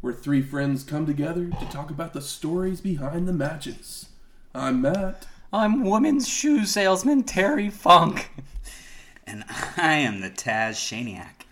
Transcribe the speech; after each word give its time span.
where 0.00 0.14
three 0.14 0.40
friends 0.40 0.82
come 0.82 1.04
together 1.04 1.48
to 1.48 1.66
talk 1.66 1.90
about 1.90 2.14
the 2.14 2.22
stories 2.22 2.80
behind 2.80 3.28
the 3.28 3.32
matches. 3.34 4.08
I'm 4.54 4.80
Matt. 4.80 5.26
I'm 5.52 5.84
women's 5.84 6.26
shoe 6.26 6.64
salesman 6.64 7.24
Terry 7.24 7.68
Funk. 7.68 8.30
And 9.26 9.44
I 9.76 9.92
am 9.92 10.22
the 10.22 10.30
Taz 10.30 10.76
Shaniac. 10.76 11.44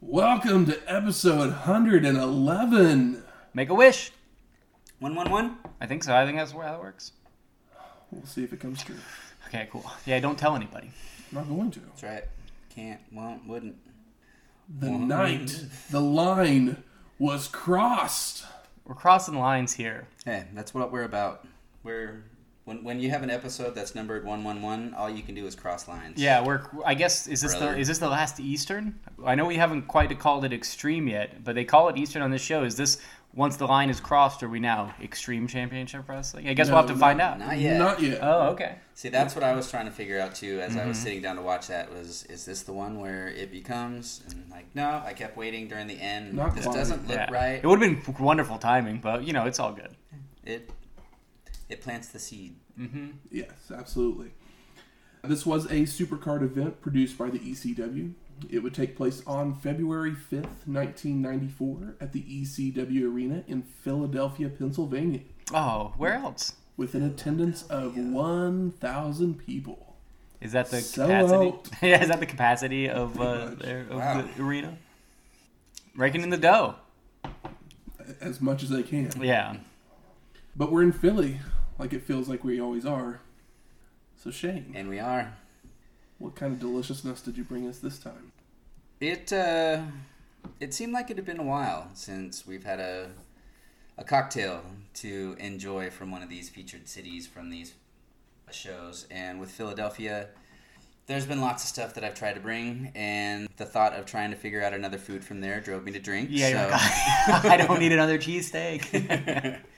Welcome 0.00 0.64
to 0.66 0.80
episode 0.86 1.50
111. 1.50 3.22
Make 3.52 3.68
a 3.68 3.74
wish. 3.74 4.12
111? 5.00 5.56
I 5.78 5.86
think 5.86 6.04
so. 6.04 6.14
I 6.14 6.24
think 6.24 6.38
that's 6.38 6.52
how 6.52 6.74
it 6.74 6.80
works. 6.80 7.12
We'll 8.10 8.24
see 8.24 8.44
if 8.44 8.54
it 8.54 8.60
comes 8.60 8.82
true. 8.82 8.96
Okay, 9.48 9.68
cool. 9.70 9.84
Yeah, 10.06 10.18
don't 10.20 10.38
tell 10.38 10.56
anybody. 10.56 10.90
I'm 11.30 11.38
not 11.38 11.48
going 11.48 11.70
to. 11.72 11.80
That's 11.80 12.02
right. 12.02 12.24
Can't, 12.74 13.00
won't, 13.12 13.46
wouldn't. 13.46 13.76
The 14.80 14.90
night 14.90 15.66
the 15.90 16.00
line 16.00 16.82
was 17.18 17.48
crossed. 17.48 18.44
We're 18.84 18.94
crossing 18.94 19.38
lines 19.38 19.74
here. 19.74 20.08
Hey, 20.24 20.44
that's 20.54 20.74
what 20.74 20.92
we're 20.92 21.04
about. 21.04 21.46
We're 21.82 22.24
when 22.64 22.84
when 22.84 23.00
you 23.00 23.10
have 23.10 23.22
an 23.22 23.30
episode 23.30 23.74
that's 23.74 23.94
numbered 23.94 24.24
111, 24.24 24.94
all 24.94 25.10
you 25.10 25.22
can 25.22 25.34
do 25.34 25.46
is 25.46 25.54
cross 25.54 25.88
lines. 25.88 26.20
Yeah, 26.20 26.44
we're. 26.44 26.62
I 26.84 26.94
guess 26.94 27.26
is 27.26 27.40
this 27.40 27.56
Brother. 27.56 27.74
the 27.74 27.80
is 27.80 27.88
this 27.88 27.98
the 27.98 28.08
last 28.08 28.38
Eastern? 28.38 28.98
I 29.24 29.34
know 29.34 29.46
we 29.46 29.56
haven't 29.56 29.88
quite 29.88 30.16
called 30.18 30.44
it 30.44 30.52
Extreme 30.52 31.08
yet, 31.08 31.42
but 31.42 31.54
they 31.54 31.64
call 31.64 31.88
it 31.88 31.96
Eastern 31.96 32.22
on 32.22 32.30
this 32.30 32.42
show. 32.42 32.62
Is 32.62 32.76
this 32.76 32.98
once 33.34 33.56
the 33.56 33.66
line 33.66 33.88
is 33.90 34.00
crossed? 34.00 34.42
Are 34.42 34.48
we 34.48 34.60
now 34.60 34.94
Extreme 35.02 35.48
Championship 35.48 36.08
Wrestling? 36.08 36.48
I 36.48 36.54
guess 36.54 36.68
No, 36.68 36.74
we'll 36.74 36.82
have 36.82 36.90
to 36.90 36.94
not- 36.94 37.00
find 37.00 37.20
out. 37.20 37.38
Not 37.38 37.58
yet. 37.58 37.78
Not 37.78 38.00
yet. 38.02 38.18
Oh, 38.22 38.48
okay. 38.50 38.76
See, 38.94 39.08
that's 39.08 39.34
what 39.34 39.42
I 39.42 39.54
was 39.54 39.70
trying 39.70 39.86
to 39.86 39.90
figure 39.90 40.20
out 40.20 40.34
too 40.34 40.60
as 40.60 40.76
I 40.76 40.86
was 40.86 40.96
mm-hmm. 40.96 41.04
sitting 41.04 41.22
down 41.22 41.36
to 41.36 41.42
watch 41.42 41.68
that 41.68 41.92
was 41.92 42.24
is 42.24 42.44
this 42.44 42.62
the 42.62 42.72
one 42.72 43.00
where 43.00 43.28
it 43.28 43.50
becomes 43.50 44.22
and 44.28 44.50
like 44.50 44.66
no, 44.74 45.02
I 45.04 45.12
kept 45.14 45.36
waiting 45.36 45.68
during 45.68 45.86
the 45.86 46.00
end. 46.00 46.34
Not 46.34 46.54
this 46.54 46.64
quite. 46.64 46.76
doesn't 46.76 47.08
look 47.08 47.16
Yeah. 47.16 47.32
right. 47.32 47.60
It 47.62 47.66
would 47.66 47.80
have 47.82 48.04
been 48.04 48.14
wonderful 48.24 48.58
timing, 48.58 48.98
but 48.98 49.24
you 49.24 49.32
know 49.32 49.46
it's 49.46 49.58
all 49.58 49.72
good. 49.72 49.96
It 50.44 50.70
it 51.68 51.80
plants 51.80 52.08
the 52.08 52.18
seed. 52.18 52.56
Mm-hmm. 52.78 53.08
Yes, 53.30 53.70
absolutely. 53.74 54.32
This 55.24 55.46
was 55.46 55.66
a 55.66 55.82
supercard 55.82 56.42
event 56.42 56.82
produced 56.82 57.16
by 57.16 57.30
the 57.30 57.38
ECW. 57.38 58.12
It 58.50 58.60
would 58.62 58.74
take 58.74 58.96
place 58.96 59.22
on 59.26 59.54
February 59.54 60.12
5th, 60.12 60.66
1994, 60.66 61.96
at 62.00 62.12
the 62.12 62.22
ECW 62.22 63.04
Arena 63.12 63.44
in 63.46 63.62
Philadelphia, 63.62 64.48
Pennsylvania, 64.48 65.20
Oh, 65.54 65.92
where 65.96 66.14
else? 66.14 66.54
with 66.76 66.94
an 66.94 67.02
attendance 67.04 67.62
of 67.64 67.96
1,000 67.96 69.34
people. 69.46 69.96
Is 70.40 70.52
that 70.52 70.70
the 70.70 70.80
Sell 70.80 71.06
capacity? 71.06 71.76
yeah, 71.86 72.02
is 72.02 72.08
that 72.08 72.18
the 72.20 72.26
capacity 72.26 72.88
of, 72.88 73.20
uh, 73.20 73.50
their, 73.54 73.80
of 73.82 73.90
Wow. 73.98 74.22
the 74.36 74.42
arena? 74.42 74.76
Raking 75.94 76.22
in 76.22 76.30
the 76.30 76.38
dough. 76.38 76.76
As 78.20 78.40
much 78.40 78.62
as 78.62 78.70
they 78.70 78.82
can. 78.82 79.10
Yeah. 79.20 79.56
But 80.56 80.72
we're 80.72 80.82
in 80.82 80.92
Philly, 80.92 81.40
like 81.78 81.92
it 81.92 82.02
feels 82.02 82.28
like 82.28 82.42
we 82.42 82.60
always 82.60 82.84
are. 82.84 83.20
So, 84.16 84.30
Shane, 84.30 84.72
And 84.74 84.88
we 84.88 84.98
are. 84.98 85.34
what 86.18 86.34
kind 86.34 86.52
of 86.52 86.58
deliciousness 86.60 87.20
did 87.20 87.36
you 87.36 87.44
bring 87.44 87.68
us 87.68 87.78
this 87.78 87.98
time? 87.98 88.31
It 89.02 89.32
uh, 89.32 89.80
it 90.60 90.72
seemed 90.72 90.92
like 90.92 91.10
it 91.10 91.16
had 91.16 91.26
been 91.26 91.40
a 91.40 91.44
while 91.44 91.90
since 91.92 92.46
we've 92.46 92.62
had 92.62 92.78
a 92.78 93.10
a 93.98 94.04
cocktail 94.04 94.62
to 94.94 95.34
enjoy 95.40 95.90
from 95.90 96.12
one 96.12 96.22
of 96.22 96.28
these 96.28 96.48
featured 96.48 96.86
cities 96.86 97.26
from 97.26 97.50
these 97.50 97.74
shows. 98.52 99.08
And 99.10 99.40
with 99.40 99.50
Philadelphia, 99.50 100.28
there's 101.06 101.26
been 101.26 101.40
lots 101.40 101.64
of 101.64 101.68
stuff 101.68 101.94
that 101.94 102.04
I've 102.04 102.14
tried 102.14 102.34
to 102.34 102.40
bring, 102.40 102.92
and 102.94 103.48
the 103.56 103.64
thought 103.66 103.94
of 103.94 104.06
trying 104.06 104.30
to 104.30 104.36
figure 104.36 104.62
out 104.62 104.72
another 104.72 104.98
food 104.98 105.24
from 105.24 105.40
there 105.40 105.60
drove 105.60 105.82
me 105.82 105.90
to 105.90 105.98
drink. 105.98 106.28
Yeah, 106.30 106.68
so. 106.68 107.32
like, 107.32 107.44
I 107.44 107.56
don't 107.56 107.80
need 107.80 107.92
another 107.92 108.18
cheesesteak. 108.18 109.58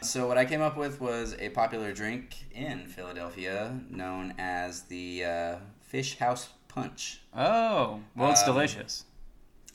So 0.00 0.28
what 0.28 0.38
I 0.38 0.44
came 0.44 0.62
up 0.62 0.76
with 0.76 1.00
was 1.00 1.34
a 1.40 1.48
popular 1.48 1.92
drink 1.92 2.36
in 2.54 2.86
Philadelphia 2.86 3.80
known 3.90 4.32
as 4.38 4.82
the 4.82 5.24
uh, 5.24 5.56
Fish 5.80 6.18
House 6.18 6.50
Punch. 6.82 7.20
oh, 7.36 8.00
well, 8.16 8.30
it's 8.30 8.42
Um, 8.42 8.46
delicious. 8.54 9.04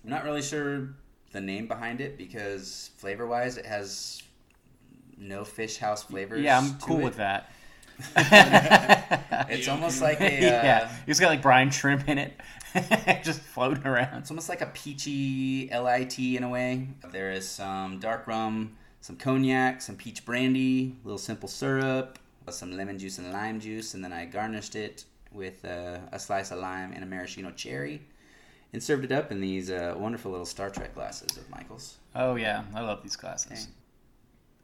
I'm 0.04 0.10
not 0.10 0.24
really 0.24 0.42
sure 0.42 0.90
the 1.32 1.42
name 1.42 1.68
behind 1.68 2.02
it 2.02 2.18
because 2.18 2.92
flavor 2.98 3.26
wise 3.26 3.58
it 3.58 3.66
has 3.66 4.22
no 5.18 5.44
fish 5.46 5.78
house 5.78 6.04
flavors. 6.04 6.42
Yeah, 6.42 6.58
I'm 6.60 6.78
cool 6.80 7.00
it. 7.00 7.04
with 7.04 7.18
that. 7.18 7.50
It's 9.50 9.68
almost 9.68 10.02
like 10.02 10.20
a 10.22 10.26
uh, 10.38 10.42
yeah, 10.64 10.92
it's 11.08 11.20
got 11.20 11.28
like 11.28 11.42
brine 11.42 11.70
shrimp 11.70 12.08
in 12.10 12.18
it, 12.18 12.34
just 13.24 13.40
floating 13.42 13.86
around. 13.86 14.18
it's 14.20 14.32
almost 14.32 14.50
like 14.50 14.62
a 14.62 14.66
peachy 14.68 15.70
lit 15.72 16.20
in 16.20 16.44
a 16.44 16.50
way. 16.50 16.88
There 17.12 17.32
is 17.32 17.48
some 17.48 18.00
dark 18.00 18.26
rum, 18.28 18.76
some 19.02 19.16
cognac, 19.16 19.82
some 19.82 19.96
peach 19.96 20.26
brandy, 20.26 20.96
a 21.04 21.08
little 21.08 21.18
simple 21.20 21.48
syrup, 21.50 22.18
some 22.50 22.76
lemon 22.76 22.98
juice 22.98 23.18
and 23.20 23.32
lime 23.32 23.60
juice, 23.60 23.94
and 23.94 24.04
then 24.04 24.12
I 24.14 24.26
garnished 24.26 24.76
it 24.76 25.06
with 25.34 25.64
uh, 25.66 25.98
a 26.12 26.20
slice 26.20 26.52
of 26.52 26.60
lime 26.60 26.92
and 26.94 27.04
a 27.04 27.08
maraschino 27.08 27.52
cherry, 27.52 28.02
and 28.72 28.82
served 28.82 29.06
it 29.06 29.12
up 29.12 29.32
in 29.32 29.42
these 29.42 29.70
uh, 29.72 29.96
wonderful 29.98 30.32
little 30.32 30.46
Star 30.46 30.70
Trek 30.70 30.94
glasses 30.96 31.38
of 31.38 31.50
Michael's. 31.50 31.98
Oh 32.16 32.36
yeah, 32.36 32.64
I 32.76 32.82
love 32.82 33.04
these 33.04 33.16
glasses. 33.16 33.68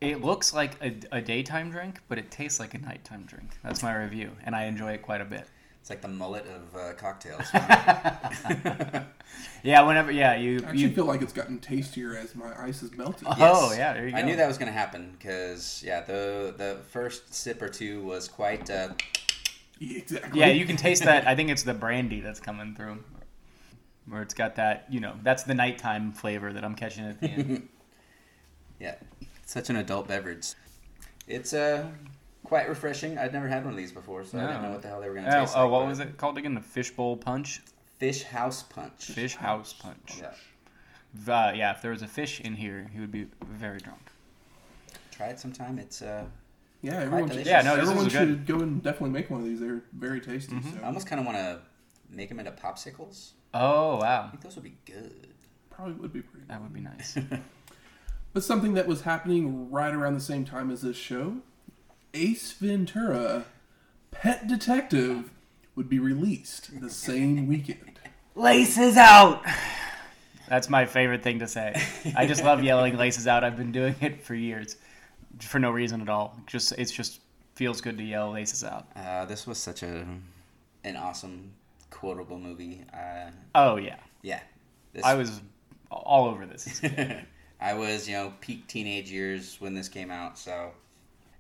It 0.02 0.22
looks 0.24 0.54
like 0.54 0.82
a, 0.82 0.96
a 1.18 1.22
daytime 1.22 1.72
drink, 1.72 2.00
but 2.08 2.18
it 2.18 2.32
tastes 2.32 2.60
like 2.60 2.74
a 2.74 2.78
nighttime 2.78 3.24
drink. 3.24 3.50
That's 3.64 3.84
my 3.84 3.94
review, 3.96 4.32
and 4.46 4.56
I 4.56 4.66
enjoy 4.66 4.94
it 4.94 5.02
quite 5.02 5.20
a 5.22 5.26
bit. 5.26 5.46
It's 5.82 5.90
like 5.90 6.02
the 6.02 6.08
mullet 6.08 6.46
of 6.48 6.76
uh, 6.76 6.94
cocktails. 6.94 7.44
Yeah, 9.62 9.82
whenever 9.82 10.12
yeah 10.12 10.36
you 10.36 10.60
I 10.66 10.70
actually 10.70 10.80
you. 10.80 10.90
feel 10.92 11.06
like 11.06 11.22
it's 11.22 11.34
gotten 11.34 11.60
tastier 11.60 12.16
as 12.16 12.34
my 12.36 12.52
ice 12.62 12.80
has 12.82 12.92
melted. 12.94 13.28
Oh 13.30 13.74
yeah, 13.74 13.94
there 13.94 14.06
you 14.06 14.12
go. 14.12 14.18
I 14.18 14.22
knew 14.22 14.36
that 14.38 14.48
was 14.48 14.58
going 14.58 14.72
to 14.72 14.78
happen 14.78 15.16
because 15.18 15.84
yeah, 15.86 16.02
the 16.02 16.54
the 16.58 16.78
first 16.90 17.34
sip 17.34 17.62
or 17.62 17.70
two 17.70 18.02
was 18.04 18.28
quite. 18.28 18.70
Uh, 18.70 18.90
Yeah, 18.90 19.19
exactly. 19.98 20.40
Yeah, 20.40 20.48
you 20.48 20.66
can 20.66 20.78
taste 20.78 21.04
that. 21.04 21.28
I 21.28 21.36
think 21.36 21.50
it's 21.50 21.64
the 21.64 21.74
brandy 21.74 22.20
that's 22.22 22.40
coming 22.40 22.76
through, 22.76 23.04
where 24.08 24.22
it's 24.22 24.34
got 24.34 24.56
that. 24.56 24.86
You 24.90 25.00
know, 25.00 25.16
that's 25.24 25.44
the 25.44 25.54
nighttime 25.56 26.12
flavor 26.12 26.54
that 26.54 26.64
I'm 26.64 26.76
catching 26.76 27.06
at 27.06 27.20
the 27.22 27.28
end. 27.28 27.70
yeah, 28.80 28.96
such 29.46 29.70
an 29.70 29.76
adult 29.78 30.08
beverage. 30.08 30.54
It's 31.28 31.54
uh 31.54 31.88
quite 32.44 32.68
refreshing. 32.68 33.18
I'd 33.18 33.34
never 33.34 33.48
had 33.48 33.64
one 33.64 33.74
of 33.74 33.78
these 33.78 33.92
before, 33.92 34.24
so 34.24 34.40
I 34.40 34.48
didn't 34.48 34.64
know 34.64 34.72
what 34.72 34.82
the 34.82 34.88
hell 34.88 35.00
they 35.02 35.08
were 35.08 35.14
going 35.16 35.26
to 35.26 35.38
oh, 35.38 35.42
taste 35.42 35.54
oh, 35.56 35.64
like. 35.64 35.72
what 35.72 35.88
was 35.88 36.00
it 36.00 36.18
called 36.18 36.38
again? 36.38 36.56
The 36.56 36.62
fishbowl 36.62 37.18
punch, 37.18 37.62
Fish 38.00 38.24
House 38.24 38.64
Punch. 38.64 39.06
fish 39.06 39.36
house 39.36 39.74
punch. 39.74 40.20
Yeah, 40.20 41.32
Uh, 41.34 41.52
yeah, 41.56 41.72
if 41.72 41.82
there 41.82 41.92
was 41.92 42.02
a 42.02 42.08
fish 42.08 42.40
in 42.42 42.56
here, 42.56 42.90
he 42.94 43.00
would 43.00 43.12
be 43.12 43.28
very 43.42 43.78
drunk. 43.80 44.02
try 45.12 45.28
it 45.28 45.40
sometime. 45.40 45.78
It's 45.78 46.02
uh, 46.02 46.26
Yeah, 46.82 47.00
everyone 47.02 47.30
should. 47.30 47.46
Yeah, 47.46 47.62
no, 47.62 47.76
everyone 47.76 48.08
is 48.08 48.14
good. 48.14 48.28
should 48.28 48.46
go 48.48 48.60
and 48.60 48.82
definitely 48.82 49.10
make 49.12 49.30
one 49.30 49.42
of 49.42 49.46
these. 49.46 49.60
They're 49.60 49.82
very 49.94 50.22
tasty. 50.22 50.56
Mm-hmm. 50.56 50.78
I 50.78 50.80
So 50.80 50.86
almost 50.86 51.08
kind 51.08 51.20
of 51.20 51.26
want 51.26 51.38
to 51.38 51.60
make 52.10 52.30
them 52.30 52.40
into 52.40 52.52
popsicles. 52.52 53.32
Oh 53.54 53.98
wow, 53.98 54.26
I 54.28 54.30
think 54.30 54.44
those 54.44 54.56
would 54.56 54.64
be 54.64 54.78
good. 54.86 55.28
probably 55.70 55.94
would 55.96 56.14
be 56.14 56.22
pretty. 56.22 56.46
that 56.48 56.62
would 56.62 56.74
be 56.74 56.82
nice. 56.82 57.18
But 58.32 58.44
something 58.44 58.76
that 58.76 58.86
was 58.86 59.02
happening 59.02 59.72
right 59.72 59.92
around 59.92 60.14
the 60.14 60.20
same 60.20 60.46
time 60.46 60.70
as 60.70 60.84
this 60.84 60.96
show, 60.96 61.38
Ace 62.14 62.52
Ventura, 62.52 63.46
Pet 64.12 64.48
Detective, 64.48 65.32
would 65.76 65.90
be 65.90 65.98
released 65.98 66.80
the 66.80 66.92
same 66.92 67.48
weekend. 67.50 68.00
laces 68.36 68.98
out. 68.98 69.44
That's 70.48 70.70
my 70.70 70.86
favorite 70.86 71.24
thing 71.24 71.40
to 71.40 71.48
say. 71.48 71.82
I 72.16 72.28
just 72.28 72.44
love 72.44 72.64
yelling 72.64 72.98
laces 72.98 73.26
out. 73.26 73.44
I've 73.44 73.58
been 73.58 73.72
doing 73.72 73.96
it 74.00 74.24
for 74.24 74.36
years, 74.36 74.76
for 75.40 75.60
no 75.60 75.72
reason 75.72 76.02
at 76.02 76.10
all. 76.10 76.38
Just 76.48 76.72
it's 76.74 76.92
just 76.92 77.22
feels 77.56 77.82
good 77.82 77.98
to 77.98 78.04
yell 78.04 78.32
laces 78.32 78.64
out. 78.64 78.88
Uh, 78.96 79.26
this 79.26 79.46
was 79.46 79.58
such 79.58 79.84
a 79.84 80.06
an 80.84 80.96
awesome 80.96 81.52
quotable 81.90 82.40
movie. 82.40 82.84
Uh, 82.94 83.32
Oh 83.56 83.78
yeah, 83.78 83.98
yeah, 84.22 84.42
this 84.94 85.04
I 85.04 85.16
was 85.16 85.42
all 85.92 86.28
over 86.28 86.46
this. 86.46 86.82
I 87.62 87.74
was, 87.74 88.08
you 88.08 88.16
know, 88.16 88.34
peak 88.40 88.68
teenage 88.68 89.12
years 89.12 89.58
when 89.60 89.74
this 89.74 89.90
came 89.90 90.12
out. 90.12 90.38
So, 90.38 90.72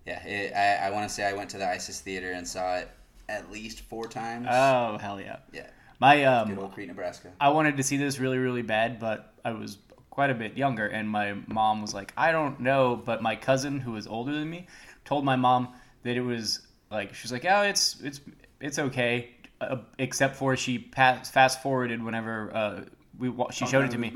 yeah, 0.05 0.21
it, 0.25 0.53
I, 0.53 0.87
I 0.87 0.91
want 0.91 1.07
to 1.07 1.13
say 1.13 1.23
I 1.23 1.33
went 1.33 1.49
to 1.51 1.57
the 1.57 1.67
ISIS 1.67 2.01
theater 2.01 2.31
and 2.31 2.45
saw 2.45 2.75
it 2.75 2.89
at 3.29 3.51
least 3.51 3.81
four 3.81 4.07
times. 4.07 4.47
Oh 4.49 4.97
hell 4.97 5.21
yeah! 5.21 5.37
yeah, 5.53 5.67
My 5.99 6.17
good 6.17 6.25
um, 6.25 6.59
old 6.59 6.73
Crete, 6.73 6.87
Nebraska. 6.87 7.31
I 7.39 7.49
wanted 7.49 7.77
to 7.77 7.83
see 7.83 7.97
this 7.97 8.19
really 8.19 8.37
really 8.37 8.63
bad, 8.63 8.99
but 8.99 9.33
I 9.45 9.51
was 9.53 9.77
quite 10.19 10.31
a 10.31 10.35
bit 10.35 10.57
younger, 10.57 10.85
and 10.85 11.07
my 11.07 11.33
mom 11.47 11.81
was 11.81 11.93
like, 11.93 12.11
I 12.17 12.33
don't 12.33 12.59
know, 12.59 13.01
but 13.05 13.21
my 13.21 13.37
cousin 13.37 13.79
who 13.79 13.93
was 13.93 14.05
older 14.05 14.33
than 14.33 14.49
me 14.49 14.67
told 15.05 15.23
my 15.23 15.37
mom 15.37 15.69
that 16.03 16.17
it 16.17 16.21
was 16.21 16.59
like 16.91 17.13
she's 17.13 17.31
like, 17.31 17.45
oh, 17.45 17.61
it's 17.61 18.01
it's 18.01 18.19
it's 18.59 18.79
okay, 18.79 19.29
uh, 19.61 19.77
except 19.97 20.35
for 20.35 20.57
she 20.57 20.77
pass, 20.77 21.31
fast 21.31 21.63
forwarded 21.63 22.03
whenever 22.03 22.53
uh, 22.53 22.81
we 23.17 23.31
she 23.51 23.65
showed 23.65 23.85
it 23.85 23.91
to 23.91 23.97
me. 23.97 24.11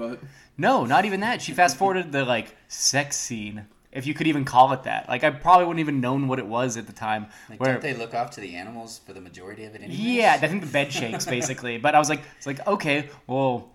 No, 0.58 0.84
not 0.84 1.06
even 1.06 1.22
that. 1.22 1.42
She 1.42 1.54
fast 1.54 1.78
forwarded 1.78 2.12
the 2.12 2.26
like 2.26 2.54
sex 2.68 3.16
scene, 3.16 3.66
if 3.94 4.06
you 4.06 4.14
could 4.14 4.28
even 4.28 4.44
call 4.44 4.74
it 4.74 4.84
that. 4.84 5.08
Like 5.08 5.24
I 5.24 5.30
probably 5.30 5.68
wouldn't 5.68 5.80
even 5.80 6.02
known 6.02 6.28
what 6.28 6.38
it 6.38 6.46
was 6.46 6.76
at 6.76 6.86
the 6.86 6.92
time. 6.92 7.28
Like, 7.50 7.62
where 7.62 7.72
don't 7.72 7.82
they 7.82 7.94
look 7.94 8.14
off 8.14 8.32
to 8.32 8.42
the 8.42 8.56
animals 8.56 9.00
for 9.06 9.14
the 9.14 9.22
majority 9.22 9.64
of 9.64 9.74
it 9.74 9.82
anyway? 9.82 9.96
yeah, 9.96 10.34
I 10.42 10.48
think 10.48 10.66
the 10.66 10.68
bed 10.68 10.92
shakes 10.92 11.26
basically. 11.26 11.78
But 11.78 11.96
I 11.96 12.00
was 12.00 12.10
like, 12.10 12.24
it's 12.36 12.46
like 12.46 12.68
okay, 12.68 13.10
well, 13.26 13.70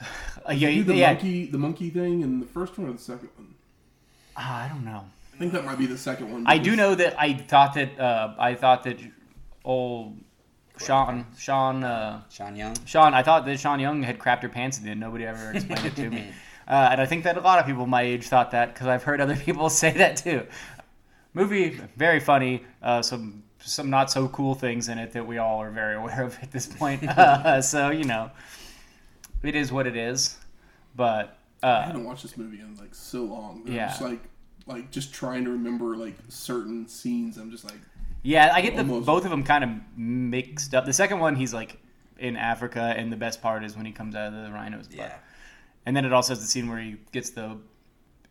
yeah, 0.48 0.68
you 0.68 0.84
do 0.84 0.92
the 0.92 0.96
yeah. 0.96 1.12
monkey 1.12 1.46
the 1.46 1.58
monkey 1.58 1.90
thing 1.90 2.22
in 2.22 2.40
the 2.40 2.46
first 2.46 2.78
one 2.78 2.88
or 2.88 2.92
the 2.92 2.98
second 2.98 3.30
one? 3.36 3.54
Ah, 4.36 4.64
I 4.64 4.68
don't 4.68 4.84
know. 4.84 5.04
I 5.34 5.36
think 5.36 5.52
that 5.52 5.64
might 5.64 5.78
be 5.78 5.86
the 5.86 5.98
second 5.98 6.32
one. 6.32 6.46
I 6.46 6.58
do 6.58 6.76
know 6.76 6.94
that 6.94 7.20
I 7.20 7.34
thought 7.34 7.74
that 7.74 7.98
uh, 7.98 8.34
I 8.38 8.54
thought 8.54 8.84
that 8.84 8.98
old 9.64 10.16
Sean 10.78 11.26
Sean 11.38 11.84
uh, 11.84 12.22
Sean 12.30 12.56
Young. 12.56 12.76
Sean 12.84 13.14
I 13.14 13.22
thought 13.22 13.44
that 13.46 13.58
Sean 13.58 13.80
Young 13.80 14.02
had 14.02 14.18
crapped 14.18 14.42
her 14.42 14.48
pants 14.48 14.78
and 14.78 14.86
then 14.86 14.98
nobody 14.98 15.26
ever 15.26 15.52
explained 15.52 15.86
it 15.86 15.96
to 15.96 16.10
me. 16.10 16.26
Uh, 16.66 16.88
and 16.92 16.98
I 16.98 17.04
think 17.04 17.24
that 17.24 17.36
a 17.36 17.40
lot 17.40 17.58
of 17.58 17.66
people 17.66 17.86
my 17.86 18.00
age 18.00 18.26
thought 18.28 18.52
that 18.52 18.72
because 18.72 18.86
I've 18.86 19.02
heard 19.02 19.20
other 19.20 19.36
people 19.46 19.68
say 19.68 19.92
that 19.98 20.16
too. 20.16 20.46
Movie 21.34 21.78
very 21.96 22.20
funny. 22.20 22.64
Uh, 22.82 23.02
some 23.02 23.42
some 23.58 23.90
not 23.90 24.10
so 24.10 24.28
cool 24.28 24.54
things 24.54 24.88
in 24.88 24.98
it 24.98 25.12
that 25.12 25.26
we 25.26 25.36
all 25.36 25.60
are 25.60 25.70
very 25.70 25.96
aware 25.96 26.22
of 26.22 26.38
at 26.42 26.52
this 26.52 26.66
point. 26.66 27.02
Uh, 27.08 27.60
so 27.60 27.90
you 27.90 28.04
know, 28.04 28.30
it 29.44 29.54
is 29.54 29.70
what 29.72 29.86
it 29.86 29.96
is. 29.96 30.36
But 30.96 31.36
I 31.62 31.66
uh, 31.68 31.82
haven't 31.86 32.04
watched 32.04 32.22
this 32.22 32.36
movie 32.36 32.60
in 32.60 32.76
like 32.76 32.94
so 32.94 33.22
long. 33.24 33.62
that 33.64 33.70
I'm 33.70 33.76
Yeah. 33.76 33.88
just 33.88 34.02
like 34.02 34.20
like 34.66 34.90
just 34.90 35.12
trying 35.12 35.44
to 35.44 35.50
remember 35.50 35.96
like 35.96 36.14
certain 36.28 36.88
scenes. 36.88 37.36
I'm 37.36 37.50
just 37.50 37.64
like 37.64 37.78
Yeah, 38.22 38.50
I 38.54 38.60
get 38.62 38.74
the 38.74 38.80
Almost. 38.82 39.06
both 39.06 39.24
of 39.24 39.30
them 39.30 39.42
kind 39.44 39.64
of 39.64 39.70
mixed 39.96 40.74
up. 40.74 40.86
The 40.86 40.92
second 40.92 41.18
one, 41.20 41.36
he's 41.36 41.52
like 41.52 41.76
in 42.18 42.36
Africa, 42.36 42.94
and 42.96 43.12
the 43.12 43.16
best 43.16 43.42
part 43.42 43.64
is 43.64 43.76
when 43.76 43.86
he 43.86 43.92
comes 43.92 44.14
out 44.14 44.32
of 44.32 44.44
the 44.44 44.50
rhino's 44.52 44.86
butt. 44.88 44.96
Yeah. 44.96 45.14
And 45.86 45.94
then 45.96 46.04
it 46.04 46.12
also 46.12 46.32
has 46.32 46.40
the 46.40 46.46
scene 46.46 46.68
where 46.68 46.78
he 46.78 46.96
gets 47.12 47.30
the 47.30 47.58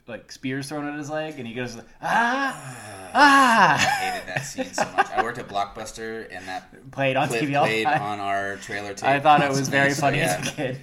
like 0.07 0.31
spears 0.31 0.67
thrown 0.69 0.87
at 0.87 0.97
his 0.97 1.09
leg, 1.09 1.35
and 1.37 1.47
he 1.47 1.53
goes 1.53 1.77
ah 2.01 3.11
ah. 3.13 3.75
I 3.75 3.77
hated 3.77 4.27
that 4.27 4.39
scene 4.45 4.73
so 4.73 4.83
much. 4.95 5.09
I 5.11 5.21
worked 5.21 5.37
at 5.37 5.47
Blockbuster, 5.47 6.27
and 6.31 6.47
that 6.47 6.91
Played 6.91 7.15
on 7.15 7.27
clip 7.27 7.43
TV 7.43 7.57
all 7.59 7.65
played 7.65 7.85
time. 7.85 8.01
on 8.01 8.19
our 8.19 8.55
trailer 8.57 8.93
tape. 8.93 9.07
I 9.09 9.19
thought 9.19 9.41
it 9.41 9.49
was 9.49 9.59
constantly, 9.59 9.79
very 9.79 9.91
so 9.93 10.01
funny 10.01 10.17
yeah, 10.19 10.37
as 10.39 10.47
a 10.47 10.51
kid. 10.51 10.79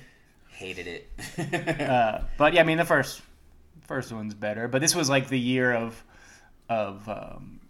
Hated 0.60 0.86
it. 0.86 1.80
Uh, 1.80 2.20
but 2.36 2.52
yeah, 2.52 2.60
I 2.60 2.64
mean 2.64 2.76
the 2.76 2.84
first 2.84 3.22
first 3.86 4.12
one's 4.12 4.34
better. 4.34 4.68
But 4.68 4.82
this 4.82 4.94
was 4.94 5.08
like 5.08 5.28
the 5.28 5.38
year 5.38 5.72
of 5.72 6.04
of 6.68 7.08
um, 7.08 7.60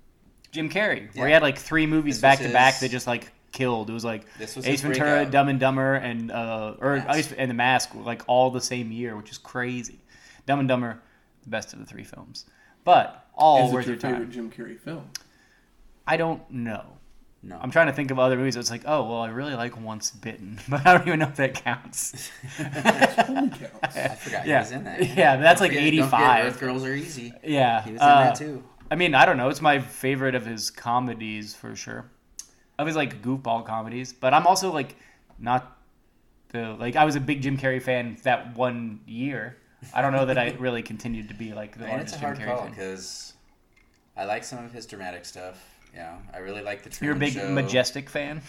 Jim 0.50 0.69
Carrey, 0.69 1.14
where 1.16 1.28
he 1.28 1.32
had 1.32 1.40
like 1.42 1.56
three 1.56 1.87
movies 1.87 2.16
This 2.16 2.22
back 2.22 2.38
was 2.40 2.48
to 2.48 2.52
back 2.52 2.81
that 2.81 2.90
just 2.90 3.06
like 3.06 3.31
killed. 3.52 3.90
It 3.90 3.92
was 3.92 4.04
like 4.04 4.26
This 4.38 4.56
was 4.56 4.66
Ace 4.66 4.81
Ventura, 4.81 5.10
breakout. 5.10 5.31
Dumb 5.32 5.48
and 5.48 5.60
Dumber, 5.60 5.94
and 5.94 6.32
uh, 6.32 6.75
or 6.81 6.96
Mask. 6.96 7.19
Ace- 7.19 7.32
and 7.38 7.48
The 7.48 7.54
Mask, 7.54 7.94
like 7.94 8.22
all 8.26 8.50
the 8.50 8.60
same 8.60 8.90
year, 8.90 9.16
which 9.16 9.31
is 9.31 9.38
crazy. 9.38 10.00
Dumb 10.46 10.58
and 10.58 10.69
Dumber, 10.69 11.00
the 11.44 11.50
best 11.50 11.72
of 11.72 11.78
the 11.78 11.87
three 11.87 12.02
films, 12.04 12.46
but 12.82 13.25
all 13.34 13.66
is 13.66 13.70
it 13.70 13.75
worth 13.75 13.87
your 13.87 13.94
your 13.94 14.00
time. 14.00 14.12
favorite 14.14 14.31
Jim 14.31 14.50
Carrey 14.50 14.81
film? 14.81 15.04
I 16.08 16.16
don't 16.16 16.50
know. 16.50 16.84
No. 17.42 17.58
I'm 17.60 17.70
trying 17.70 17.87
to 17.87 17.92
think 17.92 18.10
of 18.10 18.19
other 18.19 18.37
movies. 18.37 18.56
It's 18.56 18.70
like, 18.70 18.82
oh 18.87 19.04
well, 19.08 19.20
I 19.20 19.28
really 19.31 19.54
like 19.54 19.81
Once 19.81 20.10
Bitten, 20.10 20.58
but 20.69 20.87
I 20.87 20.96
don't 20.98 21.06
even 21.06 21.20
know 21.20 21.28
if 21.28 21.37
that 21.37 21.54
counts. 21.54 22.31
Totally 22.58 23.50
counts. 23.50 23.60
I 23.96 24.08
forgot 24.16 24.46
Yeah. 24.46 24.58
he 24.58 24.62
was 24.62 24.72
in 24.72 24.84
that. 24.84 25.16
Yeah, 25.16 25.37
but 25.37 25.42
that's 25.42 25.60
Don't 25.60 25.69
like 25.70 25.76
forget- 25.78 25.92
don't 25.94 26.04
85. 26.04 26.44
Earth 26.46 26.60
Girls 26.60 26.84
Are 26.84 26.94
Easy. 26.94 27.32
yeah, 27.44 27.82
He 27.82 27.92
was 27.92 28.00
in 28.00 28.06
uh, 28.06 28.20
that 28.25 28.34
too. 28.37 28.62
I 28.90 28.96
mean, 28.96 29.14
I 29.14 29.25
don't 29.25 29.37
know. 29.37 29.48
It's 29.48 29.60
my 29.62 29.78
favorite 29.78 30.34
of 30.34 30.44
his 30.44 30.70
comedies 30.70 31.54
for 31.54 31.76
sure. 31.76 32.10
Of 32.78 32.87
his 32.87 32.96
like 32.96 33.22
goofball 33.22 33.64
comedies, 33.66 34.12
but 34.12 34.32
I'm 34.34 34.46
also 34.46 34.72
like 34.72 34.96
not 35.38 35.76
the 36.48 36.76
like 36.78 36.96
I 36.96 37.04
was 37.04 37.14
a 37.16 37.20
big 37.20 37.42
Jim 37.42 37.56
Carrey 37.58 37.81
fan 37.81 38.16
that 38.25 38.56
one 38.56 39.00
year. 39.06 39.56
I 39.94 40.02
don't 40.02 40.12
know 40.12 40.26
that 40.26 40.37
I 40.38 40.50
really 40.58 40.82
continued 40.82 41.28
to 41.28 41.34
be 41.34 41.52
like 41.54 41.78
the 41.78 41.84
And 41.87 42.02
it's 42.02 42.12
largest 42.12 42.16
a 42.16 42.19
Jim 42.19 42.26
hard 42.26 42.38
Carrey 42.38 42.46
call 42.56 42.62
fan. 42.64 42.70
because 42.70 43.32
I 44.16 44.25
like 44.25 44.44
some 44.44 44.64
of 44.64 44.72
his 44.72 44.87
dramatic 44.87 45.25
stuff. 45.25 45.69
You 45.92 46.00
know, 46.00 46.16
I 46.32 46.38
really 46.38 46.62
like 46.62 46.82
the 46.82 46.90
Truman 46.90 46.98
Show. 46.98 47.04
You're 47.04 47.16
a 47.16 47.19
big 47.19 47.32
Show. 47.34 47.50
Majestic 47.52 48.08
fan 48.10 48.42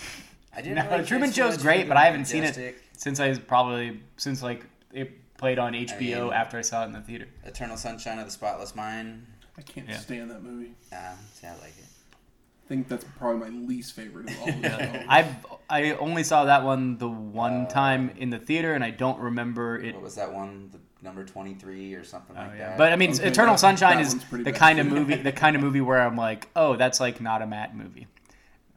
I 0.55 0.61
didn't 0.61 0.75
No, 0.75 0.89
really 0.91 1.05
Truman 1.05 1.31
care 1.31 1.45
too 1.47 1.51
Show's 1.53 1.61
great, 1.61 1.87
but 1.87 1.97
I 1.97 2.05
haven't 2.05 2.25
seen 2.25 2.43
it. 2.43 2.57
Majestic. 2.57 2.83
since 2.97 3.19
I 3.19 3.29
was 3.29 3.39
probably 3.39 4.01
since 4.17 4.43
like 4.43 4.65
it 4.93 5.11
played 5.37 5.57
on 5.59 5.73
HBO 5.73 6.25
mean- 6.25 6.33
after 6.33 6.57
I 6.57 6.61
saw 6.61 6.83
it 6.83 6.87
in 6.87 6.91
the 6.93 7.01
theater. 7.01 7.27
Eternal 7.45 7.77
Sunshine 7.77 8.19
of 8.19 8.25
the 8.25 8.31
Spotless 8.31 8.75
Mind. 8.75 9.25
I 9.57 9.61
can't 9.61 9.87
Yeah. 9.89 9.97
stand 9.97 10.29
that 10.31 10.43
movie. 10.43 10.71
Uh, 10.93 11.13
see, 11.33 11.47
I 11.47 11.51
like 11.53 11.77
it. 11.77 11.85
I 12.13 12.67
think 12.67 12.87
that's 12.87 13.03
probably 13.17 13.49
my 13.49 13.57
least 13.67 13.93
favorite 13.93 14.29
of 14.29 14.39
all 14.41 14.49
of 14.49 14.61
them. 14.61 15.05
I've 15.09 15.45
I 15.69 15.91
only 15.93 16.23
saw 16.23 16.45
that 16.45 16.63
one 16.63 16.97
the 16.97 17.09
one 17.09 17.65
Uh, 17.65 17.69
time 17.69 18.11
in 18.17 18.29
the 18.29 18.39
theater, 18.39 18.73
and 18.73 18.83
I 18.83 18.91
don't 18.91 19.19
remember 19.19 19.77
it 19.79 19.93
What 19.95 20.03
was 20.03 20.15
that 20.15 20.31
one? 20.33 20.69
The 20.71 20.79
number 21.01 21.23
twenty 21.25 21.53
three 21.55 21.93
or 21.93 22.03
something 22.03 22.35
Oh, 22.37 22.41
like 22.41 22.51
yeah. 22.57 22.69
that. 22.69 22.77
But 22.77 22.93
I 22.93 22.95
mean, 22.95 23.11
Okay, 23.11 23.27
Eternal 23.27 23.53
that- 23.55 23.59
Sunshine 23.59 23.97
that 23.97 24.05
is 24.05 24.15
the 24.31 24.43
bad. 24.43 24.55
kind 24.55 24.79
of 24.79 24.87
movie, 24.87 25.15
the 25.15 25.31
kind 25.31 25.55
of 25.55 25.61
movie 25.61 25.81
where 25.81 25.99
I'm 26.01 26.15
like, 26.17 26.47
oh, 26.55 26.75
that's 26.75 26.99
like 26.99 27.21
not 27.21 27.41
a 27.41 27.47
Matt 27.47 27.75
movie. 27.75 28.07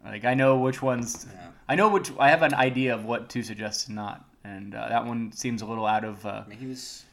Like 0.04 0.24
I 0.24 0.34
know 0.34 0.58
which 0.58 0.82
ones, 0.82 1.26
Yeah. 1.32 1.48
I 1.68 1.76
know 1.76 1.88
which, 1.88 2.10
I 2.18 2.28
have 2.30 2.42
an 2.42 2.52
idea 2.54 2.94
of 2.94 3.04
what 3.04 3.30
to 3.30 3.42
suggest 3.42 3.86
and 3.88 3.96
not, 3.96 4.24
and 4.44 4.74
uh, 4.74 4.88
that 4.88 5.06
one 5.06 5.32
seems 5.32 5.62
a 5.62 5.66
little 5.66 5.86
out 5.86 6.04
of. 6.04 6.24
Uh, 6.26 6.42
I 6.44 6.48
mean, 6.48 6.58
he 6.58 6.66
was. 6.66 7.04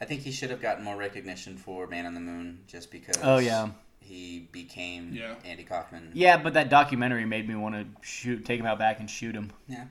I 0.00 0.04
think 0.04 0.22
he 0.22 0.32
should 0.32 0.50
have 0.50 0.60
gotten 0.60 0.82
more 0.82 0.96
recognition 0.96 1.56
for 1.56 1.86
Man 1.86 2.06
on 2.06 2.14
the 2.14 2.20
Moon 2.20 2.58
just 2.66 2.90
because. 2.90 3.16
Oh, 3.22 3.38
yeah. 3.38 3.68
He 4.00 4.48
became 4.50 5.12
Yeah. 5.14 5.34
Andy 5.44 5.62
Kaufman. 5.62 6.10
yeah, 6.12 6.36
but 6.36 6.54
that 6.54 6.68
documentary 6.68 7.24
made 7.24 7.48
me 7.48 7.54
want 7.54 7.76
to 7.76 7.86
shoot, 8.04 8.44
take 8.44 8.58
him 8.58 8.66
out 8.66 8.80
back 8.80 8.98
and 8.98 9.08
shoot 9.08 9.32
him. 9.36 9.52
Yeah. 9.68 9.84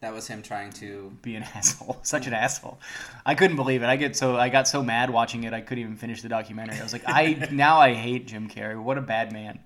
That 0.00 0.12
was 0.12 0.26
him 0.28 0.42
trying 0.42 0.70
to. 0.74 1.12
Be 1.22 1.36
an 1.36 1.42
asshole, 1.54 1.98
such 2.02 2.26
an 2.26 2.34
asshole. 2.34 2.78
I 3.24 3.34
couldn't 3.34 3.56
believe 3.56 3.82
it. 3.82 3.86
I 3.86 3.96
get 3.96 4.16
so 4.16 4.36
I 4.36 4.48
got 4.48 4.68
so 4.68 4.82
mad 4.82 5.10
watching 5.10 5.44
it. 5.44 5.52
I 5.52 5.60
couldn't 5.60 5.82
even 5.82 5.96
finish 5.96 6.22
the 6.22 6.28
documentary. 6.28 6.78
I 6.78 6.82
was 6.82 6.92
like, 6.92 7.04
I 7.06 7.48
now 7.52 7.78
I 7.78 7.94
hate 7.94 8.26
Jim 8.26 8.48
Carrey. 8.48 8.80
What 8.80 8.98
a 8.98 9.02
bad 9.02 9.32
man. 9.32 9.58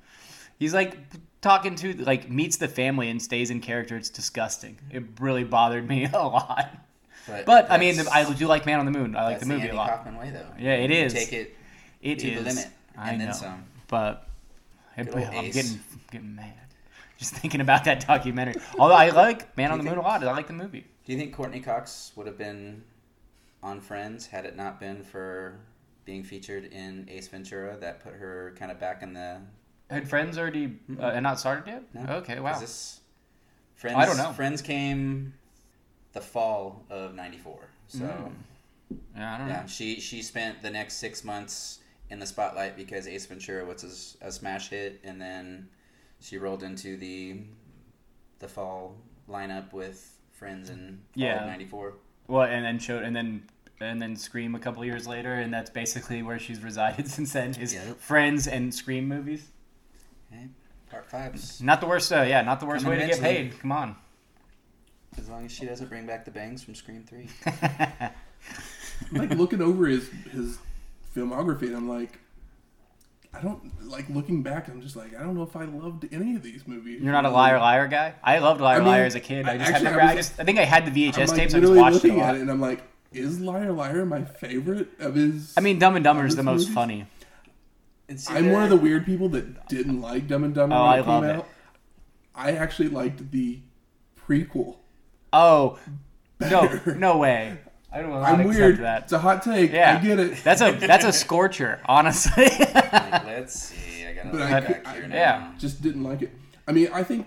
He's 0.59 0.73
like 0.75 0.97
talking 1.41 1.75
to 1.77 1.95
like 2.05 2.31
meets 2.31 2.59
the 2.59 2.69
family 2.69 3.09
and 3.11 3.21
stays 3.21 3.51
in 3.51 3.61
character. 3.61 3.97
It's 3.97 4.11
disgusting. 4.11 4.79
It 4.91 5.03
really 5.19 5.45
bothered 5.45 5.89
me 5.89 6.05
a 6.13 6.19
lot. 6.19 6.71
But, 7.27 7.47
But 7.47 7.71
I 7.71 7.79
mean, 7.79 7.97
I 8.13 8.31
do 8.33 8.47
like 8.47 8.67
Man 8.67 8.79
on 8.81 8.87
the 8.87 8.93
Moon. 8.93 9.15
I 9.15 9.25
like 9.25 9.41
the 9.41 9.47
movie 9.47 9.63
Andy 9.63 9.73
a 9.73 9.77
lot. 9.77 9.91
Kaufman 9.91 10.17
way, 10.17 10.31
though. 10.31 10.47
Yeah, 10.59 10.75
it 10.77 10.91
is. 10.91 11.13
Take 11.13 11.33
it 11.33 11.57
It 12.01 12.19
to 12.21 12.29
is. 12.31 12.39
the 12.39 12.49
limit, 12.49 12.67
I 12.97 13.11
and 13.11 13.19
know. 13.19 13.25
then 13.27 13.35
some. 13.35 13.65
But 13.89 14.27
I'm 14.97 15.05
getting 15.05 15.81
getting 16.11 16.35
mad 16.35 16.55
just 17.21 17.35
thinking 17.35 17.61
about 17.61 17.85
that 17.85 18.07
documentary. 18.07 18.55
Although 18.79 18.95
I 18.95 19.11
like 19.11 19.55
Man 19.57 19.71
on 19.71 19.79
the 19.79 19.85
you 19.85 19.91
Moon 19.91 19.99
a 19.99 20.03
lot. 20.03 20.25
I 20.25 20.33
like 20.33 20.47
the 20.47 20.55
movie. 20.55 20.87
Do 21.05 21.13
you 21.13 21.19
think 21.19 21.35
Courteney 21.35 21.61
Cox 21.61 22.13
would 22.17 22.27
have 22.27 22.39
been 22.39 22.83
on 23.63 23.81
Friends 23.81 24.27
had 24.27 24.47
it 24.47 24.57
not 24.57 24.81
been 24.81 25.05
for 25.05 25.61
being 26.07 26.25
featured 26.25 26.65
in 26.65 27.07
Ace 27.11 27.29
Ventura? 27.29 27.77
That 27.77 28.03
put 28.03 28.15
her 28.15 28.55
kind 28.59 28.73
of 28.73 28.81
back 28.81 29.03
in 29.03 29.13
the. 29.13 29.43
Had 29.91 30.09
Friends 30.09 30.39
already 30.39 30.79
uh, 30.99 31.09
and 31.09 31.23
not 31.23 31.39
started 31.39 31.67
yet? 31.67 31.83
No. 31.93 32.15
Okay, 32.15 32.41
wow. 32.41 32.59
This, 32.59 33.01
Friends, 33.77 33.97
I 33.99 34.07
don't 34.07 34.17
know. 34.17 34.33
Friends 34.33 34.63
came 34.63 35.35
the 36.15 36.23
fall 36.23 36.87
of 36.89 37.15
'94, 37.15 37.61
so 37.89 37.99
Mm. 37.99 38.33
Yeah, 39.15 39.35
I 39.35 39.39
don't 39.39 39.49
yeah, 39.49 39.61
know. 39.61 39.67
she 39.67 40.01
she 40.01 40.23
spent 40.23 40.63
the 40.63 40.71
next 40.71 40.95
six 40.95 41.23
months 41.23 41.81
in 42.09 42.19
the 42.19 42.27
spotlight 42.27 42.77
because 42.77 43.07
Ace 43.07 43.27
Ventura 43.27 43.65
was 43.65 44.17
a, 44.23 44.27
a 44.27 44.33
smash 44.33 44.71
hit, 44.71 45.01
and 45.05 45.21
then 45.21 45.69
she 46.21 46.39
rolled 46.39 46.63
into 46.63 46.97
the 46.97 47.37
the 48.39 48.49
fall 48.49 48.97
lineup 49.29 49.73
with 49.73 50.17
Friends 50.33 50.71
in 50.71 51.01
fall 51.15 51.23
Yeah. 51.23 51.45
'94. 51.47 51.95
Well, 52.29 52.43
and 52.43 52.65
then 52.65 52.79
showed 52.79 53.03
and 53.03 53.15
then 53.15 53.43
and 53.81 54.01
then 54.01 54.17
Scream 54.17 54.55
a 54.55 54.59
couple 54.59 54.85
years 54.85 55.07
later, 55.07 55.33
and 55.35 55.53
that's 55.53 55.71
basically 55.71 56.23
where 56.23 56.39
she's 56.39 56.63
resided 56.63 57.09
since 57.17 57.33
then. 57.33 57.55
Is 57.55 57.75
Yep. 57.75 57.99
Friends 57.99 58.47
and 58.47 58.75
Scream 58.75 59.09
movies. 59.09 59.47
Okay, 60.33 60.47
part 60.91 61.07
fives. 61.11 61.61
Not 61.61 61.81
the 61.81 61.87
worst. 61.87 62.13
Uh, 62.13 62.23
yeah, 62.23 62.43
not 62.43 62.61
the 62.61 62.67
worst 62.67 62.85
way 62.87 62.97
Coming 62.97 63.09
to 63.09 63.15
get 63.15 63.23
paid. 63.23 63.59
Come 63.61 63.73
on. 63.73 63.97
As 65.19 65.29
long 65.29 65.45
as 65.45 65.53
she 65.53 65.67
doesn't 65.67 65.89
bring 65.89 66.07
back 66.07 66.25
the 66.25 66.31
bangs 66.31 66.63
from 66.63 66.75
Scream 66.75 67.03
Three. 67.05 67.29
like 69.13 69.31
looking 69.31 69.61
over 69.61 69.87
his 69.87 70.09
his 70.31 70.59
filmography, 71.15 71.63
and 71.63 71.77
I'm 71.77 71.89
like, 71.89 72.20
I 73.33 73.41
don't 73.41 73.89
like 73.89 74.09
looking 74.11 74.43
back. 74.43 74.69
I'm 74.69 74.81
just 74.83 74.97
like, 74.97 75.15
I 75.17 75.23
don't 75.23 75.35
know 75.37 75.43
if 75.45 75.55
I 75.55 75.65
loved 75.65 76.07
any 76.13 76.35
of 76.35 76.43
these 76.43 76.67
movies. 76.67 77.01
You're 77.01 77.13
not 77.13 77.25
a 77.25 77.31
liar 77.31 77.59
liar 77.61 77.87
guy. 77.87 78.15
I 78.25 78.39
loved 78.39 78.61
liar 78.61 78.77
I 78.77 78.79
mean, 78.81 78.89
liar 78.89 79.05
as 79.05 79.15
a 79.15 79.21
kid. 79.21 79.47
I 79.49 79.53
I- 79.53 79.59
just 79.59 79.71
actually, 79.71 79.87
remember. 79.87 80.01
I 80.03 80.11
I, 80.13 80.15
was- 80.17 80.27
just 80.29 80.41
I 80.41 80.45
think 80.45 80.59
I 80.59 80.65
had 80.65 80.85
the 80.85 80.91
VHS 80.91 81.15
I'm 81.23 81.27
like 81.29 81.37
tapes. 81.37 81.39
I 81.39 81.45
just 81.45 81.55
literally 81.55 81.79
watched 81.79 81.97
it 81.97 82.05
a 82.05 82.07
looking 82.09 82.19
lot. 82.21 82.29
at 82.31 82.35
it, 82.37 82.41
and 82.43 82.51
I'm 82.51 82.61
like, 82.61 82.83
is 83.13 83.41
Liar 83.41 83.73
Liar 83.73 84.05
my 84.05 84.25
favorite 84.25 84.89
of 84.99 85.15
his? 85.15 85.55
I 85.57 85.61
mean, 85.61 85.79
Dumb 85.79 85.95
and 85.97 86.05
Dumber 86.05 86.27
is 86.27 86.37
the 86.37 86.43
most 86.43 86.63
movies? 86.63 86.75
funny. 86.75 87.07
And 88.09 88.21
see 88.21 88.35
I'm 88.35 88.51
one 88.51 88.65
of 88.65 88.71
the 88.71 88.77
weird 88.77 89.07
people 89.07 89.29
that 89.31 89.69
didn't 89.69 90.01
like 90.01 90.27
Dumb 90.27 90.43
and 90.45 90.53
Dumber 90.55 90.75
Oh, 90.75 90.83
when 90.83 90.89
I 90.91 90.99
it 90.99 91.05
came 91.05 91.09
love 91.09 91.25
it. 91.25 91.37
out. 91.37 91.49
I 92.35 92.53
actually 92.53 92.89
liked 92.89 93.31
the 93.31 93.61
prequel. 94.27 94.77
Oh 95.33 95.79
no, 96.41 96.81
no 96.97 97.17
way. 97.19 97.59
I 97.93 98.01
don't 98.01 98.11
know. 98.11 98.21
I'm 98.21 98.45
weird. 98.45 98.79
That. 98.79 99.05
It's 99.05 99.13
a 99.13 99.19
hot 99.19 99.43
take. 99.43 99.73
Yeah, 99.73 99.99
I 100.01 100.05
get 100.05 100.19
it. 100.21 100.43
That's 100.45 100.61
a 100.61 100.73
that's 100.73 101.05
a 101.05 101.13
scorcher, 101.13 101.81
honestly. 101.87 102.49
Like, 102.93 103.25
let's 103.27 103.55
see. 103.55 104.07
I 104.07 104.13
gotta 104.15 104.29
But 104.31 104.41
look 104.41 104.51
I- 104.51 104.61
back 104.61 104.87
I- 104.89 104.93
here 104.95 105.09
now. 105.09 105.15
yeah. 105.17 105.53
Just 105.59 105.83
didn't 105.83 106.03
like 106.05 106.23
it. 106.23 106.31
I 106.69 106.73
mean, 106.73 106.89
I 106.93 107.03
think 107.03 107.27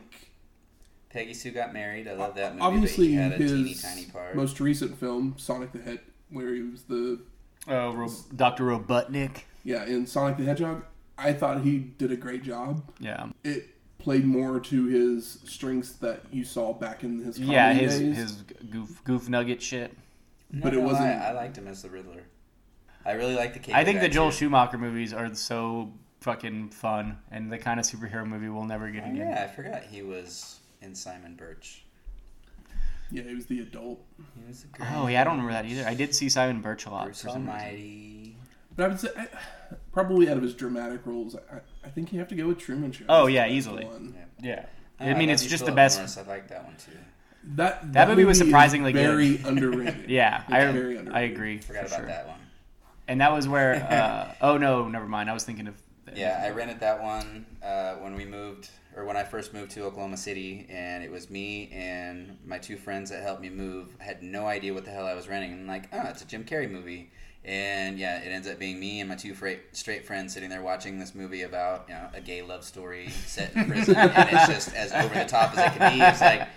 Peggy 1.10 1.34
Sue 1.34 1.52
got 1.52 1.74
married. 1.74 2.08
I 2.08 2.14
love 2.14 2.36
that 2.36 2.54
movie. 2.54 2.62
obviously 2.64 3.06
but 3.08 3.10
he 3.12 3.16
had 3.16 3.32
a 3.34 3.38
teeny 3.48 3.70
his 3.70 3.82
tiny 3.82 4.06
part. 4.06 4.36
most 4.36 4.60
recent 4.60 4.98
film, 4.98 5.36
Sonic 5.38 5.72
the 5.74 5.80
Hedge, 5.82 6.00
where 6.30 6.54
he 6.54 6.62
was 6.62 6.84
the 6.84 7.20
oh, 7.68 7.92
Ro- 7.94 8.10
Dr. 8.36 8.64
Robotnik. 8.66 9.42
yeah 9.64 9.86
in 9.86 10.06
Sonic 10.08 10.38
the 10.38 10.46
Hedgehog. 10.46 10.86
I 11.18 11.34
thought 11.34 11.62
he 11.62 11.78
did 11.80 12.12
a 12.12 12.16
great 12.18 12.42
job. 12.44 12.84
Yeah, 13.00 13.28
It 13.44 13.70
played 14.00 14.26
more 14.26 14.60
to 14.60 14.86
his 14.88 15.40
strengths 15.46 15.92
that 15.94 16.22
you 16.32 16.44
saw 16.44 16.74
back 16.74 17.04
in 17.04 17.20
his 17.24 17.38
comedy 17.38 17.54
yeah, 17.54 17.74
his 17.74 18.00
days. 18.00 18.18
his 18.18 18.32
goof 18.72 19.04
goof 19.04 19.30
nugget 19.30 19.62
shit. 19.62 19.94
Not 20.54 20.64
but 20.64 20.74
it 20.74 20.78
gonna 20.78 20.88
wasn't- 20.88 21.22
I 21.22 21.32
liked 21.34 21.58
him 21.58 21.68
as 21.68 21.82
the 21.82 21.90
Riddler. 21.90 22.24
I 23.06 23.12
really 23.14 23.36
like 23.36 23.54
the 23.54 23.60
cable 23.60 23.78
I 23.78 23.84
think 23.84 23.98
guy, 24.00 24.08
the 24.08 24.14
Joel 24.14 24.32
too. 24.32 24.38
Schumacher 24.38 24.78
movies 24.78 25.12
are 25.14 25.34
so 25.36 25.92
fucking 26.22 26.70
fun 26.70 27.18
and 27.32 27.52
the 27.52 27.58
kind 27.58 27.78
of 27.80 27.86
superhero 27.86 28.26
movie 28.26 28.48
we'll 28.48 28.64
never 28.64 28.90
get 28.90 29.04
Oh, 29.04 29.12
again. 29.12 29.28
yeah, 29.28 29.44
I 29.44 29.54
forgot 29.54 29.84
he 29.84 30.02
was 30.04 30.60
in 30.82 30.96
Simon 30.96 31.36
Birch. 31.36 31.84
yeah, 33.12 33.24
he 33.24 33.36
was 33.36 33.46
the 33.48 33.60
adult. 33.60 34.00
He 34.36 34.48
was 34.48 34.64
a 34.64 34.68
great 34.68 34.88
Oh 34.94 35.08
yeah, 35.08 35.20
I 35.22 35.24
don't 35.26 35.34
remember 35.34 35.52
that 35.54 35.66
either. 35.66 35.86
I 35.86 35.94
did 35.96 36.16
see 36.16 36.30
Simon 36.30 36.62
Birch 36.62 36.86
a 36.86 36.92
lot. 36.92 37.06
Bruce 37.06 37.22
for 37.22 37.30
some 37.30 37.42
reason. 37.46 37.50
Almighty. 37.50 38.38
But 38.76 38.84
I 38.86 38.88
would 38.88 39.00
say 39.00 39.10
I, 39.18 39.28
probably 39.92 40.30
out 40.30 40.38
of 40.38 40.44
his 40.44 40.54
dramatic 40.56 41.06
roles, 41.06 41.36
I, 41.36 41.58
I 41.86 41.90
think 41.90 42.14
you 42.14 42.20
have 42.20 42.28
to 42.30 42.36
go 42.36 42.48
with 42.48 42.58
Truman 42.60 42.92
Show. 42.92 43.06
Oh, 43.10 43.28
yeah, 43.28 43.48
easily. 43.48 43.86
one. 43.86 44.16
Yeah, 44.42 44.66
Oh, 45.00 45.06
I 45.06 45.14
mean 45.14 45.28
love 45.30 45.34
it's 45.36 45.46
just 45.46 45.66
the 45.66 45.72
best. 45.74 45.98
Morris. 46.00 46.18
I 46.18 46.22
like 46.24 46.48
that 46.48 46.64
one 46.64 46.76
too. 46.78 46.92
That 47.56 47.94
That 47.94 48.08
movie 48.08 48.26
was 48.26 48.40
is 48.40 48.46
surprisingly 48.48 48.94
good. 48.94 49.06
very 49.06 49.38
underrated. 49.46 50.10
Yeah, 50.10 50.44
It's 50.44 50.52
I 50.52 50.72
very 50.72 50.98
I 50.98 51.00
underrated. 51.00 51.32
agree. 51.32 51.58
Forgot 51.60 51.82
for 51.82 51.88
about 51.88 51.98
sure. 52.00 52.06
that 52.08 52.28
one. 52.28 52.40
And 53.08 53.22
that 53.22 53.32
was 53.34 53.48
where. 53.48 53.76
Uh, 53.92 54.34
oh 54.42 54.58
no, 54.58 54.88
never 54.88 55.08
mind. 55.08 55.30
I 55.30 55.34
was 55.34 55.44
thinking 55.44 55.68
of. 55.68 55.76
Yeah, 56.16 56.42
I 56.46 56.52
rented 56.52 56.80
that 56.82 57.02
one 57.02 57.46
uh, 57.64 57.96
when 57.96 58.16
we 58.16 58.24
moved, 58.24 58.70
or 58.96 59.04
when 59.06 59.18
I 59.18 59.24
first 59.24 59.52
moved 59.54 59.72
to 59.72 59.84
Oklahoma 59.86 60.16
City, 60.18 60.68
and 60.70 61.04
it 61.04 61.10
was 61.12 61.30
me 61.30 61.70
and 61.74 62.38
my 62.46 62.60
two 62.60 62.78
friends 62.78 63.10
that 63.10 63.24
helped 63.24 63.42
me 63.42 63.50
move. 63.50 63.88
I 64.00 64.04
had 64.04 64.22
no 64.22 64.46
idea 64.46 64.74
what 64.76 64.86
the 64.86 64.92
hell 64.92 65.06
I 65.08 65.16
was 65.16 65.28
renting. 65.28 65.54
I'm 65.54 65.68
like, 65.68 65.90
oh, 65.92 66.02
it's 66.10 66.22
a 66.22 66.26
Jim 66.26 66.44
Carrey 66.44 66.70
movie, 66.70 67.10
and 67.44 67.98
yeah, 67.98 68.20
it 68.20 68.28
ends 68.28 68.48
up 68.48 68.60
being 68.60 68.80
me 68.80 69.00
and 69.00 69.10
my 69.10 69.16
two 69.16 69.34
fra- 69.34 69.58
straight 69.72 70.06
friends 70.06 70.34
sitting 70.34 70.50
there 70.50 70.62
watching 70.62 71.00
this 71.00 71.16
movie 71.16 71.42
about 71.42 71.86
you 71.90 71.96
know 71.96 72.08
a 72.14 72.22
gay 72.22 72.42
love 72.44 72.64
story 72.64 73.10
set 73.26 73.56
in 73.56 73.66
prison, 73.66 73.96
and 73.98 74.30
it's 74.32 74.48
just 74.48 74.76
as 74.76 74.92
over 74.94 75.14
the 75.16 75.26
top 75.26 75.58
as 75.58 75.74
it 75.74 75.78
can 75.80 75.98
be. 75.98 76.04
It's 76.04 76.22
like. 76.22 76.48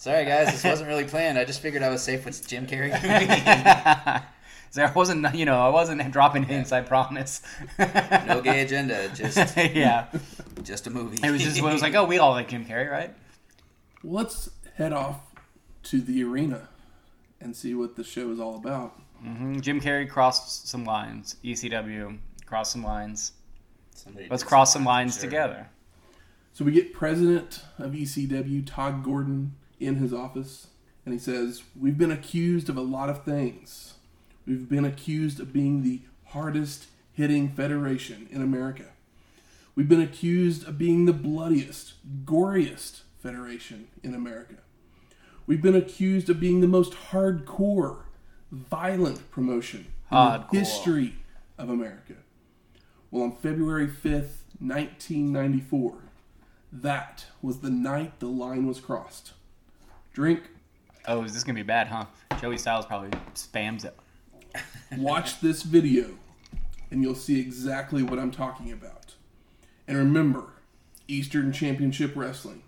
Sorry 0.00 0.24
guys, 0.24 0.46
this 0.50 0.64
wasn't 0.64 0.88
really 0.88 1.04
planned. 1.04 1.36
I 1.36 1.44
just 1.44 1.60
figured 1.60 1.82
I 1.82 1.90
was 1.90 2.02
safe 2.02 2.24
with 2.24 2.48
Jim 2.48 2.66
Carrey. 2.66 2.90
movie. 2.90 4.26
so 4.70 4.82
I 4.82 4.90
wasn't, 4.92 5.34
you 5.34 5.44
know, 5.44 5.60
I 5.60 5.68
wasn't 5.68 6.10
dropping 6.10 6.44
hints. 6.44 6.72
I 6.72 6.80
promise. 6.80 7.42
no 7.78 8.40
gay 8.42 8.60
agenda, 8.64 9.10
just 9.14 9.36
yeah, 9.58 10.06
just 10.62 10.86
a 10.86 10.90
movie. 10.90 11.18
it 11.22 11.30
was 11.30 11.42
just. 11.42 11.58
It 11.58 11.62
was 11.62 11.82
like, 11.82 11.94
oh, 11.94 12.06
we 12.06 12.16
all 12.16 12.30
like 12.30 12.48
Jim 12.48 12.64
Carrey, 12.64 12.90
right? 12.90 13.14
Let's 14.02 14.48
head 14.76 14.94
off 14.94 15.20
to 15.82 16.00
the 16.00 16.24
arena 16.24 16.70
and 17.38 17.54
see 17.54 17.74
what 17.74 17.96
the 17.96 18.02
show 18.02 18.30
is 18.30 18.40
all 18.40 18.56
about. 18.56 18.98
hmm 19.20 19.60
Jim 19.60 19.82
Carrey 19.82 20.08
crossed 20.08 20.66
some 20.66 20.86
lines. 20.86 21.36
ECW 21.44 22.16
crossed 22.46 22.72
some 22.72 22.82
lines. 22.84 23.32
Somebody 23.94 24.28
Let's 24.30 24.44
cross 24.44 24.72
some 24.72 24.80
I'm 24.80 24.86
lines 24.86 25.16
sure. 25.16 25.24
together. 25.28 25.68
So 26.54 26.64
we 26.64 26.72
get 26.72 26.94
president 26.94 27.60
of 27.78 27.92
ECW 27.92 28.66
Todd 28.66 29.04
Gordon 29.04 29.56
in 29.80 29.96
his 29.96 30.12
office, 30.12 30.68
and 31.04 31.12
he 31.12 31.18
says, 31.18 31.62
"We've 31.74 31.98
been 31.98 32.10
accused 32.10 32.68
of 32.68 32.76
a 32.76 32.82
lot 32.82 33.08
of 33.08 33.24
things. 33.24 33.94
We've 34.46 34.68
been 34.68 34.84
accused 34.84 35.40
of 35.40 35.52
being 35.52 35.82
the 35.82 36.02
hardest 36.26 36.86
hitting 37.12 37.48
federation 37.48 38.28
in 38.30 38.42
America. 38.42 38.92
We've 39.74 39.88
been 39.88 40.00
accused 40.00 40.66
of 40.68 40.78
being 40.78 41.06
the 41.06 41.12
bloodiest, 41.12 41.94
goriest 42.24 43.02
federation 43.18 43.88
in 44.02 44.14
America. 44.14 44.56
We've 45.46 45.62
been 45.62 45.76
accused 45.76 46.28
of 46.28 46.38
being 46.38 46.60
the 46.60 46.68
most 46.68 46.92
hardcore, 47.10 48.02
violent 48.52 49.30
promotion 49.30 49.86
in 50.10 50.16
the 50.16 50.46
history 50.52 51.16
of 51.58 51.70
America." 51.70 52.16
Well, 53.10 53.24
on 53.24 53.32
February 53.32 53.88
5th, 53.88 54.44
1994, 54.60 56.02
that 56.72 57.26
was 57.42 57.58
the 57.58 57.70
night 57.70 58.20
the 58.20 58.28
line 58.28 58.66
was 58.66 58.80
crossed. 58.80 59.32
Drink, 60.12 60.42
Oh, 61.06 61.22
is 61.24 61.32
this 61.32 61.44
gonna 61.44 61.54
be 61.56 61.62
bad, 61.62 61.86
huh? 61.88 62.04
Joey 62.40 62.58
Styles 62.58 62.84
probably 62.86 63.10
spams 63.34 63.84
it. 63.84 63.96
watch 64.98 65.40
this 65.40 65.62
video, 65.62 66.10
and 66.90 67.02
you'll 67.02 67.14
see 67.14 67.40
exactly 67.40 68.02
what 68.02 68.18
I'm 68.18 68.30
talking 68.30 68.70
about. 68.72 69.14
And 69.88 69.96
remember, 69.96 70.44
Eastern 71.08 71.52
Championship 71.52 72.14
Wrestling, 72.16 72.62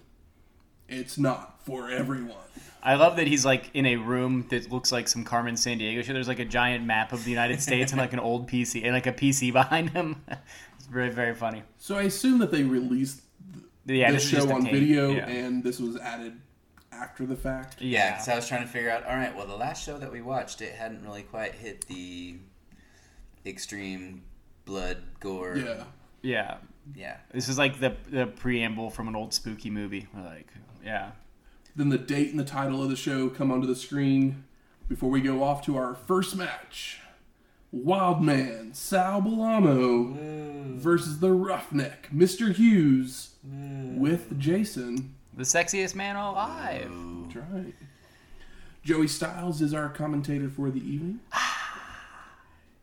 it's 0.89 1.19
not 1.19 1.65
for 1.65 1.91
everyone. 1.91 2.37
I 2.83 2.95
love 2.95 3.17
that 3.17 3.27
he's 3.27 3.45
like 3.45 3.71
in 3.75 3.87
a 3.87 3.97
room 3.97 4.47
that 4.51 4.73
looks 4.73 4.91
like 4.91 5.07
some 5.09 5.23
Carmen 5.25 5.55
Sandiego 5.55 6.03
show. 6.03 6.13
There's 6.15 6.27
like 6.29 6.41
a 6.41 6.45
giant 6.45 6.85
map 6.85 7.13
of 7.13 7.25
the 7.25 7.31
United 7.31 7.61
States 7.69 7.93
and 7.93 8.01
like 8.01 8.13
an 8.13 8.19
old 8.19 8.49
PC 8.49 8.83
and 8.85 8.93
like 8.95 9.07
a 9.07 9.13
PC 9.13 9.53
behind 9.53 9.91
him. 9.91 10.25
it's 10.77 10.87
very 10.87 11.11
very 11.11 11.35
funny. 11.35 11.63
So 11.79 11.97
I 11.97 12.03
assume 12.05 12.39
that 12.39 12.51
they 12.51 12.63
released 12.65 13.21
Yeah, 13.85 14.11
this 14.11 14.29
this 14.31 14.43
show 14.45 14.53
on 14.53 14.63
tape. 14.65 14.73
video, 14.73 15.11
Yeah. 15.11 15.29
and 15.29 15.63
this 15.63 15.79
was 15.79 15.97
added 15.99 16.35
after 16.93 17.27
the 17.27 17.37
fact. 17.37 17.81
Yeah, 17.81 17.99
Yeah. 17.99 18.11
because 18.13 18.29
I 18.29 18.37
was 18.37 18.49
trying 18.49 18.63
to 18.63 18.69
figure 18.69 18.91
out. 18.91 19.05
All 19.07 19.17
right, 19.17 19.35
well, 19.37 19.47
the 19.47 19.57
last 19.57 19.85
show 19.85 19.99
that 19.99 20.13
we 20.13 20.21
watched, 20.23 20.61
it 20.61 20.75
hadn't 20.75 21.03
really 21.03 21.23
quite 21.23 21.55
hit 21.55 21.87
the 21.89 22.37
extreme 23.45 24.23
blood 24.65 24.99
gore. 25.21 25.57
Yeah. 25.57 25.85
Yeah. 26.23 26.57
yeah. 26.95 27.17
This 27.33 27.49
is 27.49 27.59
like 27.59 27.81
the 27.81 27.97
the 28.11 28.27
preamble 28.27 28.91
from 28.91 29.09
an 29.09 29.17
old 29.17 29.35
spooky 29.35 29.71
movie. 29.71 30.07
Like, 30.15 30.49
yeah. 30.85 31.13
Then 31.75 31.89
the 31.89 31.99
date 31.99 32.31
and 32.31 32.39
the 32.39 32.45
title 32.45 32.83
of 32.83 32.91
the 32.91 32.97
show 32.97 33.29
come 33.29 33.51
onto 33.51 33.67
the 33.67 33.75
screen 33.77 34.45
before 34.89 35.09
we 35.11 35.21
go 35.23 35.43
off 35.43 35.65
to 35.65 35.77
our 35.77 35.95
first 35.95 36.37
match. 36.37 36.99
Wildman 37.73 38.75
Sal 38.75 39.23
Bellomo 39.23 40.77
versus 40.77 41.21
the 41.21 41.31
Roughneck 41.33 42.11
Mr. 42.15 42.53
Hughes 42.55 43.31
with 43.43 44.39
Jason. 44.39 45.15
The 45.35 45.45
sexiest 45.45 45.95
man 45.95 46.17
alive. 46.17 46.93
That's 47.25 47.37
right. 47.37 47.75
Joey 48.83 49.09
Styles 49.09 49.63
is 49.63 49.73
our 49.73 49.89
commentator 49.89 50.51
for 50.51 50.71
the 50.71 50.81
evening. 50.81 51.21
Ah. 51.33 52.29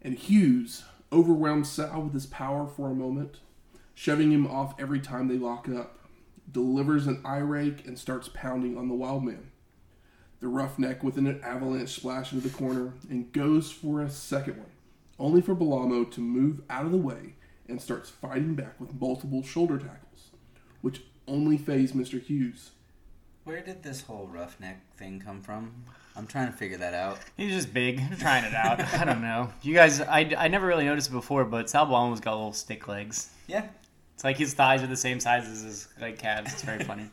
And 0.02 0.16
Hughes 0.16 0.84
overwhelms 1.12 1.70
Sal 1.70 2.04
with 2.04 2.14
his 2.14 2.26
power 2.26 2.66
for 2.68 2.90
a 2.90 2.96
moment, 2.96 3.40
shoving 3.94 4.32
him 4.32 4.48
off 4.48 4.74
every 4.80 5.00
time 5.00 5.28
they 5.28 5.38
lock 5.38 5.70
up, 5.70 6.00
delivers 6.52 7.06
an 7.06 7.22
eye 7.24 7.38
rake, 7.38 7.86
and 7.86 8.00
starts 8.00 8.30
pounding 8.34 8.78
on 8.78 8.88
the 8.88 8.96
wild 8.96 9.24
man. 9.24 9.52
The 10.40 10.48
roughneck 10.48 11.04
with 11.04 11.18
an 11.18 11.42
avalanche 11.44 11.90
splash 11.90 12.32
into 12.32 12.48
the 12.48 12.56
corner 12.56 12.94
and 13.10 13.32
goes 13.32 13.72
for 13.72 14.02
a 14.02 14.10
second 14.10 14.58
one, 14.58 14.72
only 15.20 15.42
for 15.42 15.54
Bellomo 15.54 16.10
to 16.12 16.22
move 16.22 16.62
out 16.70 16.86
of 16.86 16.92
the 16.92 16.98
way 16.98 17.36
and 17.68 17.80
starts 17.80 18.10
fighting 18.10 18.56
back 18.56 18.80
with 18.80 19.00
multiple 19.00 19.44
shoulder 19.44 19.78
tackles, 19.78 20.32
which 20.82 21.02
only 21.30 21.58
faze 21.58 21.94
Mr. 21.94 22.22
Hughes. 22.22 22.72
Where 23.44 23.62
did 23.62 23.84
this 23.84 24.02
whole 24.02 24.28
roughneck 24.28 24.80
thing 24.98 25.20
come 25.20 25.42
from? 25.42 25.72
I'm 26.16 26.28
trying 26.28 26.48
to 26.48 26.54
figure 26.54 26.78
that 26.78 26.94
out. 26.94 27.20
He's 27.38 27.54
just 27.54 27.74
big, 27.74 28.02
trying 28.20 28.44
it 28.44 28.54
out. 28.54 28.82
I 28.94 29.06
don't 29.06 29.22
know. 29.22 29.52
You 29.62 29.74
guys, 29.74 30.02
I, 30.02 30.32
I 30.38 30.48
never 30.50 30.68
really 30.68 30.86
noticed 30.86 31.10
it 31.10 31.14
before, 31.14 31.46
but 31.46 31.70
Sal 31.70 31.86
Bellomo's 31.86 32.20
got 32.20 32.36
little 32.36 32.54
stick 32.54 32.88
legs. 32.88 33.30
Yeah. 33.48 33.68
It's 34.16 34.24
like 34.24 34.38
his 34.38 34.54
thighs 34.54 34.84
are 34.84 34.88
the 34.88 34.98
same 34.98 35.20
size 35.20 35.48
as 35.48 35.62
his 35.62 35.88
like 36.02 36.20
calves. 36.20 36.52
It's 36.52 36.64
very 36.64 36.84
funny. 36.84 37.10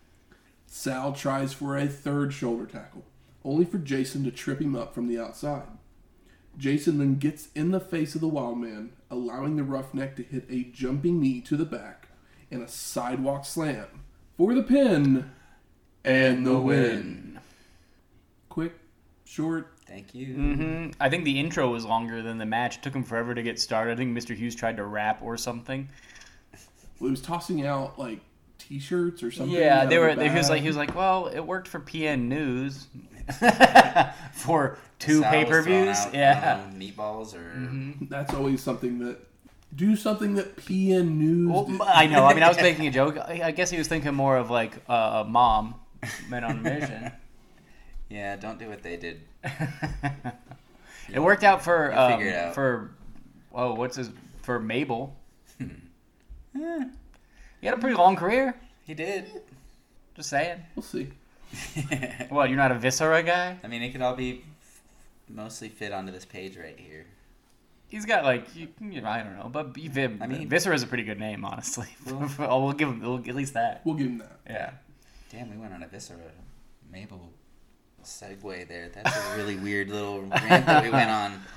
Sal 0.66 1.12
tries 1.12 1.52
for 1.52 1.76
a 1.76 1.86
third 1.86 2.32
shoulder 2.32 2.64
tackle, 2.64 3.04
only 3.44 3.64
for 3.64 3.78
Jason 3.78 4.24
to 4.24 4.30
trip 4.30 4.60
him 4.60 4.74
up 4.74 4.94
from 4.94 5.06
the 5.06 5.18
outside. 5.18 5.68
Jason 6.56 6.96
then 6.98 7.16
gets 7.16 7.48
in 7.54 7.72
the 7.72 7.80
face 7.80 8.14
of 8.14 8.22
the 8.22 8.28
wild 8.28 8.58
man, 8.58 8.90
allowing 9.10 9.56
the 9.56 9.62
roughneck 9.62 10.16
to 10.16 10.22
hit 10.22 10.46
a 10.48 10.64
jumping 10.64 11.20
knee 11.20 11.42
to 11.42 11.56
the 11.56 11.66
back 11.66 12.05
and 12.50 12.62
a 12.62 12.68
sidewalk 12.68 13.44
slam 13.44 13.86
for 14.36 14.54
the 14.54 14.62
pin 14.62 15.30
and 16.04 16.46
the 16.46 16.58
win. 16.58 17.38
Quick, 18.48 18.74
short, 19.24 19.72
Thank 19.86 20.14
you. 20.14 20.34
hmm 20.34 20.90
I 21.00 21.08
think 21.08 21.24
the 21.24 21.38
intro 21.38 21.70
was 21.70 21.84
longer 21.84 22.20
than 22.22 22.38
the 22.38 22.46
match. 22.46 22.76
It 22.78 22.82
took 22.82 22.94
him 22.94 23.04
forever 23.04 23.34
to 23.34 23.42
get 23.42 23.60
started. 23.60 23.92
I 23.92 23.96
think 23.96 24.16
Mr. 24.18 24.34
Hughes 24.34 24.54
tried 24.56 24.76
to 24.78 24.84
rap 24.84 25.20
or 25.22 25.36
something. 25.36 25.88
well, 26.98 27.08
he 27.08 27.10
was 27.10 27.20
tossing 27.22 27.64
out 27.66 27.98
like 27.98 28.20
t-shirts 28.58 29.22
or 29.22 29.30
something. 29.30 29.54
Yeah, 29.54 29.84
they 29.86 29.98
were. 29.98 30.14
the 30.14 30.28
he 30.28 30.36
was 30.36 30.50
like, 30.50 30.62
he 30.62 30.66
was 30.68 30.76
like, 30.76 30.94
well, 30.96 31.26
it 31.28 31.38
worked 31.40 31.68
for 31.68 31.78
PN 31.78 32.22
News 32.22 32.88
for 34.32 34.78
two 34.98 35.22
pay 35.22 35.44
per 35.44 35.62
views. 35.62 35.96
out, 35.98 36.14
Yeah. 36.14 36.58
I 36.58 36.62
don't 36.68 36.78
know, 36.78 36.84
meatballs 36.84 37.34
or 37.34 38.04
That's 38.08 38.34
always 38.34 38.62
something 38.62 38.98
that 39.00 39.18
do 39.76 39.94
something 39.94 40.34
that 40.34 40.56
PN 40.56 41.16
News. 41.18 41.50
Well. 41.50 41.82
I 41.86 42.06
know. 42.06 42.24
I 42.24 42.34
mean, 42.34 42.42
I 42.42 42.48
was 42.48 42.56
making 42.68 42.86
a 42.86 42.90
joke. 42.90 43.18
I 43.18 43.42
I 43.44 43.50
guess 43.52 43.70
he 43.70 43.78
was 43.78 43.86
thinking 43.88 44.14
more 44.14 44.36
of 44.36 44.50
like 44.50 44.72
uh, 44.88 45.24
a 45.24 45.28
mom, 45.28 45.74
men 46.28 46.44
on 46.44 46.58
a 46.58 46.62
mission. 46.62 47.12
Yeah, 48.08 48.36
don't 48.36 48.56
do 48.56 48.68
what 48.68 48.84
they 48.84 48.96
did. 48.96 49.22
it 51.12 51.18
worked 51.20 51.42
out 51.42 51.60
for 51.60 51.92
um, 51.92 52.22
out. 52.22 52.54
for 52.54 52.92
oh 53.52 53.74
what's 53.74 53.96
his 53.96 54.10
for 54.42 54.60
Mabel. 54.60 55.16
Eh, 55.60 56.84
He 57.60 57.66
had 57.66 57.76
a 57.76 57.80
pretty 57.80 57.96
long 57.96 58.14
career. 58.14 58.54
he 58.86 58.94
did. 58.94 59.42
Just 60.14 60.30
saying. 60.30 60.62
We'll 60.76 60.84
see. 60.84 61.08
What? 62.28 62.48
You're 62.48 62.56
not 62.56 62.70
a 62.70 62.78
Viscera 62.78 63.24
guy? 63.24 63.58
I 63.64 63.66
mean, 63.66 63.82
it 63.82 63.90
could 63.90 64.02
all 64.02 64.14
be 64.14 64.44
mostly 65.28 65.68
fit 65.68 65.92
onto 65.92 66.12
this 66.12 66.24
page 66.24 66.56
right 66.56 66.78
here. 66.78 67.06
He's 67.88 68.04
got 68.04 68.24
like 68.24 68.54
you, 68.56 68.68
you 68.80 69.00
know 69.00 69.08
I 69.08 69.22
don't 69.22 69.36
know, 69.38 69.48
but 69.48 69.66
I 69.76 69.80
I 69.80 70.26
mean 70.26 70.28
mean- 70.28 70.48
Viscera 70.48 70.74
is 70.74 70.82
a 70.82 70.86
pretty 70.86 71.04
good 71.04 71.20
name, 71.20 71.44
honestly. 71.44 71.86
Well- 72.04 72.30
oh, 72.40 72.64
we'll 72.64 72.72
give 72.72 72.88
him 72.88 73.00
we'll, 73.00 73.18
at 73.18 73.34
least 73.34 73.54
that. 73.54 73.82
We'll 73.84 73.94
give 73.94 74.06
him 74.08 74.18
that. 74.18 74.38
Yeah. 74.48 74.70
Damn, 75.30 75.50
we 75.50 75.56
went 75.56 75.72
on 75.74 75.82
a 75.82 75.88
Viscera 75.88 76.18
Mabel 76.90 77.30
segue 78.04 78.68
there. 78.68 78.88
That's 78.94 79.16
a 79.16 79.36
really 79.36 79.56
weird 79.66 79.88
little 79.90 80.22
rant 80.22 80.66
that 80.66 80.82
we 80.84 80.90
went 80.90 81.10
on. 81.10 81.40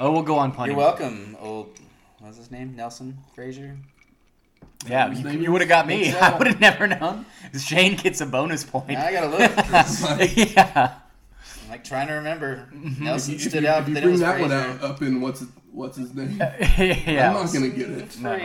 Oh, 0.00 0.12
we'll 0.12 0.22
go 0.22 0.38
on 0.38 0.52
plenty. 0.52 0.70
You're 0.70 0.78
welcome, 0.78 1.36
old. 1.40 1.76
What's 2.20 2.36
his 2.36 2.52
name? 2.52 2.76
Nelson 2.76 3.18
Frazier. 3.34 3.76
Yeah, 4.86 5.10
you, 5.10 5.28
you 5.40 5.50
would 5.50 5.60
have 5.60 5.68
got 5.68 5.88
me. 5.88 6.04
Think. 6.12 6.22
I 6.22 6.38
would 6.38 6.46
have 6.46 6.60
never 6.60 6.86
known. 6.86 7.26
Shane 7.60 7.96
gets 7.96 8.20
a 8.20 8.26
bonus 8.26 8.62
point. 8.62 8.90
Now 8.90 9.06
I 9.06 9.12
gotta 9.12 9.26
look. 9.26 9.56
'cause 9.66 10.36
yeah. 10.36 10.94
I'm 11.68 11.72
like 11.72 11.84
trying 11.84 12.06
to 12.08 12.14
remember. 12.14 12.66
Mm-hmm. 12.74 13.04
Nelson 13.04 13.34
If 13.34 13.42
stood 13.42 13.62
you, 13.62 13.68
out, 13.68 13.82
if 13.82 13.88
you 13.88 13.94
but 13.94 14.00
then 14.00 14.02
it 14.02 14.06
bring 14.06 14.12
was 14.12 14.20
that 14.20 14.40
one 14.40 14.52
out 14.52 14.82
up 14.82 15.02
in 15.02 15.20
what's 15.20 15.44
what's 15.70 15.98
his 15.98 16.14
name? 16.14 16.38
yeah. 16.78 17.28
I'm 17.28 17.44
not 17.44 17.52
gonna 17.52 17.68
get 17.68 17.90
it. 17.90 18.18
No. 18.18 18.38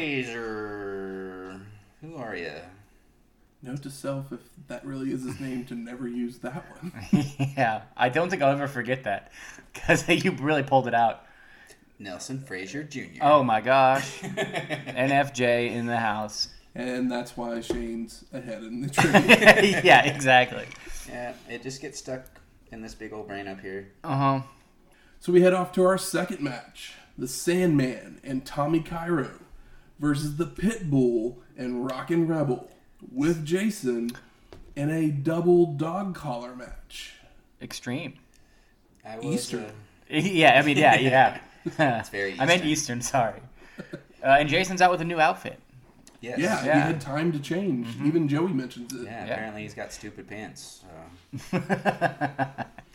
Who 2.01 2.17
are 2.17 2.35
you? 2.35 2.51
Note 3.61 3.81
to 3.83 3.89
self: 3.89 4.33
if 4.33 4.41
that 4.67 4.85
really 4.85 5.13
is 5.13 5.23
his 5.23 5.39
name, 5.39 5.63
to 5.67 5.73
never 5.73 6.05
use 6.05 6.39
that 6.39 6.65
one. 6.81 6.91
yeah. 7.57 7.83
I 7.95 8.09
don't 8.09 8.29
think 8.29 8.41
I'll 8.41 8.51
ever 8.51 8.67
forget 8.67 9.05
that 9.05 9.31
because 9.73 10.05
you 10.09 10.31
really 10.31 10.63
pulled 10.63 10.89
it 10.89 10.93
out. 10.93 11.23
Nelson 11.99 12.41
Frazier 12.41 12.83
Jr. 12.83 13.21
Oh 13.21 13.41
my 13.41 13.61
gosh. 13.61 14.19
NFJ 14.19 15.71
in 15.71 15.85
the 15.85 15.95
house. 15.95 16.49
And 16.75 17.09
that's 17.09 17.37
why 17.37 17.61
Shane's 17.61 18.25
ahead 18.33 18.63
in 18.63 18.81
the 18.81 18.89
trivia. 18.89 19.81
yeah, 19.81 20.03
exactly. 20.03 20.65
Yeah, 21.07 21.33
it 21.47 21.63
just 21.63 21.79
gets 21.79 21.99
stuck 21.99 22.25
in 22.73 22.81
this 22.81 22.93
big 22.95 23.13
old 23.13 23.27
brain 23.27 23.47
up 23.47 23.61
here. 23.61 23.89
Uh 24.03 24.17
huh. 24.17 24.41
so 25.19 25.31
we 25.31 25.41
head 25.41 25.53
off 25.53 25.71
to 25.73 25.83
our 25.85 25.97
second 25.97 26.41
match: 26.41 26.93
the 27.17 27.27
Sandman 27.27 28.19
and 28.23 28.45
Tommy 28.45 28.81
Cairo 28.81 29.39
versus 29.99 30.35
the 30.37 30.45
Pitbull 30.47 31.37
and 31.57 31.85
Rockin' 31.85 32.27
Rebel 32.27 32.69
with 33.11 33.45
Jason 33.45 34.11
in 34.75 34.89
a 34.89 35.07
double 35.09 35.67
dog 35.67 36.15
collar 36.15 36.55
match. 36.55 37.13
Extreme. 37.61 38.15
I 39.05 39.17
was, 39.17 39.25
Eastern. 39.25 39.63
uh, 39.65 39.69
Yeah, 40.09 40.59
I 40.59 40.65
mean, 40.65 40.77
yeah, 40.77 40.95
yeah. 40.99 41.37
It's 41.99 42.09
very 42.09 42.33
I 42.39 42.45
meant 42.45 42.65
Eastern. 42.65 42.97
Eastern, 42.97 43.01
sorry. 43.01 43.39
Uh, 44.21 44.37
and 44.39 44.49
Jason's 44.49 44.81
out 44.81 44.91
with 44.91 45.01
a 45.01 45.05
new 45.05 45.19
outfit. 45.19 45.59
Yes. 46.23 46.39
Yeah, 46.39 46.61
we 46.61 46.67
Yeah. 46.67 46.79
had 46.87 47.01
time 47.01 47.31
to 47.33 47.39
change. 47.39 47.87
Even 48.03 48.27
Joey 48.27 48.51
mentions 48.53 48.93
it. 48.93 49.01
Yeah, 49.05 49.25
Yeah. 49.25 49.33
apparently 49.33 49.61
he's 49.63 49.73
got 49.75 49.91
stupid 49.93 50.27
pants. 50.27 50.83
So. 51.51 51.59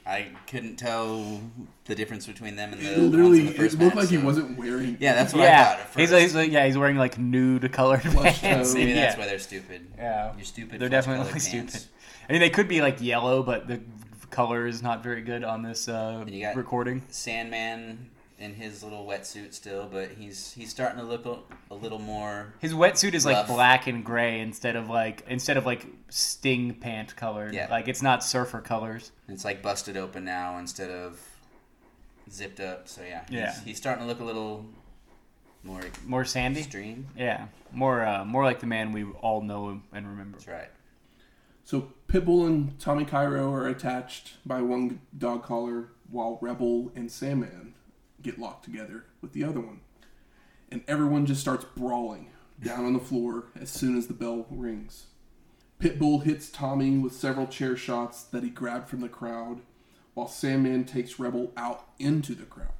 I 0.06 0.28
couldn't 0.46 0.76
tell 0.76 1.40
the 1.84 1.94
difference 1.94 2.26
between 2.26 2.56
them 2.56 2.72
and 2.72 2.80
the 2.80 2.92
It 2.94 2.98
literally, 2.98 3.28
ones 3.30 3.38
in 3.40 3.46
the 3.46 3.52
it 3.52 3.56
first 3.58 3.78
looked 3.78 3.94
match, 3.94 4.04
like 4.04 4.10
he 4.10 4.16
wasn't 4.18 4.56
wearing. 4.56 4.96
Yeah, 5.00 5.12
that's 5.14 5.34
what 5.34 5.42
I 5.42 5.48
thought 5.64 5.80
at 5.80 5.86
first. 5.90 5.98
he's, 5.98 6.10
he's 6.22 6.34
like, 6.34 6.50
yeah, 6.50 6.64
he's 6.64 6.78
wearing 6.78 6.96
like 6.96 7.18
nude 7.18 7.70
colored 7.72 8.00
Flush 8.02 8.40
pants. 8.40 8.70
tone. 8.72 8.78
Maybe 8.80 8.92
yeah. 8.92 9.00
that's 9.06 9.18
why 9.18 9.26
they're 9.26 9.38
stupid. 9.38 9.86
Yeah. 9.98 10.32
You're 10.34 10.44
stupid. 10.46 10.80
They're 10.80 10.88
definitely 10.88 11.26
colored 11.26 11.42
stupid. 11.42 11.84
I 12.28 12.32
mean, 12.32 12.40
they 12.40 12.48
could 12.50 12.68
be 12.68 12.80
like 12.80 13.02
yellow, 13.02 13.42
but 13.42 13.68
the 13.68 13.82
color 14.30 14.66
is 14.66 14.82
not 14.82 15.02
very 15.02 15.20
good 15.20 15.44
on 15.44 15.62
this 15.62 15.88
uh, 15.88 16.24
you 16.26 16.40
got- 16.42 16.56
recording. 16.56 17.02
Sandman 17.10 18.08
in 18.38 18.54
his 18.54 18.82
little 18.84 19.04
wetsuit 19.06 19.52
still, 19.52 19.88
but 19.90 20.10
he's 20.12 20.52
he's 20.52 20.70
starting 20.70 20.98
to 20.98 21.04
look 21.04 21.26
a, 21.26 21.38
a 21.72 21.74
little 21.74 21.98
more. 21.98 22.54
His 22.60 22.72
wetsuit 22.72 23.14
is 23.14 23.26
like 23.26 23.46
black 23.46 23.86
and 23.86 24.04
gray 24.04 24.40
instead 24.40 24.76
of 24.76 24.88
like 24.88 25.24
instead 25.28 25.56
of 25.56 25.66
like 25.66 25.86
sting 26.08 26.74
pant 26.74 27.16
colored. 27.16 27.52
Yeah. 27.54 27.66
Like 27.70 27.88
it's 27.88 28.02
not 28.02 28.22
surfer 28.22 28.60
colors. 28.60 29.10
It's 29.28 29.44
like 29.44 29.62
busted 29.62 29.96
open 29.96 30.24
now 30.24 30.58
instead 30.58 30.90
of 30.90 31.20
zipped 32.30 32.60
up. 32.60 32.88
So 32.88 33.02
yeah, 33.02 33.22
he's, 33.28 33.34
Yeah. 33.38 33.54
he's 33.64 33.76
starting 33.76 34.04
to 34.04 34.08
look 34.08 34.20
a 34.20 34.24
little 34.24 34.64
more 35.64 35.80
More 36.06 36.24
sandy. 36.24 36.60
extreme. 36.60 37.08
Yeah, 37.16 37.46
more 37.72 38.06
uh, 38.06 38.24
more 38.24 38.44
like 38.44 38.60
the 38.60 38.66
man 38.66 38.92
we 38.92 39.04
all 39.04 39.40
know 39.42 39.80
and 39.92 40.06
remember. 40.08 40.38
That's 40.38 40.46
right. 40.48 40.68
So 41.64 41.92
Pitbull 42.06 42.46
and 42.46 42.78
Tommy 42.78 43.04
Cairo 43.04 43.52
are 43.52 43.66
attached 43.68 44.34
by 44.46 44.62
one 44.62 45.00
dog 45.18 45.42
collar, 45.42 45.88
while 46.10 46.38
Rebel 46.40 46.90
and 46.96 47.10
Sandman 47.10 47.74
get 48.22 48.38
locked 48.38 48.64
together 48.64 49.04
with 49.20 49.32
the 49.32 49.44
other 49.44 49.60
one. 49.60 49.80
And 50.70 50.82
everyone 50.86 51.26
just 51.26 51.40
starts 51.40 51.64
brawling 51.76 52.30
down 52.62 52.84
on 52.84 52.92
the 52.92 52.98
floor 52.98 53.46
as 53.58 53.70
soon 53.70 53.96
as 53.96 54.06
the 54.06 54.14
bell 54.14 54.46
rings. 54.50 55.06
Pitbull 55.80 56.24
hits 56.24 56.50
Tommy 56.50 56.98
with 56.98 57.12
several 57.12 57.46
chair 57.46 57.76
shots 57.76 58.22
that 58.24 58.42
he 58.42 58.50
grabbed 58.50 58.88
from 58.88 59.00
the 59.00 59.08
crowd, 59.08 59.60
while 60.14 60.26
Sandman 60.26 60.84
takes 60.84 61.20
Rebel 61.20 61.52
out 61.56 61.86
into 62.00 62.34
the 62.34 62.44
crowd. 62.44 62.72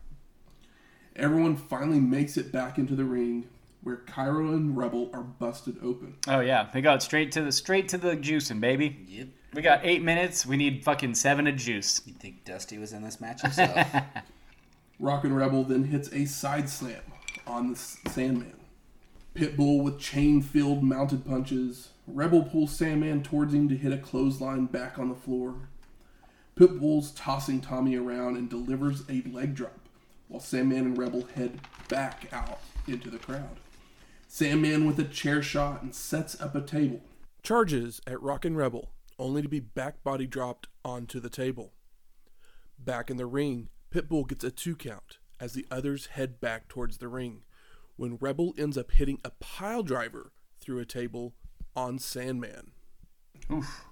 Everyone 1.15 1.57
finally 1.57 2.01
makes 2.01 2.37
it 2.37 2.51
back 2.51 2.77
into 2.77 2.97
the 2.97 3.05
ring, 3.05 3.49
where 3.83 3.97
Cairo 3.97 4.53
and 4.53 4.77
Rebel 4.77 5.11
are 5.13 5.23
busted 5.23 5.77
open. 5.83 6.17
Oh 6.27 6.41
yeah, 6.41 6.69
they 6.73 6.81
got 6.81 7.03
straight 7.03 7.31
to 7.33 7.43
the 7.43 7.53
straight 7.53 7.89
to 7.91 7.99
the 7.99 8.17
juicing, 8.17 8.61
baby. 8.61 9.05
Yep. 9.09 9.29
We 9.55 9.63
got 9.63 9.81
eight 9.85 10.03
minutes. 10.03 10.45
We 10.45 10.57
need 10.57 10.85
fucking 10.85 11.15
seven 11.15 11.47
of 11.47 11.57
juice. 11.57 12.03
You 12.05 12.13
think 12.13 12.45
Dusty 12.45 12.79
was 12.79 12.93
in 12.93 13.03
this 13.03 13.21
match 13.21 13.43
himself? 13.43 13.87
Rockin' 15.01 15.35
Rebel 15.35 15.65
then 15.65 15.85
hits 15.85 16.13
a 16.13 16.25
side 16.25 16.69
slam 16.69 17.01
on 17.47 17.71
the 17.71 17.77
Sandman. 17.77 18.55
Pitbull 19.35 19.83
with 19.83 20.01
chain 20.01 20.43
filled 20.43 20.83
mounted 20.83 21.25
punches. 21.25 21.91
Rebel 22.07 22.43
pulls 22.43 22.73
Sandman 22.73 23.23
towards 23.23 23.55
him 23.55 23.69
to 23.69 23.77
hit 23.77 23.93
a 23.93 23.99
clothesline 23.99 24.67
back 24.67 24.99
on 24.99 25.09
the 25.09 25.15
floor. 25.15 25.69
Pitbull's 26.57 27.13
tossing 27.13 27.61
Tommy 27.61 27.95
around 27.95 28.37
and 28.37 28.51
delivers 28.51 29.05
a 29.09 29.23
leg 29.23 29.55
drop, 29.55 29.79
while 30.27 30.41
Sandman 30.41 30.87
and 30.87 30.99
Rebel 30.99 31.29
head 31.37 31.61
back 31.89 32.29
out 32.33 32.59
into 32.89 33.11
the 33.11 33.19
crowd. 33.19 33.61
Sandman 34.27 34.85
with 34.85 34.99
a 34.99 35.05
chair 35.05 35.41
shot 35.41 35.83
and 35.83 35.95
sets 35.95 36.41
up 36.41 36.57
a 36.57 36.61
table. 36.61 37.01
Charges 37.45 38.01
at 38.07 38.21
Rockin' 38.21 38.57
Rebel, 38.57 38.91
only 39.19 39.43
to 39.43 39.49
be 39.49 39.61
back 39.61 40.03
body 40.03 40.27
dropped 40.27 40.67
onto 40.85 41.21
the 41.21 41.31
table. 41.31 41.73
Back 42.77 43.11
in 43.11 43.17
the 43.17 43.27
ring, 43.27 43.69
Pitbull 43.91 44.29
gets 44.29 44.45
a 44.45 44.51
two 44.51 44.77
count 44.77 45.19
as 45.41 45.53
the 45.53 45.67
others 45.71 46.07
head 46.07 46.41
back 46.41 46.69
towards 46.69 46.99
the 46.99 47.09
ring, 47.09 47.43
when 47.97 48.19
Rebel 48.21 48.55
ends 48.59 48.77
up 48.77 48.91
hitting 48.91 49.21
a 49.25 49.31
pile 49.41 49.83
driver 49.83 50.33
through 50.61 50.81
a 50.81 50.85
table 50.85 51.35
on 51.75 51.99
Sandman. 51.99 52.73
Oof. 53.51 53.85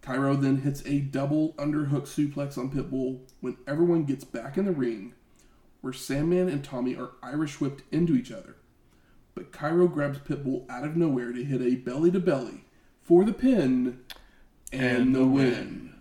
Cairo 0.00 0.36
then 0.36 0.58
hits 0.58 0.82
a 0.86 1.00
double 1.00 1.52
underhook 1.54 2.02
suplex 2.02 2.56
on 2.56 2.70
Pitbull 2.70 3.20
when 3.40 3.56
everyone 3.66 4.04
gets 4.04 4.24
back 4.24 4.56
in 4.56 4.64
the 4.64 4.72
ring, 4.72 5.14
where 5.80 5.92
Sandman 5.92 6.48
and 6.48 6.64
Tommy 6.64 6.94
are 6.94 7.12
Irish 7.22 7.60
whipped 7.60 7.82
into 7.92 8.14
each 8.14 8.30
other. 8.30 8.56
But 9.34 9.52
Cairo 9.52 9.88
grabs 9.88 10.18
Pitbull 10.18 10.64
out 10.70 10.84
of 10.84 10.96
nowhere 10.96 11.32
to 11.32 11.44
hit 11.44 11.60
a 11.60 11.74
belly 11.74 12.10
to 12.12 12.20
belly 12.20 12.64
for 13.02 13.24
the 13.24 13.32
pin 13.32 14.00
and, 14.72 14.82
And 14.82 15.14
the 15.14 15.20
the 15.20 15.26
win. 15.26 15.95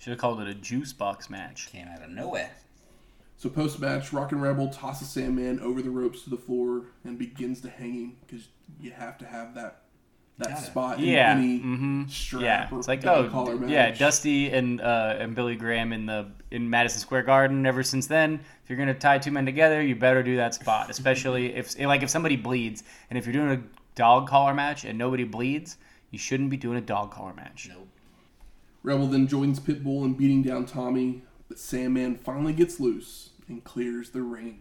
Should 0.00 0.10
have 0.10 0.18
called 0.18 0.40
it 0.40 0.48
a 0.48 0.54
juice 0.54 0.92
box 0.92 1.30
match. 1.30 1.70
Came 1.70 1.86
out 1.86 2.02
of 2.02 2.10
nowhere. 2.10 2.50
So 3.36 3.48
post 3.48 3.78
match, 3.80 4.12
Rockin' 4.12 4.40
Rebel 4.40 4.68
tosses 4.68 5.08
Sandman 5.08 5.60
over 5.60 5.80
the 5.80 5.90
ropes 5.90 6.24
to 6.24 6.30
the 6.30 6.36
floor 6.36 6.86
and 7.04 7.18
begins 7.18 7.60
to 7.62 7.70
hang 7.70 7.94
him 7.94 8.16
because 8.26 8.48
you 8.80 8.90
have 8.90 9.16
to 9.18 9.24
have 9.26 9.54
that 9.54 9.82
that 10.38 10.48
Gotta. 10.50 10.62
spot 10.62 10.98
Yeah. 11.00 11.32
in 11.32 11.38
any 11.38 11.58
hmm 11.58 12.04
strap 12.08 12.42
Yeah. 12.42 12.68
or 12.72 12.78
It's 12.78 12.88
like 12.88 13.04
oh 13.04 13.28
collar 13.28 13.56
match. 13.56 13.68
yeah, 13.70 13.90
Dusty 13.90 14.50
and 14.50 14.80
uh, 14.80 15.16
and 15.18 15.34
Billy 15.34 15.54
Graham 15.54 15.92
in 15.92 16.06
the 16.06 16.28
in 16.50 16.68
Madison 16.70 16.98
Square 17.00 17.24
Garden. 17.24 17.66
Ever 17.66 17.82
since 17.82 18.06
then, 18.06 18.40
if 18.64 18.70
you're 18.70 18.78
gonna 18.78 18.94
tie 18.94 19.18
two 19.18 19.30
men 19.32 19.44
together, 19.44 19.82
you 19.82 19.96
better 19.96 20.22
do 20.22 20.36
that 20.36 20.54
spot. 20.54 20.88
Especially 20.90 21.54
if 21.54 21.78
like 21.78 22.02
if 22.02 22.08
somebody 22.08 22.36
bleeds, 22.36 22.84
and 23.10 23.18
if 23.18 23.26
you're 23.26 23.34
doing 23.34 23.50
a 23.50 23.62
dog 23.96 24.28
collar 24.28 24.54
match 24.54 24.84
and 24.86 24.98
nobody 24.98 25.24
bleeds, 25.24 25.76
you 26.10 26.18
shouldn't 26.18 26.48
be 26.48 26.56
doing 26.56 26.78
a 26.78 26.82
dog 26.82 27.10
collar 27.10 27.34
match. 27.34 27.68
Nope. 27.70 27.86
Rebel 28.82 29.06
then 29.06 29.26
joins 29.26 29.60
Pitbull 29.60 30.04
in 30.04 30.14
beating 30.14 30.42
down 30.42 30.66
Tommy, 30.66 31.22
but 31.48 31.58
Sandman 31.58 32.16
finally 32.16 32.52
gets 32.52 32.80
loose 32.80 33.30
and 33.48 33.62
clears 33.62 34.10
the 34.10 34.22
ring. 34.22 34.60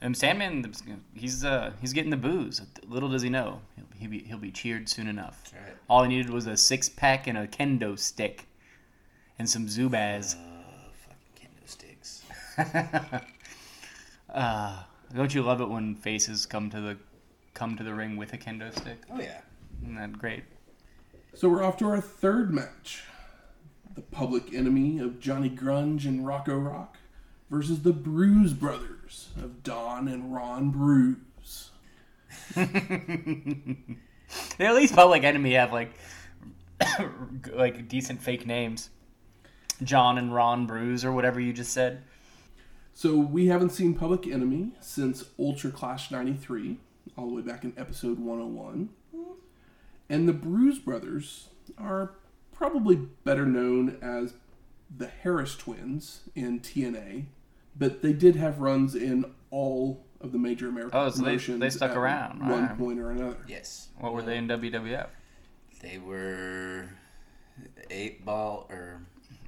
And 0.00 0.16
Sandman, 0.16 0.72
he's 1.14 1.44
uh 1.44 1.72
he's 1.80 1.92
getting 1.92 2.10
the 2.10 2.16
booze. 2.16 2.62
Little 2.86 3.08
does 3.08 3.22
he 3.22 3.30
know, 3.30 3.60
he'll, 3.74 3.86
he'll 3.98 4.10
be 4.10 4.20
he'll 4.20 4.38
be 4.38 4.52
cheered 4.52 4.88
soon 4.88 5.08
enough. 5.08 5.50
That's. 5.52 5.76
All 5.90 6.04
he 6.04 6.08
needed 6.08 6.30
was 6.30 6.46
a 6.46 6.56
six 6.56 6.88
pack 6.88 7.26
and 7.26 7.36
a 7.36 7.48
kendo 7.48 7.98
stick, 7.98 8.46
and 9.38 9.50
some 9.50 9.66
Zubaz. 9.66 10.36
Uh, 10.36 10.90
fucking 10.92 11.48
kendo 11.50 11.68
sticks. 11.68 12.24
Uh, 14.30 14.82
don't 15.14 15.34
you 15.34 15.42
love 15.42 15.60
it 15.60 15.68
when 15.68 15.94
faces 15.94 16.44
come 16.44 16.68
to 16.70 16.80
the 16.80 16.96
come 17.54 17.76
to 17.76 17.82
the 17.82 17.94
ring 17.94 18.16
with 18.16 18.32
a 18.32 18.38
kendo 18.38 18.70
stick? 18.78 18.98
Oh 19.10 19.18
yeah. 19.18 19.40
Isn't 19.82 19.94
that 19.94 20.18
great? 20.18 20.44
So 21.38 21.48
we're 21.48 21.62
off 21.62 21.76
to 21.76 21.86
our 21.86 22.00
third 22.00 22.52
match. 22.52 23.04
the 23.94 24.00
Public 24.00 24.52
Enemy 24.52 24.98
of 24.98 25.20
Johnny 25.20 25.48
Grunge 25.48 26.04
and 26.04 26.26
Rocco 26.26 26.58
Rock, 26.58 26.96
versus 27.48 27.82
the 27.82 27.92
Bruise 27.92 28.52
Brothers 28.52 29.28
of 29.36 29.62
Don 29.62 30.08
and 30.08 30.34
Ron 30.34 30.70
Bruise. 30.70 31.70
They 32.56 32.66
at 34.66 34.74
least 34.74 34.96
Public 34.96 35.22
Enemy 35.22 35.52
have 35.52 35.72
like 35.72 35.92
like 37.52 37.86
decent 37.86 38.20
fake 38.20 38.44
names. 38.44 38.90
John 39.84 40.18
and 40.18 40.34
Ron 40.34 40.66
Bruise 40.66 41.04
or 41.04 41.12
whatever 41.12 41.38
you 41.38 41.52
just 41.52 41.72
said. 41.72 42.02
So 42.94 43.16
we 43.16 43.46
haven't 43.46 43.70
seen 43.70 43.94
Public 43.94 44.26
Enemy 44.26 44.72
since 44.80 45.26
Ultra 45.38 45.70
Clash 45.70 46.10
93, 46.10 46.78
all 47.16 47.28
the 47.28 47.34
way 47.34 47.42
back 47.42 47.62
in 47.62 47.74
episode 47.76 48.18
101. 48.18 48.88
And 50.08 50.28
the 50.28 50.32
Bruise 50.32 50.78
Brothers 50.78 51.48
are 51.76 52.12
probably 52.52 52.96
better 53.24 53.44
known 53.46 53.98
as 54.02 54.34
the 54.94 55.06
Harris 55.08 55.54
Twins 55.56 56.22
in 56.34 56.60
TNA, 56.60 57.26
but 57.76 58.02
they 58.02 58.12
did 58.12 58.36
have 58.36 58.58
runs 58.58 58.94
in 58.94 59.26
all 59.50 60.04
of 60.20 60.32
the 60.32 60.38
major 60.38 60.68
American 60.68 60.98
Oh, 60.98 61.08
so 61.10 61.18
they- 61.18 61.24
promotions 61.24 61.60
they 61.60 61.70
stuck 61.70 61.90
at 61.92 61.96
around, 61.96 62.40
one 62.48 62.66
right. 62.66 62.78
point 62.78 62.98
or 62.98 63.10
another. 63.10 63.36
Yes. 63.46 63.88
What 63.98 64.14
were 64.14 64.22
they 64.22 64.36
in 64.38 64.48
WWF? 64.48 65.08
They 65.80 65.98
were 65.98 66.88
eight 67.90 68.24
ball 68.24 68.66
or 68.70 69.02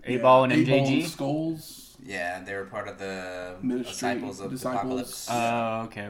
Eight 0.04 0.22
Ball 0.22 0.44
and 0.44 0.52
Eight 0.54 0.66
Ball 0.66 0.86
MJG. 0.86 1.00
and 1.02 1.08
Skulls. 1.10 1.96
yeah, 2.02 2.40
they 2.42 2.54
were 2.54 2.64
part 2.64 2.88
of 2.88 2.98
the 2.98 3.56
Ministry, 3.60 3.92
disciples 3.92 4.40
of 4.40 4.50
Disciples. 4.50 5.28
Apocalypse. 5.28 5.28
Oh, 5.30 5.82
okay. 5.84 6.08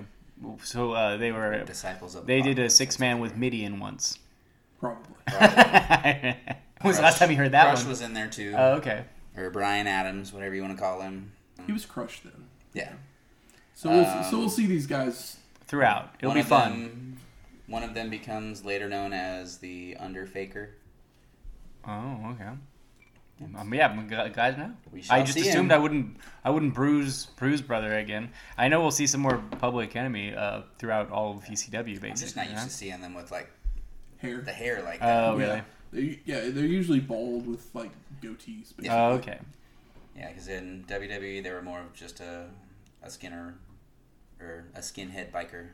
So 0.65 0.93
uh, 0.93 1.17
they 1.17 1.33
were 1.33 1.65
disciples 1.65 2.15
of 2.15 2.25
they 2.27 2.41
did 2.41 2.59
a 2.61 2.71
six 2.71 2.99
man 3.01 3.19
with 3.19 3.37
Mideon 3.37 3.81
once. 3.81 4.19
Probably. 4.81 5.13
when 5.31 6.37
was 6.85 6.97
the 6.97 7.03
last 7.03 7.19
time 7.19 7.31
you 7.31 7.37
heard 7.37 7.53
that 7.53 7.67
Crush 7.67 7.81
one? 7.81 7.89
was 7.91 8.01
in 8.01 8.15
there 8.15 8.29
too, 8.29 8.55
Oh, 8.57 8.73
okay. 8.75 9.05
or 9.37 9.51
Brian 9.51 9.87
Adams, 9.87 10.33
whatever 10.33 10.55
you 10.55 10.63
want 10.63 10.77
to 10.77 10.83
call 10.83 11.01
him. 11.03 11.33
He 11.67 11.73
was 11.73 11.85
crushed 11.87 12.25
then. 12.25 12.47
Yeah, 12.73 12.93
So 13.75 13.91
we'll, 13.91 14.23
so 14.25 14.39
we'll 14.39 14.49
see 14.49 14.67
these 14.67 14.87
guys. 14.87 15.37
Throughout, 15.67 16.15
it'll 16.21 16.35
be 16.35 16.43
fun. 16.43 16.71
Them, 16.73 17.17
one 17.67 17.83
of 17.85 17.95
them 17.95 18.11
becomes 18.11 18.65
later 18.65 18.89
known 18.89 19.13
as 19.13 19.59
the 19.59 19.97
Underfaker. 20.01 20.71
Oh, 21.87 22.33
okay. 22.33 22.51
Um, 23.57 23.73
yeah, 23.73 23.95
gu- 23.95 24.29
guys 24.35 24.57
know. 24.59 24.73
We 24.93 25.01
shall 25.03 25.17
I 25.17 25.23
just 25.23 25.39
assumed 25.39 25.71
him. 25.71 25.73
I 25.73 25.79
wouldn't. 25.79 26.17
I 26.45 26.51
wouldn't 26.51 26.75
bruise 26.75 27.27
bruise 27.37 27.63
brother 27.63 27.97
again. 27.99 28.31
I 28.59 28.69
know 28.69 28.83
we'll 28.83 28.91
see 28.91 29.07
some 29.07 29.23
more 29.23 29.39
Public 29.59 29.97
Enemy 29.97 30.35
uh, 30.35 30.63
throughout 30.79 31.11
all 31.11 31.39
of 31.39 31.45
ECW. 31.45 31.71
Basically. 31.87 32.11
I'm 32.11 32.17
just 32.17 32.37
not 32.37 32.45
used 32.51 32.57
know? 32.59 32.65
to 32.65 32.71
seeing 32.71 33.01
them 33.01 33.15
with 33.15 33.31
like 33.31 33.51
Hair. 34.21 34.41
the 34.43 34.53
hair 34.53 34.83
like 34.83 35.01
that. 35.01 35.25
Oh, 35.25 35.37
really? 35.37 35.57
Yeah. 35.57 35.63
They, 35.93 36.21
yeah, 36.25 36.41
they're 36.51 36.65
usually 36.67 37.01
bald 37.01 37.47
with 37.47 37.69
like 37.75 37.91
goatees. 38.23 38.75
Basically. 38.77 38.89
Oh, 38.91 39.13
okay. 39.15 39.39
Yeah, 40.17 40.29
because 40.29 40.49
in 40.49 40.85
WWE 40.89 41.43
they 41.43 41.51
were 41.51 41.63
more 41.63 41.81
of 41.81 41.93
just 41.95 42.21
a 42.21 42.47
a 43.03 43.11
skinner 43.11 43.55
or 44.41 44.65
a 44.75 44.81
skinhead 44.81 45.31
biker. 45.33 45.69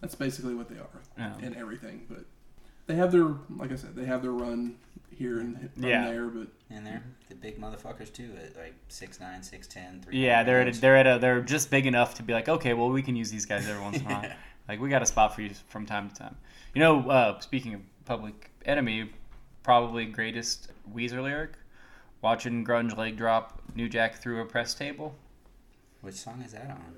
That's 0.00 0.14
basically 0.14 0.54
what 0.54 0.68
they 0.68 0.76
are 0.76 1.00
Yeah. 1.16 1.34
and 1.42 1.56
everything. 1.56 2.04
But 2.08 2.24
they 2.86 2.94
have 2.96 3.10
their, 3.12 3.28
like 3.56 3.72
I 3.72 3.76
said, 3.76 3.96
they 3.96 4.04
have 4.04 4.22
their 4.22 4.32
run 4.32 4.76
here 5.10 5.38
and 5.40 5.54
run 5.76 5.88
Yeah. 5.90 6.10
there. 6.10 6.26
But 6.26 6.48
And 6.68 6.84
they're 6.86 7.02
the 7.28 7.34
big 7.36 7.58
motherfuckers 7.60 8.12
too, 8.12 8.30
at 8.44 8.56
like 8.56 8.74
6'9", 8.90 9.42
6'10", 9.44 10.02
300 10.02 10.14
Yeah, 10.14 10.42
they're 10.42 10.60
at 10.60 10.68
a, 10.76 10.80
they're 10.80 10.96
at 10.96 11.06
a, 11.06 11.18
they're 11.18 11.40
just 11.40 11.70
big 11.70 11.86
enough 11.86 12.14
to 12.16 12.22
be 12.22 12.32
like, 12.34 12.48
okay, 12.48 12.74
well, 12.74 12.90
we 12.90 13.02
can 13.02 13.16
use 13.16 13.30
these 13.30 13.46
guys 13.46 13.66
every 13.68 13.80
once 13.82 13.96
in 13.98 14.06
a 14.06 14.08
while. 14.14 14.30
Like 14.68 14.80
we 14.80 14.88
got 14.88 15.02
a 15.02 15.06
spot 15.06 15.34
for 15.34 15.42
you 15.42 15.50
from 15.68 15.86
time 15.86 16.10
to 16.10 16.14
time. 16.14 16.36
You 16.74 16.80
know, 16.80 17.08
uh, 17.08 17.40
speaking 17.40 17.74
of 17.74 17.80
Public 18.04 18.50
Enemy, 18.64 19.10
probably 19.62 20.06
greatest 20.06 20.70
Weezer 20.92 21.22
lyric. 21.22 21.52
Watching 22.22 22.64
grunge 22.64 22.96
leg 22.96 23.16
drop 23.16 23.60
New 23.74 23.88
Jack 23.88 24.16
through 24.16 24.40
a 24.40 24.46
press 24.46 24.74
table. 24.74 25.14
Which 26.00 26.16
song 26.16 26.42
is 26.44 26.52
that 26.52 26.70
on? 26.70 26.96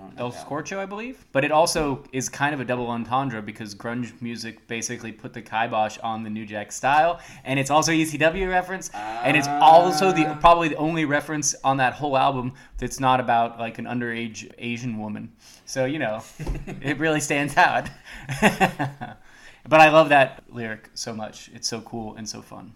I 0.00 0.04
don't 0.04 0.16
know. 0.16 0.24
El 0.24 0.30
that 0.30 0.46
Scorcho, 0.48 0.78
I 0.78 0.86
believe. 0.86 1.26
But 1.32 1.44
it 1.44 1.52
also 1.52 2.04
is 2.12 2.28
kind 2.30 2.54
of 2.54 2.60
a 2.60 2.64
double 2.64 2.86
entendre 2.88 3.42
because 3.42 3.74
grunge 3.74 4.12
music 4.22 4.66
basically 4.66 5.12
put 5.12 5.34
the 5.34 5.42
kibosh 5.42 5.98
on 5.98 6.22
the 6.24 6.30
New 6.30 6.46
Jack 6.46 6.72
style, 6.72 7.20
and 7.44 7.58
it's 7.60 7.70
also 7.70 7.92
ECW 7.92 8.48
reference, 8.48 8.90
and 8.94 9.36
it's 9.36 9.48
also 9.48 10.10
the 10.10 10.26
Ah. 10.26 10.34
probably 10.40 10.68
the 10.68 10.76
only 10.76 11.04
reference 11.04 11.54
on 11.64 11.76
that 11.76 11.92
whole 11.94 12.16
album 12.16 12.54
that's 12.78 12.98
not 12.98 13.20
about 13.20 13.58
like 13.58 13.78
an 13.78 13.84
underage 13.84 14.50
Asian 14.58 14.98
woman. 14.98 15.32
So 15.66 15.84
you 15.84 15.98
know, 15.98 16.22
it 16.80 16.98
really 16.98 17.20
stands 17.20 17.56
out. 17.58 17.90
but 18.40 19.80
I 19.80 19.90
love 19.90 20.08
that 20.08 20.42
lyric 20.48 20.88
so 20.94 21.12
much. 21.12 21.50
It's 21.54 21.68
so 21.68 21.80
cool 21.82 22.14
and 22.16 22.26
so 22.28 22.40
fun. 22.40 22.72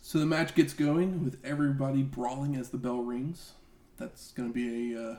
so 0.00 0.18
the 0.18 0.26
match 0.26 0.54
gets 0.54 0.72
going 0.74 1.24
with 1.24 1.38
everybody 1.44 2.02
brawling 2.02 2.54
as 2.56 2.70
the 2.70 2.78
bell 2.78 3.00
rings. 3.00 3.52
That's 3.98 4.32
going 4.32 4.48
to 4.48 4.54
be 4.54 4.94
a 4.94 5.02
uh, 5.12 5.16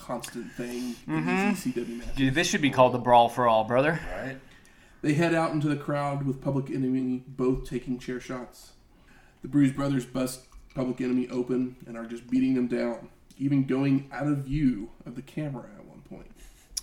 constant 0.00 0.50
thing 0.52 0.96
in 1.06 1.26
these 1.26 1.74
ECW 1.74 1.98
matches. 1.98 2.16
Dude, 2.16 2.34
this 2.34 2.46
should 2.46 2.62
be 2.62 2.70
called 2.70 2.94
the 2.94 2.98
Brawl 2.98 3.28
for 3.28 3.46
All, 3.46 3.64
brother. 3.64 4.00
Right? 4.16 4.38
They 5.02 5.14
head 5.14 5.34
out 5.34 5.52
into 5.52 5.68
the 5.68 5.76
crowd 5.76 6.24
with 6.24 6.40
Public 6.40 6.70
Enemy 6.70 7.24
both 7.26 7.68
taking 7.68 7.98
chair 7.98 8.20
shots. 8.20 8.72
The 9.42 9.48
Bruise 9.48 9.72
Brothers 9.72 10.04
bust 10.04 10.42
Public 10.74 11.00
Enemy 11.00 11.28
open 11.30 11.76
and 11.86 11.96
are 11.96 12.06
just 12.06 12.28
beating 12.28 12.54
them 12.54 12.66
down, 12.66 13.08
even 13.38 13.64
going 13.66 14.08
out 14.12 14.26
of 14.26 14.38
view 14.38 14.90
of 15.06 15.14
the 15.16 15.22
camera 15.22 15.68
at 15.76 15.84
one 15.84 16.02
point. 16.08 16.30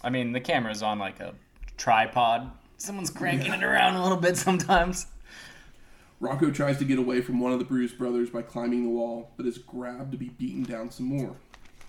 I 0.03 0.09
mean, 0.09 0.31
the 0.31 0.39
camera's 0.39 0.81
on 0.81 0.99
like 0.99 1.19
a 1.19 1.33
tripod. 1.77 2.51
Someone's 2.77 3.09
cranking 3.09 3.53
it 3.53 3.63
around 3.63 3.95
a 3.95 4.03
little 4.03 4.17
bit 4.17 4.37
sometimes. 4.37 5.07
Rocco 6.19 6.49
tries 6.49 6.77
to 6.79 6.85
get 6.85 6.97
away 6.97 7.21
from 7.21 7.39
one 7.39 7.51
of 7.51 7.59
the 7.59 7.65
Bruise 7.65 7.93
Brothers 7.93 8.31
by 8.31 8.41
climbing 8.41 8.83
the 8.83 8.89
wall, 8.89 9.31
but 9.37 9.45
is 9.45 9.59
grabbed 9.59 10.11
to 10.11 10.17
be 10.17 10.29
beaten 10.29 10.63
down 10.63 10.89
some 10.89 11.05
more. 11.05 11.35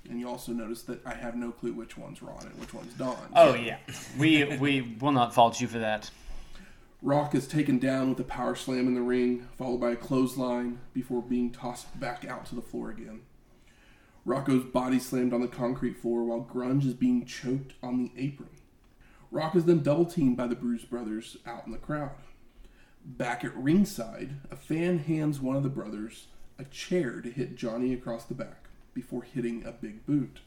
And 0.08 0.18
you 0.18 0.28
also 0.28 0.52
notice 0.52 0.82
that 0.82 1.06
I 1.06 1.14
have 1.14 1.36
no 1.36 1.50
clue 1.52 1.72
which 1.72 1.98
one's 1.98 2.22
Ron 2.22 2.46
and 2.46 2.58
which 2.58 2.72
one's 2.72 2.94
Don. 2.94 3.16
Oh 3.34 3.54
yeah, 3.54 3.76
we 4.18 4.44
we 4.56 4.96
will 5.00 5.12
not 5.12 5.34
fault 5.34 5.60
you 5.60 5.68
for 5.68 5.78
that. 5.78 6.10
Rock 7.02 7.34
is 7.34 7.46
taken 7.46 7.78
down 7.78 8.08
with 8.08 8.18
a 8.18 8.24
power 8.24 8.56
slam 8.56 8.88
in 8.88 8.94
the 8.94 9.02
ring, 9.02 9.46
followed 9.56 9.80
by 9.80 9.92
a 9.92 9.96
clothesline 9.96 10.80
before 10.92 11.22
being 11.22 11.52
tossed 11.52 11.98
back 12.00 12.24
out 12.24 12.46
to 12.46 12.54
the 12.54 12.62
floor 12.62 12.90
again. 12.90 13.20
Rocco's 14.24 14.64
body 14.64 14.98
slammed 14.98 15.32
on 15.32 15.40
the 15.40 15.48
concrete 15.48 15.96
floor 15.96 16.24
while 16.24 16.40
Grunge 16.40 16.84
is 16.84 16.94
being 16.94 17.24
choked 17.24 17.74
on 17.82 17.98
the 17.98 18.10
apron. 18.16 18.50
Rock 19.30 19.54
is 19.54 19.64
then 19.64 19.82
double 19.82 20.06
teamed 20.06 20.36
by 20.36 20.46
the 20.46 20.56
Bruise 20.56 20.84
Brothers 20.84 21.36
out 21.46 21.66
in 21.66 21.72
the 21.72 21.78
crowd. 21.78 22.10
Back 23.04 23.44
at 23.44 23.56
ringside, 23.56 24.36
a 24.50 24.56
fan 24.56 24.98
hands 24.98 25.40
one 25.40 25.56
of 25.56 25.62
the 25.62 25.68
brothers 25.68 26.26
a 26.58 26.64
chair 26.64 27.20
to 27.20 27.30
hit 27.30 27.54
Johnny 27.54 27.94
across 27.94 28.24
the 28.24 28.34
back 28.34 28.67
before 28.98 29.22
hitting 29.22 29.64
a 29.64 29.70
big 29.70 30.04
boot. 30.06 30.40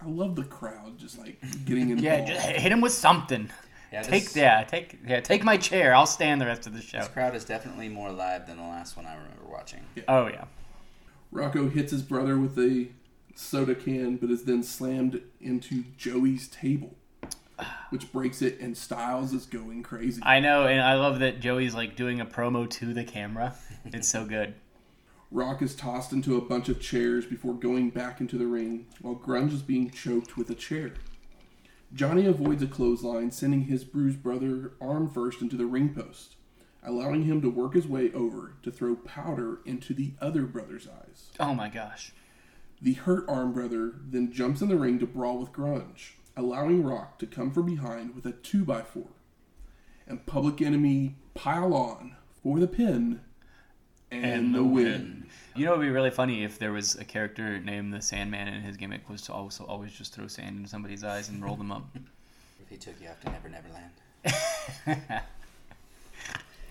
I 0.00 0.06
love 0.08 0.34
the 0.34 0.42
crowd 0.42 0.98
just 0.98 1.16
like 1.16 1.40
getting 1.64 1.90
involved. 1.90 2.02
Yeah, 2.02 2.24
just 2.24 2.44
hit 2.44 2.72
him 2.72 2.80
with 2.80 2.92
something. 2.92 3.48
Yeah, 3.92 4.02
Take 4.02 4.24
this, 4.24 4.36
yeah, 4.36 4.64
take 4.64 4.98
yeah, 5.06 5.20
take 5.20 5.44
my 5.44 5.56
chair. 5.56 5.94
I'll 5.94 6.06
stand 6.06 6.40
the 6.40 6.46
rest 6.46 6.66
of 6.66 6.72
the 6.74 6.80
show. 6.82 6.98
this 6.98 7.08
crowd 7.08 7.36
is 7.36 7.44
definitely 7.44 7.88
more 7.88 8.10
live 8.10 8.48
than 8.48 8.56
the 8.56 8.62
last 8.64 8.96
one 8.96 9.06
I 9.06 9.14
remember 9.14 9.44
watching. 9.48 9.80
Oh 10.08 10.26
yeah. 10.26 10.46
Rocco 11.30 11.68
hits 11.68 11.92
his 11.92 12.02
brother 12.02 12.36
with 12.36 12.58
a 12.58 12.88
soda 13.36 13.76
can, 13.76 14.16
but 14.16 14.28
is 14.30 14.42
then 14.44 14.64
slammed 14.64 15.20
into 15.40 15.84
Joey's 15.96 16.48
table, 16.48 16.96
which 17.90 18.10
breaks 18.10 18.42
it, 18.42 18.58
and 18.60 18.76
Styles 18.76 19.32
is 19.32 19.46
going 19.46 19.84
crazy. 19.84 20.20
I 20.24 20.40
know, 20.40 20.66
and 20.66 20.80
I 20.80 20.94
love 20.94 21.20
that 21.20 21.38
Joey's 21.40 21.74
like 21.76 21.94
doing 21.94 22.20
a 22.20 22.26
promo 22.26 22.68
to 22.68 22.92
the 22.92 23.04
camera. 23.04 23.54
It's 23.84 24.08
so 24.08 24.24
good. 24.24 24.54
Rock 25.32 25.62
is 25.62 25.74
tossed 25.74 26.12
into 26.12 26.36
a 26.36 26.42
bunch 26.42 26.68
of 26.68 26.78
chairs 26.78 27.24
before 27.24 27.54
going 27.54 27.88
back 27.88 28.20
into 28.20 28.36
the 28.36 28.46
ring, 28.46 28.86
while 29.00 29.14
Grunge 29.14 29.54
is 29.54 29.62
being 29.62 29.90
choked 29.90 30.36
with 30.36 30.50
a 30.50 30.54
chair. 30.54 30.92
Johnny 31.94 32.26
avoids 32.26 32.62
a 32.62 32.66
clothesline, 32.66 33.30
sending 33.30 33.62
his 33.62 33.82
bruised 33.82 34.22
brother 34.22 34.74
arm 34.78 35.08
first 35.08 35.40
into 35.40 35.56
the 35.56 35.64
ring 35.64 35.94
post, 35.94 36.36
allowing 36.82 37.22
him 37.22 37.40
to 37.40 37.48
work 37.48 37.72
his 37.72 37.86
way 37.86 38.12
over 38.12 38.56
to 38.62 38.70
throw 38.70 38.94
powder 38.94 39.60
into 39.64 39.94
the 39.94 40.12
other 40.20 40.42
brother's 40.42 40.86
eyes. 40.86 41.30
Oh 41.40 41.54
my 41.54 41.70
gosh. 41.70 42.12
The 42.82 42.92
hurt 42.92 43.24
arm 43.26 43.54
brother 43.54 43.94
then 44.04 44.32
jumps 44.32 44.60
in 44.60 44.68
the 44.68 44.76
ring 44.76 44.98
to 44.98 45.06
brawl 45.06 45.38
with 45.38 45.52
Grunge, 45.52 46.12
allowing 46.36 46.84
Rock 46.84 47.18
to 47.20 47.26
come 47.26 47.52
from 47.52 47.64
behind 47.64 48.14
with 48.14 48.26
a 48.26 48.32
2x4. 48.32 49.06
And 50.06 50.26
Public 50.26 50.60
Enemy 50.60 51.16
pile 51.32 51.72
on 51.72 52.16
for 52.42 52.60
the 52.60 52.68
pin 52.68 53.20
and, 54.12 54.24
And 54.24 54.54
the, 54.54 54.62
wind. 54.64 55.26
You 55.54 55.66
know, 55.66 55.72
it'd 55.72 55.82
be 55.84 55.90
really 55.90 56.10
funny 56.10 56.44
if 56.44 56.58
there 56.58 56.72
was 56.72 56.94
a 56.96 57.04
character 57.04 57.58
named 57.58 57.92
the 57.92 58.00
Sandman, 58.00 58.48
and 58.48 58.64
his 58.64 58.76
gimmick 58.76 59.08
was 59.10 59.22
to 59.22 59.32
also 59.32 59.64
always 59.64 59.92
just 59.92 60.14
throw 60.14 60.26
sand 60.26 60.58
in 60.58 60.66
somebody's 60.66 61.04
eyes 61.04 61.28
and 61.28 61.42
roll 61.42 61.56
them 61.56 61.72
up. 61.72 61.84
If 62.62 62.68
he 62.70 62.76
took 62.76 62.94
you 63.02 63.08
off 63.08 63.20
to 63.20 63.30
Never 63.30 63.48
Never 63.50 63.68
Land. 63.68 65.02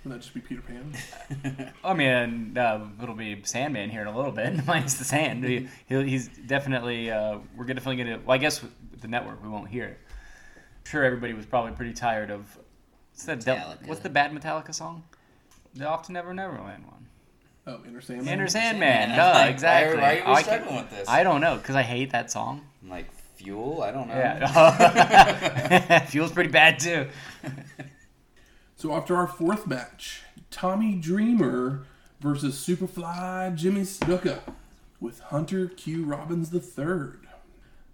Would 0.04 0.14
that 0.14 0.22
just 0.22 0.34
be 0.34 0.40
Peter 0.40 0.62
Pan? 0.62 0.94
I 1.84 1.94
mean, 1.94 2.58
uh, 2.58 2.88
it'll 3.04 3.14
be 3.14 3.40
Sandman 3.44 3.92
here 3.92 4.02
in 4.02 4.08
a 4.08 4.16
little 4.16 4.32
bit, 4.32 4.66
minus 4.68 4.96
the 4.96 5.04
sand. 5.04 5.44
He, 5.44 5.68
he'll- 5.88 6.02
he's 6.02 6.28
definitely, 6.48 7.12
uh, 7.12 7.38
we're 7.56 7.66
definitely 7.66 7.98
going 8.04 8.20
to, 8.20 8.26
well, 8.26 8.34
I 8.34 8.40
guess 8.40 8.64
with 8.64 8.72
the 9.02 9.08
network, 9.08 9.44
we 9.44 9.50
won't 9.50 9.68
hear 9.70 9.86
it. 9.86 10.00
I'm 10.58 10.90
sure 10.90 11.04
everybody 11.04 11.34
was 11.34 11.46
probably 11.46 11.74
pretty 11.74 11.94
tired 11.94 12.32
of, 12.32 12.58
what's 13.12 13.26
that, 13.26 13.42
Del- 13.46 13.78
what's 13.86 14.02
the 14.02 14.10
bad 14.10 14.32
Metallica 14.32 14.74
song? 14.74 15.04
The 15.76 15.88
Off 15.88 16.08
to 16.08 16.12
Never 16.14 16.34
Neverland 16.34 16.86
one. 16.88 17.06
Oh, 17.68 17.80
Inner 17.88 18.02
Sandman. 18.02 18.28
Enter 18.28 18.48
Sandman. 18.48 19.12
I'm 19.12 19.16
Duh, 19.18 19.24
like, 19.24 19.34
why 19.36 19.46
are- 19.46 19.50
exactly. 19.50 19.98
Why 20.02 20.04
are, 20.04 20.10
I 20.10 20.16
we 20.16 20.24
can't- 20.36 20.46
struggling 20.46 20.76
with 20.78 20.88
oh, 20.92 20.96
this? 20.96 21.10
I 21.10 21.24
don't 21.24 21.42
know 21.42 21.58
because 21.58 21.76
I 21.76 21.84
hate 21.84 22.12
that 22.12 22.32
song. 22.32 22.62
I'm 22.82 22.90
like 22.90 23.12
fuel. 23.36 23.82
I 23.84 23.92
don't 23.92 24.08
know. 24.08 24.16
Yeah, 24.16 26.00
feels 26.06 26.32
pretty 26.32 26.50
bad 26.50 26.80
too. 26.80 27.08
So 28.78 28.94
after 28.96 29.16
our 29.16 29.28
fourth 29.28 29.68
match, 29.68 30.24
Tommy 30.50 30.96
Dreamer 30.96 31.86
versus 32.20 32.56
Superfly 32.56 33.56
Jimmy 33.56 33.82
Snuka 33.82 34.40
with 35.00 35.20
Hunter 35.20 35.68
Q 35.68 36.06
Robbins 36.06 36.54
III. 36.54 37.20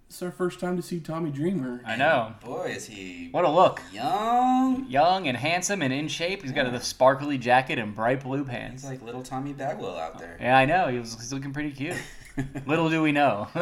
It's 0.10 0.22
our 0.24 0.32
first 0.32 0.60
time 0.62 0.78
to 0.78 0.82
see 0.82 1.00
Tommy 1.02 1.30
Dreamer. 1.32 1.82
I 1.86 1.98
know. 1.98 2.34
Boy, 2.44 2.74
is 2.78 2.86
he 2.88 3.28
What 3.32 3.44
a 3.44 3.50
look. 3.52 3.82
young. 3.92 4.86
Young 4.90 5.28
and 5.28 5.36
handsome 5.36 5.82
and 5.82 5.92
in 5.94 6.08
shape. 6.08 6.44
He's 6.44 6.54
got 6.54 6.72
the 6.72 6.80
sparkly 6.80 7.38
jacket 7.38 7.78
and 7.78 7.94
bright 7.94 8.24
blue 8.24 8.46
pants. 8.46 8.84
He's 8.84 8.90
like 8.92 9.02
little 9.02 9.22
Tommy 9.22 9.52
Bagwell 9.54 9.98
out 9.98 10.18
there. 10.18 10.38
Yeah, 10.40 10.58
I 10.58 10.66
know. 10.66 10.88
He 10.88 10.98
was, 11.00 11.14
he's 11.16 11.34
looking 11.34 11.52
pretty 11.54 11.72
cute. 11.72 11.98
Little 12.68 12.88
do 12.90 13.02
we 13.02 13.12
know. 13.12 13.48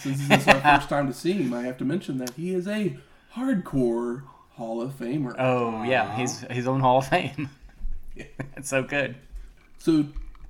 Since 0.00 0.26
this 0.28 0.42
is 0.42 0.48
our 0.48 0.60
first 0.60 0.88
time 0.88 1.06
to 1.06 1.12
see 1.14 1.32
him, 1.34 1.54
I 1.54 1.62
have 1.62 1.78
to 1.78 1.84
mention 1.84 2.18
that 2.18 2.30
he 2.30 2.52
is 2.52 2.66
a 2.66 2.96
hardcore 3.34 4.24
Hall 4.56 4.82
of 4.82 4.92
Famer. 4.98 5.34
oh 5.38 5.84
yeah, 5.84 6.12
his 6.16 6.40
his 6.50 6.66
own 6.66 6.80
Hall 6.80 6.98
of 6.98 7.06
Fame. 7.06 7.48
That's 8.54 8.68
so 8.68 8.82
good. 8.82 9.14
So 9.78 10.04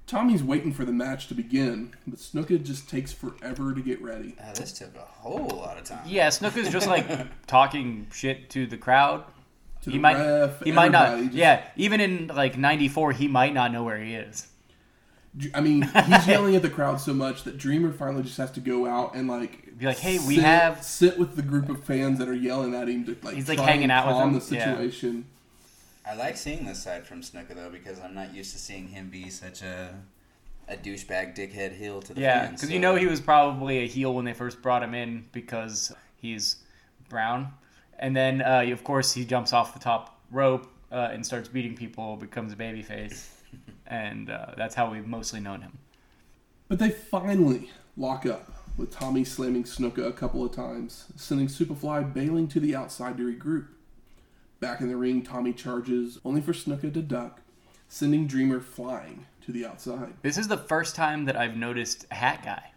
Tommy's 0.07 0.43
waiting 0.43 0.73
for 0.73 0.85
the 0.85 0.93
match 0.93 1.27
to 1.29 1.35
begin, 1.35 1.93
but 2.07 2.19
Snuka 2.21 2.63
just 2.63 2.89
takes 2.89 3.13
forever 3.13 3.75
to 3.75 3.81
get 3.81 4.01
ready. 4.01 4.37
Uh, 4.41 4.53
this 4.53 4.73
took 4.73 4.95
a 4.95 5.01
whole 5.01 5.49
lot 5.49 5.79
of 5.79 5.85
time. 5.85 6.05
Yeah, 6.07 6.29
Snuka's 6.29 6.69
just 6.71 6.87
like 6.87 7.07
talking 7.49 8.07
shit 8.13 8.49
to 8.51 8.67
the 8.67 8.77
crowd. 8.77 9.25
To 9.83 9.91
He 9.91 9.97
the 9.97 10.03
might 10.03 10.17
ref, 10.17 10.63
he 10.63 10.71
might 10.73 10.93
not. 10.93 11.19
just- 11.19 11.33
Yeah, 11.33 11.65
even 11.77 12.01
in 12.01 12.29
like 12.29 12.57
'94, 12.57 13.13
he 13.13 13.27
might 13.27 13.53
not 13.53 13.73
know 13.73 13.83
where 13.83 13.99
he 13.99 14.15
is. 14.15 14.47
I 15.55 15.61
mean, 15.61 15.83
he's 15.83 16.27
yelling 16.27 16.57
at 16.57 16.63
the 16.63 16.71
crowd 16.71 16.99
so 17.01 17.13
much 17.13 17.43
that 17.45 17.59
Dreamer 17.59 17.93
finally 17.93 18.23
just 18.23 18.39
has 18.39 18.51
to 18.53 18.61
go 18.61 18.87
out 18.87 19.15
and 19.15 19.29
like 19.29 19.77
Be 19.77 19.87
like, 19.87 19.99
"Hey, 19.99 20.19
we 20.19 20.37
sit, 20.37 20.45
have." 20.45 20.83
sit 20.85 21.19
with 21.19 21.37
the 21.37 21.43
group 21.43 21.69
of 21.69 21.85
fans 21.85 22.19
that 22.21 22.29
are 22.29 22.33
yelling 22.35 22.75
at 22.75 22.89
him 22.89 23.05
to 23.07 23.17
like 23.23 23.35
He's, 23.35 23.49
like, 23.49 23.59
try 23.59 23.67
hanging 23.67 23.83
and 23.85 23.93
out 23.93 24.07
with 24.07 24.17
them. 24.17 24.33
the 24.33 24.55
Yeah. 24.57 24.89
Situation. 26.07 26.21
I 26.21 26.25
like 26.27 26.37
seeing 26.37 26.65
this 26.67 26.83
side 26.83 27.07
from 27.07 27.23
Snuka 27.23 27.55
though 27.55 27.71
because 27.71 28.01
I'm 28.01 28.15
not 28.15 28.35
used 28.35 28.53
to 28.53 28.59
seeing 28.59 28.89
him 28.89 29.11
be 29.11 29.31
such 29.31 29.63
a 29.63 29.95
a 30.69 30.77
douchebag, 30.77 31.37
dickhead 31.37 31.77
heel 31.77 32.03
to 32.03 32.13
the 32.13 32.21
Yeah, 32.21 32.41
fans. 32.41 32.51
because 32.61 32.69
so- 32.69 32.75
you 32.75 32.81
know 32.81 32.97
he 32.97 33.07
was 33.07 33.21
probably 33.21 33.79
a 33.79 33.87
heel 33.87 34.13
when 34.15 34.25
they 34.25 34.33
first 34.33 34.63
brought 34.63 34.83
him 34.83 34.95
in 34.95 35.25
because 35.33 35.95
he's 36.17 36.57
brown, 37.09 37.53
and 38.01 38.17
then 38.17 38.43
uh, 38.43 38.65
of 38.73 38.83
course 38.83 39.13
he 39.13 39.25
jumps 39.25 39.53
off 39.53 39.73
the 39.75 39.79
top 39.79 40.21
rope 40.33 40.67
uh, 40.91 41.11
and 41.13 41.25
starts 41.25 41.49
beating 41.49 41.77
people, 41.77 42.17
becomes 42.17 42.53
a 42.53 42.57
babyface, 42.57 43.29
and 43.87 44.29
uh, 44.29 44.47
that's 44.57 44.75
how 44.75 44.91
we've 44.91 45.07
mostly 45.07 45.39
known 45.39 45.63
him. 45.63 45.79
But 46.67 46.81
they 46.81 46.91
finally 46.91 47.71
lock 47.97 48.27
up 48.27 48.51
with 48.77 48.91
Tommy 48.91 49.23
slamming 49.25 49.63
Snuka 49.63 50.05
a 50.05 50.13
couple 50.13 50.45
of 50.45 50.51
times, 50.51 51.05
sending 51.15 51.47
Superfly 51.47 52.13
bailing 52.13 52.49
to 52.49 52.59
the 52.59 52.75
outside 52.75 53.19
to 53.19 53.23
regroup. 53.33 53.69
Back 54.61 54.81
in 54.81 54.89
the 54.89 54.97
ring, 54.97 55.23
Tommy 55.23 55.53
charges, 55.53 56.19
only 56.25 56.41
for 56.41 56.53
Snuka 56.53 56.93
to 56.93 57.03
duck, 57.03 57.41
sending 57.89 58.27
Dreamer 58.27 58.61
flying 58.61 59.27
to 59.45 59.53
the 59.53 59.67
outside. 59.67 60.15
This 60.23 60.39
is 60.39 60.49
the 60.49 60.57
first 60.57 60.97
time 60.97 61.27
that 61.27 61.37
I've 61.37 61.57
noticed 61.57 62.07
Hat 62.11 62.43
Guy. 62.45 62.73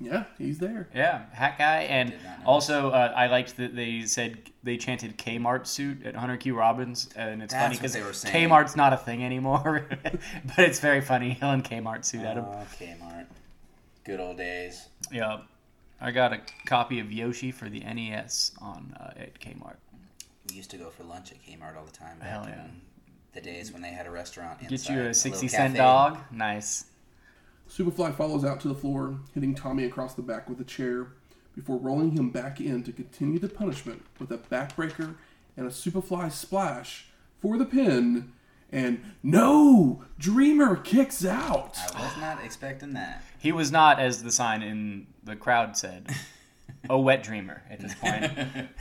Yeah, 0.00 0.24
he's 0.38 0.58
there. 0.58 0.88
Yeah, 0.94 1.24
Hat 1.32 1.58
Guy, 1.58 1.82
and 1.82 2.10
Did 2.10 2.20
also 2.46 2.90
uh, 2.90 3.12
I 3.14 3.26
liked 3.26 3.58
that 3.58 3.76
they 3.76 4.02
said 4.06 4.38
they 4.62 4.78
chanted 4.78 5.18
Kmart 5.18 5.66
suit 5.66 6.06
at 6.06 6.16
Hunter 6.16 6.38
Q 6.38 6.56
Robbins, 6.56 7.10
and 7.16 7.42
it's 7.42 7.52
That's 7.52 7.64
funny 7.64 7.76
because 7.76 7.92
they 7.92 8.02
were 8.02 8.14
saying. 8.14 8.48
Kmart's 8.48 8.76
not 8.76 8.94
a 8.94 8.96
thing 8.96 9.22
anymore, 9.22 9.86
but 10.02 10.58
it's 10.58 10.80
very 10.80 11.02
funny. 11.02 11.34
He'll 11.34 11.52
in 11.52 11.62
Kmart 11.62 12.06
suit 12.06 12.22
at 12.22 12.38
him. 12.38 12.44
Oh, 12.46 12.66
Kmart. 12.78 13.26
Good 14.04 14.20
old 14.20 14.38
days. 14.38 14.88
Yeah, 15.12 15.40
I 16.00 16.12
got 16.12 16.32
a 16.32 16.40
copy 16.64 16.98
of 17.00 17.12
Yoshi 17.12 17.52
for 17.52 17.68
the 17.68 17.80
NES 17.80 18.52
on 18.60 18.96
uh, 18.98 19.12
at 19.18 19.38
Kmart. 19.38 19.76
We 20.50 20.56
used 20.56 20.70
to 20.70 20.76
go 20.76 20.90
for 20.90 21.04
lunch 21.04 21.32
at 21.32 21.38
Kmart 21.42 21.76
all 21.76 21.84
the 21.84 21.92
time. 21.92 22.18
Back 22.18 22.28
Hell 22.28 22.46
yeah. 22.48 22.66
The 23.32 23.40
days 23.40 23.72
when 23.72 23.82
they 23.82 23.90
had 23.90 24.06
a 24.06 24.10
restaurant. 24.10 24.60
Inside, 24.60 24.70
Get 24.70 24.88
you 24.90 25.02
a 25.02 25.14
sixty 25.14 25.48
cent 25.48 25.74
cafe. 25.74 25.78
dog. 25.78 26.18
Nice. 26.32 26.86
Superfly 27.68 28.16
follows 28.16 28.44
out 28.44 28.60
to 28.62 28.68
the 28.68 28.74
floor, 28.74 29.16
hitting 29.32 29.54
Tommy 29.54 29.84
across 29.84 30.14
the 30.14 30.22
back 30.22 30.48
with 30.48 30.60
a 30.60 30.64
chair, 30.64 31.08
before 31.54 31.76
rolling 31.78 32.12
him 32.12 32.30
back 32.30 32.60
in 32.60 32.82
to 32.82 32.92
continue 32.92 33.38
the 33.38 33.48
punishment 33.48 34.02
with 34.18 34.32
a 34.32 34.38
backbreaker 34.38 35.14
and 35.56 35.66
a 35.66 35.70
Superfly 35.70 36.32
splash 36.32 37.06
for 37.40 37.56
the 37.56 37.64
pin. 37.64 38.32
And 38.72 39.02
no! 39.22 40.04
Dreamer 40.18 40.76
kicks 40.76 41.24
out! 41.24 41.76
I 41.94 42.04
was 42.04 42.16
not 42.18 42.44
expecting 42.44 42.92
that. 42.94 43.22
He 43.38 43.50
was 43.52 43.70
not, 43.72 43.98
as 44.00 44.22
the 44.22 44.30
sign 44.32 44.62
in 44.62 45.06
the 45.24 45.34
crowd 45.36 45.76
said, 45.76 46.08
a 46.88 46.98
wet 46.98 47.22
dreamer 47.22 47.62
at 47.70 47.80
this 47.80 47.94
point. 47.94 48.32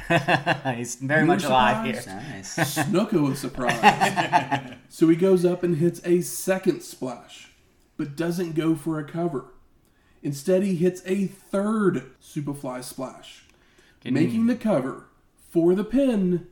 He's 0.77 0.95
very 0.95 1.21
You 1.21 1.27
much 1.27 1.43
alive 1.43 1.85
here. 1.85 2.01
Nice. 2.05 2.55
Snuka 2.55 3.21
was 3.21 3.39
surprised. 3.39 4.75
so 4.89 5.09
he 5.09 5.15
goes 5.15 5.43
up 5.45 5.63
and 5.63 5.77
hits 5.77 6.01
a 6.05 6.21
second 6.21 6.81
splash, 6.81 7.49
but 7.97 8.15
doesn't 8.15 8.55
go 8.55 8.75
for 8.75 8.99
a 8.99 9.03
cover. 9.03 9.45
Instead, 10.21 10.63
he 10.63 10.75
hits 10.75 11.01
a 11.05 11.27
third 11.27 12.12
Superfly 12.21 12.83
splash, 12.83 13.43
Can- 14.01 14.13
making 14.13 14.47
the 14.47 14.55
cover 14.55 15.05
for 15.49 15.75
the 15.75 15.83
pin 15.83 16.47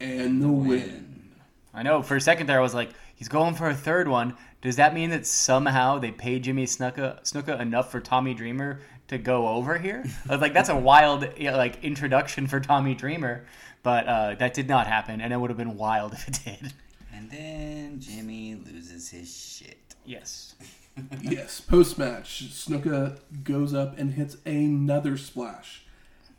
and 0.00 0.42
the 0.42 0.48
win. 0.48 1.30
I 1.74 1.82
know. 1.82 2.02
For 2.02 2.16
a 2.16 2.20
second 2.20 2.46
there, 2.46 2.58
I 2.58 2.62
was 2.62 2.74
like, 2.74 2.90
he's 3.14 3.28
going 3.28 3.54
for 3.54 3.68
a 3.68 3.74
third 3.74 4.08
one. 4.08 4.34
Does 4.62 4.76
that 4.76 4.94
mean 4.94 5.10
that 5.10 5.26
somehow 5.26 5.98
they 5.98 6.10
paid 6.10 6.44
Jimmy 6.44 6.64
Snuka, 6.64 7.22
Snuka 7.22 7.60
enough 7.60 7.90
for 7.92 8.00
Tommy 8.00 8.32
Dreamer 8.34 8.80
to 9.08 9.18
go 9.18 9.48
over 9.48 9.78
here? 9.78 10.04
I 10.28 10.32
was 10.32 10.40
like, 10.40 10.52
that's 10.54 10.68
a 10.68 10.76
wild 10.76 11.28
you 11.36 11.50
know, 11.50 11.56
like 11.56 11.82
introduction 11.84 12.46
for 12.46 12.60
Tommy 12.60 12.94
Dreamer, 12.94 13.44
but 13.82 14.06
uh, 14.06 14.34
that 14.36 14.54
did 14.54 14.68
not 14.68 14.86
happen, 14.86 15.20
and 15.20 15.32
it 15.32 15.36
would 15.36 15.50
have 15.50 15.56
been 15.58 15.76
wild 15.76 16.12
if 16.12 16.28
it 16.28 16.40
did. 16.44 16.72
and 17.14 17.30
then 17.30 18.00
Jimmy 18.00 18.54
loses 18.54 19.10
his 19.10 19.34
shit. 19.36 19.94
Yes. 20.04 20.54
yes, 21.20 21.60
post 21.60 21.98
match, 21.98 22.44
Snuka 22.50 23.18
goes 23.44 23.74
up 23.74 23.98
and 23.98 24.12
hits 24.14 24.36
another 24.46 25.16
splash 25.16 25.82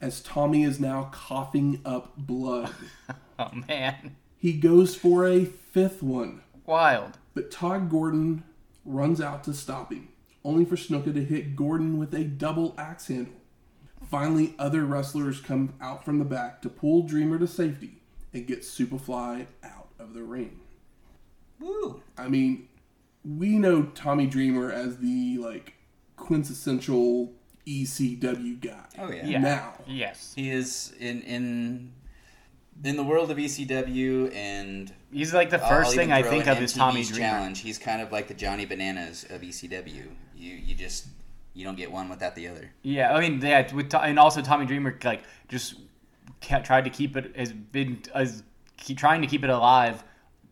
as 0.01 0.21
Tommy 0.21 0.63
is 0.63 0.80
now 0.80 1.10
coughing 1.12 1.82
up 1.86 2.15
blood. 2.17 2.71
Oh 3.39 3.51
man, 3.67 4.15
He 4.39 4.53
goes 4.53 4.95
for 4.95 5.27
a 5.27 5.45
fifth 5.45 6.01
one, 6.01 6.41
wild. 6.65 7.19
but 7.36 7.51
Todd 7.51 7.88
Gordon 7.88 8.43
runs 8.84 9.21
out 9.21 9.43
to 9.43 9.53
stop 9.53 9.93
him, 9.93 10.08
only 10.48 10.64
for 10.64 10.78
Snuka 10.78 11.14
to 11.14 11.24
hit 11.24 11.56
Gordon 11.58 12.00
with 12.00 12.14
a 12.14 12.24
double 12.24 12.74
axe 12.78 13.08
handle. 13.08 13.34
Finally, 14.10 14.56
other 14.58 14.86
wrestlers 14.86 15.42
come 15.42 15.74
out 15.82 16.06
from 16.06 16.20
the 16.20 16.26
back 16.26 16.62
to 16.62 16.70
pull 16.70 17.04
Dreamer 17.04 17.38
to 17.38 17.48
safety 17.48 18.02
and 18.34 18.48
get 18.48 18.62
Superfly 18.62 19.48
out 19.64 19.90
of 20.00 20.14
the 20.14 20.24
ring. 20.24 20.62
Woo! 21.60 22.02
I 22.18 22.30
mean, 22.30 22.70
we 23.26 23.58
know 23.58 23.84
Tommy 23.84 24.26
Dreamer 24.26 24.72
as 24.72 25.00
the 25.00 25.38
like 25.40 25.74
quintessential 26.16 27.34
ECW 27.68 28.62
guy. 28.62 28.86
Oh 28.98 29.12
yeah. 29.12 29.26
Yeah. 29.26 29.40
Now, 29.40 29.74
Yes. 29.86 30.34
He 30.36 30.50
is 30.50 30.94
in 31.00 31.24
in 31.24 31.92
in 32.86 32.96
the 32.96 33.04
world 33.04 33.32
of 33.32 33.38
ECW 33.38 34.34
and 34.34 34.94
He's 35.12 35.34
like 35.34 35.50
the 35.50 35.58
1st 35.58 35.86
I'll 35.86 35.92
thing 35.92 36.12
I 36.12 36.22
think 36.22 36.46
in 36.46 36.50
of 36.50 36.62
is 36.62 36.74
MTV's 36.74 36.78
Tommy 36.78 37.04
Dreamer. 37.04 37.20
Challenge. 37.20 37.60
He's 37.60 37.78
kind 37.80 38.02
of 38.02 38.12
like 38.14 38.28
the 38.28 38.34
Johnny 38.34 38.66
Bananas 38.66 39.26
of 39.30 39.42
ECW. 39.42 40.06
You 40.38 40.54
you 40.54 40.76
just 40.76 41.08
you 41.54 41.65
don't 41.65 41.76
get 41.78 41.91
one 41.91 42.08
without 42.10 42.36
the 42.36 42.47
other. 42.47 42.71
Yeah, 42.84 43.13
I 43.15 43.19
mean, 43.21 43.41
yeah, 43.41 43.73
with 43.73 43.89
To- 43.89 44.02
and 44.02 44.19
also 44.19 44.41
Tommy 44.41 44.65
Dreamer 44.65 44.97
like 45.04 45.23
just 45.50 45.76
ca- 46.41 46.60
tried 46.62 46.84
to 46.84 46.89
keep 46.91 47.17
it 47.17 47.36
has 47.36 47.52
been 47.52 48.02
as 48.13 48.43
keep 48.78 48.97
trying 48.97 49.21
to 49.21 49.28
keep 49.28 49.43
it 49.43 49.50
alive 49.50 50.04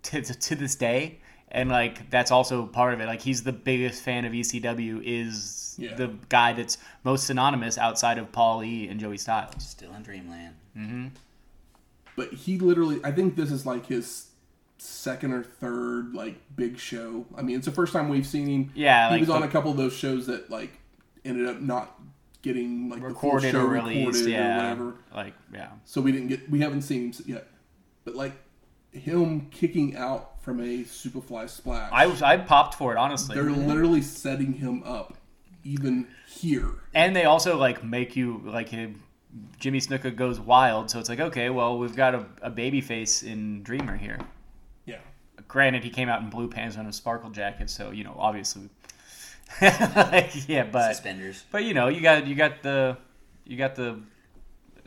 to, 0.04 0.22
to, 0.22 0.34
to 0.34 0.56
this 0.56 0.76
day, 0.76 1.20
and 1.50 1.70
like 1.70 2.10
that's 2.10 2.32
also 2.32 2.66
part 2.66 2.94
of 2.96 3.02
it. 3.02 3.06
Like 3.06 3.22
he's 3.22 3.44
the 3.44 3.54
biggest 3.54 4.02
fan 4.04 4.26
of 4.26 4.34
ECW, 4.34 5.02
is 5.04 5.76
Yeah. 5.78 5.94
the 5.96 6.16
guy 6.30 6.54
that's 6.54 6.78
most 7.04 7.28
synonymous 7.28 7.78
outside 7.78 8.18
of 8.18 8.32
Paul 8.32 8.64
E 8.64 8.88
and 8.88 9.00
Joey 9.00 9.18
Styles. 9.18 9.54
Still 9.60 9.94
in 9.94 10.02
Dreamland. 10.04 10.56
Mm-hmm. 10.78 11.08
but 12.16 12.34
he 12.34 12.58
literally, 12.60 13.00
I 13.04 13.12
think 13.12 13.36
this 13.36 13.52
is 13.52 13.66
like 13.66 13.86
his 13.86 14.28
second 14.78 15.32
or 15.34 15.44
third 15.44 16.14
like 16.14 16.36
big 16.56 16.78
show. 16.78 17.26
I 17.38 17.42
mean, 17.42 17.58
it's 17.58 17.66
the 17.66 17.72
first 17.72 17.94
time 17.94 18.10
we've 18.10 18.28
seen 18.28 18.48
him. 18.48 18.72
Yeah, 18.76 19.10
he 19.10 19.14
like 19.16 19.22
was 19.22 19.30
on 19.30 19.44
a 19.44 19.48
couple 19.48 19.72
of 19.72 19.78
those 19.78 19.94
shows 19.94 20.28
that 20.28 20.50
like 20.50 20.72
ended 21.24 21.48
up 21.48 21.60
not 21.62 22.00
getting 22.42 22.90
like 22.90 23.02
Recorded 23.02 23.50
the 23.50 23.52
full 23.52 23.62
show 23.62 23.66
or 23.66 23.70
released, 23.70 24.06
recorded 24.20 24.32
yeah, 24.32 24.56
or 24.56 24.86
whatever. 24.86 24.96
like 25.16 25.34
yeah, 25.54 25.70
So 25.84 26.00
we 26.00 26.12
didn't 26.12 26.28
get, 26.28 26.50
we 26.50 26.60
haven't 26.60 26.84
seen 26.84 27.12
him 27.12 27.24
yet. 27.26 27.48
But 28.04 28.16
like 28.16 28.34
him 28.92 29.48
kicking 29.50 29.96
out 29.96 30.42
from 30.44 30.60
a 30.60 30.84
Superfly 30.84 31.50
splash, 31.50 31.90
I 31.92 32.06
was 32.06 32.22
I 32.22 32.38
popped 32.38 32.76
for 32.76 32.92
it 32.94 32.98
honestly. 32.98 33.36
they're 33.36 33.50
literally 33.50 34.02
setting 34.02 34.54
him 34.54 34.84
up 34.84 35.18
even 35.64 36.08
here. 36.28 36.70
And 36.94 37.16
they 37.16 37.26
also 37.26 37.58
like 37.58 37.84
make 37.84 38.16
you 38.16 38.42
like 38.46 38.70
him, 38.70 39.02
Jimmy 39.60 39.80
Snuka 39.80 40.16
goes 40.16 40.40
wild, 40.40 40.92
so 40.92 41.00
it's 41.00 41.10
like 41.10 41.20
okay, 41.20 41.50
well 41.50 41.80
we've 41.80 41.96
got 41.96 42.14
a, 42.14 42.26
a 42.44 42.50
baby 42.52 42.80
face 42.80 43.24
in 43.24 43.64
Dreamer 43.64 43.98
here. 43.98 44.20
Yeah. 45.48 45.52
granted, 45.54 45.84
he 45.84 45.90
came 45.90 46.10
out 46.10 46.22
in 46.22 46.30
blue 46.30 46.48
pants 46.50 46.76
and 46.76 46.88
a 46.88 46.94
sparkle 46.94 47.30
jacket, 47.30 47.70
so 47.70 47.92
you 47.92 48.04
know, 48.04 48.16
obviously, 48.18 48.70
like, 49.62 50.48
yeah, 50.48 50.64
but 50.64 50.96
Suspenders. 50.96 51.44
but 51.52 51.64
you 51.64 51.74
know, 51.74 51.88
you 51.88 52.02
got 52.02 52.28
you 52.28 52.36
got 52.36 52.62
the 52.64 52.98
you 53.46 53.58
got 53.58 53.76
the 53.76 54.00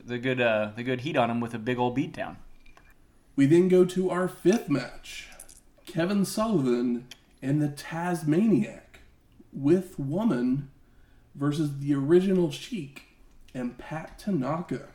the 0.04 0.18
good 0.18 0.40
uh 0.40 0.70
the 0.76 0.82
good 0.82 1.02
heat 1.02 1.16
on 1.16 1.30
him 1.30 1.40
with 1.40 1.54
a 1.54 1.58
big 1.58 1.78
old 1.78 1.94
beat 1.94 2.12
down. 2.12 2.36
We 3.36 3.46
then 3.46 3.68
go 3.68 3.84
to 3.84 4.10
our 4.10 4.26
fifth 4.28 4.68
match 4.68 5.28
Kevin 5.86 6.24
Sullivan 6.24 7.06
and 7.40 7.62
the 7.62 7.68
Tasmaniac 7.68 9.00
with 9.52 9.98
Woman 9.98 10.70
versus 11.34 11.78
the 11.78 11.94
original 11.94 12.50
Sheik 12.50 13.04
and 13.54 13.78
Pat 13.78 14.18
Tanaka. 14.18 14.88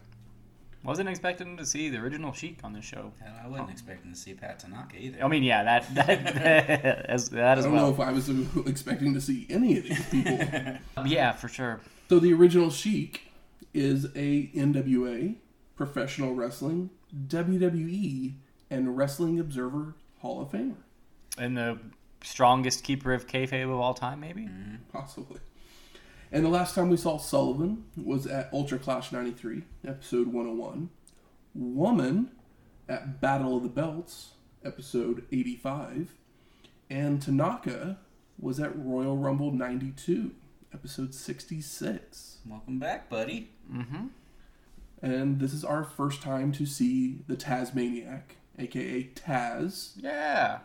Wasn't 0.84 1.08
expecting 1.08 1.56
to 1.58 1.66
see 1.66 1.90
the 1.90 1.98
original 1.98 2.34
Sheik 2.34 2.60
on 2.64 2.74
this 2.74 2.84
show. 2.84 3.14
Hell, 3.24 3.34
I 3.44 3.48
wasn't 3.48 3.70
expecting 3.72 4.12
to 4.12 4.18
see 4.18 4.34
Pat 4.34 4.60
Tanaka 4.60 4.98
either. 4.98 5.24
I 5.24 5.28
mean, 5.30 5.44
yeah, 5.44 5.64
that 5.64 5.96
that 5.96 7.06
as 7.06 7.30
that 7.30 7.58
I 7.58 7.60
as 7.60 7.64
don't 7.66 7.76
know 7.76 7.90
if 7.90 8.00
I 8.00 8.12
was 8.12 8.30
expecting 8.68 9.14
to 9.14 9.22
see 9.22 9.48
any 9.50 9.78
of 9.78 9.84
these 9.86 10.06
people. 10.10 10.40
Yeah, 11.06 11.32
for 11.34 11.48
sure. 11.48 11.80
so 12.10 12.20
the 12.20 12.34
original 12.34 12.70
Sheik 12.70 13.32
is 13.74 14.06
a 14.16 14.48
NWA, 14.56 15.36
Professional 15.76 16.34
Wrestling, 16.36 16.90
WWE, 17.28 18.34
and 18.70 18.98
Wrestling 18.98 19.40
Observer 19.40 19.96
Hall 20.20 20.42
of 20.42 20.52
Famer, 20.52 20.76
And 21.38 21.58
the 21.58 21.80
strongest 22.24 22.84
keeper 22.84 23.14
of 23.14 23.28
kayfabe 23.28 23.64
of 23.66 23.72
all 23.80 23.94
time, 23.94 24.20
maybe. 24.20 24.44
Mm-hmm. 24.44 24.76
possibly. 24.92 25.40
And 26.34 26.44
the 26.44 26.50
last 26.50 26.74
time 26.74 26.90
we 26.90 26.98
saw 26.98 27.20
Sullivan 27.20 27.84
was 27.96 28.26
at 28.26 28.52
Ultra 28.52 28.80
Clash 28.80 29.12
93, 29.12 29.66
episode 29.88 30.34
101. 30.34 30.90
Woman 31.54 32.32
at 32.90 33.22
Battle 33.22 33.58
of 33.58 33.62
the 33.62 33.70
Belts, 33.70 34.32
episode 34.66 35.26
85. 35.32 36.16
And 36.90 37.22
Tanaka 37.22 38.00
was 38.40 38.60
at 38.60 38.76
Royal 38.76 39.16
Rumble 39.16 39.52
92, 39.52 40.32
episode 40.74 41.14
66. 41.14 42.40
Welcome 42.48 42.80
back, 42.80 43.12
buddy. 43.12 43.52
Mm-hmm. 43.72 44.08
And 45.04 45.40
this 45.40 45.54
is 45.54 45.64
our 45.64 45.84
first 45.84 46.24
time 46.24 46.52
to 46.54 46.66
see 46.66 47.20
the 47.28 47.36
Tasmaniac, 47.36 48.38
aka 48.58 49.04
Taz. 49.14 49.92
Yeah. 49.98 50.62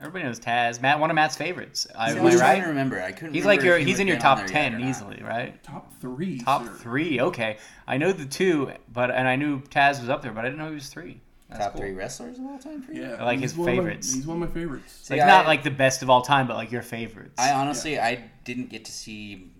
Everybody 0.00 0.24
knows 0.24 0.40
Taz. 0.40 0.82
Matt, 0.82 0.98
one 1.00 1.10
of 1.10 1.14
Matt's 1.14 1.36
favorites. 1.36 1.86
Uh, 1.94 1.98
I, 1.98 2.10
See, 2.12 2.18
am 2.18 2.22
I 2.22 2.24
was 2.24 2.34
I 2.36 2.38
trying 2.54 2.62
to 2.62 2.68
remember. 2.68 3.00
I 3.00 3.12
couldn't. 3.12 3.34
He's 3.34 3.46
like 3.46 3.62
your 3.62 3.78
he's 3.78 4.00
in 4.00 4.06
your 4.08 4.18
top 4.18 4.46
ten 4.46 4.80
easily, 4.80 5.22
right? 5.22 5.62
Top 5.62 5.92
three. 6.00 6.40
Top 6.40 6.64
sir. 6.64 6.72
three. 6.72 7.20
Okay, 7.20 7.58
I 7.86 7.96
know 7.96 8.12
the 8.12 8.26
two, 8.26 8.72
but 8.92 9.10
and 9.10 9.26
I 9.28 9.36
knew 9.36 9.60
Taz 9.60 10.00
was 10.00 10.08
up 10.10 10.20
there, 10.22 10.32
but 10.32 10.40
I 10.44 10.48
didn't 10.48 10.58
know 10.58 10.68
he 10.68 10.74
was 10.74 10.88
three. 10.88 11.20
That's 11.48 11.62
Top 11.62 11.72
cool. 11.72 11.82
three 11.82 11.92
wrestlers 11.92 12.38
of 12.38 12.46
all 12.46 12.58
time 12.58 12.82
for 12.82 12.92
you. 12.92 13.02
Yeah, 13.02 13.16
I 13.20 13.24
like 13.24 13.38
his 13.38 13.54
one 13.56 13.68
of 13.68 13.74
my- 13.76 13.80
favorites. 13.82 14.12
he's 14.12 14.26
one 14.26 14.42
of 14.42 14.48
my 14.48 14.52
favorites. 14.60 14.98
See, 15.02 15.14
Like 15.14 15.22
I- 15.22 15.26
not 15.26 15.46
like 15.46 15.62
the 15.62 15.70
best 15.70 16.02
of 16.02 16.10
all 16.10 16.22
time, 16.22 16.46
but 16.48 16.56
like 16.56 16.72
your 16.72 16.82
favorites. 16.82 17.34
I 17.38 17.52
honestly, 17.52 17.98
I 18.00 18.24
didn't 18.44 18.70
get 18.70 18.84
to 18.86 18.92
see. 18.92 19.50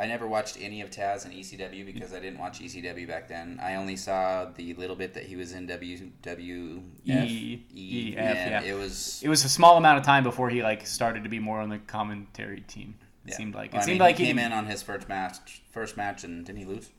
I 0.00 0.06
never 0.06 0.28
watched 0.28 0.56
any 0.60 0.80
of 0.80 0.90
Taz 0.90 1.26
in 1.26 1.32
ECW 1.32 1.84
because 1.84 2.14
I 2.14 2.20
didn't 2.20 2.38
watch 2.38 2.60
ECW 2.60 3.08
back 3.08 3.26
then. 3.28 3.58
I 3.60 3.74
only 3.74 3.96
saw 3.96 4.44
the 4.56 4.72
little 4.74 4.94
bit 4.94 5.12
that 5.14 5.24
he 5.24 5.34
was 5.34 5.52
in 5.52 5.66
WWF. 5.66 6.82
E- 7.06 7.64
E- 7.74 8.14
F, 8.16 8.36
and 8.36 8.64
yeah. 8.64 8.72
it 8.72 8.76
was. 8.76 9.20
it 9.24 9.28
was 9.28 9.44
a 9.44 9.48
small 9.48 9.76
amount 9.76 9.98
of 9.98 10.04
time 10.04 10.22
before 10.22 10.50
he 10.50 10.62
like 10.62 10.86
started 10.86 11.24
to 11.24 11.28
be 11.30 11.38
more 11.40 11.60
on 11.60 11.68
the 11.68 11.78
commentary 11.78 12.60
team. 12.62 12.94
It 13.26 13.30
yeah. 13.30 13.36
seemed 13.36 13.54
like 13.54 13.74
it 13.74 13.78
I 13.78 13.80
seemed 13.80 13.94
mean, 13.94 13.98
like 14.00 14.18
he 14.18 14.26
came 14.26 14.38
in 14.38 14.52
on 14.52 14.66
his 14.66 14.82
first 14.82 15.08
match. 15.08 15.62
First 15.72 15.96
match, 15.96 16.24
and 16.24 16.44
didn't 16.46 16.58
he 16.58 16.64
lose? 16.64 16.90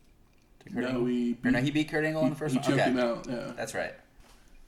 To 0.65 0.69
Kurt 0.69 0.83
No, 0.83 0.87
Angle? 0.89 1.05
he 1.05 1.37
Or 1.45 1.51
no, 1.51 1.59
beat- 1.59 1.65
he 1.65 1.71
beat 1.71 1.89
Kurt 1.89 2.03
Angle 2.05 2.23
in 2.23 2.29
the 2.31 2.35
first 2.35 2.53
he 2.53 2.59
one. 2.59 2.67
choked 2.67 2.79
Okay, 2.81 2.89
him 2.91 2.99
out. 2.99 3.25
Yeah, 3.29 3.51
that's 3.55 3.73
right. 3.73 3.93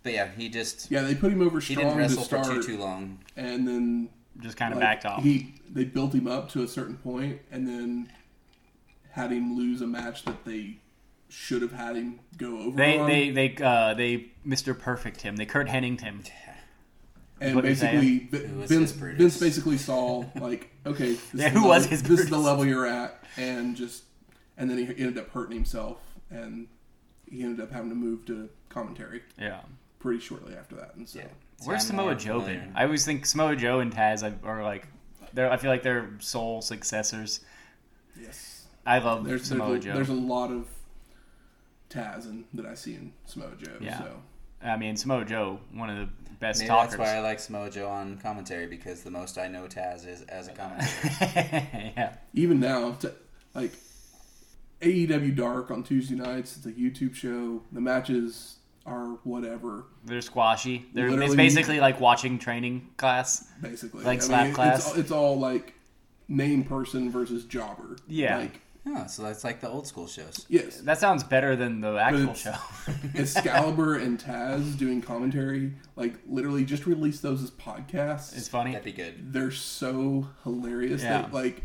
But 0.03 0.13
yeah, 0.13 0.29
he 0.37 0.47
just 0.49 0.89
yeah. 0.89 1.01
They 1.01 1.15
put 1.15 1.31
him 1.33 1.41
over 1.41 1.59
he 1.59 1.75
didn't 1.75 1.97
wrestle 1.97 2.23
to 2.23 2.43
for 2.43 2.53
too 2.55 2.63
too 2.63 2.77
long. 2.77 3.19
and 3.35 3.67
then 3.67 4.09
just 4.39 4.55
kind 4.57 4.73
of 4.73 4.79
like, 4.79 4.87
backed 5.01 5.05
off. 5.05 5.21
He 5.21 5.53
they 5.69 5.83
built 5.83 6.13
him 6.15 6.27
up 6.27 6.49
to 6.51 6.63
a 6.63 6.67
certain 6.67 6.95
point, 6.97 7.39
and 7.51 7.67
then 7.67 8.09
had 9.11 9.31
him 9.31 9.55
lose 9.57 9.81
a 9.81 9.87
match 9.87 10.23
that 10.23 10.45
they 10.45 10.77
should 11.29 11.61
have 11.61 11.71
had 11.71 11.95
him 11.95 12.19
go 12.37 12.57
over 12.59 12.75
They 12.77 12.97
on. 12.97 13.07
they 13.07 13.29
they 13.29 13.55
uh 13.63 13.93
they 13.93 14.31
Mr. 14.45 14.77
Perfect 14.77 15.21
him. 15.21 15.35
They 15.37 15.45
Kurt 15.45 15.69
Henninged 15.69 16.03
him. 16.03 16.23
and 17.41 17.55
what 17.55 17.63
basically 17.63 18.27
Vi- 18.31 18.37
Who 18.47 18.65
Vince? 18.65 18.91
Vince 18.91 19.39
basically 19.39 19.77
saw 19.77 20.25
like 20.35 20.69
okay, 20.85 21.13
this 21.33 21.33
Yeah, 21.33 21.47
is 21.47 21.53
the 21.53 21.59
who 21.59 21.67
was 21.67 21.83
level- 21.83 21.89
his 21.89 22.03
this 22.03 22.19
is 22.21 22.29
the 22.29 22.37
level 22.37 22.65
you're 22.65 22.85
at, 22.87 23.23
and 23.37 23.75
just 23.75 24.03
and 24.57 24.69
then 24.69 24.77
he 24.77 24.83
ended 24.85 25.17
up 25.17 25.29
hurting 25.29 25.55
himself, 25.55 25.99
and 26.29 26.67
he 27.29 27.41
ended 27.43 27.61
up 27.63 27.71
having 27.71 27.89
to 27.89 27.95
move 27.95 28.25
to 28.25 28.49
commentary 28.69 29.21
Yeah. 29.39 29.61
pretty 29.99 30.19
shortly 30.19 30.55
after 30.55 30.75
that, 30.75 30.95
and 30.95 31.07
so. 31.07 31.19
Yeah. 31.19 31.25
See, 31.59 31.67
Where's 31.67 31.83
I'm 31.83 31.87
Samoa 31.89 32.05
more 32.07 32.15
Joe 32.15 32.39
familiar. 32.41 32.59
been? 32.61 32.73
I 32.75 32.83
always 32.85 33.05
think 33.05 33.25
Samoa 33.25 33.55
Joe 33.55 33.79
and 33.79 33.93
Taz 33.93 34.23
are 34.43 34.63
like 34.63 34.87
they're 35.33 35.49
I 35.51 35.57
feel 35.57 35.69
like 35.71 35.83
they're 35.83 36.09
sole 36.19 36.61
successors. 36.61 37.39
Yes. 38.19 38.50
I 38.85 38.99
love 38.99 39.25
There's 39.25 39.43
Samoa 39.43 39.71
there's 39.71 39.85
a, 39.85 39.87
Joe. 39.87 39.93
there's 39.95 40.09
a 40.09 40.13
lot 40.13 40.51
of 40.51 40.67
Taz 41.89 42.25
in, 42.25 42.45
that 42.53 42.65
I 42.65 42.73
see 42.73 42.95
in 42.95 43.13
Samoa 43.25 43.51
Joe. 43.61 43.77
Yeah. 43.79 43.99
So 43.99 44.21
I 44.63 44.77
mean 44.77 44.95
Samoa 44.95 45.25
Joe, 45.25 45.59
one 45.73 45.89
of 45.89 45.97
the 45.97 46.09
best 46.39 46.59
Maybe 46.59 46.69
talkers. 46.69 46.91
that's 46.97 46.99
why 46.99 47.15
I 47.15 47.19
like 47.19 47.39
Samoa 47.39 47.69
Joe 47.69 47.87
on 47.89 48.17
commentary 48.17 48.67
because 48.67 49.03
the 49.03 49.11
most 49.11 49.37
I 49.37 49.47
know 49.47 49.63
Taz 49.67 50.07
is 50.07 50.21
as 50.23 50.47
a 50.47 50.51
commentator. 50.53 51.67
yeah. 51.95 52.15
even 52.33 52.59
now, 52.59 52.93
t- 52.93 53.09
like 53.53 53.73
AEW 54.81 55.35
Dark 55.35 55.69
on 55.69 55.83
Tuesday 55.83 56.15
nights, 56.15 56.57
it's 56.57 56.65
a 56.65 56.71
YouTube 56.71 57.13
show. 57.13 57.61
The 57.71 57.81
matches 57.81 58.57
are 58.85 59.19
whatever, 59.23 59.85
They're 60.05 60.21
squashy. 60.21 60.85
They're 60.93 61.07
it's 61.21 61.35
basically 61.35 61.79
like 61.79 61.99
watching 61.99 62.39
training 62.39 62.89
class. 62.97 63.47
basically. 63.61 64.03
Like 64.03 64.19
I 64.19 64.23
slap 64.23 64.45
mean, 64.45 64.53
class? 64.55 64.79
It's, 64.79 64.87
all- 64.93 64.99
it's 64.99 65.11
all 65.11 65.39
like 65.39 65.73
name 66.27 66.63
person 66.63 67.11
versus 67.11 67.45
jobber. 67.45 67.97
Yeah. 68.07 68.37
Like 68.39 68.59
oh, 68.87 69.07
so 69.07 69.23
that's 69.23 69.43
like 69.43 69.61
the 69.61 69.69
old 69.69 69.85
school 69.87 70.07
shows. 70.07 70.45
yes, 70.49 70.81
That 70.81 70.97
sounds 70.99 71.23
better 71.23 71.55
than 71.55 71.81
the 71.81 71.97
actual 71.97 72.31
it's- 72.31 72.41
show. 72.41 72.55
Excalibur 73.15 73.95
and 73.97 74.19
Taz 74.19 74.77
doing 74.77 75.01
commentary. 75.01 75.73
Like 75.95 76.15
literally, 76.27 76.65
just 76.65 76.85
release 76.85 77.19
those 77.19 77.43
as 77.43 77.51
podcasts. 77.51 78.35
it's 78.37 78.47
funny. 78.47 78.71
That'd 78.71 78.85
be 78.85 78.91
good. 78.91 79.33
They're 79.33 79.51
so 79.51 80.27
hilarious. 80.43 81.03
Yeah. 81.03 81.21
That, 81.23 81.33
like 81.33 81.63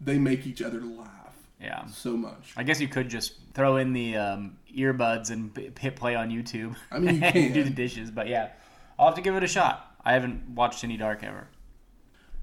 they 0.00 0.18
make 0.18 0.46
each 0.46 0.62
other 0.62 0.80
laugh 0.80 1.34
Yeah. 1.60 1.86
so 1.86 2.16
much. 2.16 2.52
I 2.56 2.62
guess 2.62 2.80
you 2.80 2.88
could 2.88 3.08
just 3.08 3.34
throw 3.54 3.76
in 3.76 3.92
the 3.92 4.16
um, 4.16 4.56
earbuds 4.76 5.30
and 5.30 5.54
p- 5.54 5.70
hit 5.78 5.96
play 5.96 6.14
on 6.14 6.30
YouTube. 6.30 6.76
I 6.90 6.98
mean, 6.98 7.16
you 7.16 7.22
and 7.34 7.54
do 7.54 7.64
the 7.64 7.70
dishes, 7.70 8.10
but 8.10 8.28
yeah, 8.28 8.50
I'll 8.98 9.06
have 9.06 9.14
to 9.16 9.22
give 9.22 9.34
it 9.36 9.42
a 9.44 9.48
shot. 9.48 9.94
I 10.04 10.12
haven't 10.14 10.50
watched 10.50 10.84
any 10.84 10.96
Dark 10.96 11.22
ever. 11.22 11.48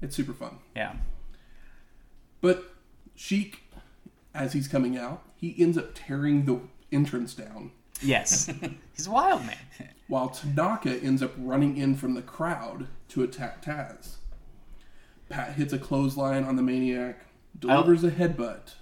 It's 0.00 0.14
super 0.14 0.32
fun. 0.32 0.58
Yeah. 0.76 0.94
But 2.40 2.64
Sheik, 3.16 3.62
as 4.38 4.52
he's 4.54 4.68
coming 4.68 4.96
out, 4.96 5.22
he 5.36 5.54
ends 5.58 5.76
up 5.76 5.90
tearing 5.94 6.44
the 6.46 6.60
entrance 6.90 7.34
down, 7.34 7.72
Yes. 8.00 8.48
He's 8.96 9.06
a 9.08 9.10
wild 9.10 9.44
man. 9.44 9.56
while 10.06 10.28
Tanaka 10.28 10.96
ends 11.02 11.20
up 11.22 11.32
running 11.36 11.76
in 11.76 11.96
from 11.96 12.14
the 12.14 12.22
crowd 12.22 12.86
to 13.08 13.22
attack 13.24 13.62
Taz. 13.64 14.16
Pat 15.28 15.54
hits 15.54 15.72
a 15.72 15.78
clothesline 15.78 16.44
on 16.44 16.54
the 16.56 16.62
maniac, 16.62 17.26
delivers 17.58 18.04
a 18.04 18.10
headbutt. 18.10 18.74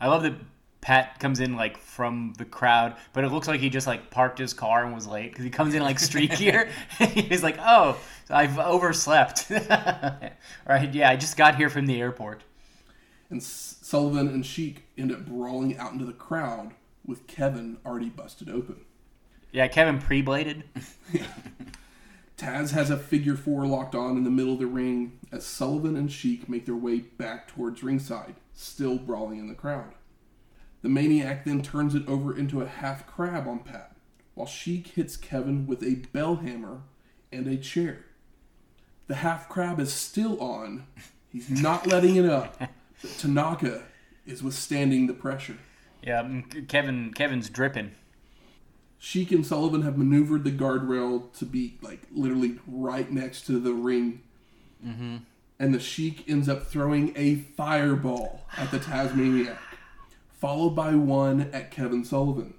I 0.00 0.08
love 0.08 0.22
that 0.22 0.34
Pat 0.80 1.18
comes 1.20 1.38
in 1.40 1.54
like 1.56 1.76
from 1.78 2.32
the 2.38 2.44
crowd, 2.46 2.96
but 3.12 3.24
it 3.24 3.28
looks 3.30 3.46
like 3.46 3.60
he 3.60 3.68
just 3.68 3.86
like 3.86 4.10
parked 4.10 4.38
his 4.38 4.54
car 4.54 4.84
and 4.84 4.94
was 4.94 5.06
late 5.06 5.30
because 5.32 5.44
he 5.44 5.50
comes 5.50 5.74
in 5.74 5.82
like 5.82 5.98
street 5.98 6.30
gear. 6.38 6.70
He's 6.98 7.42
like, 7.42 7.56
"Oh, 7.60 7.98
I've 8.30 8.58
overslept." 8.58 9.50
right? 10.66 10.94
Yeah, 10.94 11.10
I 11.10 11.16
just 11.16 11.36
got 11.36 11.56
here 11.56 11.68
from 11.70 11.86
the 11.86 12.00
airport. 12.00 12.42
And 13.30 13.40
S- 13.40 13.76
Sullivan 13.82 14.28
and 14.28 14.44
Sheik 14.44 14.84
end 14.96 15.12
up 15.12 15.26
brawling 15.26 15.76
out 15.78 15.92
into 15.92 16.04
the 16.04 16.12
crowd 16.12 16.72
with 17.04 17.26
Kevin 17.26 17.78
already 17.84 18.08
busted 18.08 18.50
open. 18.50 18.84
Yeah, 19.52 19.68
Kevin 19.68 19.98
pre-bladed. 19.98 20.64
Taz 22.36 22.72
has 22.72 22.90
a 22.90 22.98
figure 22.98 23.36
four 23.36 23.66
locked 23.66 23.94
on 23.94 24.16
in 24.16 24.24
the 24.24 24.30
middle 24.30 24.52
of 24.52 24.58
the 24.58 24.66
ring 24.66 25.18
as 25.32 25.46
Sullivan 25.46 25.96
and 25.96 26.12
Sheik 26.12 26.48
make 26.48 26.66
their 26.66 26.76
way 26.76 26.98
back 26.98 27.48
towards 27.48 27.82
ringside, 27.82 28.34
still 28.52 28.98
brawling 28.98 29.38
in 29.38 29.48
the 29.48 29.54
crowd. 29.54 29.94
The 30.82 30.90
maniac 30.90 31.44
then 31.44 31.62
turns 31.62 31.94
it 31.94 32.06
over 32.06 32.36
into 32.36 32.60
a 32.60 32.66
half 32.68 33.06
crab 33.06 33.48
on 33.48 33.60
Pat, 33.60 33.96
while 34.34 34.46
Sheik 34.46 34.88
hits 34.88 35.16
Kevin 35.16 35.66
with 35.66 35.82
a 35.82 36.06
bell 36.12 36.36
hammer 36.36 36.82
and 37.32 37.46
a 37.46 37.56
chair. 37.56 38.04
The 39.06 39.16
half 39.16 39.48
crab 39.48 39.80
is 39.80 39.92
still 39.92 40.38
on. 40.40 40.86
He's 41.30 41.48
not 41.48 41.86
letting 41.86 42.16
it 42.16 42.26
up. 42.26 42.60
Tanaka 43.18 43.82
is 44.26 44.42
withstanding 44.42 45.06
the 45.06 45.14
pressure. 45.14 45.58
Yeah, 46.02 46.22
mm, 46.22 46.68
Kevin. 46.68 47.12
Kevin's 47.12 47.48
dripping. 47.48 47.92
Sheik 48.98 49.30
and 49.30 49.46
Sullivan 49.46 49.82
have 49.82 49.98
maneuvered 49.98 50.44
the 50.44 50.50
guardrail 50.50 51.32
to 51.38 51.44
be 51.44 51.76
like 51.82 52.00
literally 52.12 52.58
right 52.66 53.10
next 53.10 53.46
to 53.46 53.58
the 53.58 53.72
ring. 53.72 54.22
And 55.58 55.74
the 55.74 55.80
Sheik 55.80 56.28
ends 56.28 56.48
up 56.48 56.66
throwing 56.66 57.12
a 57.16 57.36
fireball 57.36 58.42
at 58.56 58.70
the 58.70 58.78
Tasmaniac, 58.78 59.58
followed 60.32 60.70
by 60.70 60.94
one 60.94 61.50
at 61.52 61.70
Kevin 61.70 62.04
Sullivan. 62.04 62.54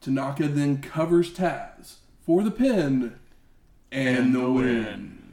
Tanaka 0.00 0.48
then 0.48 0.80
covers 0.80 1.32
Taz 1.32 1.96
for 2.24 2.42
the 2.42 2.50
pin 2.50 3.18
and 3.90 4.34
the 4.34 4.50
win. 4.50 5.23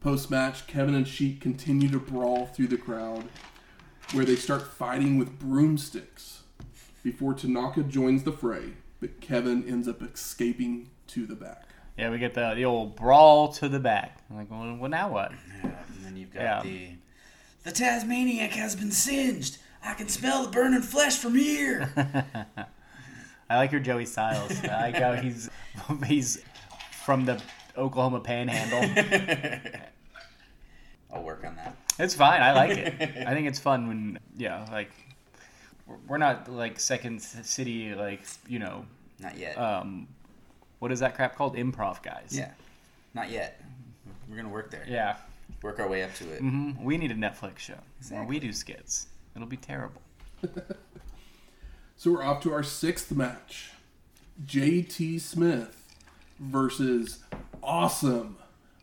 Post 0.00 0.30
match, 0.30 0.66
Kevin 0.66 0.94
and 0.94 1.06
Sheik 1.08 1.40
continue 1.40 1.88
to 1.88 1.98
brawl 1.98 2.46
through 2.46 2.68
the 2.68 2.76
crowd, 2.76 3.24
where 4.12 4.24
they 4.24 4.36
start 4.36 4.62
fighting 4.62 5.18
with 5.18 5.38
broomsticks 5.40 6.42
before 7.02 7.34
Tanaka 7.34 7.82
joins 7.82 8.22
the 8.22 8.32
fray, 8.32 8.74
but 9.00 9.20
Kevin 9.20 9.64
ends 9.68 9.88
up 9.88 10.00
escaping 10.02 10.90
to 11.08 11.26
the 11.26 11.34
back. 11.34 11.64
Yeah, 11.96 12.10
we 12.10 12.18
get 12.18 12.34
the 12.34 12.54
the 12.54 12.64
old 12.64 12.94
brawl 12.94 13.48
to 13.54 13.68
the 13.68 13.80
back. 13.80 14.18
I'm 14.30 14.36
like, 14.36 14.50
well, 14.50 14.76
well, 14.76 14.90
now 14.90 15.10
what? 15.10 15.32
Yeah, 15.64 15.70
and 15.96 16.04
then 16.04 16.16
you've 16.16 16.32
got 16.32 16.42
Yeah. 16.42 16.62
the 16.62 16.90
the 17.64 17.72
Tasmaniac 17.72 18.52
has 18.52 18.76
been 18.76 18.92
singed. 18.92 19.58
I 19.84 19.94
can 19.94 20.08
smell 20.08 20.44
the 20.44 20.50
burning 20.50 20.82
flesh 20.82 21.16
from 21.16 21.34
here. 21.34 21.92
I 23.50 23.56
like 23.56 23.72
your 23.72 23.80
Joey 23.80 24.06
Styles. 24.06 24.52
I 24.64 24.90
like 24.92 24.94
how 24.96 25.14
he's 25.14 25.50
he's 26.06 26.40
from 27.04 27.24
the 27.24 27.42
Oklahoma 27.78 28.20
Panhandle. 28.20 29.70
I'll 31.12 31.22
work 31.22 31.44
on 31.46 31.56
that. 31.56 31.76
It's 31.98 32.14
fine. 32.14 32.42
I 32.42 32.52
like 32.52 32.76
it. 32.76 32.94
I 33.26 33.32
think 33.34 33.48
it's 33.48 33.58
fun 33.58 33.88
when 33.88 34.18
yeah, 34.36 34.66
like 34.70 34.90
we're- 35.86 36.00
we're 36.06 36.18
not 36.18 36.50
like 36.52 36.78
Second 36.78 37.20
City 37.22 37.94
like 37.94 38.20
you 38.46 38.58
know 38.58 38.84
Not 39.18 39.38
yet. 39.38 39.56
um 39.56 40.06
what 40.80 40.92
is 40.92 41.00
that 41.00 41.14
crap 41.16 41.34
called 41.36 41.56
improv 41.56 42.02
guys. 42.02 42.28
yeah, 42.30 42.50
not 43.14 43.30
yet. 43.30 43.60
We're 44.28 44.36
gonna 44.36 44.48
work 44.50 44.70
there. 44.70 44.84
Yeah. 44.86 45.16
Work 45.62 45.80
our 45.80 45.88
way 45.88 46.04
up 46.04 46.14
to 46.16 46.30
it. 46.30 46.40
hmm 46.40 46.72
We 46.80 46.98
need 46.98 47.10
a 47.10 47.14
Netflix 47.14 47.58
show 47.58 47.78
where 48.10 48.22
we 48.22 48.38
do 48.38 48.52
skits. 48.52 49.06
It'll 49.34 49.48
be 49.48 49.56
terrible. 49.56 50.02
So 51.96 52.12
we're 52.12 52.22
off 52.22 52.40
to 52.42 52.52
our 52.52 52.62
sixth 52.62 53.10
match 53.10 53.70
JT 54.46 55.20
Smith 55.20 55.77
versus 56.40 57.20
Awesome 57.62 58.36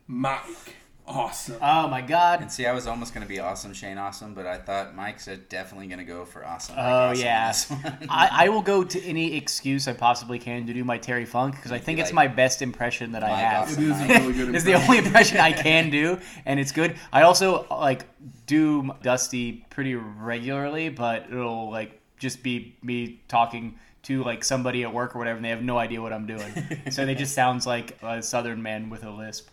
Mike 0.06 0.74
Awesome. 1.08 1.58
Oh 1.62 1.86
my 1.86 2.00
god. 2.00 2.40
And 2.42 2.50
see, 2.50 2.66
I 2.66 2.72
was 2.72 2.88
almost 2.88 3.14
gonna 3.14 3.26
be 3.26 3.38
awesome 3.38 3.72
Shane 3.72 3.96
Awesome, 3.96 4.34
but 4.34 4.44
I 4.44 4.58
thought 4.58 4.96
Mike's 4.96 5.28
definitely 5.48 5.86
gonna 5.86 6.04
go 6.04 6.24
for 6.24 6.44
awesome. 6.44 6.74
Mike 6.74 6.84
Oh 6.84 7.10
Awesome 7.10 7.78
yeah. 7.84 7.96
I, 8.10 8.28
I 8.32 8.48
will 8.48 8.60
go 8.62 8.82
to 8.82 9.02
any 9.04 9.36
excuse 9.36 9.86
I 9.86 9.92
possibly 9.92 10.40
can 10.40 10.66
to 10.66 10.74
do 10.74 10.82
my 10.82 10.98
Terry 10.98 11.24
Funk 11.24 11.54
because 11.54 11.70
I 11.70 11.78
think 11.78 11.98
be 11.98 12.00
it's 12.02 12.08
like, 12.08 12.14
my 12.14 12.26
best 12.26 12.60
impression 12.60 13.12
that 13.12 13.22
I 13.22 13.28
have. 13.28 13.68
it 13.68 13.72
Awesome. 13.72 13.92
is 13.92 14.00
a 14.00 14.06
really 14.20 14.32
good 14.32 14.48
It's 14.56 14.64
the 14.64 14.74
only 14.74 14.98
impression 14.98 15.38
I 15.38 15.52
can 15.62 15.90
do, 15.90 16.18
and 16.44 16.58
it's 16.58 16.72
good. 16.72 16.96
I 17.12 17.22
also 17.22 17.66
like 17.70 18.04
do 18.46 18.90
Dusty 19.02 19.64
pretty 19.70 19.94
regularly, 19.94 20.88
but 20.88 21.26
it'll 21.30 21.70
like 21.70 22.00
just 22.18 22.42
be 22.42 22.76
me 22.82 23.20
talking 23.28 23.78
to 24.06 24.22
like 24.22 24.44
somebody 24.44 24.84
at 24.84 24.94
work 24.94 25.16
or 25.16 25.18
whatever, 25.18 25.36
and 25.36 25.44
they 25.44 25.50
have 25.50 25.62
no 25.62 25.78
idea 25.78 26.00
what 26.00 26.12
I'm 26.12 26.26
doing. 26.26 26.52
so 26.90 27.04
they 27.04 27.14
just 27.14 27.34
sounds 27.34 27.66
like 27.66 27.98
a 28.02 28.22
Southern 28.22 28.62
man 28.62 28.88
with 28.88 29.04
a 29.04 29.10
lisp. 29.10 29.48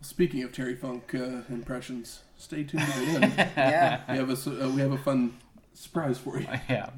Speaking 0.00 0.42
of 0.44 0.52
Terry 0.52 0.74
Funk 0.74 1.14
uh, 1.14 1.42
impressions, 1.50 2.20
stay 2.36 2.64
tuned 2.64 2.84
to 2.84 3.00
the 3.00 3.06
end. 3.06 3.34
yeah. 3.56 4.00
we 4.10 4.16
have 4.16 4.30
a 4.30 4.64
uh, 4.64 4.70
we 4.70 4.80
have 4.80 4.92
a 4.92 4.98
fun 4.98 5.36
surprise 5.74 6.18
for 6.18 6.40
you. 6.40 6.46
yeah. 6.68 6.90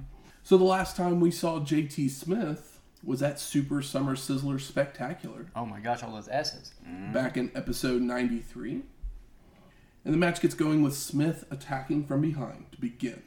So 0.45 0.57
the 0.57 0.65
last 0.65 0.97
time 0.97 1.21
we 1.21 1.31
saw 1.33 1.59
JT 1.59 2.11
Smith 2.11 2.81
was 3.03 3.23
at 3.23 3.41
Super 3.41 3.83
Summer 3.83 4.15
Sizzler 4.15 4.61
Spectacular 4.61 5.47
Oh 5.57 5.65
my 5.65 5.81
gosh, 5.81 6.03
all 6.03 6.13
those 6.13 6.29
S's. 6.29 6.75
back 7.13 7.37
in 7.37 7.51
episode 7.55 8.03
93. 8.03 8.83
And 10.05 10.15
the 10.15 10.19
match 10.19 10.41
gets 10.41 10.55
going 10.55 10.83
with 10.83 10.95
Smith 10.95 11.45
attacking 11.51 12.07
from 12.07 12.21
behind 12.23 12.73
to 12.73 12.81
begin, 12.81 13.23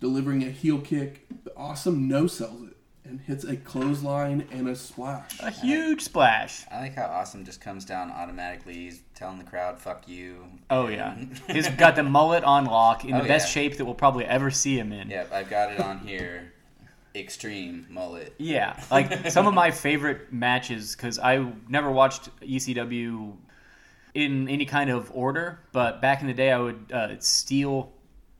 delivering 0.00 0.42
a 0.42 0.50
heel 0.50 0.78
kick. 0.80 1.26
The 1.44 1.54
awesome 1.56 2.08
no 2.08 2.26
sells 2.26 2.62
it 2.68 2.76
and 3.04 3.20
hits 3.20 3.44
a 3.44 3.56
clothesline 3.56 4.46
and 4.52 4.68
a 4.68 4.76
splash. 4.76 5.38
A 5.40 5.50
huge 5.50 6.02
splash. 6.02 6.64
I 6.70 6.80
like 6.80 6.94
how 6.94 7.06
Awesome 7.06 7.44
just 7.44 7.60
comes 7.60 7.84
down 7.84 8.10
automatically. 8.10 8.74
He's 8.74 9.02
telling 9.14 9.38
the 9.38 9.44
crowd, 9.44 9.78
"Fuck 9.78 10.06
you." 10.08 10.44
Oh 10.70 10.88
yeah, 10.88 11.16
he's 11.48 11.68
got 11.70 11.96
the 11.96 12.02
mullet 12.02 12.44
on 12.44 12.64
lock 12.66 13.04
in 13.04 13.12
the 13.12 13.22
Oh, 13.24 13.26
best 13.28 13.48
yeah. 13.48 13.62
shape 13.62 13.76
that 13.78 13.84
we'll 13.84 13.94
probably 13.94 14.24
ever 14.24 14.50
see 14.50 14.78
him 14.78 14.92
in. 14.92 15.10
Yep, 15.10 15.32
I've 15.32 15.50
got 15.50 15.72
it 15.72 15.80
on 15.80 15.98
here. 16.00 16.52
Extreme 17.14 17.88
mullet. 17.90 18.34
Yeah, 18.38 18.80
like 18.90 19.30
some 19.30 19.48
of 19.48 19.54
my 19.54 19.72
favorite 19.72 20.32
matches 20.32 20.94
because 20.94 21.18
I 21.18 21.44
never 21.68 21.90
watched 21.90 22.28
ECW 22.40 23.36
in 24.14 24.48
any 24.48 24.64
kind 24.64 24.90
of 24.90 25.10
order, 25.12 25.58
but 25.72 26.00
back 26.00 26.20
in 26.20 26.28
the 26.28 26.34
day 26.34 26.52
I 26.52 26.58
would 26.58 26.92
uh, 26.92 27.18
steal 27.18 27.90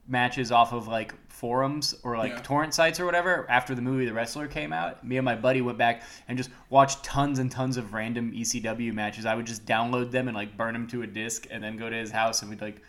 matches 0.06 0.52
off 0.52 0.72
of 0.72 0.86
like 0.86 1.14
forums 1.40 1.94
or 2.02 2.18
like 2.18 2.32
Yeah. 2.32 2.40
torrent 2.42 2.74
sites 2.74 3.00
or 3.00 3.06
whatever 3.06 3.46
after 3.48 3.74
the 3.74 3.80
movie 3.80 4.04
The 4.04 4.12
Wrestler 4.12 4.46
came 4.46 4.74
out. 4.74 5.02
Me 5.02 5.16
and 5.16 5.24
my 5.24 5.34
buddy 5.34 5.62
went 5.62 5.78
back 5.78 6.02
and 6.28 6.36
just 6.36 6.50
watched 6.68 7.02
tons 7.02 7.38
and 7.38 7.50
tons 7.50 7.78
of 7.78 7.94
random 7.94 8.30
ECW 8.32 8.92
matches. 8.92 9.24
I 9.24 9.34
would 9.34 9.46
just 9.46 9.64
download 9.64 10.10
them 10.10 10.28
and 10.28 10.36
like 10.36 10.54
burn 10.58 10.74
them 10.74 10.86
to 10.88 11.00
a 11.00 11.06
disc 11.06 11.46
and 11.50 11.64
then 11.64 11.78
go 11.78 11.88
to 11.88 11.96
his 11.96 12.10
house 12.10 12.42
and 12.42 12.50
we'd 12.50 12.60
like 12.60 12.82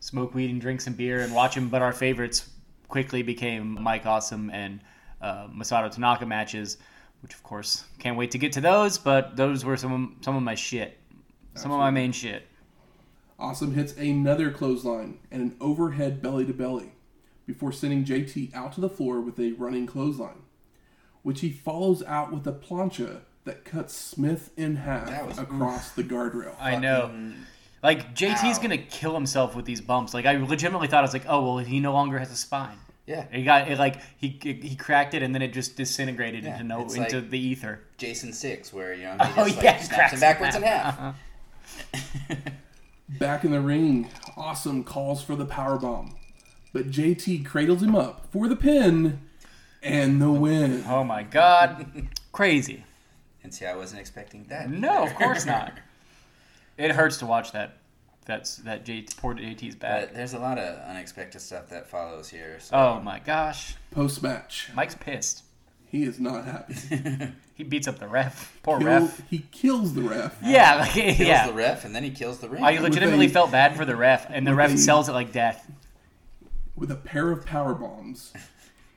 smoke 0.00 0.34
weed 0.34 0.48
and 0.50 0.62
drink 0.62 0.80
some 0.80 0.94
beer 0.94 1.20
and 1.20 1.34
watch 1.34 1.54
him. 1.54 1.68
But 1.68 1.82
our 1.82 1.92
favorites 1.92 2.48
quickly 2.88 3.22
became 3.22 3.80
Mike 3.82 4.06
Awesome 4.06 4.48
and 4.48 4.80
uh, 5.20 5.48
Masato 5.48 5.90
Tanaka 5.90 6.24
matches, 6.24 6.78
which 7.20 7.34
of 7.34 7.42
course 7.42 7.84
can't 7.98 8.16
wait 8.16 8.30
to 8.30 8.38
get 8.38 8.52
to 8.54 8.62
those. 8.62 8.96
But 8.96 9.36
those 9.36 9.62
were 9.62 9.76
some 9.76 9.92
of, 9.92 10.24
some 10.24 10.36
of 10.36 10.42
my 10.42 10.54
shit, 10.54 10.98
some 11.54 11.70
of 11.70 11.78
my 11.78 11.90
main 11.90 12.12
shit. 12.12 12.46
Awesome 13.38 13.74
hits 13.74 13.92
another 13.98 14.50
clothesline 14.50 15.18
and 15.30 15.42
an 15.42 15.56
overhead 15.60 16.22
belly 16.22 16.46
to 16.46 16.54
belly 16.54 16.92
before 17.52 17.72
sending 17.72 18.04
JT 18.04 18.54
out 18.54 18.72
to 18.74 18.80
the 18.80 18.88
floor 18.88 19.20
with 19.20 19.38
a 19.40 19.52
running 19.52 19.84
clothesline, 19.86 20.42
which 21.22 21.40
he 21.40 21.50
follows 21.50 22.00
out 22.04 22.32
with 22.32 22.46
a 22.46 22.52
plancha 22.52 23.22
that 23.44 23.64
cuts 23.64 23.92
Smith 23.94 24.50
in 24.56 24.76
half 24.76 25.26
was- 25.26 25.38
across 25.38 25.90
the 25.90 26.04
guardrail. 26.04 26.54
I 26.60 26.76
know. 26.76 27.10
Like 27.82 28.14
JT's 28.14 28.58
Ow. 28.58 28.62
gonna 28.62 28.78
kill 28.78 29.14
himself 29.14 29.56
with 29.56 29.64
these 29.64 29.80
bumps. 29.80 30.14
Like 30.14 30.26
I 30.26 30.36
legitimately 30.36 30.86
thought 30.86 30.98
I 31.00 31.02
was 31.02 31.12
like, 31.12 31.24
oh 31.28 31.42
well, 31.44 31.58
he 31.58 31.80
no 31.80 31.92
longer 31.92 32.18
has 32.18 32.30
a 32.30 32.36
spine. 32.36 32.76
Yeah. 33.06 33.24
He 33.32 33.42
got 33.42 33.68
it 33.68 33.78
like 33.78 33.96
he 34.18 34.38
he 34.42 34.76
cracked 34.76 35.14
it 35.14 35.22
and 35.24 35.34
then 35.34 35.42
it 35.42 35.52
just 35.52 35.76
disintegrated 35.76 36.44
Yeah, 36.44 36.52
into 36.52 36.64
no 36.64 36.82
it's 36.82 36.94
into 36.94 37.16
like- 37.20 37.30
the 37.30 37.38
ether. 37.40 37.80
Jason 37.96 38.32
Six, 38.32 38.72
where 38.72 38.94
you 38.94 39.04
know 39.04 39.12
he 39.12 39.18
Oh, 39.40 39.44
just 39.46 39.56
like 39.56 39.64
yeah, 39.64 39.76
snaps 39.78 39.88
cracks 39.88 40.12
him 40.12 40.20
backwards 40.20 40.54
in 40.56 40.62
in 40.62 40.68
half. 40.68 40.98
half. 40.98 41.16
Back 43.18 43.44
in 43.44 43.50
the 43.50 43.60
ring, 43.60 44.08
Awesome 44.36 44.84
calls 44.84 45.20
for 45.22 45.34
the 45.34 45.44
power 45.44 45.76
bomb, 45.78 46.14
but 46.72 46.90
JT 46.90 47.44
cradles 47.46 47.82
him 47.82 47.94
up 47.94 48.26
for 48.32 48.48
the 48.48 48.56
pin 48.56 49.20
and 49.82 50.20
the 50.20 50.30
win. 50.30 50.84
Oh 50.88 51.04
my 51.04 51.22
god, 51.22 52.08
crazy. 52.32 52.84
and 53.42 53.52
see, 53.54 53.66
I 53.66 53.74
wasn't 53.76 54.00
expecting 54.00 54.44
that. 54.44 54.70
No, 54.70 55.04
of 55.04 55.14
course 55.14 55.44
not. 55.46 55.72
It 56.78 56.92
hurts 56.92 57.18
to 57.18 57.26
watch 57.26 57.52
that. 57.52 57.76
That's 58.24 58.56
that 58.58 58.86
J 58.86 59.04
poor 59.18 59.34
JT's 59.34 59.74
back. 59.74 60.00
But 60.08 60.14
there's 60.14 60.32
a 60.32 60.38
lot 60.38 60.56
of 60.56 60.78
unexpected 60.88 61.40
stuff 61.40 61.68
that 61.68 61.90
follows 61.90 62.30
here. 62.30 62.58
So. 62.58 62.74
Oh 62.76 63.00
my 63.00 63.18
gosh, 63.18 63.74
Post 63.90 64.22
match, 64.22 64.70
Mike's 64.74 64.94
pissed. 64.94 65.42
he 65.90 66.04
is 66.04 66.18
not 66.20 66.44
happy. 66.46 66.74
He 67.54 67.64
beats 67.64 67.86
up 67.86 67.98
the 67.98 68.08
ref. 68.08 68.56
Poor 68.62 68.78
Kill- 68.78 68.86
ref. 68.88 69.20
he 69.28 69.40
kills 69.50 69.92
the 69.92 70.00
ref. 70.00 70.34
Yeah, 70.42 70.76
like, 70.76 70.92
kills 70.92 71.18
yeah. 71.18 71.46
the 71.48 71.52
ref, 71.52 71.84
and 71.84 71.94
then 71.94 72.02
he 72.02 72.08
kills 72.08 72.38
the 72.38 72.48
ring. 72.48 72.64
I 72.64 72.78
legitimately 72.78 73.26
a- 73.26 73.28
felt 73.28 73.50
bad 73.52 73.76
for 73.76 73.84
the 73.84 73.94
ref, 73.96 74.24
and 74.30 74.46
the 74.46 74.54
ref 74.54 74.72
a- 74.72 74.78
sells 74.78 75.10
it 75.10 75.12
like 75.12 75.30
death. 75.32 75.70
With 76.80 76.90
a 76.90 76.96
pair 76.96 77.30
of 77.30 77.46
power 77.46 77.74
bombs. 77.74 78.32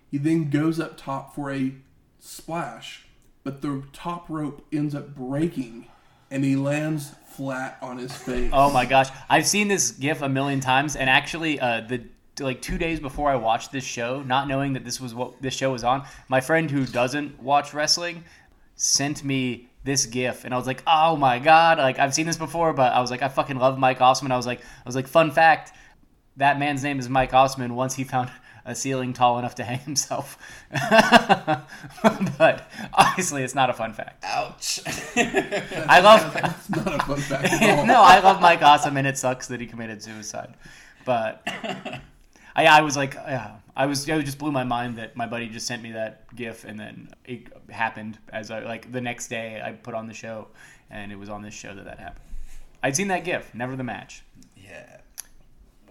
He 0.10 0.18
then 0.18 0.50
goes 0.50 0.80
up 0.80 0.98
top 0.98 1.36
for 1.36 1.52
a 1.52 1.74
splash, 2.20 3.06
but 3.44 3.62
the 3.62 3.84
top 3.92 4.30
rope 4.30 4.66
ends 4.72 4.96
up 4.96 5.14
breaking 5.14 5.88
and 6.32 6.44
he 6.46 6.56
lands 6.56 7.12
flat 7.28 7.78
on 7.82 7.98
his 7.98 8.16
face. 8.16 8.50
Oh 8.54 8.72
my 8.72 8.86
gosh, 8.86 9.10
I've 9.30 9.46
seen 9.46 9.68
this 9.68 9.92
GIF 9.92 10.22
a 10.22 10.30
million 10.30 10.60
times, 10.60 10.96
and 10.96 11.10
actually, 11.10 11.60
uh, 11.60 11.82
the 11.82 12.06
like 12.40 12.62
two 12.62 12.78
days 12.80 13.00
before 13.00 13.30
I 13.30 13.36
watched 13.36 13.72
this 13.72 13.84
show, 13.84 14.24
not 14.24 14.48
knowing 14.48 14.74
that 14.74 14.86
this 14.86 15.02
was 15.02 15.14
what 15.14 15.40
this 15.42 15.54
show 15.54 15.72
was 15.72 15.84
on, 15.84 16.06
my 16.30 16.42
friend 16.42 16.72
who 16.72 16.86
doesn't 16.86 17.42
watch 17.44 17.74
wrestling 17.74 18.24
sent 18.76 19.24
me 19.24 19.68
this 19.84 20.06
GIF, 20.06 20.46
and 20.46 20.54
I 20.54 20.58
was 20.58 20.66
like, 20.66 20.82
oh 20.88 21.18
my 21.18 21.38
god, 21.38 21.78
like 21.78 22.00
I've 22.00 22.14
seen 22.14 22.26
this 22.26 22.38
before, 22.38 22.72
but 22.74 22.94
I 22.94 23.02
was 23.02 23.12
like, 23.12 23.22
I 23.22 23.28
fucking 23.28 23.58
love 23.58 23.78
Mike 23.78 24.02
Awesome. 24.02 24.32
I 24.32 24.38
was 24.38 24.48
like, 24.48 24.62
I 24.62 24.88
was 24.88 24.96
like, 24.96 25.08
fun 25.08 25.30
fact, 25.30 25.74
that 26.38 26.60
man's 26.60 26.84
name 26.84 27.00
is 27.00 27.10
Mike 27.10 27.34
Awesome. 27.34 27.76
Once 27.76 27.96
he 27.96 28.04
found 28.04 28.32
a 28.66 28.74
ceiling 28.74 29.12
tall 29.14 29.38
enough 29.40 29.56
to 29.56 29.64
hang 29.64 29.80
himself, 29.80 30.38
but 30.72 32.70
obviously, 32.94 33.44
it's 33.44 33.56
not 33.56 33.70
a 33.70 33.74
fun 33.74 33.94
fact. 33.94 34.24
Ouch. 34.26 34.80
I 35.16 36.00
love. 36.00 36.36
It's 36.36 36.70
not 36.70 36.96
a 36.96 37.00
fun 37.06 37.18
fact 37.20 37.46
at 37.46 37.80
all. 37.80 37.86
no, 37.86 38.02
I 38.02 38.20
love 38.20 38.42
Mike 38.42 38.62
Awesome, 38.62 38.98
and 38.98 39.06
it 39.08 39.18
sucks 39.18 39.48
that 39.48 39.60
he 39.60 39.68
committed 39.68 40.02
suicide. 40.02 40.54
But 41.06 41.44
I, 42.56 42.66
I 42.66 42.82
was 42.82 42.96
like, 42.96 43.14
yeah, 43.16 43.56
I 43.76 43.86
was, 43.88 44.08
it 44.08 44.24
just 44.24 44.38
blew 44.38 44.52
my 44.52 44.64
mind 44.64 44.98
that 44.98 45.16
my 45.18 45.28
buddy 45.28 45.50
just 45.50 45.68
sent 45.68 45.84
me 45.84 45.92
that 45.92 46.34
GIF, 46.36 46.64
and 46.64 46.80
then 46.80 47.10
it 47.26 47.48
happened 47.70 48.18
as 48.32 48.50
I 48.52 48.60
like 48.60 48.92
the 48.92 49.02
next 49.02 49.28
day 49.28 49.62
I 49.64 49.74
put 49.74 49.94
on 49.94 50.08
the 50.08 50.14
show, 50.14 50.48
and 50.90 51.12
it 51.12 51.20
was 51.20 51.30
on 51.30 51.42
this 51.42 51.54
show 51.54 51.74
that 51.76 51.86
that 51.86 52.00
happened. 52.00 52.24
I'd 52.82 52.96
seen 52.96 53.08
that 53.10 53.24
GIF, 53.26 53.54
never 53.54 53.76
the 53.76 53.84
match. 53.84 54.24
yeah. 54.58 54.98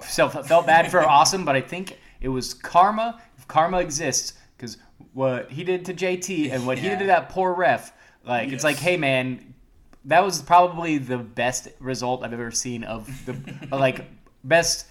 So 0.09 0.29
felt 0.29 0.67
bad 0.67 0.91
for 0.91 1.01
Awesome, 1.09 1.45
but 1.45 1.57
I 1.57 1.61
think 1.61 1.99
it 2.21 2.29
was 2.29 2.55
karma. 2.55 3.21
If 3.39 3.47
karma 3.49 3.79
exists, 3.79 4.35
because 4.57 4.79
what 5.13 5.51
he 5.51 5.65
did 5.65 5.85
to 5.87 5.95
JT 5.95 6.53
and 6.53 6.67
what 6.67 6.79
he 6.79 6.89
did 6.89 7.01
to 7.01 7.07
that 7.07 7.29
poor 7.29 7.53
ref, 7.55 7.93
like 8.25 8.53
it's 8.53 8.65
like, 8.65 8.77
hey 8.77 8.97
man, 8.97 9.55
that 10.05 10.25
was 10.25 10.43
probably 10.43 10.99
the 10.99 11.19
best 11.19 11.69
result 11.79 12.25
I've 12.25 12.33
ever 12.33 12.51
seen 12.51 12.85
of 12.85 13.09
the 13.27 13.37
like 13.77 14.05
best 14.45 14.87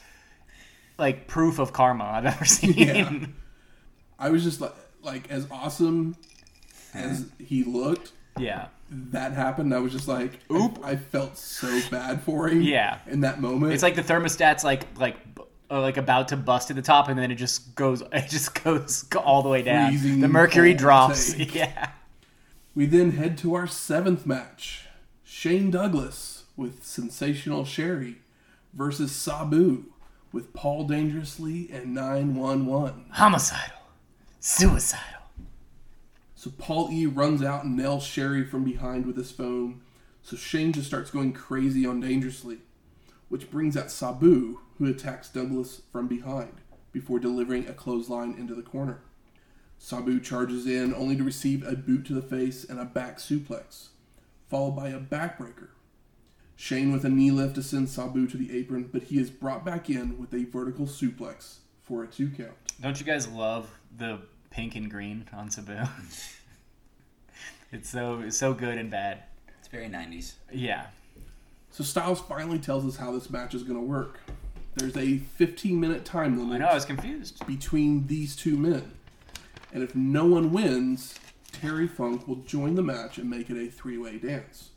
like 0.98 1.28
proof 1.28 1.60
of 1.60 1.74
karma 1.74 2.06
I've 2.06 2.26
ever 2.26 2.46
seen. 2.46 2.74
Yeah. 2.74 3.26
I 4.20 4.30
was 4.30 4.44
just 4.44 4.62
like, 4.62 4.74
like 5.02 5.32
as 5.32 5.48
awesome 5.50 6.16
as 6.94 7.26
he 7.40 7.64
looked, 7.64 8.12
yeah. 8.38 8.68
That 8.92 9.32
happened. 9.32 9.74
I 9.74 9.80
was 9.80 9.94
just 9.94 10.08
like, 10.08 10.40
oop! 10.52 10.80
I, 10.84 10.98
felt 10.98 11.38
so 11.38 11.80
bad 11.90 12.22
for 12.24 12.50
him. 12.50 12.62
Yeah. 12.62 13.00
In 13.08 13.22
that 13.22 13.40
moment, 13.40 13.74
It's 13.74 13.84
like 13.84 13.96
the 13.96 14.04
thermostat's 14.04 14.64
like 14.64 14.84
like 15.00 15.16
uh, 15.70 15.80
like 15.80 15.98
about 15.98 16.28
to 16.30 16.38
bust 16.38 16.70
at 16.70 16.76
the 16.76 16.82
top, 16.82 17.08
and 17.08 17.18
then 17.18 17.32
it 17.32 17.36
just 17.36 17.74
goes 17.76 18.04
it 18.12 18.30
just 18.30 18.62
goes 18.64 19.06
all 19.16 19.42
the 19.42 19.50
way 19.50 19.62
down. 19.62 19.90
Freezing 19.92 20.20
the 20.20 20.28
mercury 20.28 20.74
drops. 20.74 21.34
take. 21.34 21.56
Yeah. 21.62 21.92
we 22.76 22.86
then 22.86 23.12
head 23.12 23.38
to 23.40 23.54
our 23.56 23.68
seventh 23.68 24.26
match: 24.26 24.88
Shane 25.24 25.72
Douglas 25.72 26.44
with 26.58 26.84
Sensational 26.86 27.64
Sherry 27.64 28.18
versus 28.74 29.12
Sabu 29.14 29.86
with 30.34 30.54
Paul 30.54 30.86
Dangerously 30.86 31.70
and 31.72 31.94
Nine 31.94 32.36
One 32.36 32.66
One. 32.66 33.06
Homicidal, 33.12 33.78
suicidal. 34.42 35.21
So 36.42 36.50
Paul 36.58 36.90
E 36.92 37.06
runs 37.06 37.44
out 37.44 37.66
and 37.66 37.78
nails 37.78 38.04
Sherry 38.04 38.44
from 38.44 38.64
behind 38.64 39.06
with 39.06 39.16
his 39.16 39.32
phone. 39.32 39.82
So 40.24 40.36
Shane 40.36 40.74
just 40.74 40.88
starts 40.88 41.12
going 41.12 41.34
crazy 41.34 41.86
on 41.86 42.00
Dangerously, 42.00 42.58
which 43.30 43.52
brings 43.52 43.78
out 43.78 43.92
Sabu, 43.92 44.60
who 44.80 44.88
attacks 44.88 45.30
Douglas 45.30 45.84
from 45.92 46.08
behind 46.08 46.54
before 46.92 47.20
delivering 47.20 47.68
a 47.68 47.74
clothesline 47.74 48.34
into 48.40 48.56
the 48.56 48.64
corner. 48.64 49.02
Sabu 49.78 50.20
charges 50.20 50.66
in 50.66 50.96
only 50.96 51.16
to 51.16 51.24
receive 51.24 51.62
a 51.62 51.76
boot 51.76 52.08
to 52.08 52.14
the 52.16 52.24
face 52.24 52.64
and 52.64 52.80
a 52.80 52.86
back 52.86 53.20
suplex, 53.20 53.90
followed 54.50 54.72
by 54.72 54.90
a 54.90 55.00
backbreaker. 55.00 55.68
Shane 56.56 56.92
with 56.92 57.06
a 57.06 57.10
knee 57.10 57.30
lift 57.30 57.54
to 57.54 57.62
send 57.62 57.88
Sabu 57.88 58.26
to 58.26 58.38
the 58.38 58.58
apron, 58.58 58.90
but 58.92 59.04
he 59.04 59.20
is 59.20 59.30
brought 59.30 59.64
back 59.64 59.92
in 59.92 60.18
with 60.18 60.34
a 60.34 60.46
vertical 60.46 60.88
suplex 60.88 61.58
for 61.84 62.04
a 62.04 62.08
two 62.08 62.32
count. 62.32 62.58
Don't 62.82 63.00
you 63.00 63.06
guys 63.06 63.28
love 63.28 63.70
the 63.96 64.22
pink 64.52 64.76
and 64.76 64.90
green 64.90 65.28
on 65.34 65.50
Sabu? 65.50 65.78
it's 67.72 67.90
so 67.90 68.22
it's 68.26 68.38
so 68.38 68.54
good 68.54 68.78
and 68.78 68.92
bad. 68.92 69.24
It's 69.60 69.68
very 69.68 69.88
90s. 69.88 70.34
Yeah. 70.52 70.88
So 71.72 71.84
Styles 71.84 72.20
finally 72.22 72.60
tells 72.60 72.86
us 72.86 72.98
how 72.98 73.12
this 73.12 73.30
match 73.30 73.56
is 73.56 73.64
going 73.64 73.80
to 73.80 73.86
work. 73.86 74.20
There's 74.76 74.96
a 74.96 75.18
15 75.18 75.80
minute 75.80 76.06
time 76.06 76.36
I 76.36 76.38
limit 76.38 76.60
know. 76.60 76.68
I 76.68 76.76
was 76.76 76.86
confused. 76.86 77.46
between 77.48 78.08
these 78.08 78.36
two 78.36 78.58
men. 78.58 78.92
And 79.74 79.84
if 79.84 79.96
no 79.96 80.26
one 80.26 80.52
wins, 80.52 81.16
Terry 81.52 81.88
Funk 81.88 82.28
will 82.28 82.38
join 82.38 82.76
the 82.76 82.84
match 82.84 83.18
and 83.18 83.30
make 83.30 83.50
it 83.50 83.58
a 83.58 83.70
three 83.70 83.98
way 83.98 84.18
dance. 84.18 84.70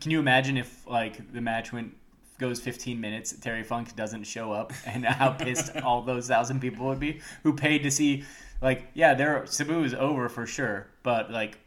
Can 0.00 0.10
you 0.10 0.18
imagine 0.18 0.56
if 0.56 0.86
like 0.86 1.32
the 1.32 1.40
match 1.40 1.72
went 1.72 1.96
goes 2.40 2.58
15 2.60 3.00
minutes, 3.00 3.32
Terry 3.40 3.62
Funk 3.62 3.94
doesn't 3.94 4.24
show 4.24 4.50
up, 4.50 4.72
and 4.86 5.04
how 5.04 5.30
pissed 5.30 5.76
all 5.76 6.02
those 6.02 6.26
thousand 6.26 6.60
people 6.60 6.86
would 6.86 6.98
be 6.98 7.20
who 7.44 7.52
paid 7.54 7.84
to 7.84 7.90
see? 7.90 8.24
Like, 8.60 8.88
yeah, 8.94 9.14
their 9.14 9.46
Sabu 9.46 9.84
is 9.84 9.94
over 9.94 10.28
for 10.28 10.46
sure, 10.46 10.88
but 11.02 11.30
like 11.30 11.58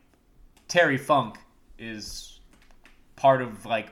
Terry 0.68 0.98
Funk 0.98 1.38
is 1.80 2.40
part 3.16 3.42
of 3.42 3.66
like 3.66 3.88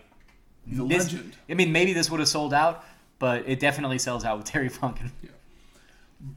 a 0.70 0.76
this- 0.86 1.06
legend. 1.14 1.36
I 1.50 1.54
mean, 1.54 1.72
maybe 1.72 1.94
this 1.94 2.12
would 2.12 2.20
have 2.20 2.30
sold 2.30 2.54
out, 2.54 2.84
but 3.20 3.48
it 3.48 3.60
definitely 3.60 4.00
sells 4.00 4.26
out 4.26 4.38
with 4.38 4.48
Terry 4.48 4.70
Funk. 4.70 4.98
Yeah. 5.24 5.30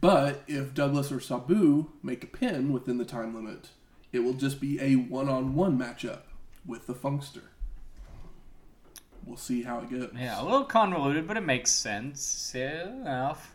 But 0.01 0.43
if 0.47 0.73
Douglas 0.73 1.13
or 1.13 1.21
Sabu 1.21 1.91
make 2.03 2.25
a 2.25 2.27
pin 2.27 2.73
within 2.73 2.97
the 2.97 3.05
time 3.05 3.35
limit, 3.35 3.69
it 4.13 4.21
will 4.21 4.33
just 4.33 4.59
be 4.59 4.81
a 4.81 4.95
one 4.95 5.29
on 5.29 5.55
one 5.55 5.79
matchup 5.79 6.21
with 6.65 6.87
the 6.87 6.95
Funkster. 6.95 7.43
We'll 9.25 9.37
see 9.37 9.63
how 9.63 9.81
it 9.81 9.91
goes. 9.91 10.11
Yeah, 10.17 10.41
a 10.41 10.45
little 10.45 10.65
convoluted, 10.65 11.27
but 11.27 11.37
it 11.37 11.43
makes 11.43 11.73
sense 11.73 12.55
enough. 12.55 13.55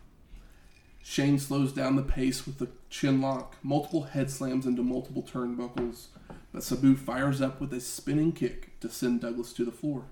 Shane 1.01 1.39
slows 1.39 1.73
down 1.73 1.95
the 1.95 2.03
pace 2.03 2.45
with 2.45 2.57
the 2.57 2.69
chin 2.89 3.21
lock, 3.21 3.55
multiple 3.63 4.03
head 4.03 4.29
slams 4.29 4.65
into 4.65 4.83
multiple 4.83 5.23
turnbuckles, 5.23 6.07
but 6.53 6.63
Sabu 6.63 6.95
fires 6.95 7.41
up 7.41 7.61
with 7.61 7.73
a 7.73 7.79
spinning 7.79 8.31
kick 8.31 8.79
to 8.79 8.89
send 8.89 9.21
Douglas 9.21 9.53
to 9.53 9.65
the 9.65 9.71
floor. 9.71 10.05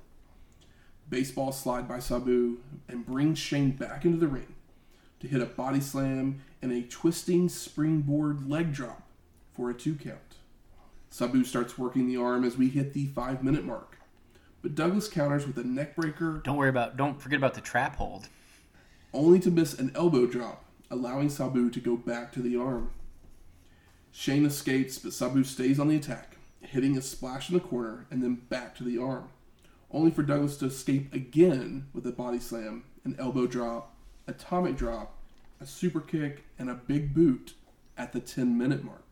Baseball 1.09 1.51
slide 1.51 1.87
by 1.87 1.99
Sabu 1.99 2.59
and 2.87 3.05
brings 3.05 3.39
Shane 3.39 3.71
back 3.71 4.05
into 4.05 4.17
the 4.17 4.27
ring 4.27 4.55
to 5.19 5.27
hit 5.27 5.41
a 5.41 5.45
body 5.45 5.81
slam 5.81 6.41
and 6.61 6.71
a 6.71 6.83
twisting 6.83 7.49
springboard 7.49 8.49
leg 8.49 8.73
drop 8.73 9.03
for 9.53 9.69
a 9.69 9.73
two 9.73 9.95
count. 9.95 10.35
Sabu 11.09 11.43
starts 11.43 11.77
working 11.77 12.07
the 12.07 12.17
arm 12.17 12.43
as 12.43 12.57
we 12.57 12.69
hit 12.69 12.93
the 12.93 13.07
five 13.07 13.43
minute 13.43 13.65
mark, 13.65 13.96
but 14.61 14.75
Douglas 14.75 15.07
counters 15.07 15.45
with 15.45 15.57
a 15.57 15.63
neckbreaker 15.63 16.43
Don't 16.43 16.57
worry 16.57 16.69
about. 16.69 16.97
Don't 16.97 17.21
forget 17.21 17.37
about 17.37 17.53
the 17.53 17.61
trap 17.61 17.95
hold. 17.97 18.27
only 19.13 19.39
to 19.39 19.51
miss 19.51 19.73
an 19.77 19.91
elbow 19.95 20.25
drop, 20.25 20.65
allowing 20.91 21.29
Sabu 21.29 21.69
to 21.69 21.79
go 21.79 21.95
back 21.95 22.31
to 22.33 22.41
the 22.41 22.57
arm. 22.57 22.91
Shane 24.11 24.45
escapes, 24.45 24.97
but 24.97 25.13
Sabu 25.13 25.43
stays 25.43 25.79
on 25.79 25.87
the 25.87 25.95
attack, 25.95 26.37
hitting 26.61 26.97
a 26.97 27.01
splash 27.01 27.49
in 27.49 27.55
the 27.55 27.61
corner 27.61 28.05
and 28.09 28.21
then 28.23 28.35
back 28.49 28.75
to 28.75 28.83
the 28.83 28.97
arm, 28.97 29.29
only 29.91 30.11
for 30.11 30.23
Douglas 30.23 30.57
to 30.57 30.65
escape 30.65 31.13
again 31.13 31.87
with 31.93 32.05
a 32.05 32.11
body 32.11 32.39
slam, 32.39 32.83
an 33.03 33.15
elbow 33.19 33.47
drop, 33.47 33.95
atomic 34.27 34.75
drop, 34.75 35.17
a 35.61 35.65
super 35.65 36.01
kick, 36.01 36.45
and 36.59 36.69
a 36.69 36.75
big 36.75 37.13
boot 37.13 37.53
at 37.97 38.11
the 38.11 38.19
10 38.19 38.57
minute 38.57 38.83
mark. 38.83 39.03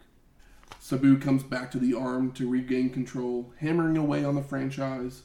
Sabu 0.79 1.17
comes 1.17 1.43
back 1.43 1.71
to 1.71 1.79
the 1.79 1.93
arm 1.93 2.31
to 2.33 2.49
regain 2.49 2.89
control, 2.89 3.53
hammering 3.59 3.97
away 3.97 4.23
on 4.23 4.35
the 4.35 4.43
franchise, 4.43 5.23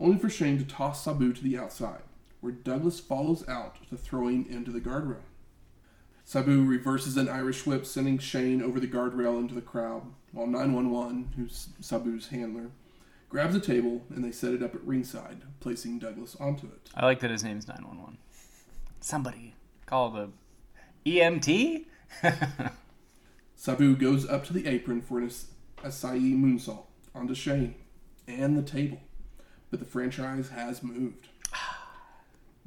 only 0.00 0.18
for 0.18 0.28
Shane 0.28 0.58
to 0.58 0.64
toss 0.64 1.04
Sabu 1.04 1.32
to 1.32 1.42
the 1.42 1.58
outside, 1.58 2.02
where 2.40 2.52
Douglas 2.52 3.00
follows 3.00 3.46
out 3.48 3.76
to 3.88 3.96
throw 3.96 4.28
him 4.28 4.46
into 4.48 4.70
the 4.70 4.80
guardrail. 4.80 5.22
Sabu 6.24 6.64
reverses 6.64 7.16
an 7.16 7.28
Irish 7.28 7.64
whip, 7.66 7.86
sending 7.86 8.18
Shane 8.18 8.62
over 8.62 8.78
the 8.78 8.86
guardrail 8.86 9.38
into 9.38 9.54
the 9.54 9.62
crowd, 9.62 10.02
while 10.32 10.46
911, 10.46 11.32
who's 11.36 11.68
Sabu's 11.80 12.28
handler, 12.28 12.70
grabs 13.28 13.54
a 13.54 13.60
table 13.60 14.02
and 14.10 14.24
they 14.24 14.32
set 14.32 14.52
it 14.52 14.62
up 14.62 14.74
at 14.74 14.84
ringside, 14.84 15.42
placing 15.60 15.98
Douglas 15.98 16.36
onto 16.38 16.66
it. 16.66 16.90
I 16.94 17.06
like 17.06 17.20
that 17.20 17.30
his 17.30 17.44
name's 17.44 17.66
911. 17.66 18.18
Somebody 19.00 19.54
call 19.86 20.10
the 20.10 20.30
EMT? 21.06 21.86
Sabu 23.56 23.96
goes 23.96 24.28
up 24.28 24.44
to 24.44 24.52
the 24.52 24.66
apron 24.66 25.00
for 25.00 25.18
an 25.18 25.30
Asai 25.78 26.34
moonsault 26.34 26.84
onto 27.14 27.34
Shane 27.34 27.74
and 28.26 28.56
the 28.56 28.62
table, 28.62 29.00
but 29.70 29.80
the 29.80 29.86
franchise 29.86 30.50
has 30.50 30.82
moved. 30.82 31.28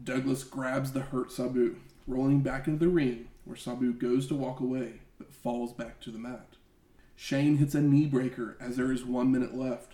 Douglas 0.04 0.44
grabs 0.44 0.92
the 0.92 1.02
hurt 1.02 1.32
Sabu, 1.32 1.78
rolling 2.08 2.42
back 2.42 2.68
into 2.68 2.80
the 2.80 2.92
ring, 2.92 3.28
where 3.46 3.58
Sabu 3.58 3.94
goes 3.94 4.28
to 4.28 4.36
walk 4.36 4.60
away 4.60 5.02
but 5.18 5.34
falls 5.34 5.74
back 5.74 6.00
to 6.02 6.10
the 6.10 6.18
mat. 6.18 6.48
Shane 7.16 7.58
hits 7.58 7.76
a 7.76 7.82
knee 7.82 8.08
breaker 8.08 8.58
as 8.60 8.78
there 8.78 8.92
is 8.92 9.04
one 9.04 9.32
minute 9.32 9.56
left, 9.56 9.94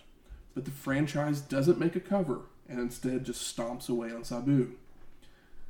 but 0.56 0.64
the 0.64 0.72
franchise 0.72 1.42
doesn't 1.42 1.80
make 1.80 1.96
a 1.96 2.00
cover 2.00 2.42
and 2.70 2.80
instead 2.80 3.26
just 3.26 3.56
stomps 3.56 3.90
away 3.90 4.12
on 4.12 4.24
Sabu. 4.24 4.72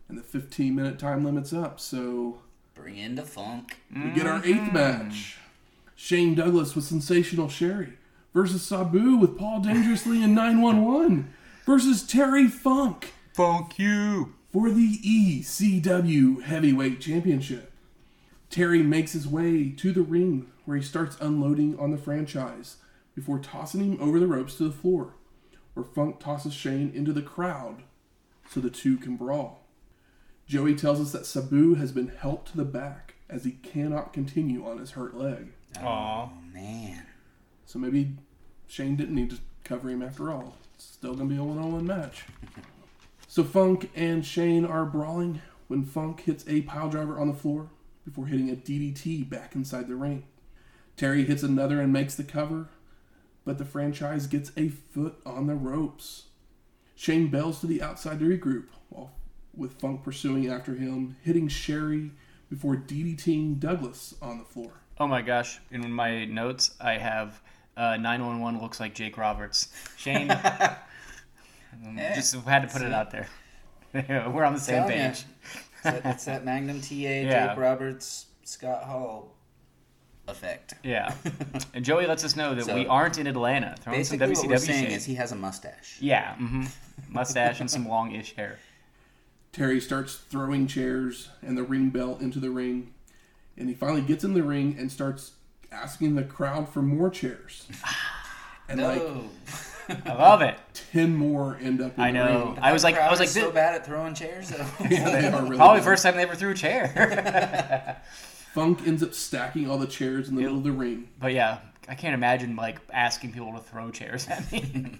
And 0.08 0.18
the 0.18 0.24
15 0.24 0.76
minute 0.76 1.00
time 1.00 1.26
limit's 1.26 1.54
up, 1.54 1.80
so 1.80 2.40
Bring 2.76 2.98
in 2.98 3.16
the 3.16 3.24
funk. 3.24 3.78
we 3.94 4.12
get 4.12 4.28
our 4.28 4.38
eighth 4.46 4.70
mm-hmm. 4.70 4.74
match. 4.74 5.38
Shane 5.96 6.36
Douglas 6.36 6.76
with 6.76 6.86
Sensational 6.86 7.50
Sherry 7.50 7.94
versus 8.38 8.62
Sabu 8.62 9.18
with 9.18 9.36
Paul 9.36 9.62
Dangerously 9.62 10.22
and 10.22 10.36
911 10.36 11.34
versus 11.66 12.06
Terry 12.06 12.48
Funk 12.48 13.12
Funk 13.34 13.80
you! 13.80 14.36
for 14.54 14.70
the 14.70 15.00
ECW 15.00 16.44
Heavyweight 16.44 17.02
Championship. 17.02 17.74
Terry 18.52 18.84
makes 18.84 19.14
his 19.14 19.28
way 19.28 19.72
to 19.72 19.92
the 19.92 20.04
ring 20.04 20.52
where 20.66 20.78
he 20.78 20.84
starts 20.84 21.18
unloading 21.20 21.80
on 21.80 21.90
the 21.90 21.98
franchise 21.98 22.76
before 23.16 23.40
tossing 23.40 23.94
him 23.94 23.98
over 24.00 24.20
the 24.20 24.28
ropes 24.28 24.54
to 24.58 24.66
the 24.66 24.72
floor, 24.72 25.16
where 25.74 25.84
Funk 25.84 26.20
tosses 26.20 26.54
Shane 26.54 26.92
into 26.94 27.14
the 27.14 27.24
crowd 27.24 27.82
so 28.52 28.60
the 28.60 28.70
two 28.70 28.98
can 28.98 29.16
brawl. 29.16 29.64
Joey 30.46 30.76
tells 30.76 31.02
us 31.02 31.12
that 31.12 31.26
Sabu 31.26 31.74
has 31.74 31.92
been 31.92 32.10
helped 32.10 32.52
to 32.52 32.58
the 32.58 32.66
back 32.66 33.16
as 33.32 33.46
he 33.46 33.54
cannot 33.54 34.14
continue 34.14 34.64
on 34.64 34.78
his 34.78 34.92
hurt 34.92 35.18
leg. 35.18 35.54
Oh, 35.82 36.30
man. 36.54 37.08
So 37.66 37.80
maybe 37.80 38.16
Shane 38.68 38.96
didn't 38.96 39.16
need 39.16 39.30
to 39.32 39.40
cover 39.64 39.90
him 39.90 40.02
after 40.02 40.32
all. 40.32 40.56
It's 40.76 40.86
still 40.86 41.16
going 41.16 41.30
to 41.30 41.36
be 41.36 41.42
a 41.42 41.44
one 41.44 41.58
on 41.58 41.74
one 41.74 41.88
match. 41.88 42.26
So 43.30 43.44
Funk 43.44 43.92
and 43.94 44.26
Shane 44.26 44.66
are 44.66 44.86
brawling 44.86 45.42
when 45.68 45.84
Funk 45.84 46.22
hits 46.22 46.46
a 46.48 46.62
pile 46.62 46.90
driver 46.90 47.20
on 47.20 47.28
the 47.28 47.34
floor 47.34 47.70
before 48.06 48.28
hitting 48.28 48.50
a 48.50 48.56
DDT 48.56 49.30
back 49.30 49.54
inside 49.54 49.90
the 49.90 49.98
ring. 49.98 50.24
Terry 50.96 51.26
hits 51.26 51.44
another 51.44 51.82
and 51.82 51.92
makes 51.92 52.16
the 52.16 52.24
cover, 52.24 52.70
but 53.44 53.58
the 53.58 53.66
franchise 53.66 54.28
gets 54.28 54.52
a 54.56 54.70
foot 54.70 55.18
on 55.26 55.46
the 55.46 55.56
ropes. 55.56 56.28
Shane 56.96 57.28
bails 57.28 57.60
to 57.60 57.68
the 57.68 57.82
outside 57.82 58.20
to 58.20 58.26
regroup, 58.26 58.68
while 58.90 59.12
with 59.54 59.80
Funk 59.80 60.04
pursuing 60.04 60.48
after 60.50 60.76
him, 60.76 61.18
hitting 61.22 61.50
Sherry 61.50 62.12
before 62.50 62.76
DDTing 62.78 63.60
Douglas 63.60 64.16
on 64.22 64.40
the 64.40 64.46
floor. 64.46 64.72
Oh 65.00 65.08
my 65.08 65.22
gosh! 65.22 65.60
In 65.70 65.92
my 65.92 66.26
notes, 66.26 66.72
I 66.80 66.94
have 66.94 67.42
uh, 67.78 67.98
911 67.98 68.62
looks 68.62 68.80
like 68.80 68.94
Jake 68.94 69.18
Roberts. 69.18 69.70
Shane 69.98 70.28
Yeah. 70.28 70.78
Just 72.16 72.34
had 72.46 72.64
to 72.64 72.68
put 72.68 72.82
it 72.82 72.92
out 72.94 73.12
there. 73.12 73.28
We're 73.94 74.44
on 74.44 74.54
the 74.54 74.60
same 74.60 74.84
Telling 74.88 74.98
page. 75.12 75.26
It's 75.74 75.84
that, 75.84 76.02
it's 76.06 76.26
that 76.26 76.44
Magnum 76.46 76.82
TA, 76.82 76.88
Yeah. 76.96 77.48
Jake 77.50 77.58
Roberts, 77.58 78.26
Scott 78.44 78.84
Hall 78.84 79.34
effect. 80.28 80.74
Yeah. 80.84 81.14
And 81.74 81.86
Joey 81.86 82.06
lets 82.06 82.26
us 82.26 82.36
know 82.36 82.54
that 82.56 82.66
So, 82.66 82.76
we 82.76 82.86
aren't 82.88 83.18
in 83.18 83.28
Atlanta. 83.28 83.76
Throwing 83.80 84.04
some 84.04 84.18
Basically, 84.18 84.36
what 84.42 84.48
we're 84.48 84.58
saying 84.58 84.86
shade. 84.88 84.94
is 84.94 85.06
he 85.06 85.16
has 85.16 85.32
a 85.32 85.36
mustache. 85.36 85.98
Yeah. 86.02 86.36
hmm 86.36 86.66
Mustache 87.10 87.62
and 87.62 87.70
some 87.72 87.88
longish 87.88 88.36
hair. 88.36 88.58
Terry 89.54 89.80
starts 89.80 90.16
throwing 90.16 90.68
chairs 90.68 91.30
and 91.42 91.58
the 91.58 91.64
ring 91.64 91.90
bell 91.90 92.18
into 92.20 92.40
the 92.40 92.50
ring, 92.50 92.94
and 93.56 93.70
he 93.70 93.76
finally 93.76 94.02
gets 94.02 94.24
in 94.24 94.34
the 94.34 94.44
ring 94.44 94.76
and 94.78 94.92
starts 94.92 95.32
asking 95.72 96.16
the 96.16 96.24
crowd 96.24 96.70
for 96.70 96.82
more 96.82 97.10
chairs. 97.10 97.68
And 98.70 98.82
like 98.82 99.00
No, 99.02 99.24
I 100.06 100.14
love 100.14 100.42
it. 100.42 100.58
ten 100.92 101.16
more 101.16 101.58
end 101.62 101.80
up 101.82 101.96
in 101.98 102.04
I 102.04 102.08
the 102.12 102.18
know. 102.18 102.46
ring. 102.48 102.60
I 102.62 102.74
was 102.74 102.84
like, 102.84 102.98
I 102.98 103.10
was 103.10 103.18
like, 103.22 103.30
so 103.30 103.46
this- 103.46 103.54
bad 103.54 103.76
at 103.76 103.86
throwing 103.86 104.14
chairs. 104.14 104.50
Though. 104.50 104.66
Yeah, 104.90 105.10
they 105.10 105.28
are 105.30 105.42
really 105.44 105.56
probably 105.56 105.80
bad. 105.80 105.86
first 105.86 106.04
time 106.04 106.18
they 106.18 106.24
ever 106.24 106.36
threw 106.36 106.50
a 106.50 106.54
chair. 106.54 108.02
Funk 108.54 108.86
ends 108.86 109.02
up 109.04 109.14
stacking 109.14 109.70
all 109.70 109.78
the 109.78 109.88
chairs 109.88 110.28
in 110.28 110.36
the 110.36 110.42
middle 110.42 110.58
of 110.58 110.64
the 110.66 110.72
ring. 110.74 111.08
but 111.18 111.32
yeah, 111.32 111.60
I 111.88 111.96
can't 111.96 112.14
imagine 112.14 112.58
like 112.58 112.80
asking 112.92 113.32
people 113.32 113.54
to 113.54 113.60
throw 113.60 113.90
chairs 113.92 114.28
at 114.28 114.52
me. 114.52 115.00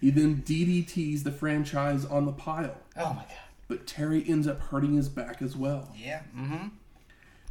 He 0.00 0.10
then 0.10 0.42
DDTs 0.46 1.22
the 1.24 1.32
franchise 1.32 2.04
on 2.04 2.24
the 2.24 2.30
pile, 2.32 2.76
oh 2.96 3.10
my 3.14 3.22
god. 3.22 3.26
but 3.68 3.86
Terry 3.86 4.24
ends 4.28 4.46
up 4.48 4.60
hurting 4.60 4.94
his 4.94 5.08
back 5.08 5.42
as 5.42 5.56
well. 5.56 5.92
yeah. 5.96 6.22
Mm-hmm. 6.36 6.68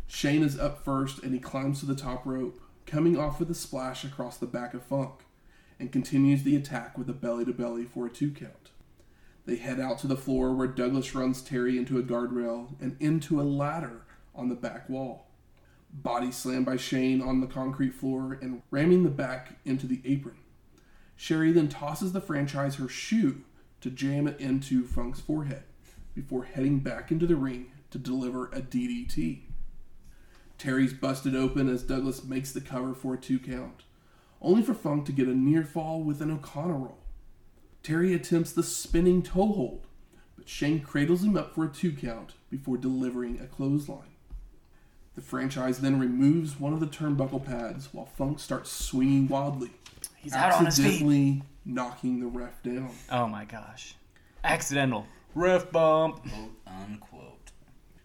Shane 0.08 0.44
is 0.44 0.58
up 0.58 0.84
first 0.84 1.22
and 1.22 1.34
he 1.34 1.40
climbs 1.40 1.82
to 1.82 1.86
the 1.86 1.96
top 1.96 2.26
rope, 2.26 2.60
coming 2.86 3.18
off 3.18 3.40
with 3.40 3.52
a 3.52 3.56
splash 3.56 4.04
across 4.04 4.38
the 4.38 4.46
back 4.48 4.74
of 4.74 4.84
Funk, 4.84 5.26
and 5.80 5.92
continues 5.92 6.44
the 6.44 6.56
attack 6.56 6.98
with 6.98 7.10
a 7.10 7.14
belly 7.14 7.46
to 7.46 7.54
belly 7.54 7.84
for 7.84 8.08
a 8.08 8.10
two 8.10 8.32
count. 8.32 8.72
They 9.46 9.58
head 9.58 9.80
out 9.80 10.00
to 10.00 10.08
the 10.08 10.18
floor 10.18 10.54
where 10.54 10.68
Douglas 10.68 11.14
runs 11.14 11.42
Terry 11.42 11.78
into 11.78 11.98
a 11.98 12.04
guardrail 12.04 12.76
and 12.82 12.98
into 13.00 13.40
a 13.40 13.44
ladder 13.44 14.02
on 14.34 14.50
the 14.50 14.56
back 14.56 14.90
wall. 14.90 15.28
Body 15.94 16.32
slammed 16.32 16.66
by 16.66 16.78
Shane 16.78 17.22
on 17.22 17.40
the 17.40 17.48
concrete 17.48 17.94
floor 17.94 18.38
and 18.42 18.62
ramming 18.72 19.04
the 19.04 19.10
back 19.10 19.58
into 19.64 19.88
the 19.88 20.02
apron. 20.04 20.38
Sherry 21.16 21.52
then 21.52 21.70
tosses 21.70 22.12
the 22.12 22.22
franchise 22.22 22.76
her 22.76 22.90
shoe 22.90 23.44
to 23.82 23.90
jam 23.90 24.28
it 24.28 24.40
into 24.40 24.86
Funk's 24.86 25.22
forehead 25.22 25.64
before 26.14 26.44
heading 26.44 26.80
back 26.80 27.12
into 27.12 27.26
the 27.26 27.36
ring 27.36 27.72
to 27.90 27.98
deliver 27.98 28.48
a 28.48 28.62
DDT. 28.62 29.47
Terry's 30.58 30.94
busted 30.94 31.36
open 31.36 31.70
as 31.70 31.84
Douglas 31.84 32.24
makes 32.24 32.52
the 32.52 32.62
cover 32.62 32.94
for 32.94 33.14
a 33.14 33.18
two 33.18 33.40
count, 33.40 33.84
only 34.42 34.62
for 34.64 34.74
Funk 34.74 35.06
to 35.06 35.12
get 35.12 35.28
a 35.28 35.36
near 35.36 35.64
fall 35.64 36.02
with 36.02 36.22
an 36.22 36.32
O'Connor 36.32 36.74
roll. 36.78 36.98
Terry 37.84 38.14
attempts 38.14 38.52
the 38.52 38.64
spinning 38.64 39.22
toe 39.22 39.52
hold, 39.54 39.88
but 40.36 40.50
Shane 40.50 40.82
cradles 40.82 41.24
him 41.24 41.38
up 41.38 41.54
for 41.54 41.66
a 41.66 41.70
two 41.70 41.92
count 41.92 42.34
before 42.50 42.78
delivering 42.78 43.40
a 43.40 43.46
clothesline. 43.48 44.16
The 45.16 45.22
franchise 45.22 45.80
then 45.80 46.00
removes 46.00 46.60
one 46.60 46.74
of 46.74 46.80
the 46.80 46.86
turnbuckle 46.88 47.46
pads 47.46 47.90
while 47.94 48.06
Funk 48.06 48.40
starts 48.40 48.72
swinging 48.72 49.28
wildly, 49.28 49.72
He's 50.18 50.34
out 50.34 50.54
on 50.54 50.66
his 50.66 50.78
feet. 50.78 50.86
accidentally 50.86 51.44
knocking 51.66 52.20
the 52.20 52.28
ref 52.28 52.62
down. 52.64 52.92
Oh 53.12 53.28
my 53.28 53.46
gosh. 53.46 53.96
Accidental. 54.44 55.06
Ref 55.34 55.72
bump. 55.72 56.22
Quote 56.24 56.52
unquote. 56.68 57.47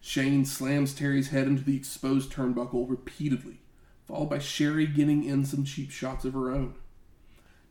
Shane 0.05 0.43
slams 0.43 0.93
Terry's 0.93 1.29
head 1.29 1.47
into 1.47 1.63
the 1.63 1.77
exposed 1.77 2.29
turnbuckle 2.29 2.89
repeatedly, 2.89 3.61
followed 4.05 4.29
by 4.29 4.37
Sherry 4.37 4.85
getting 4.85 5.23
in 5.23 5.45
some 5.45 5.63
cheap 5.63 5.91
shots 5.91 6.25
of 6.25 6.33
her 6.33 6.51
own. 6.51 6.75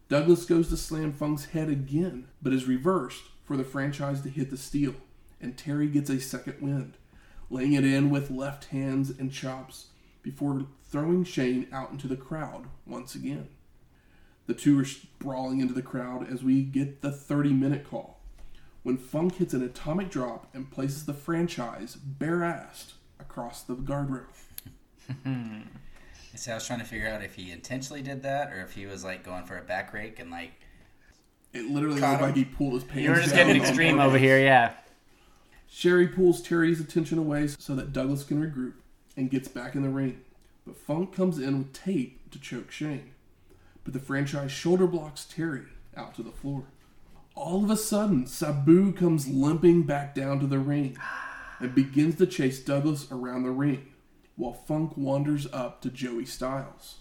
Douglas 0.08 0.46
goes 0.46 0.70
to 0.70 0.78
slam 0.78 1.12
Funk's 1.12 1.44
head 1.44 1.68
again, 1.68 2.28
but 2.40 2.54
is 2.54 2.64
reversed 2.64 3.24
for 3.44 3.58
the 3.58 3.64
franchise 3.64 4.22
to 4.22 4.30
hit 4.30 4.48
the 4.48 4.56
steel, 4.56 4.94
and 5.42 5.58
Terry 5.58 5.88
gets 5.88 6.08
a 6.08 6.18
second 6.22 6.62
wind, 6.62 6.96
laying 7.50 7.74
it 7.74 7.84
in 7.84 8.08
with 8.08 8.30
left 8.30 8.64
hands 8.66 9.10
and 9.10 9.30
chops 9.30 9.88
before 10.22 10.64
throwing 10.90 11.24
Shane 11.24 11.68
out 11.70 11.90
into 11.90 12.08
the 12.08 12.16
crowd 12.16 12.64
once 12.86 13.14
again. 13.14 13.50
The 14.46 14.54
two 14.54 14.80
are 14.80 14.86
brawling 15.18 15.60
into 15.60 15.74
the 15.74 15.82
crowd 15.82 16.26
as 16.32 16.42
we 16.42 16.62
get 16.62 17.02
the 17.02 17.12
30 17.12 17.52
minute 17.52 17.86
call 17.86 18.21
when 18.82 18.96
Funk 18.98 19.36
hits 19.36 19.54
an 19.54 19.62
atomic 19.62 20.10
drop 20.10 20.48
and 20.54 20.70
places 20.70 21.06
the 21.06 21.14
franchise 21.14 21.94
bare 21.96 22.38
assed 22.40 22.92
across 23.20 23.62
the 23.62 23.74
guardrail. 23.74 24.26
So 26.34 26.50
I 26.52 26.54
was 26.54 26.66
trying 26.66 26.78
to 26.78 26.86
figure 26.86 27.06
out 27.08 27.22
if 27.22 27.34
he 27.34 27.50
intentionally 27.52 28.00
did 28.00 28.22
that 28.22 28.50
or 28.52 28.62
if 28.62 28.72
he 28.72 28.86
was 28.86 29.04
like 29.04 29.22
going 29.22 29.44
for 29.44 29.58
a 29.58 29.62
back 29.62 29.92
rake 29.92 30.18
and 30.18 30.30
like 30.30 30.52
It 31.52 31.70
literally 31.70 32.00
Caught 32.00 32.12
looked 32.12 32.20
him. 32.22 32.26
like 32.28 32.36
he 32.36 32.44
pulled 32.46 32.72
his 32.72 32.84
pants 32.84 33.02
You 33.02 33.10
were 33.10 33.16
just 33.16 33.34
down 33.34 33.48
getting 33.48 33.60
extreme 33.62 34.00
over 34.00 34.16
here, 34.16 34.38
yeah. 34.38 34.72
Sherry 35.68 36.08
pulls 36.08 36.40
Terry's 36.40 36.80
attention 36.80 37.18
away 37.18 37.48
so 37.48 37.74
that 37.74 37.92
Douglas 37.92 38.24
can 38.24 38.40
regroup 38.42 38.72
and 39.14 39.30
gets 39.30 39.46
back 39.48 39.74
in 39.74 39.82
the 39.82 39.90
ring. 39.90 40.20
But 40.66 40.76
Funk 40.78 41.14
comes 41.14 41.38
in 41.38 41.58
with 41.58 41.74
tape 41.74 42.30
to 42.30 42.38
choke 42.38 42.70
Shane. 42.70 43.10
But 43.84 43.92
the 43.92 44.00
franchise 44.00 44.52
shoulder 44.52 44.86
blocks 44.86 45.24
Terry 45.26 45.64
out 45.94 46.14
to 46.14 46.22
the 46.22 46.32
floor. 46.32 46.64
All 47.34 47.64
of 47.64 47.70
a 47.70 47.76
sudden, 47.76 48.26
Sabu 48.26 48.92
comes 48.92 49.26
limping 49.28 49.82
back 49.84 50.14
down 50.14 50.38
to 50.40 50.46
the 50.46 50.58
ring 50.58 50.96
and 51.60 51.74
begins 51.74 52.16
to 52.16 52.26
chase 52.26 52.60
Douglas 52.60 53.10
around 53.10 53.42
the 53.44 53.50
ring 53.50 53.86
while 54.36 54.52
Funk 54.52 54.96
wanders 54.96 55.46
up 55.52 55.80
to 55.82 55.90
Joey 55.90 56.26
Styles. 56.26 56.96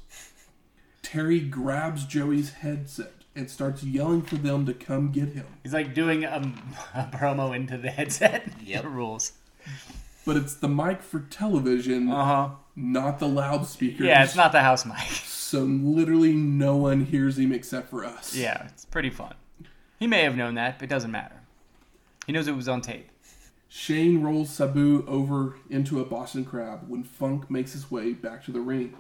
Terry 1.02 1.40
grabs 1.40 2.06
Joey's 2.06 2.52
headset 2.54 3.14
and 3.36 3.50
starts 3.50 3.84
yelling 3.84 4.22
for 4.22 4.36
them 4.36 4.66
to 4.66 4.74
come 4.74 5.12
get 5.12 5.30
him. 5.30 5.46
He's 5.64 5.74
like 5.74 5.94
doing 5.94 6.24
a, 6.24 6.54
a 6.94 7.10
promo 7.12 7.56
into 7.56 7.78
the 7.78 7.90
headset. 7.90 8.48
Yep. 8.64 8.84
The 8.84 8.90
rules. 8.90 9.34
But 10.26 10.38
it's 10.38 10.54
the 10.56 10.68
mic 10.70 11.02
for 11.02 11.20
television, 11.20 12.10
Uh 12.10 12.26
huh. 12.26 12.50
not 12.76 13.20
the 13.20 13.28
loudspeakers. 13.28 14.06
Yeah, 14.06 14.24
it's 14.24 14.36
not 14.36 14.52
the 14.52 14.62
house 14.62 14.86
mic. 14.86 14.98
So 15.42 15.60
literally 15.62 16.34
no 16.34 16.78
one 16.78 17.04
hears 17.06 17.38
him 17.40 17.52
except 17.52 17.90
for 17.90 18.06
us. 18.06 18.36
Yeah, 18.36 18.64
it's 18.68 18.86
pretty 18.86 19.10
fun. 19.10 19.34
He 20.02 20.08
may 20.08 20.24
have 20.24 20.36
known 20.36 20.56
that, 20.56 20.80
but 20.80 20.86
it 20.86 20.90
doesn't 20.90 21.12
matter. 21.12 21.44
He 22.26 22.32
knows 22.34 22.48
it 22.48 22.56
was 22.56 22.68
on 22.68 22.82
tape. 22.82 23.08
Shane 23.70 24.24
rolls 24.24 24.50
Sabu 24.50 25.06
over 25.08 25.58
into 25.70 26.00
a 26.00 26.06
Boston 26.06 26.44
Crab 26.44 26.86
when 26.88 27.04
Funk 27.04 27.52
makes 27.52 27.74
his 27.74 27.92
way 27.92 28.14
back 28.14 28.44
to 28.46 28.52
the 28.52 28.62
ring. 28.62 28.98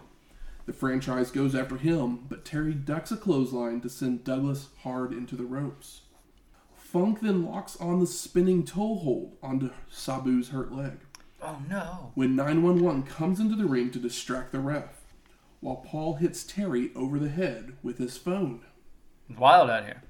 The 0.67 0.73
franchise 0.73 1.31
goes 1.31 1.55
after 1.55 1.77
him, 1.77 2.27
but 2.29 2.45
Terry 2.45 2.75
ducks 2.75 3.11
a 3.11 3.17
clothesline 3.17 3.81
to 3.81 3.89
send 3.89 4.23
Douglas 4.23 4.67
hard 4.83 5.11
into 5.11 5.35
the 5.35 5.43
ropes. 5.43 6.01
Funk 6.75 7.21
then 7.21 7.45
locks 7.45 7.75
on 7.77 7.99
the 7.99 8.05
spinning 8.05 8.63
toe 8.63 8.93
hold 8.93 9.37
onto 9.41 9.71
Sabu's 9.89 10.49
hurt 10.49 10.71
leg. 10.71 10.99
Oh 11.41 11.57
no. 11.67 12.11
when 12.13 12.35
911 12.35 13.01
comes 13.07 13.39
into 13.39 13.55
the 13.55 13.65
ring 13.65 13.89
to 13.89 13.97
distract 13.97 14.51
the 14.51 14.59
ref, 14.59 15.01
while 15.61 15.77
Paul 15.77 16.17
hits 16.17 16.43
Terry 16.43 16.91
over 16.95 17.17
the 17.17 17.29
head 17.29 17.75
with 17.81 17.97
his 17.97 18.17
phone. 18.17 18.61
It's 19.27 19.39
wild 19.39 19.71
out 19.71 19.85
here. 19.85 20.03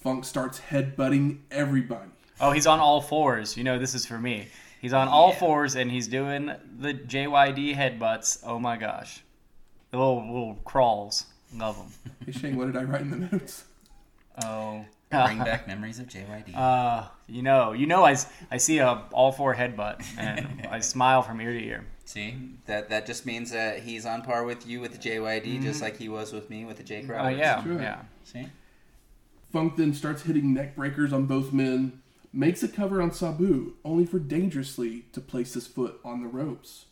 Funk 0.00 0.24
starts 0.24 0.60
headbutting 0.60 1.38
everybody. 1.50 2.10
Oh, 2.40 2.52
he's 2.52 2.66
on 2.66 2.78
all 2.78 3.00
fours. 3.00 3.56
You 3.56 3.64
know, 3.64 3.78
this 3.78 3.94
is 3.94 4.06
for 4.06 4.18
me. 4.18 4.46
He's 4.80 4.92
on 4.92 5.08
all 5.08 5.30
Yeah. 5.30 5.38
fours 5.40 5.74
and 5.74 5.90
he's 5.90 6.06
doing 6.06 6.52
the 6.78 6.94
JYD 6.94 7.74
headbutts. 7.76 8.38
Oh 8.44 8.58
my 8.60 8.76
gosh. 8.76 9.22
The 9.90 9.96
little, 9.98 10.18
little 10.24 10.54
crawls. 10.64 11.26
Love 11.54 11.76
them. 11.78 12.12
Hey 12.26 12.32
Shane, 12.32 12.56
what 12.56 12.66
did 12.66 12.76
I 12.76 12.84
write 12.84 13.00
in 13.00 13.10
the 13.10 13.16
notes? 13.16 13.64
Oh. 14.44 14.84
bring 15.10 15.38
back 15.38 15.66
memories 15.66 15.98
of 15.98 16.06
JYD. 16.06 16.54
Uh, 16.54 17.08
you 17.26 17.42
know, 17.42 17.72
you 17.72 17.86
know, 17.86 18.04
I, 18.04 18.12
s- 18.12 18.30
I 18.52 18.58
see 18.58 18.78
a 18.78 19.02
all 19.12 19.32
four 19.32 19.54
headbutt 19.54 20.04
and 20.16 20.66
I 20.70 20.78
smile 20.80 21.22
from 21.22 21.40
ear 21.40 21.52
to 21.52 21.60
ear. 21.64 21.84
See, 22.04 22.36
that 22.66 22.88
that 22.90 23.04
just 23.06 23.26
means 23.26 23.50
that 23.50 23.80
he's 23.80 24.06
on 24.06 24.22
par 24.22 24.44
with 24.44 24.66
you 24.66 24.80
with 24.80 24.92
the 24.92 24.98
JYD, 25.10 25.60
just 25.62 25.82
like 25.82 25.96
he 25.96 26.08
was 26.08 26.32
with 26.32 26.48
me 26.50 26.64
with 26.64 26.76
the 26.76 26.82
Jake 26.84 27.06
Oh 27.08 27.14
Roberts. 27.14 27.38
yeah, 27.38 27.62
Sure. 27.64 27.80
yeah. 27.82 28.00
See, 28.24 28.46
Funk 29.52 29.76
then 29.76 29.94
starts 29.94 30.22
hitting 30.22 30.52
neck 30.52 30.76
breakers 30.76 31.12
on 31.12 31.26
both 31.26 31.52
men, 31.52 32.02
makes 32.32 32.62
a 32.62 32.68
cover 32.68 33.00
on 33.00 33.12
Sabu, 33.12 33.74
only 33.84 34.04
for 34.04 34.18
dangerously 34.18 35.06
to 35.12 35.20
place 35.20 35.54
his 35.54 35.66
foot 35.66 36.00
on 36.04 36.22
the 36.22 36.28
ropes. 36.28 36.86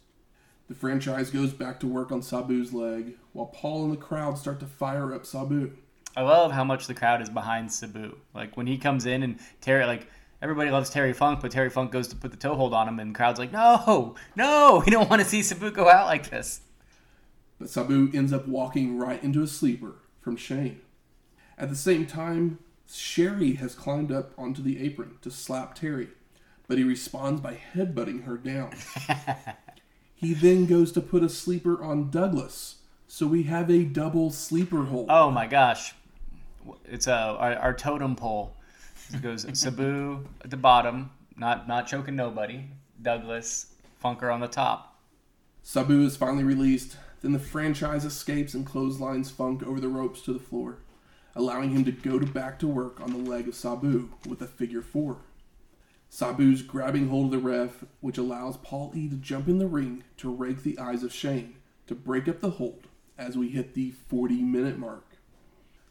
The 0.69 0.75
franchise 0.75 1.31
goes 1.31 1.53
back 1.53 1.79
to 1.81 1.87
work 1.87 2.11
on 2.11 2.23
Sabu's 2.23 2.73
leg, 2.73 3.17
while 3.33 3.47
Paul 3.47 3.85
and 3.85 3.93
the 3.93 3.99
crowd 3.99 4.39
start 4.39 4.59
to 4.61 4.67
fire 4.67 5.15
up 5.15 5.27
Sabu. 5.27 5.73
I 6.17 6.23
love 6.23 6.51
how 6.51 6.65
much 6.65 6.87
the 6.87 6.95
crowd 6.95 7.21
is 7.21 7.29
behind 7.29 7.71
Sabu. 7.71 8.17
Like 8.35 8.57
when 8.57 8.67
he 8.67 8.79
comes 8.79 9.07
in 9.07 9.23
and 9.23 9.39
Terry, 9.61 9.85
like 9.85 10.09
everybody 10.41 10.71
loves 10.71 10.91
Terry 10.91 11.13
Funk, 11.13 11.41
but 11.43 11.51
Terry 11.51 11.71
Funk 11.71 11.93
goes 11.93 12.09
to 12.09 12.17
put 12.17 12.31
the 12.31 12.37
toe 12.39 12.57
hold 12.57 12.73
on 12.73 12.89
him, 12.89 12.99
and 12.99 13.15
the 13.15 13.17
crowd's 13.17 13.39
like, 13.39 13.53
"No, 13.53 14.17
no, 14.35 14.83
we 14.87 14.91
don't 14.91 15.11
want 15.11 15.21
to 15.23 15.29
see 15.29 15.43
Sabu 15.43 15.71
go 15.71 15.89
out 15.89 16.07
like 16.07 16.31
this." 16.31 16.63
but 17.59 17.71
Sabu 17.71 18.11
ends 18.13 18.33
up 18.33 18.47
walking 18.47 18.99
right 18.99 19.23
into 19.23 19.43
a 19.43 19.47
sleeper 19.47 19.97
from 20.21 20.37
Shane. 20.37 20.81
At 21.59 21.69
the 21.69 21.77
same 21.77 22.07
time, 22.07 22.59
Sherry 22.91 23.55
has 23.55 23.75
climbed 23.75 24.13
up 24.13 24.33
onto 24.39 24.63
the 24.63 24.85
apron 24.85 25.19
to 25.23 25.31
slap 25.31 25.75
Terry, 25.75 26.09
but 26.69 26.79
he 26.79 26.85
responds 26.85 27.41
by 27.41 27.59
headbutting 27.75 28.25
her 28.25 28.37
down. 28.37 28.73
he 30.15 30.35
then 30.35 30.67
goes 30.67 30.93
to 30.93 31.01
put 31.01 31.23
a 31.23 31.29
sleeper 31.29 31.83
on 31.83 32.11
Douglas, 32.11 32.77
so 33.09 33.27
we 33.27 33.45
have 33.45 33.71
a 33.71 33.85
double 33.85 34.31
sleeper 34.31 34.85
hold. 34.85 35.07
Oh 35.09 35.31
my 35.31 35.47
gosh, 35.47 35.95
it's 36.85 37.09
uh, 37.09 37.37
our, 37.39 37.55
our 37.57 37.75
totem 37.75 38.17
pole 38.17 38.55
It 39.13 39.23
goes 39.23 39.47
Sabu 39.59 40.25
at 40.43 40.51
the 40.51 40.57
bottom, 40.57 41.11
not 41.37 41.69
not 41.69 41.87
choking 41.87 42.17
nobody. 42.17 42.65
Douglas 43.01 43.67
Funker 44.03 44.33
on 44.33 44.41
the 44.41 44.49
top. 44.49 44.99
Sabu 45.63 46.05
is 46.05 46.17
finally 46.17 46.45
released. 46.45 46.97
Then 47.23 47.33
the 47.33 47.39
franchise 47.39 48.05
escapes 48.05 48.55
and 48.55 48.67
clotheslines 48.67 49.31
Funk 49.31 49.63
over 49.63 49.81
the 49.81 49.89
ropes 49.89 50.21
to 50.23 50.33
the 50.33 50.39
floor, 50.39 50.79
allowing 51.37 51.71
him 51.71 51.85
to 51.85 51.93
go 51.93 52.19
to 52.19 52.27
back 52.27 52.59
to 52.59 52.67
work 52.67 53.01
on 53.01 53.13
the 53.13 53.31
leg 53.31 53.47
of 53.47 53.55
Sabu 53.55 54.09
with 54.27 54.43
a 54.43 54.47
figure 54.47 54.83
four. 54.83 55.19
Sabu's 56.09 56.63
grabbing 56.63 57.09
hold 57.09 57.27
of 57.27 57.43
the 57.43 57.47
ref, 57.47 57.85
which 58.01 58.17
allows 58.17 58.57
Paul 58.57 58.91
E 58.95 59.09
to 59.09 59.17
jump 59.17 59.47
in 59.47 59.59
the 59.59 59.67
ring 59.67 60.03
to 60.17 60.35
rake 60.35 60.63
the 60.63 60.79
eyes 60.79 61.03
of 61.03 61.13
Shane 61.13 61.57
to 61.87 61.95
break 61.95 62.27
up 62.27 62.41
the 62.41 62.51
hold 62.51 62.87
as 63.19 63.37
we 63.37 63.51
hit 63.51 63.75
the 63.75 63.93
40 64.09 64.43
minute 64.43 64.79
mark. 64.79 65.05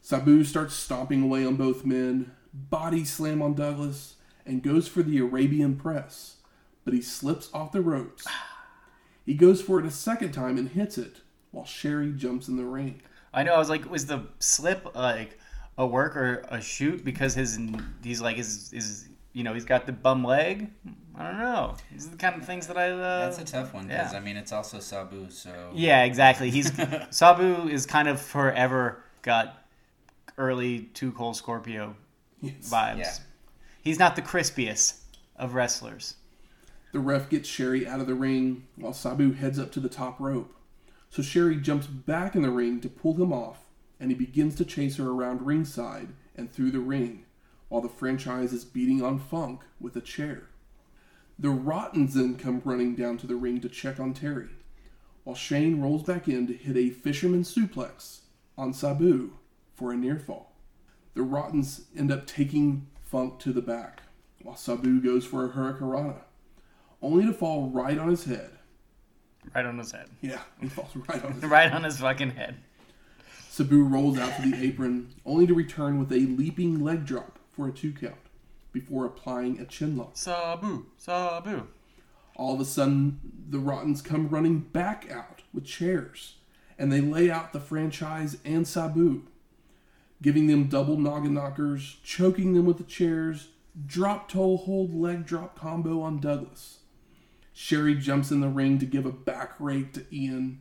Sabu 0.02 0.44
starts 0.44 0.74
stomping 0.74 1.24
away 1.24 1.46
on 1.46 1.56
both 1.56 1.86
men, 1.86 2.32
body 2.54 3.06
slam 3.06 3.42
on 3.42 3.54
Douglas, 3.54 4.16
and 4.46 4.64
goes 4.64 4.88
for 4.88 5.04
the 5.04 5.20
Arabian 5.20 5.76
press, 5.76 6.38
but 6.84 6.94
he 6.94 7.02
slips 7.02 7.50
off 7.54 7.72
the 7.72 7.82
ropes. 7.82 8.26
He 9.26 9.34
goes 9.34 9.62
for 9.62 9.80
it 9.80 9.86
a 9.86 9.92
second 9.92 10.34
time 10.34 10.58
and 10.58 10.70
hits 10.70 10.98
it, 10.98 11.22
while 11.52 11.66
Sherry 11.66 12.12
jumps 12.12 12.48
in 12.48 12.58
the 12.58 12.66
ring. 12.66 13.02
I 13.36 13.44
know. 13.44 13.54
I 13.54 13.58
was 13.60 13.70
like, 13.70 13.90
was 13.90 14.06
the 14.08 14.24
slip 14.40 14.96
like 14.96 15.38
a 15.78 15.86
work 15.86 16.16
or 16.16 16.46
a 16.50 16.62
shoot? 16.62 17.04
Because 17.06 17.36
his 17.36 17.60
he's 18.04 18.22
like 18.22 18.38
his 18.38 18.74
is 18.74 19.10
you 19.34 19.44
know 19.44 19.54
he's 19.54 19.66
got 19.66 19.86
the 19.86 19.92
bum 19.92 20.24
leg. 20.24 20.70
I 21.18 21.24
don't 21.32 21.40
know. 21.40 21.76
These 21.92 22.08
are 22.08 22.12
the 22.12 22.18
kind 22.18 22.36
of 22.36 22.46
things 22.46 22.68
that 22.68 22.78
I. 22.78 22.92
Uh, 22.92 23.30
That's 23.30 23.40
a 23.40 23.46
tough 23.46 23.74
one 23.74 23.88
because 23.88 24.14
yeah. 24.14 24.18
I 24.18 24.22
mean 24.22 24.38
it's 24.38 24.52
also 24.52 24.80
Sabu, 24.80 25.30
so 25.30 25.72
Yeah, 25.74 26.04
exactly. 26.06 26.50
He's 26.50 26.72
Sabu 27.10 27.68
is 27.68 27.86
kind 27.86 28.08
of 28.08 28.20
forever 28.22 29.04
got 29.22 29.66
early 30.38 30.90
two 30.94 31.12
Cold 31.12 31.36
Scorpio 31.36 31.96
Yes. 32.42 32.70
vibes. 32.70 32.98
Yeah. 32.98 33.14
He's 33.82 34.00
not 34.00 34.16
the 34.16 34.22
crispiest 34.22 35.02
of 35.36 35.54
wrestlers. 35.54 36.16
The 36.92 37.00
ref 37.00 37.30
gets 37.30 37.48
Sherry 37.50 37.86
out 37.88 38.00
of 38.00 38.08
the 38.08 38.16
ring 38.16 38.68
while 38.78 38.94
Sabu 38.94 39.34
heads 39.34 39.60
up 39.60 39.72
to 39.74 39.80
the 39.80 39.90
top 39.90 40.20
rope. 40.20 40.54
So 41.16 41.22
Sherry 41.22 41.56
jumps 41.56 41.88
back 41.88 42.36
in 42.36 42.42
the 42.42 42.52
ring 42.52 42.82
to 42.82 42.90
pull 42.90 43.14
him 43.14 43.32
off, 43.32 43.60
and 44.02 44.12
he 44.12 44.18
begins 44.18 44.54
to 44.56 44.66
chase 44.66 44.98
her 44.98 45.12
around 45.12 45.46
ringside 45.46 46.10
and 46.36 46.52
through 46.52 46.72
the 46.72 46.82
ring, 46.82 47.24
while 47.70 47.80
the 47.80 47.88
franchise 47.88 48.52
is 48.52 48.66
beating 48.66 49.02
on 49.02 49.20
Funk 49.20 49.62
with 49.80 49.96
a 49.96 50.02
chair. 50.02 50.50
The 51.40 51.52
Rottens 51.52 52.16
then 52.16 52.36
come 52.36 52.62
running 52.66 52.96
down 52.96 53.18
to 53.20 53.28
the 53.28 53.38
ring 53.38 53.62
to 53.62 53.70
check 53.70 53.98
on 53.98 54.14
Terry, 54.14 54.50
while 55.24 55.38
Shane 55.38 55.80
rolls 55.80 56.04
back 56.04 56.28
in 56.28 56.48
to 56.48 56.54
hit 56.54 56.76
a 56.76 56.90
fisherman 56.90 57.44
suplex 57.44 58.24
on 58.58 58.74
Sabu 58.74 59.38
for 59.74 59.94
a 59.94 59.96
near 59.96 60.20
fall. 60.20 60.52
The 61.14 61.24
Rottens 61.24 61.86
end 61.98 62.12
up 62.12 62.28
taking 62.28 62.88
Funk 63.06 63.40
to 63.40 63.54
the 63.54 63.62
back, 63.62 64.02
while 64.42 64.58
Sabu 64.58 65.00
goes 65.00 65.26
for 65.26 65.46
a 65.46 65.50
Hurricanrana, 65.50 66.24
only 67.02 67.26
to 67.26 67.32
fall 67.32 67.70
right 67.70 67.98
on 67.98 68.10
his 68.10 68.26
head. 68.26 68.50
Right 69.54 69.66
on 69.66 69.78
his 69.78 69.92
head. 69.92 70.08
Yeah, 70.22 70.40
he 70.60 70.68
falls 70.68 70.96
right 71.08 71.24
on 71.24 71.34
his 71.34 71.42
head. 71.44 71.52
Right 71.52 71.72
on 71.72 71.84
his 71.84 71.98
fucking 72.00 72.32
head. 72.32 72.58
Sabu 73.50 73.84
rolls 73.86 74.18
out 74.18 74.36
to 74.36 74.50
the 74.50 74.66
apron, 74.66 75.14
only 75.26 75.48
to 75.48 75.54
return 75.54 75.98
with 75.98 76.12
a 76.12 76.20
leaping 76.20 76.84
leg 76.84 77.06
drop 77.06 77.40
for 77.54 77.68
a 77.68 77.72
two 77.72 77.94
count 77.94 78.16
before 78.74 79.06
applying 79.06 79.60
a 79.60 79.66
chin 79.66 79.96
lock. 79.96 80.12
Sabu, 80.18 80.88
Sabu. 80.98 81.68
All 82.36 82.56
of 82.56 82.60
a 82.60 82.66
sudden, 82.66 83.20
the 83.50 83.60
Rottens 83.60 84.02
come 84.02 84.28
running 84.28 84.60
back 84.60 85.10
out 85.10 85.44
with 85.54 85.64
chairs, 85.64 86.36
and 86.78 86.92
they 86.92 87.00
lay 87.00 87.32
out 87.32 87.54
the 87.54 87.62
franchise 87.62 88.38
and 88.44 88.68
Sabu, 88.68 89.24
giving 90.22 90.48
them 90.48 90.66
double 90.66 90.98
noggin 90.98 91.34
knockers, 91.34 91.96
choking 92.04 92.54
them 92.54 92.66
with 92.66 92.78
the 92.78 92.84
chairs, 92.84 93.48
drop 93.86 94.28
toe 94.30 94.58
hold 94.58 94.94
leg 94.94 95.26
drop 95.26 95.58
combo 95.58 96.02
on 96.02 96.20
Douglas. 96.20 96.80
Sherry 97.58 97.96
jumps 97.96 98.32
in 98.32 98.42
the 98.42 98.50
ring 98.50 98.80
to 98.80 98.86
give 98.86 99.06
a 99.06 99.14
back 99.14 99.54
rake 99.60 99.94
to 99.94 100.06
Ian, 100.14 100.60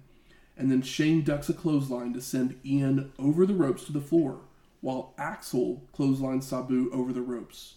and 0.56 0.70
then 0.70 0.80
Shane 0.80 1.22
ducks 1.22 1.48
a 1.48 1.52
clothesline 1.52 2.12
to 2.14 2.20
send 2.20 2.58
Ian 2.64 3.12
over 3.18 3.44
the 3.44 3.52
ropes 3.52 3.84
to 3.86 3.92
the 3.92 4.00
floor, 4.00 4.42
while 4.80 5.12
Axel 5.18 5.82
clotheslines 5.92 6.46
Sabu 6.46 6.88
over 6.92 7.12
the 7.12 7.20
ropes. 7.20 7.74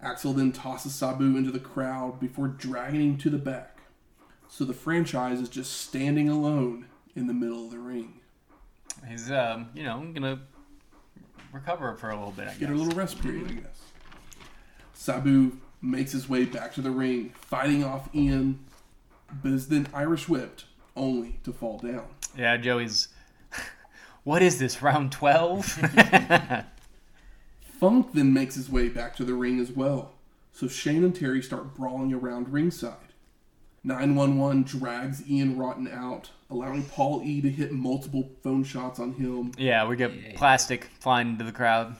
Axel 0.00 0.32
then 0.32 0.50
tosses 0.50 0.92
Sabu 0.92 1.36
into 1.36 1.52
the 1.52 1.60
crowd 1.60 2.18
before 2.18 2.48
dragging 2.48 3.00
him 3.00 3.18
to 3.18 3.30
the 3.30 3.38
back. 3.38 3.78
So 4.48 4.64
the 4.64 4.74
franchise 4.74 5.40
is 5.40 5.48
just 5.48 5.80
standing 5.80 6.28
alone 6.28 6.86
in 7.14 7.28
the 7.28 7.32
middle 7.34 7.66
of 7.66 7.70
the 7.70 7.78
ring. 7.78 8.22
He's 9.08 9.30
um, 9.30 9.68
you 9.72 9.84
know, 9.84 10.04
gonna 10.12 10.40
recover 11.52 11.94
for 11.94 12.10
a 12.10 12.16
little 12.16 12.32
bit, 12.32 12.48
I 12.48 12.54
Get 12.54 12.60
guess. 12.60 12.70
a 12.70 12.74
little 12.74 12.98
rest 12.98 13.22
period, 13.22 13.46
I 13.48 13.52
guess. 13.52 13.82
Sabu 14.94 15.58
makes 15.82 16.12
his 16.12 16.28
way 16.28 16.44
back 16.44 16.72
to 16.74 16.80
the 16.80 16.90
ring, 16.90 17.30
fighting 17.34 17.84
off 17.84 18.08
Ian, 18.14 18.60
but 19.42 19.52
is 19.52 19.68
then 19.68 19.88
Irish 19.92 20.28
whipped, 20.28 20.64
only 20.96 21.38
to 21.44 21.52
fall 21.52 21.78
down. 21.78 22.04
Yeah, 22.36 22.56
Joey's. 22.56 23.08
What 24.24 24.40
is 24.40 24.60
this? 24.60 24.80
Round 24.82 25.10
twelve? 25.10 25.66
Funk 27.80 28.12
then 28.12 28.32
makes 28.32 28.54
his 28.54 28.70
way 28.70 28.88
back 28.88 29.16
to 29.16 29.24
the 29.24 29.34
ring 29.34 29.58
as 29.58 29.72
well, 29.72 30.12
so 30.52 30.68
Shane 30.68 31.02
and 31.02 31.14
Terry 31.14 31.42
start 31.42 31.74
brawling 31.74 32.12
around 32.12 32.48
ringside. 32.52 32.96
911 33.84 34.62
drags 34.62 35.28
Ian 35.28 35.58
Rotten 35.58 35.88
out, 35.88 36.30
allowing 36.48 36.84
Paul 36.84 37.22
E 37.24 37.40
to 37.40 37.50
hit 37.50 37.72
multiple 37.72 38.30
phone 38.44 38.62
shots 38.62 39.00
on 39.00 39.14
him. 39.14 39.50
yeah, 39.58 39.84
we 39.88 39.96
get 39.96 40.36
plastic 40.36 40.84
flying 41.00 41.30
into 41.30 41.42
the 41.44 41.50
crowd. 41.50 41.96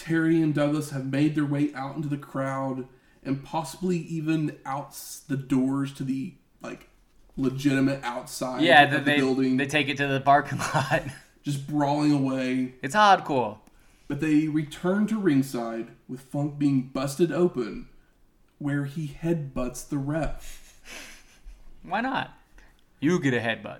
Terry 0.00 0.40
and 0.40 0.54
Douglas 0.54 0.90
have 0.90 1.06
made 1.12 1.34
their 1.34 1.44
way 1.44 1.72
out 1.74 1.94
into 1.96 2.08
the 2.08 2.16
crowd 2.16 2.86
and 3.22 3.44
possibly 3.44 3.98
even 3.98 4.56
out 4.64 4.96
the 5.28 5.36
doors 5.36 5.92
to 5.94 6.04
the 6.04 6.34
like 6.62 6.88
legitimate 7.36 8.02
outside 8.02 8.62
Yeah, 8.62 8.84
of 8.84 8.92
the 8.92 8.98
they 9.00 9.18
building, 9.18 9.58
they 9.58 9.66
take 9.66 9.88
it 9.88 9.98
to 9.98 10.06
the 10.06 10.20
parking 10.20 10.58
lot. 10.74 11.02
just 11.42 11.66
brawling 11.66 12.12
away. 12.12 12.74
It's 12.82 12.94
hardcore. 12.94 13.58
But 14.08 14.20
they 14.20 14.48
return 14.48 15.06
to 15.08 15.18
ringside 15.18 15.88
with 16.08 16.20
Funk 16.20 16.58
being 16.58 16.90
busted 16.92 17.30
open, 17.30 17.88
where 18.58 18.86
he 18.86 19.06
headbutts 19.22 19.86
the 19.88 19.98
ref. 19.98 20.80
Why 21.82 22.00
not? 22.00 22.30
You 23.00 23.20
get 23.20 23.34
a 23.34 23.38
headbutt. 23.40 23.78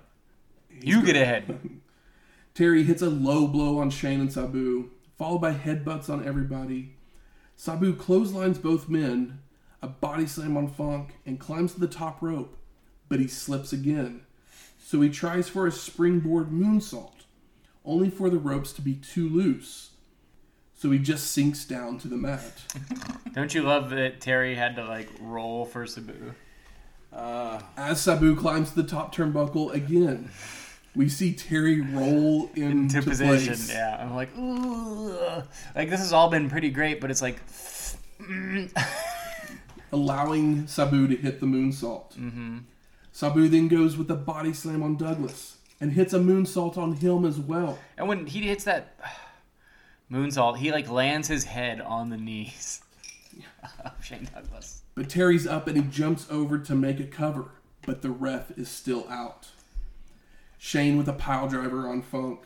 You 0.81 1.03
get 1.03 1.15
a 1.15 1.19
headbutt. 1.25 1.79
Terry 2.53 2.83
hits 2.83 3.01
a 3.01 3.09
low 3.09 3.47
blow 3.47 3.79
on 3.79 3.89
Shane 3.89 4.19
and 4.21 4.31
Sabu, 4.31 4.89
followed 5.21 5.37
by 5.37 5.53
headbutts 5.53 6.09
on 6.09 6.27
everybody. 6.27 6.95
Sabu 7.55 7.93
clotheslines 7.93 8.57
both 8.57 8.89
men, 8.89 9.37
a 9.79 9.87
body 9.87 10.25
slam 10.25 10.57
on 10.57 10.67
Funk, 10.67 11.13
and 11.27 11.39
climbs 11.39 11.75
to 11.75 11.79
the 11.79 11.87
top 11.87 12.23
rope, 12.23 12.57
but 13.07 13.19
he 13.19 13.27
slips 13.27 13.71
again. 13.71 14.21
So 14.83 14.99
he 14.99 15.09
tries 15.09 15.47
for 15.47 15.67
a 15.67 15.71
springboard 15.71 16.49
moonsault, 16.49 17.25
only 17.85 18.09
for 18.09 18.31
the 18.31 18.39
ropes 18.39 18.73
to 18.73 18.81
be 18.81 18.95
too 18.95 19.29
loose. 19.29 19.91
So 20.73 20.89
he 20.89 20.97
just 20.97 21.29
sinks 21.29 21.65
down 21.65 21.99
to 21.99 22.07
the 22.07 22.17
mat. 22.17 22.63
Don't 23.35 23.53
you 23.53 23.61
love 23.61 23.91
that 23.91 24.21
Terry 24.21 24.55
had 24.55 24.75
to 24.77 24.85
like 24.85 25.09
roll 25.19 25.65
for 25.65 25.85
Sabu? 25.85 26.33
Uh, 27.13 27.61
As 27.77 28.01
Sabu 28.01 28.35
climbs 28.35 28.71
to 28.71 28.81
the 28.81 28.89
top 28.89 29.13
turnbuckle 29.13 29.71
again, 29.71 30.31
we 30.95 31.07
see 31.09 31.33
Terry 31.33 31.81
roll 31.81 32.49
into, 32.55 33.01
To 33.01 33.07
position, 33.09 33.53
place. 33.55 33.71
yeah. 33.71 33.97
I'm 33.99 34.13
like, 34.15 34.35
ooh, 34.37 35.43
like 35.75 35.89
this 35.89 35.99
has 35.99 36.11
all 36.13 36.29
been 36.29 36.49
pretty 36.49 36.69
great, 36.69 36.99
but 37.01 37.09
it's 37.11 37.21
like, 37.21 37.37
allowing 39.93 40.67
Sabu 40.67 41.07
to 41.07 41.15
hit 41.15 41.39
the 41.39 41.45
moonsault. 41.45 42.15
Mm-hmm. 42.17 42.57
Sabu 43.11 43.47
then 43.49 43.67
goes 43.67 43.97
with 43.97 44.07
the 44.07 44.15
body 44.15 44.53
slam 44.53 44.83
on 44.83 44.95
Douglas 44.95 45.57
and 45.79 45.93
hits 45.93 46.13
a 46.13 46.19
moonsault 46.19 46.77
on 46.77 46.93
him 46.93 47.25
as 47.25 47.39
well. 47.39 47.77
and 47.97 48.07
when 48.07 48.25
he 48.27 48.41
hits 48.41 48.63
that 48.65 48.95
moonsault, 50.11 50.57
he 50.57 50.71
like 50.71 50.89
lands 50.89 51.27
his 51.27 51.43
head 51.45 51.81
on 51.81 52.09
the 52.09 52.17
knees 52.17 52.81
of 53.85 53.91
Shane 54.03 54.29
Douglas. 54.33 54.81
But 54.95 55.09
Terry's 55.09 55.47
up 55.47 55.67
and 55.67 55.77
he 55.77 55.83
jumps 55.83 56.27
over 56.29 56.57
to 56.59 56.75
make 56.75 56.99
a 56.99 57.05
cover, 57.05 57.51
but 57.85 58.01
the 58.01 58.09
ref 58.11 58.51
is 58.57 58.69
still 58.69 59.07
out. 59.09 59.49
Shane 60.63 60.95
with 60.95 61.09
a 61.09 61.13
pile 61.13 61.47
driver 61.47 61.87
on 61.87 62.03
Funk, 62.03 62.41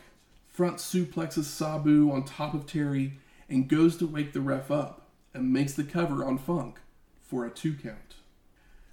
front 0.48 0.78
suplexes 0.78 1.44
Sabu 1.44 2.10
on 2.14 2.24
top 2.24 2.54
of 2.54 2.66
Terry 2.66 3.20
and 3.50 3.68
goes 3.68 3.98
to 3.98 4.08
wake 4.08 4.32
the 4.32 4.40
ref 4.40 4.72
up 4.72 5.10
and 5.34 5.52
makes 5.52 5.74
the 5.74 5.84
cover 5.84 6.24
on 6.24 6.38
Funk 6.38 6.80
for 7.22 7.46
a 7.46 7.50
two 7.50 7.74
count. 7.74 8.16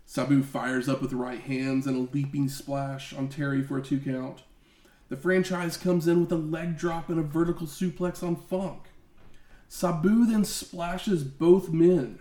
Sabu 0.04 0.42
fires 0.42 0.88
up 0.88 1.00
with 1.00 1.12
right 1.12 1.38
hands 1.38 1.86
and 1.86 1.96
a 1.96 2.12
leaping 2.12 2.48
splash 2.48 3.14
on 3.14 3.28
Terry 3.28 3.62
for 3.62 3.78
a 3.78 3.82
two 3.82 4.00
count. 4.00 4.42
The 5.08 5.16
franchise 5.16 5.76
comes 5.76 6.08
in 6.08 6.22
with 6.22 6.32
a 6.32 6.36
leg 6.36 6.76
drop 6.76 7.08
and 7.08 7.20
a 7.20 7.22
vertical 7.22 7.68
suplex 7.68 8.24
on 8.24 8.34
Funk. 8.34 8.88
Sabu 9.68 10.26
then 10.26 10.44
splashes 10.44 11.22
both 11.22 11.70
men, 11.70 12.18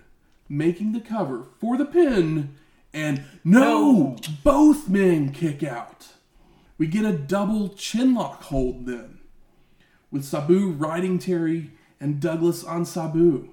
making 0.47 0.91
the 0.91 1.01
cover 1.01 1.47
for 1.59 1.77
the 1.77 1.85
pin, 1.85 2.55
and 2.93 3.23
no, 3.43 4.17
both 4.43 4.87
men 4.87 5.31
kick 5.31 5.63
out. 5.63 6.09
We 6.81 6.87
get 6.87 7.05
a 7.05 7.13
double 7.15 7.69
chinlock 7.69 8.41
hold 8.45 8.87
then, 8.87 9.19
with 10.09 10.25
Sabu 10.25 10.71
riding 10.71 11.19
Terry 11.19 11.73
and 11.99 12.19
Douglas 12.19 12.63
on 12.63 12.85
Sabu. 12.85 13.49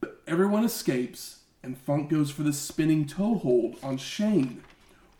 But 0.00 0.20
Everyone 0.26 0.64
escapes, 0.64 1.42
and 1.62 1.78
Funk 1.78 2.10
goes 2.10 2.32
for 2.32 2.42
the 2.42 2.52
spinning 2.52 3.06
toe 3.06 3.36
hold 3.36 3.76
on 3.84 3.98
Shane 3.98 4.64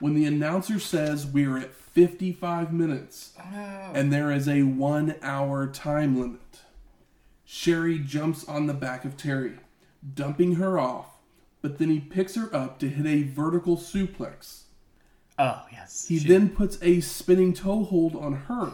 when 0.00 0.14
the 0.14 0.24
announcer 0.24 0.80
says 0.80 1.24
we're 1.24 1.56
at 1.56 1.72
55 1.72 2.72
minutes 2.72 3.32
and 3.94 4.12
there 4.12 4.32
is 4.32 4.48
a 4.48 4.64
one 4.64 5.14
hour 5.22 5.68
time 5.68 6.20
limit. 6.20 6.62
Sherry 7.44 8.00
jumps 8.00 8.44
on 8.48 8.66
the 8.66 8.74
back 8.74 9.04
of 9.04 9.16
Terry, 9.16 9.60
dumping 10.16 10.56
her 10.56 10.80
off, 10.80 11.20
but 11.62 11.78
then 11.78 11.90
he 11.90 12.00
picks 12.00 12.34
her 12.34 12.52
up 12.52 12.80
to 12.80 12.88
hit 12.88 13.06
a 13.06 13.22
vertical 13.22 13.76
suplex. 13.76 14.62
Oh 15.42 15.62
yes. 15.72 16.06
He 16.06 16.18
She- 16.18 16.28
then 16.28 16.50
puts 16.50 16.76
a 16.82 17.00
spinning 17.00 17.52
toe 17.54 17.82
hold 17.84 18.14
on 18.14 18.34
her, 18.34 18.72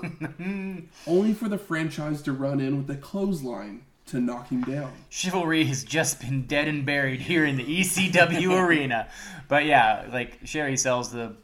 only 1.07 1.33
for 1.33 1.49
the 1.49 1.59
franchise 1.59 2.23
to 2.23 2.33
run 2.33 2.59
in 2.61 2.77
with 2.77 2.91
a 2.91 2.99
clothesline 3.01 3.83
to 4.07 4.21
knock 4.21 4.49
him 4.49 4.63
down. 4.63 4.93
Chivalry 5.09 5.65
has 5.65 5.85
just 5.85 6.21
been 6.21 6.47
dead 6.47 6.67
and 6.69 6.85
buried 6.85 7.21
here 7.21 7.45
in 7.45 7.57
the 7.57 7.65
ECW 7.65 8.53
arena. 8.67 9.09
But 9.49 9.65
yeah, 9.67 10.07
like 10.13 10.39
Sherry 10.45 10.77
sells 10.77 11.13
the 11.13 11.37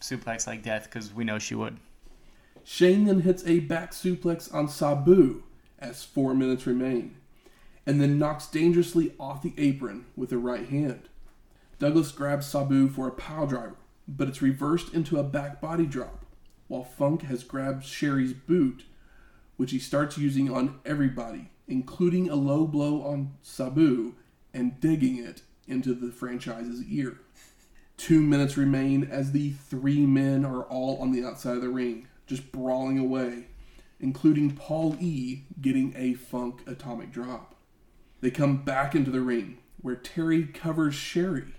suplex 0.00 0.46
like 0.46 0.62
death 0.62 0.84
because 0.84 1.12
we 1.12 1.24
know 1.24 1.38
she 1.38 1.54
would. 1.54 1.76
Shane 2.64 3.04
then 3.04 3.20
hits 3.20 3.44
a 3.46 3.60
back 3.60 3.92
suplex 3.92 4.52
on 4.54 4.68
Sabu 4.68 5.42
as 5.78 6.04
four 6.04 6.34
minutes 6.34 6.66
remain, 6.66 7.16
and 7.86 8.00
then 8.00 8.18
knocks 8.18 8.46
dangerously 8.46 9.12
off 9.18 9.42
the 9.42 9.52
apron 9.58 10.06
with 10.16 10.30
a 10.32 10.38
right 10.38 10.68
hand. 10.68 11.08
Douglas 11.78 12.12
grabs 12.12 12.46
Sabu 12.46 12.88
for 12.88 13.08
a 13.08 13.12
pile 13.12 13.46
driver, 13.46 13.76
but 14.16 14.28
it's 14.28 14.42
reversed 14.42 14.92
into 14.92 15.18
a 15.18 15.22
back 15.22 15.60
body 15.60 15.86
drop, 15.86 16.24
while 16.66 16.82
Funk 16.82 17.22
has 17.22 17.44
grabbed 17.44 17.84
Sherry's 17.84 18.32
boot, 18.32 18.84
which 19.56 19.70
he 19.70 19.78
starts 19.78 20.18
using 20.18 20.50
on 20.50 20.80
everybody, 20.84 21.50
including 21.68 22.28
a 22.28 22.34
low 22.34 22.66
blow 22.66 23.02
on 23.02 23.34
Sabu 23.40 24.14
and 24.52 24.80
digging 24.80 25.18
it 25.18 25.42
into 25.68 25.94
the 25.94 26.10
franchise's 26.10 26.82
ear. 26.84 27.20
Two 27.96 28.20
minutes 28.20 28.56
remain 28.56 29.04
as 29.04 29.30
the 29.30 29.50
three 29.50 30.06
men 30.06 30.44
are 30.44 30.62
all 30.64 30.98
on 31.00 31.12
the 31.12 31.24
outside 31.24 31.56
of 31.56 31.62
the 31.62 31.68
ring, 31.68 32.08
just 32.26 32.50
brawling 32.50 32.98
away, 32.98 33.46
including 34.00 34.56
Paul 34.56 34.96
E 34.98 35.42
getting 35.60 35.94
a 35.96 36.14
funk 36.14 36.62
atomic 36.66 37.12
drop. 37.12 37.54
They 38.20 38.30
come 38.30 38.64
back 38.64 38.94
into 38.94 39.10
the 39.10 39.20
ring, 39.20 39.58
where 39.80 39.96
Terry 39.96 40.44
covers 40.46 40.94
Sherry 40.94 41.54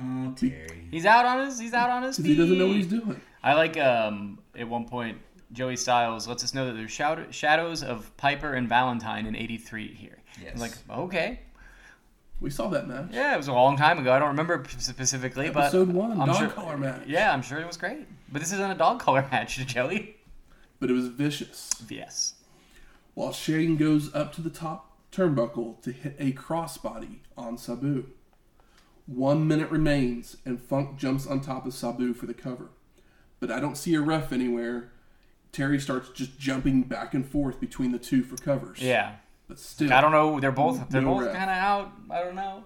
Oh, 0.00 0.32
Terry. 0.36 0.86
He's 0.90 1.04
out 1.06 1.24
on 1.26 1.46
his. 1.46 1.58
He's 1.58 1.74
out 1.74 1.90
on 1.90 2.02
his 2.02 2.16
feet. 2.16 2.26
he 2.26 2.36
doesn't 2.36 2.56
know 2.58 2.66
what 2.68 2.76
he's 2.76 2.86
doing. 2.86 3.20
I 3.42 3.54
like 3.54 3.76
um 3.78 4.38
at 4.56 4.68
one 4.68 4.84
point 4.86 5.18
Joey 5.52 5.76
Styles 5.76 6.26
lets 6.28 6.44
us 6.44 6.52
know 6.54 6.66
that 6.66 6.72
there's 6.72 6.90
shadow- 6.90 7.30
shadows 7.30 7.82
of 7.82 8.14
Piper 8.16 8.52
and 8.54 8.68
Valentine 8.68 9.26
in 9.26 9.34
'83 9.36 9.88
here. 9.94 10.18
Yes. 10.42 10.52
I'm 10.54 10.60
like 10.60 10.72
okay, 10.90 11.40
We 12.40 12.50
saw 12.50 12.68
that 12.68 12.86
match. 12.86 13.08
yeah, 13.12 13.34
it 13.34 13.36
was 13.36 13.48
a 13.48 13.52
long 13.52 13.76
time 13.76 13.98
ago. 13.98 14.12
I 14.12 14.18
don't 14.18 14.28
remember 14.28 14.58
p- 14.58 14.74
specifically, 14.78 15.50
but 15.50 15.64
Episode 15.64 15.88
one, 15.88 16.20
I'm 16.20 16.28
dog 16.28 16.36
sure, 16.36 16.48
collar 16.48 16.76
match. 16.76 17.02
Yeah, 17.06 17.32
I'm 17.32 17.42
sure 17.42 17.58
it 17.58 17.66
was 17.66 17.76
great. 17.76 18.06
But 18.30 18.40
this 18.42 18.52
isn't 18.52 18.70
a 18.70 18.74
dog 18.76 19.00
collar 19.00 19.26
match, 19.32 19.56
Joey. 19.66 20.16
But 20.80 20.90
it 20.90 20.92
was 20.92 21.08
vicious. 21.08 21.70
Yes. 21.88 22.34
While 23.14 23.32
Shane 23.32 23.76
goes 23.76 24.14
up 24.14 24.32
to 24.34 24.40
the 24.42 24.50
top 24.50 24.92
turnbuckle 25.10 25.80
to 25.82 25.90
hit 25.90 26.14
a 26.20 26.32
crossbody 26.32 27.16
on 27.36 27.58
Sabu. 27.58 28.06
One 29.08 29.48
minute 29.48 29.70
remains, 29.70 30.36
and 30.44 30.60
Funk 30.60 30.98
jumps 30.98 31.26
on 31.26 31.40
top 31.40 31.64
of 31.66 31.72
Sabu 31.72 32.12
for 32.12 32.26
the 32.26 32.34
cover. 32.34 32.68
But 33.40 33.50
I 33.50 33.58
don't 33.58 33.76
see 33.76 33.94
a 33.94 34.02
ref 34.02 34.32
anywhere. 34.32 34.90
Terry 35.50 35.80
starts 35.80 36.10
just 36.10 36.38
jumping 36.38 36.82
back 36.82 37.14
and 37.14 37.26
forth 37.26 37.58
between 37.58 37.92
the 37.92 37.98
two 37.98 38.22
for 38.22 38.36
covers. 38.36 38.82
Yeah. 38.82 39.14
But 39.48 39.58
still, 39.58 39.90
I 39.94 40.02
don't 40.02 40.12
know. 40.12 40.38
They're 40.40 40.52
both. 40.52 40.90
They're 40.90 41.00
No 41.00 41.14
both 41.14 41.32
kind 41.32 41.48
of 41.50 41.56
out. 41.56 41.92
I 42.10 42.22
don't 42.22 42.34
know. 42.34 42.64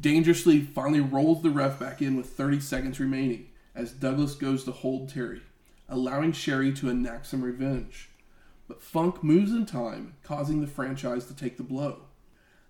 dangerously 0.00 0.60
finally 0.62 1.00
rolls 1.00 1.42
the 1.42 1.50
ref 1.50 1.78
back 1.78 2.00
in 2.00 2.16
with 2.16 2.30
30 2.30 2.60
seconds 2.60 2.98
remaining 2.98 3.48
as 3.74 3.92
Douglas 3.92 4.34
goes 4.34 4.64
to 4.64 4.70
hold 4.72 5.10
Terry, 5.10 5.42
allowing 5.90 6.32
Sherry 6.32 6.72
to 6.74 6.88
enact 6.88 7.26
some 7.26 7.42
revenge. 7.42 8.08
But 8.66 8.82
Funk 8.82 9.22
moves 9.22 9.52
in 9.52 9.66
time, 9.66 10.14
causing 10.22 10.62
the 10.62 10.66
franchise 10.66 11.26
to 11.26 11.36
take 11.36 11.58
the 11.58 11.62
blow. 11.62 12.04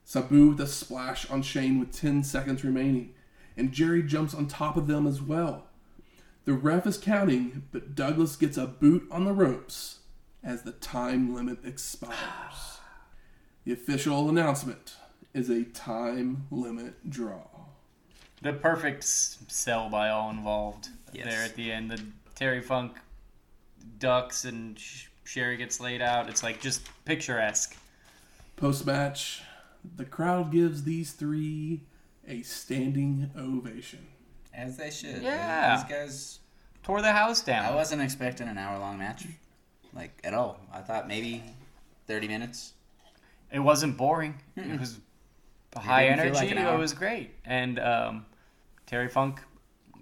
Sabu 0.04 0.48
with 0.50 0.60
a 0.60 0.66
splash 0.66 1.28
on 1.30 1.42
Shane 1.42 1.78
with 1.80 1.92
10 1.92 2.22
seconds 2.24 2.62
remaining, 2.64 3.14
and 3.56 3.72
Jerry 3.72 4.02
jumps 4.02 4.34
on 4.34 4.46
top 4.46 4.76
of 4.76 4.86
them 4.86 5.06
as 5.06 5.22
well. 5.22 5.64
The 6.44 6.52
ref 6.52 6.86
is 6.86 6.98
counting, 6.98 7.62
but 7.72 7.94
Douglas 7.94 8.36
gets 8.36 8.58
a 8.58 8.66
boot 8.66 9.08
on 9.10 9.24
the 9.24 9.32
ropes 9.32 10.00
as 10.42 10.62
the 10.62 10.72
time 10.72 11.34
limit 11.34 11.64
expires. 11.64 12.78
The 13.64 13.72
official 13.72 14.28
announcement 14.28 14.94
is 15.32 15.48
a 15.48 15.64
time 15.64 16.46
limit 16.50 17.08
draw. 17.08 17.44
The 18.42 18.52
perfect 18.52 19.04
sell 19.04 19.88
by 19.88 20.10
all 20.10 20.28
involved 20.30 20.88
Yes. 21.14 21.24
there 21.26 21.42
at 21.44 21.54
the 21.54 21.72
end. 21.72 21.90
The 21.92 22.02
Terry 22.34 22.60
Funk 22.60 22.98
ducks 23.98 24.44
and 24.44 24.78
Sh- 24.78 25.06
Sherry 25.24 25.56
gets 25.56 25.80
laid 25.80 26.02
out. 26.02 26.28
It's 26.28 26.42
like 26.42 26.60
just 26.60 26.86
picturesque. 27.06 27.74
Post 28.56 28.84
match, 28.84 29.42
the 29.96 30.04
crowd 30.04 30.50
gives 30.50 30.84
these 30.84 31.12
three 31.12 31.82
a 32.26 32.42
standing 32.42 33.30
ovation. 33.36 34.06
As 34.52 34.76
they 34.76 34.90
should. 34.90 35.22
Yeah. 35.22 35.76
These 35.76 35.96
guys. 35.96 36.38
Tore 36.82 37.02
the 37.02 37.12
house 37.12 37.40
down. 37.40 37.64
I 37.64 37.74
wasn't 37.74 38.02
expecting 38.02 38.48
an 38.48 38.58
hour 38.58 38.78
long 38.78 38.98
match. 38.98 39.26
Like, 39.94 40.20
at 40.24 40.34
all. 40.34 40.60
I 40.72 40.80
thought 40.80 41.08
maybe 41.08 41.42
30 42.06 42.28
minutes. 42.28 42.72
It 43.50 43.60
wasn't 43.60 43.96
boring. 43.96 44.40
It 44.56 44.78
was 44.78 44.98
high 45.76 46.04
didn't 46.04 46.20
energy. 46.20 46.34
like 46.34 46.50
it 46.50 46.78
was 46.78 46.92
great. 46.92 47.30
And 47.44 47.78
um, 47.78 48.26
Terry 48.86 49.08
Funk 49.08 49.40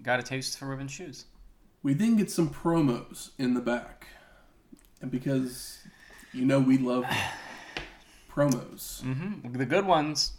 got 0.01 0.19
a 0.19 0.23
taste 0.23 0.57
for 0.57 0.67
ribbon 0.67 0.87
shoes. 0.87 1.25
We 1.81 1.93
then 1.93 2.15
get 2.15 2.31
some 2.31 2.49
promos 2.49 3.31
in 3.37 3.53
the 3.53 3.61
back. 3.61 4.07
And 5.01 5.11
because 5.11 5.79
you 6.31 6.45
know 6.45 6.59
we 6.59 6.77
love 6.77 7.05
promos, 8.33 9.01
hmm 9.01 9.51
The 9.57 9.65
good 9.65 9.85
ones. 9.85 10.33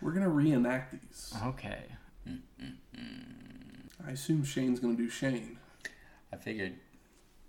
we're 0.00 0.12
going 0.12 0.24
to 0.24 0.30
reenact 0.30 0.92
these. 0.92 1.34
Okay. 1.44 1.82
I 4.06 4.10
assume 4.12 4.44
Shane's 4.44 4.80
going 4.80 4.96
to 4.96 5.02
do 5.02 5.08
Shane. 5.10 5.58
I 6.32 6.36
figured. 6.36 6.74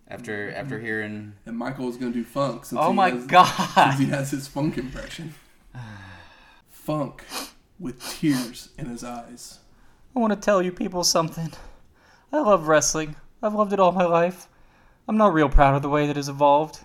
After 0.07 0.51
after 0.51 0.79
hearing. 0.79 1.33
And 1.45 1.57
Michael 1.57 1.87
is 1.89 1.97
going 1.97 2.11
to 2.11 2.17
do 2.19 2.25
Funk 2.25 2.65
since, 2.65 2.79
Oh 2.81 2.91
my 2.91 3.11
has, 3.11 3.25
god. 3.27 3.45
since 3.75 3.99
he 3.99 4.05
has 4.07 4.31
his 4.31 4.47
Funk 4.47 4.77
impression. 4.77 5.35
Funk 6.69 7.23
with 7.79 8.01
tears 8.19 8.69
in 8.77 8.87
his 8.87 9.03
eyes. 9.03 9.59
I 10.15 10.19
want 10.19 10.33
to 10.33 10.39
tell 10.39 10.61
you 10.61 10.71
people 10.71 11.03
something. 11.03 11.53
I 12.33 12.39
love 12.39 12.67
wrestling. 12.67 13.15
I've 13.41 13.53
loved 13.53 13.71
it 13.73 13.79
all 13.79 13.91
my 13.91 14.05
life. 14.05 14.47
I'm 15.07 15.17
not 15.17 15.33
real 15.33 15.49
proud 15.49 15.75
of 15.75 15.81
the 15.81 15.89
way 15.89 16.07
that 16.07 16.17
it's 16.17 16.27
evolved 16.27 16.79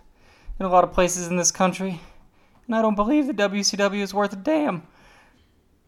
in 0.61 0.67
a 0.67 0.69
lot 0.71 0.85
of 0.85 0.93
places 0.93 1.27
in 1.27 1.37
this 1.37 1.51
country, 1.51 2.01
and 2.67 2.75
I 2.75 2.83
don't 2.83 2.95
believe 2.95 3.27
the 3.27 3.35
WCW 3.35 4.01
is 4.01 4.15
worth 4.15 4.33
a 4.33 4.37
damn. 4.37 4.87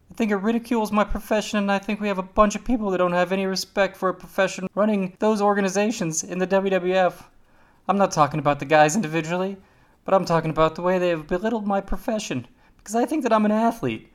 I 0.09 0.13
think 0.13 0.31
it 0.31 0.37
ridicules 0.37 0.91
my 0.91 1.03
profession, 1.03 1.59
and 1.59 1.71
I 1.71 1.79
think 1.79 1.99
we 1.99 2.07
have 2.07 2.17
a 2.17 2.23
bunch 2.23 2.55
of 2.55 2.63
people 2.63 2.89
that 2.91 2.97
don't 2.97 3.11
have 3.11 3.31
any 3.31 3.45
respect 3.45 3.97
for 3.97 4.09
a 4.09 4.13
profession 4.13 4.67
running 4.73 5.15
those 5.19 5.41
organizations 5.41 6.23
in 6.23 6.39
the 6.39 6.47
WWF. 6.47 7.25
I'm 7.87 7.97
not 7.97 8.11
talking 8.11 8.39
about 8.39 8.59
the 8.59 8.65
guys 8.65 8.95
individually, 8.95 9.57
but 10.05 10.13
I'm 10.13 10.25
talking 10.25 10.49
about 10.49 10.75
the 10.75 10.81
way 10.81 10.97
they 10.97 11.09
have 11.09 11.27
belittled 11.27 11.67
my 11.67 11.81
profession, 11.81 12.47
because 12.77 12.95
I 12.95 13.05
think 13.05 13.23
that 13.23 13.33
I'm 13.33 13.45
an 13.45 13.51
athlete. 13.51 14.11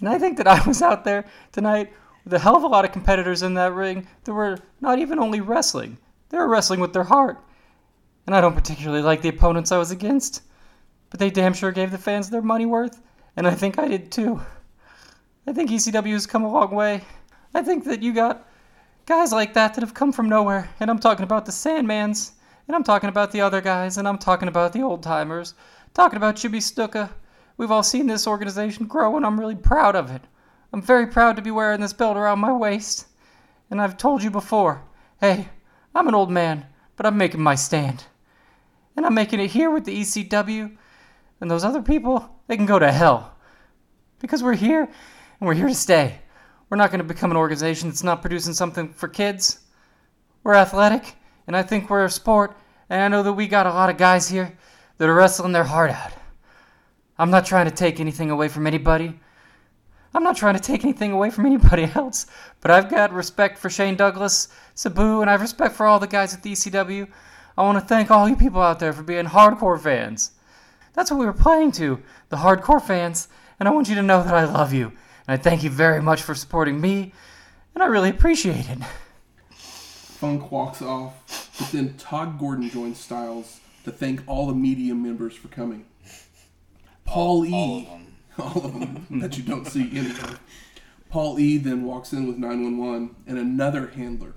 And 0.00 0.08
I 0.08 0.18
think 0.18 0.36
that 0.36 0.46
I 0.46 0.62
was 0.66 0.82
out 0.82 1.04
there 1.04 1.24
tonight 1.52 1.92
with 2.24 2.34
a 2.34 2.38
hell 2.38 2.56
of 2.56 2.62
a 2.62 2.68
lot 2.68 2.84
of 2.84 2.92
competitors 2.92 3.42
in 3.42 3.54
that 3.54 3.72
ring 3.72 4.06
that 4.24 4.32
were 4.32 4.58
not 4.80 4.98
even 4.98 5.18
only 5.18 5.40
wrestling, 5.40 5.98
they 6.28 6.36
were 6.36 6.48
wrestling 6.48 6.80
with 6.80 6.92
their 6.92 7.04
heart. 7.04 7.42
And 8.26 8.34
I 8.34 8.40
don't 8.40 8.54
particularly 8.54 9.02
like 9.02 9.22
the 9.22 9.28
opponents 9.28 9.70
I 9.70 9.78
was 9.78 9.90
against, 9.90 10.42
but 11.14 11.20
they 11.20 11.30
damn 11.30 11.54
sure 11.54 11.70
gave 11.70 11.92
the 11.92 11.96
fans 11.96 12.28
their 12.28 12.42
money 12.42 12.66
worth, 12.66 13.00
and 13.36 13.46
I 13.46 13.52
think 13.52 13.78
I 13.78 13.86
did 13.86 14.10
too. 14.10 14.40
I 15.46 15.52
think 15.52 15.70
ECW 15.70 16.10
has 16.10 16.26
come 16.26 16.42
a 16.42 16.50
long 16.50 16.72
way. 16.74 17.02
I 17.54 17.62
think 17.62 17.84
that 17.84 18.02
you 18.02 18.12
got 18.12 18.48
guys 19.06 19.30
like 19.30 19.54
that 19.54 19.74
that 19.74 19.82
have 19.82 19.94
come 19.94 20.10
from 20.10 20.28
nowhere, 20.28 20.68
and 20.80 20.90
I'm 20.90 20.98
talking 20.98 21.22
about 21.22 21.46
the 21.46 21.52
Sandmans, 21.52 22.32
and 22.66 22.74
I'm 22.74 22.82
talking 22.82 23.08
about 23.08 23.30
the 23.30 23.42
other 23.42 23.60
guys, 23.60 23.96
and 23.96 24.08
I'm 24.08 24.18
talking 24.18 24.48
about 24.48 24.72
the 24.72 24.82
old 24.82 25.04
timers, 25.04 25.54
talking 25.94 26.16
about 26.16 26.34
Jimmy 26.34 26.58
Snuka. 26.58 27.10
We've 27.58 27.70
all 27.70 27.84
seen 27.84 28.08
this 28.08 28.26
organization 28.26 28.86
grow, 28.86 29.16
and 29.16 29.24
I'm 29.24 29.38
really 29.38 29.54
proud 29.54 29.94
of 29.94 30.10
it. 30.10 30.22
I'm 30.72 30.82
very 30.82 31.06
proud 31.06 31.36
to 31.36 31.42
be 31.42 31.52
wearing 31.52 31.80
this 31.80 31.92
belt 31.92 32.16
around 32.16 32.40
my 32.40 32.52
waist. 32.52 33.06
And 33.70 33.80
I've 33.80 33.96
told 33.96 34.24
you 34.24 34.32
before, 34.32 34.82
hey, 35.20 35.48
I'm 35.94 36.08
an 36.08 36.14
old 36.16 36.32
man, 36.32 36.66
but 36.96 37.06
I'm 37.06 37.16
making 37.16 37.40
my 37.40 37.54
stand. 37.54 38.02
And 38.96 39.06
I'm 39.06 39.14
making 39.14 39.38
it 39.38 39.52
here 39.52 39.70
with 39.70 39.84
the 39.84 40.00
ECW. 40.00 40.76
And 41.44 41.50
those 41.50 41.62
other 41.62 41.82
people, 41.82 42.26
they 42.46 42.56
can 42.56 42.64
go 42.64 42.78
to 42.78 42.90
hell. 42.90 43.36
Because 44.18 44.42
we're 44.42 44.54
here, 44.54 44.80
and 44.84 45.46
we're 45.46 45.52
here 45.52 45.68
to 45.68 45.74
stay. 45.74 46.20
We're 46.70 46.78
not 46.78 46.90
going 46.90 47.00
to 47.00 47.04
become 47.04 47.30
an 47.30 47.36
organization 47.36 47.90
that's 47.90 48.02
not 48.02 48.22
producing 48.22 48.54
something 48.54 48.94
for 48.94 49.08
kids. 49.08 49.58
We're 50.42 50.54
athletic, 50.54 51.16
and 51.46 51.54
I 51.54 51.62
think 51.62 51.90
we're 51.90 52.06
a 52.06 52.10
sport, 52.10 52.56
and 52.88 53.02
I 53.02 53.08
know 53.08 53.22
that 53.22 53.34
we 53.34 53.46
got 53.46 53.66
a 53.66 53.74
lot 53.74 53.90
of 53.90 53.98
guys 53.98 54.26
here 54.26 54.56
that 54.96 55.06
are 55.06 55.14
wrestling 55.14 55.52
their 55.52 55.64
heart 55.64 55.90
out. 55.90 56.14
I'm 57.18 57.30
not 57.30 57.44
trying 57.44 57.66
to 57.66 57.76
take 57.76 58.00
anything 58.00 58.30
away 58.30 58.48
from 58.48 58.66
anybody, 58.66 59.20
I'm 60.14 60.22
not 60.22 60.38
trying 60.38 60.54
to 60.54 60.62
take 60.62 60.82
anything 60.82 61.12
away 61.12 61.28
from 61.28 61.44
anybody 61.44 61.82
else, 61.94 62.24
but 62.62 62.70
I've 62.70 62.88
got 62.88 63.12
respect 63.12 63.58
for 63.58 63.68
Shane 63.68 63.96
Douglas, 63.96 64.48
Sabu, 64.74 65.20
and 65.20 65.28
I 65.28 65.34
have 65.34 65.42
respect 65.42 65.76
for 65.76 65.84
all 65.84 66.00
the 66.00 66.06
guys 66.06 66.32
at 66.32 66.42
the 66.42 66.52
ECW. 66.52 67.06
I 67.58 67.62
want 67.62 67.78
to 67.78 67.84
thank 67.84 68.10
all 68.10 68.30
you 68.30 68.34
people 68.34 68.62
out 68.62 68.78
there 68.78 68.94
for 68.94 69.02
being 69.02 69.26
hardcore 69.26 69.78
fans. 69.78 70.30
That's 70.94 71.10
what 71.10 71.20
we 71.20 71.26
were 71.26 71.32
playing 71.32 71.72
to, 71.72 72.00
the 72.28 72.36
hardcore 72.36 72.82
fans, 72.82 73.28
and 73.58 73.68
I 73.68 73.72
want 73.72 73.88
you 73.88 73.94
to 73.96 74.02
know 74.02 74.22
that 74.22 74.34
I 74.34 74.44
love 74.44 74.72
you. 74.72 74.86
And 75.26 75.38
I 75.38 75.42
thank 75.42 75.62
you 75.62 75.70
very 75.70 76.00
much 76.00 76.22
for 76.22 76.34
supporting 76.34 76.80
me, 76.80 77.12
and 77.74 77.82
I 77.82 77.86
really 77.86 78.10
appreciate 78.10 78.68
it. 78.68 78.78
Funk 79.54 80.50
walks 80.50 80.80
off, 80.80 81.50
but 81.58 81.70
then 81.72 81.94
Todd 81.98 82.38
Gordon 82.38 82.70
joins 82.70 82.98
Styles 82.98 83.60
to 83.84 83.90
thank 83.90 84.22
all 84.26 84.46
the 84.46 84.54
media 84.54 84.94
members 84.94 85.34
for 85.34 85.48
coming. 85.48 85.84
Paul 87.04 87.44
E. 87.44 87.52
All 87.52 87.78
of 87.78 87.84
them. 87.84 88.06
all 88.38 88.66
of 88.66 89.08
them 89.08 89.20
that 89.20 89.36
you 89.36 89.44
don't 89.44 89.66
see 89.66 89.90
anywhere. 89.96 90.38
Paul 91.10 91.38
E. 91.38 91.58
then 91.58 91.84
walks 91.84 92.12
in 92.12 92.26
with 92.26 92.38
911 92.38 93.14
and 93.26 93.38
another 93.38 93.88
handler, 93.88 94.34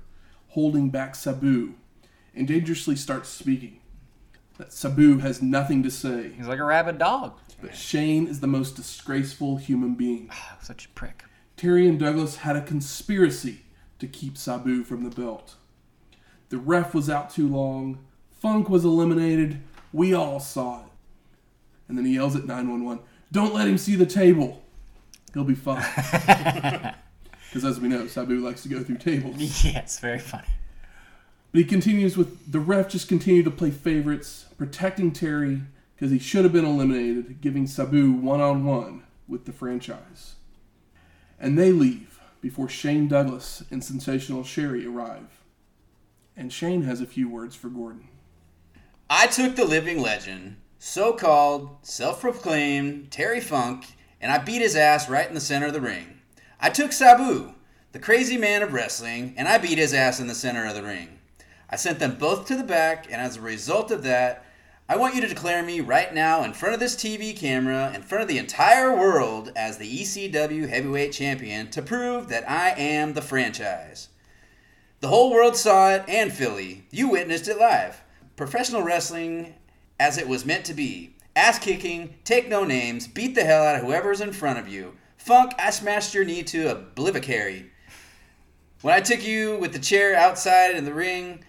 holding 0.50 0.90
back 0.90 1.16
Sabu, 1.16 1.74
and 2.36 2.48
dangerously 2.48 2.96
starts 2.96 3.30
speaking. 3.30 3.80
That 4.58 4.74
Sabu 4.74 5.20
has 5.20 5.42
nothing 5.42 5.84
to 5.84 5.92
say, 5.92 6.32
He's 6.36 6.48
like 6.48 6.60
a 6.60 6.64
rabid 6.64 6.98
dog. 6.98 7.34
but 7.62 7.76
Shane 7.76 8.28
is 8.28 8.40
the 8.40 8.48
most 8.48 8.76
disgraceful 8.76 9.58
human 9.58 9.94
being. 9.96 10.30
Ah, 10.32 10.58
such 10.62 10.86
a 10.86 10.90
prick. 10.90 11.24
Terry 11.56 11.88
and 11.88 12.00
Douglas 12.00 12.38
had 12.38 12.56
a 12.56 12.62
conspiracy 12.62 13.62
to 14.00 14.08
keep 14.08 14.38
Sabu 14.38 14.84
from 14.84 15.04
the 15.04 15.10
belt. 15.10 15.56
The 16.50 16.58
ref 16.58 16.94
was 16.94 17.10
out 17.10 17.30
too 17.30 17.48
long. 17.48 18.00
Funk 18.32 18.70
was 18.70 18.86
eliminated. 18.86 19.62
We 19.94 20.14
all 20.14 20.40
saw 20.40 20.82
it. 20.82 20.86
And 21.88 21.98
then 21.98 22.06
he 22.06 22.16
yells 22.16 22.36
at 22.36 22.46
911, 22.46 23.04
Don't 23.32 23.54
let 23.54 23.68
him 23.68 23.78
see 23.78 23.96
the 23.96 24.06
table. 24.06 24.62
He'll 25.34 25.44
be 25.44 25.56
fine. 25.56 25.84
Because 27.48 27.64
as 27.66 27.80
we 27.80 27.88
know, 27.90 28.08
Sabu 28.08 28.40
likes 28.40 28.64
to 28.64 28.70
go 28.70 28.84
through 28.84 28.98
tables. 28.98 29.64
yes, 29.64 30.00
very 30.00 30.20
funny. 30.20 30.48
But 31.52 31.60
he 31.60 31.66
continues 31.66 32.18
with 32.18 32.52
the 32.52 32.60
ref 32.60 32.90
just 32.90 33.08
continued 33.08 33.46
to 33.46 33.52
play 33.52 33.72
favorites, 33.72 34.47
protecting 34.58 35.12
Terry 35.12 35.62
because 35.96 36.12
he 36.12 36.20
should 36.20 36.44
have 36.44 36.54
been 36.54 36.66
eliminated, 36.66 37.42
giving 37.42 37.68
Sabu 37.68 38.12
one 38.12 38.42
on 38.42 38.66
one 38.66 39.04
with 39.28 39.46
the 39.46 39.52
franchise. 39.52 40.36
And 41.40 41.58
they 41.58 41.72
leave 41.72 42.20
before 42.42 42.70
Shane 42.70 43.08
Douglas 43.08 43.64
and 43.72 43.84
Sensational 43.84 44.44
Sherry 44.44 44.86
arrive. 44.86 45.42
And 46.36 46.54
Shane 46.54 46.84
has 46.84 47.02
a 47.02 47.08
few 47.08 47.30
words 47.30 47.56
for 47.56 47.70
Gordon. 47.70 48.10
I 49.10 49.28
took 49.28 49.56
the 49.56 49.66
living 49.66 50.02
legend, 50.02 50.58
so 50.78 51.14
called, 51.14 51.78
self 51.82 52.22
proclaimed 52.22 53.10
Terry 53.10 53.42
Funk, 53.42 53.86
and 54.22 54.32
I 54.32 54.38
beat 54.38 54.62
his 54.62 54.76
ass 54.76 55.10
right 55.10 55.28
in 55.28 55.34
the 55.34 55.40
center 55.40 55.68
of 55.68 55.74
the 55.74 55.82
ring. 55.82 56.20
I 56.60 56.70
took 56.70 56.92
Sabu, 56.92 57.54
the 57.92 58.00
crazy 58.00 58.38
man 58.38 58.62
of 58.62 58.74
wrestling, 58.74 59.34
and 59.38 59.48
I 59.48 59.58
beat 59.58 59.78
his 59.78 59.94
ass 59.94 60.20
in 60.20 60.28
the 60.28 60.36
center 60.36 60.66
of 60.66 60.76
the 60.76 60.84
ring. 60.84 61.20
I 61.70 61.76
sent 61.76 62.00
them 62.00 62.18
both 62.18 62.46
to 62.48 62.56
the 62.56 62.64
back, 62.64 63.06
and 63.12 63.20
as 63.22 63.38
a 63.38 63.42
result 63.42 63.92
of 63.92 64.04
that, 64.04 64.46
I 64.90 64.96
want 64.96 65.16
you 65.16 65.22
to 65.22 65.28
declare 65.28 65.64
me 65.64 65.82
right 65.82 66.14
now 66.14 66.46
in 66.46 66.54
front 66.54 66.74
of 66.74 66.80
this 66.80 66.96
TV 66.96 67.38
camera, 67.38 67.92
in 67.94 68.04
front 68.04 68.22
of 68.22 68.30
the 68.30 68.38
entire 68.38 68.96
world, 68.96 69.52
as 69.54 69.78
the 69.78 70.02
ECW 70.02 70.70
Heavyweight 70.70 71.12
Champion 71.12 71.70
to 71.72 71.82
prove 71.82 72.30
that 72.30 72.50
I 72.50 72.70
am 72.70 73.12
the 73.12 73.22
franchise. 73.22 74.08
The 75.02 75.10
whole 75.10 75.30
world 75.30 75.58
saw 75.58 75.90
it, 75.92 76.06
and 76.08 76.32
Philly. 76.32 76.86
You 76.90 77.10
witnessed 77.10 77.50
it 77.50 77.60
live. 77.60 78.02
Professional 78.38 78.82
wrestling 78.82 79.56
as 80.00 80.18
it 80.18 80.30
was 80.30 80.46
meant 80.46 80.64
to 80.68 80.74
be. 80.74 81.18
Ass 81.36 81.60
kicking, 81.60 82.16
take 82.24 82.48
no 82.48 82.64
names, 82.64 83.10
beat 83.10 83.36
the 83.36 83.44
hell 83.44 83.66
out 83.66 83.76
of 83.76 83.82
whoever's 83.82 84.22
in 84.22 84.32
front 84.32 84.58
of 84.58 84.70
you. 84.70 84.94
Funk, 85.18 85.52
I 85.60 85.72
smashed 85.72 86.14
your 86.14 86.24
knee 86.24 86.44
to 86.44 86.74
oblivicary. 86.74 87.66
When 88.84 88.94
I 88.94 89.02
took 89.02 89.22
you 89.22 89.58
with 89.58 89.74
the 89.74 89.80
chair 89.80 90.16
outside 90.16 90.76
in 90.76 90.86
the 90.86 90.94
ring, 90.94 91.44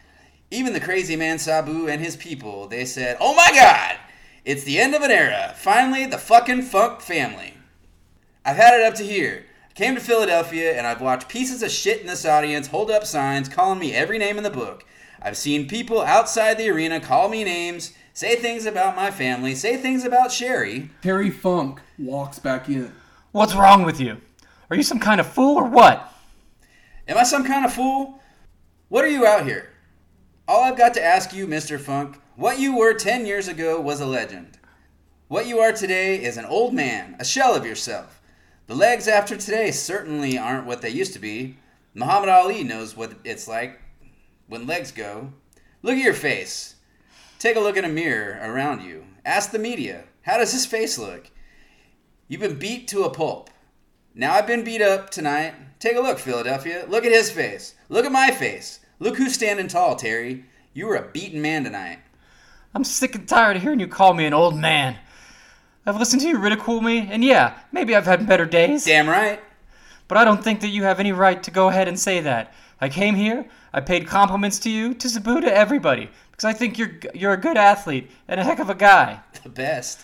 even 0.50 0.72
the 0.72 0.80
crazy 0.80 1.16
man 1.16 1.38
Sabu 1.38 1.88
and 1.88 2.00
his 2.00 2.16
people, 2.16 2.68
they 2.68 2.84
said, 2.84 3.16
Oh 3.20 3.34
my 3.34 3.50
god! 3.54 3.96
It's 4.44 4.64
the 4.64 4.78
end 4.78 4.94
of 4.94 5.02
an 5.02 5.10
era. 5.10 5.54
Finally, 5.56 6.06
the 6.06 6.16
fucking 6.18 6.62
Funk 6.62 7.00
family. 7.00 7.54
I've 8.44 8.56
had 8.56 8.72
it 8.72 8.86
up 8.86 8.94
to 8.94 9.04
here. 9.04 9.44
I 9.68 9.72
came 9.74 9.94
to 9.94 10.00
Philadelphia 10.00 10.72
and 10.72 10.86
I've 10.86 11.02
watched 11.02 11.28
pieces 11.28 11.62
of 11.62 11.70
shit 11.70 12.00
in 12.00 12.06
this 12.06 12.24
audience 12.24 12.68
hold 12.68 12.90
up 12.90 13.04
signs 13.04 13.48
calling 13.48 13.78
me 13.78 13.92
every 13.92 14.16
name 14.16 14.38
in 14.38 14.44
the 14.44 14.50
book. 14.50 14.86
I've 15.20 15.36
seen 15.36 15.68
people 15.68 16.00
outside 16.00 16.56
the 16.56 16.70
arena 16.70 16.98
call 16.98 17.28
me 17.28 17.44
names, 17.44 17.92
say 18.14 18.36
things 18.36 18.64
about 18.64 18.96
my 18.96 19.10
family, 19.10 19.54
say 19.54 19.76
things 19.76 20.04
about 20.04 20.32
Sherry. 20.32 20.90
Terry 21.02 21.30
Funk 21.30 21.82
walks 21.98 22.38
back 22.38 22.68
in. 22.68 22.92
What's 23.32 23.54
wrong 23.54 23.82
with 23.82 24.00
you? 24.00 24.16
Are 24.70 24.76
you 24.76 24.82
some 24.82 25.00
kind 25.00 25.20
of 25.20 25.26
fool 25.26 25.56
or 25.56 25.64
what? 25.64 26.10
Am 27.06 27.18
I 27.18 27.24
some 27.24 27.44
kind 27.44 27.66
of 27.66 27.72
fool? 27.72 28.20
What 28.88 29.04
are 29.04 29.08
you 29.08 29.26
out 29.26 29.44
here? 29.44 29.70
All 30.48 30.64
I've 30.64 30.78
got 30.78 30.94
to 30.94 31.04
ask 31.04 31.34
you, 31.34 31.46
Mr. 31.46 31.78
Funk, 31.78 32.16
what 32.34 32.58
you 32.58 32.74
were 32.74 32.94
10 32.94 33.26
years 33.26 33.48
ago 33.48 33.78
was 33.78 34.00
a 34.00 34.06
legend. 34.06 34.58
What 35.28 35.46
you 35.46 35.58
are 35.58 35.72
today 35.72 36.24
is 36.24 36.38
an 36.38 36.46
old 36.46 36.72
man, 36.72 37.16
a 37.20 37.24
shell 37.24 37.54
of 37.54 37.66
yourself. 37.66 38.22
The 38.66 38.74
legs 38.74 39.08
after 39.08 39.36
today 39.36 39.70
certainly 39.72 40.38
aren't 40.38 40.64
what 40.64 40.80
they 40.80 40.88
used 40.88 41.12
to 41.12 41.18
be. 41.18 41.58
Muhammad 41.92 42.30
Ali 42.30 42.64
knows 42.64 42.96
what 42.96 43.12
it's 43.24 43.46
like 43.46 43.78
when 44.46 44.66
legs 44.66 44.90
go. 44.90 45.34
Look 45.82 45.96
at 45.96 46.02
your 46.02 46.14
face. 46.14 46.76
Take 47.38 47.56
a 47.56 47.60
look 47.60 47.76
in 47.76 47.84
a 47.84 47.88
mirror 47.88 48.40
around 48.42 48.80
you. 48.80 49.04
Ask 49.26 49.50
the 49.50 49.58
media, 49.58 50.04
how 50.22 50.38
does 50.38 50.52
his 50.52 50.64
face 50.64 50.96
look? 50.96 51.30
You've 52.26 52.40
been 52.40 52.58
beat 52.58 52.88
to 52.88 53.04
a 53.04 53.10
pulp. 53.10 53.50
Now 54.14 54.32
I've 54.32 54.46
been 54.46 54.64
beat 54.64 54.80
up 54.80 55.10
tonight. 55.10 55.52
Take 55.78 55.98
a 55.98 56.00
look, 56.00 56.18
Philadelphia. 56.18 56.86
Look 56.88 57.04
at 57.04 57.12
his 57.12 57.30
face. 57.30 57.74
Look 57.90 58.06
at 58.06 58.12
my 58.12 58.30
face. 58.30 58.80
Look 59.00 59.16
who's 59.16 59.34
standing 59.34 59.68
tall, 59.68 59.96
Terry. 59.96 60.44
You 60.74 60.86
were 60.86 60.96
a 60.96 61.08
beaten 61.08 61.40
man 61.40 61.64
tonight. 61.64 62.00
I'm 62.74 62.84
sick 62.84 63.14
and 63.14 63.28
tired 63.28 63.56
of 63.56 63.62
hearing 63.62 63.80
you 63.80 63.88
call 63.88 64.12
me 64.14 64.26
an 64.26 64.34
old 64.34 64.56
man. 64.56 64.96
I've 65.86 65.96
listened 65.98 66.20
to 66.22 66.28
you 66.28 66.38
ridicule 66.38 66.80
me, 66.80 67.08
and 67.10 67.24
yeah, 67.24 67.58
maybe 67.72 67.94
I've 67.94 68.04
had 68.04 68.26
better 68.26 68.44
days, 68.44 68.84
Damn 68.84 69.08
right. 69.08 69.40
but 70.06 70.18
I 70.18 70.24
don't 70.24 70.42
think 70.44 70.60
that 70.60 70.68
you 70.68 70.82
have 70.82 71.00
any 71.00 71.12
right 71.12 71.42
to 71.44 71.50
go 71.50 71.68
ahead 71.68 71.88
and 71.88 71.98
say 71.98 72.20
that. 72.20 72.52
I 72.80 72.88
came 72.88 73.14
here, 73.14 73.46
I 73.72 73.80
paid 73.80 74.06
compliments 74.06 74.58
to 74.60 74.70
you, 74.70 74.94
to 74.94 75.08
Sabu, 75.08 75.40
to 75.40 75.56
everybody, 75.56 76.10
because 76.30 76.44
I 76.44 76.52
think 76.52 76.76
you're 76.76 76.92
you're 77.14 77.32
a 77.32 77.40
good 77.40 77.56
athlete 77.56 78.10
and 78.26 78.38
a 78.38 78.44
heck 78.44 78.58
of 78.58 78.68
a 78.68 78.74
guy. 78.74 79.20
The 79.42 79.48
best. 79.48 80.00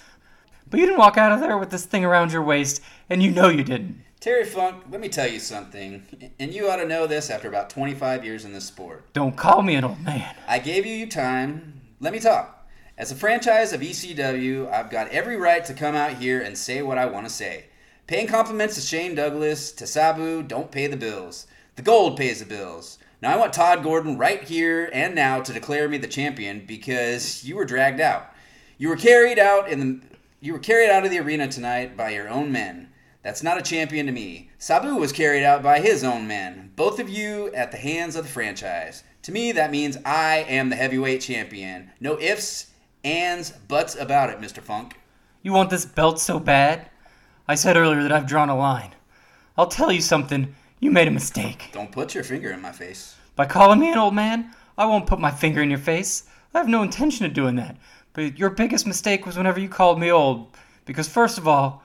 But 0.71 0.81
you 0.81 0.87
didn't 0.87 0.99
walk 0.99 1.19
out 1.19 1.33
of 1.33 1.41
there 1.41 1.59
with 1.59 1.71
this 1.71 1.85
thing 1.85 2.05
around 2.05 2.33
your 2.33 2.43
waist, 2.43 2.81
and 3.11 3.23
you 3.23 3.31
know 3.31 3.49
you 3.49 3.63
didn't. 3.65 4.04
Terry 4.25 4.47
Funk, 4.47 4.85
let 4.91 5.03
me 5.03 5.11
tell 5.11 5.29
you 5.29 5.39
something, 5.39 6.33
and 6.39 6.51
you 6.51 6.71
ought 6.71 6.77
to 6.77 6.89
know 6.89 7.07
this 7.07 7.29
after 7.29 7.47
about 7.47 7.69
25 7.69 8.25
years 8.25 8.47
in 8.47 8.55
this 8.55 8.65
sport. 8.65 9.05
Don't 9.13 9.37
call 9.37 9.61
me 9.61 9.75
an 9.75 9.85
old 9.85 10.01
man. 10.01 10.35
I 10.49 10.61
gave 10.61 10.87
you 10.87 11.07
time. 11.07 11.83
Let 12.01 12.15
me 12.15 12.21
talk. 12.21 12.67
As 12.97 13.13
a 13.13 13.17
franchise 13.17 13.75
of 13.75 13.83
ECW, 13.83 14.73
I've 14.73 14.89
got 14.89 15.09
every 15.09 15.37
right 15.37 15.63
to 15.67 15.75
come 15.75 15.95
out 15.95 16.15
here 16.15 16.41
and 16.41 16.57
say 16.57 16.81
what 16.81 16.97
I 16.97 17.05
want 17.05 17.27
to 17.27 17.31
say. 17.31 17.67
Paying 18.07 18.27
compliments 18.29 18.77
to 18.77 18.81
Shane 18.81 19.15
Douglas, 19.15 19.73
to 19.73 19.87
Sabu, 19.87 20.43
don't 20.43 20.73
pay 20.73 20.87
the 20.87 20.97
bills. 20.97 21.47
The 21.77 21.83
gold 21.83 22.17
pays 22.17 22.39
the 22.39 22.47
bills. 22.47 22.99
Now 23.21 23.35
I 23.35 23.37
want 23.37 23.53
Todd 23.53 23.83
Gordon 23.83 24.17
right 24.17 24.43
here 24.43 24.89
and 24.95 25.15
now 25.15 25.43
to 25.43 25.53
declare 25.53 25.87
me 25.87 25.99
the 25.99 26.09
champion 26.09 26.65
because 26.67 27.45
you 27.45 27.57
were 27.57 27.67
dragged 27.67 28.01
out. 28.01 28.33
You 28.79 28.89
were 28.89 28.97
carried 28.97 29.39
out 29.39 29.69
in 29.69 29.81
the 29.81 30.01
you 30.41 30.55
were 30.55 30.59
carried 30.59 30.89
out 30.89 31.05
of 31.05 31.11
the 31.11 31.19
arena 31.19 31.47
tonight 31.47 31.95
by 31.95 32.09
your 32.09 32.31
own 32.31 32.51
men. 32.51 32.89
That's 33.25 33.43
not 33.43 33.59
a 33.59 33.63
champion 33.63 34.05
to 34.05 34.13
me. 34.13 34.51
Sabu 34.59 34.97
was 34.97 35.11
carried 35.11 35.45
out 35.45 35.63
by 35.63 35.81
his 35.81 36.05
own 36.05 36.29
men. 36.29 36.73
Both 36.77 37.01
of 37.01 37.09
you 37.09 37.51
at 37.55 37.73
the 37.73 37.79
hands 37.79 38.17
of 38.17 38.25
the 38.25 38.31
franchise. 38.31 39.03
To 39.23 39.33
me, 39.33 39.51
that 39.53 39.71
means 39.71 39.97
I 40.05 40.45
am 40.47 40.69
the 40.69 40.77
heavyweight 40.77 41.23
champion. 41.23 41.91
No 42.01 42.21
ifs, 42.21 42.67
ands, 43.03 43.51
buts 43.51 43.97
about 43.97 44.29
it, 44.29 44.41
Mr. 44.41 44.63
Funk. 44.63 45.01
You 45.43 45.55
want 45.55 45.71
this 45.71 45.87
belt 45.87 46.21
so 46.21 46.39
bad? 46.39 46.91
I 47.49 47.55
said 47.55 47.79
earlier 47.79 48.03
that 48.03 48.13
I've 48.13 48.27
drawn 48.27 48.51
a 48.51 48.57
line. 48.57 48.95
I'll 49.57 49.69
tell 49.69 49.91
you 49.91 50.03
something. 50.03 50.55
You 50.79 50.91
made 50.91 51.09
a 51.09 51.11
mistake. 51.11 51.71
Don't 51.73 51.93
put 51.93 52.15
your 52.15 52.25
finger 52.25 52.51
in 52.51 52.61
my 52.61 52.73
face. 52.73 53.17
By 53.37 53.47
calling 53.47 53.81
me 53.81 53.91
an 53.91 53.97
old 53.97 54.15
man, 54.15 54.55
I 54.77 54.85
won't 54.85 55.07
put 55.07 55.19
my 55.19 55.31
finger 55.31 55.63
in 55.63 55.71
your 55.71 55.79
face. 55.79 56.25
I 56.53 56.59
have 56.59 56.69
no 56.69 56.83
intention 56.83 57.25
of 57.25 57.33
doing 57.33 57.57
that. 57.57 57.79
But 58.13 58.39
your 58.39 58.51
biggest 58.51 58.87
mistake 58.87 59.25
was 59.25 59.39
whenever 59.39 59.61
you 59.61 59.71
called 59.71 59.99
me 59.99 60.11
old. 60.13 60.55
Because, 60.85 61.09
first 61.09 61.39
of 61.39 61.49
all, 61.49 61.84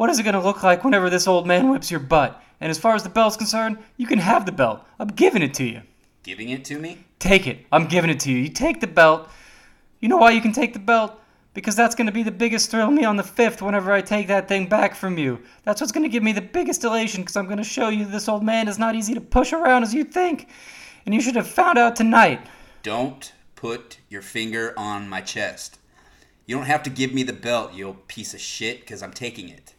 what 0.00 0.08
is 0.08 0.18
it 0.18 0.22
going 0.22 0.32
to 0.32 0.40
look 0.40 0.62
like 0.62 0.82
whenever 0.82 1.10
this 1.10 1.28
old 1.28 1.46
man 1.46 1.68
whips 1.68 1.90
your 1.90 2.00
butt? 2.00 2.42
And 2.58 2.70
as 2.70 2.78
far 2.78 2.94
as 2.94 3.02
the 3.02 3.10
belt's 3.10 3.36
concerned, 3.36 3.76
you 3.98 4.06
can 4.06 4.18
have 4.18 4.46
the 4.46 4.50
belt. 4.50 4.80
I'm 4.98 5.08
giving 5.08 5.42
it 5.42 5.52
to 5.56 5.64
you. 5.64 5.82
Giving 6.22 6.48
it 6.48 6.64
to 6.64 6.78
me? 6.78 7.04
Take 7.18 7.46
it. 7.46 7.66
I'm 7.70 7.84
giving 7.84 8.08
it 8.08 8.18
to 8.20 8.32
you. 8.32 8.38
You 8.38 8.48
take 8.48 8.80
the 8.80 8.86
belt. 8.86 9.28
You 10.00 10.08
know 10.08 10.16
why 10.16 10.30
you 10.30 10.40
can 10.40 10.52
take 10.52 10.72
the 10.72 10.78
belt? 10.78 11.20
Because 11.52 11.76
that's 11.76 11.94
going 11.94 12.06
to 12.06 12.14
be 12.14 12.22
the 12.22 12.30
biggest 12.30 12.70
thrill 12.70 12.90
me 12.90 13.04
on 13.04 13.16
the 13.16 13.22
5th 13.22 13.60
whenever 13.60 13.92
I 13.92 14.00
take 14.00 14.26
that 14.28 14.48
thing 14.48 14.70
back 14.70 14.94
from 14.94 15.18
you. 15.18 15.38
That's 15.64 15.82
what's 15.82 15.92
going 15.92 16.04
to 16.04 16.08
give 16.08 16.22
me 16.22 16.32
the 16.32 16.40
biggest 16.40 16.82
elation 16.82 17.20
because 17.20 17.36
I'm 17.36 17.44
going 17.44 17.58
to 17.58 17.62
show 17.62 17.90
you 17.90 18.06
this 18.06 18.26
old 18.26 18.42
man 18.42 18.68
is 18.68 18.78
not 18.78 18.94
easy 18.94 19.12
to 19.12 19.20
push 19.20 19.52
around 19.52 19.82
as 19.82 19.92
you 19.92 20.04
think. 20.04 20.48
And 21.04 21.14
you 21.14 21.20
should 21.20 21.36
have 21.36 21.46
found 21.46 21.76
out 21.76 21.94
tonight. 21.94 22.40
Don't 22.82 23.34
put 23.54 23.98
your 24.08 24.22
finger 24.22 24.72
on 24.78 25.10
my 25.10 25.20
chest. 25.20 25.78
You 26.46 26.56
don't 26.56 26.64
have 26.64 26.84
to 26.84 26.90
give 26.90 27.12
me 27.12 27.22
the 27.22 27.34
belt, 27.34 27.74
you 27.74 27.88
old 27.88 28.08
piece 28.08 28.32
of 28.32 28.40
shit, 28.40 28.80
because 28.80 29.02
I'm 29.02 29.12
taking 29.12 29.50
it. 29.50 29.74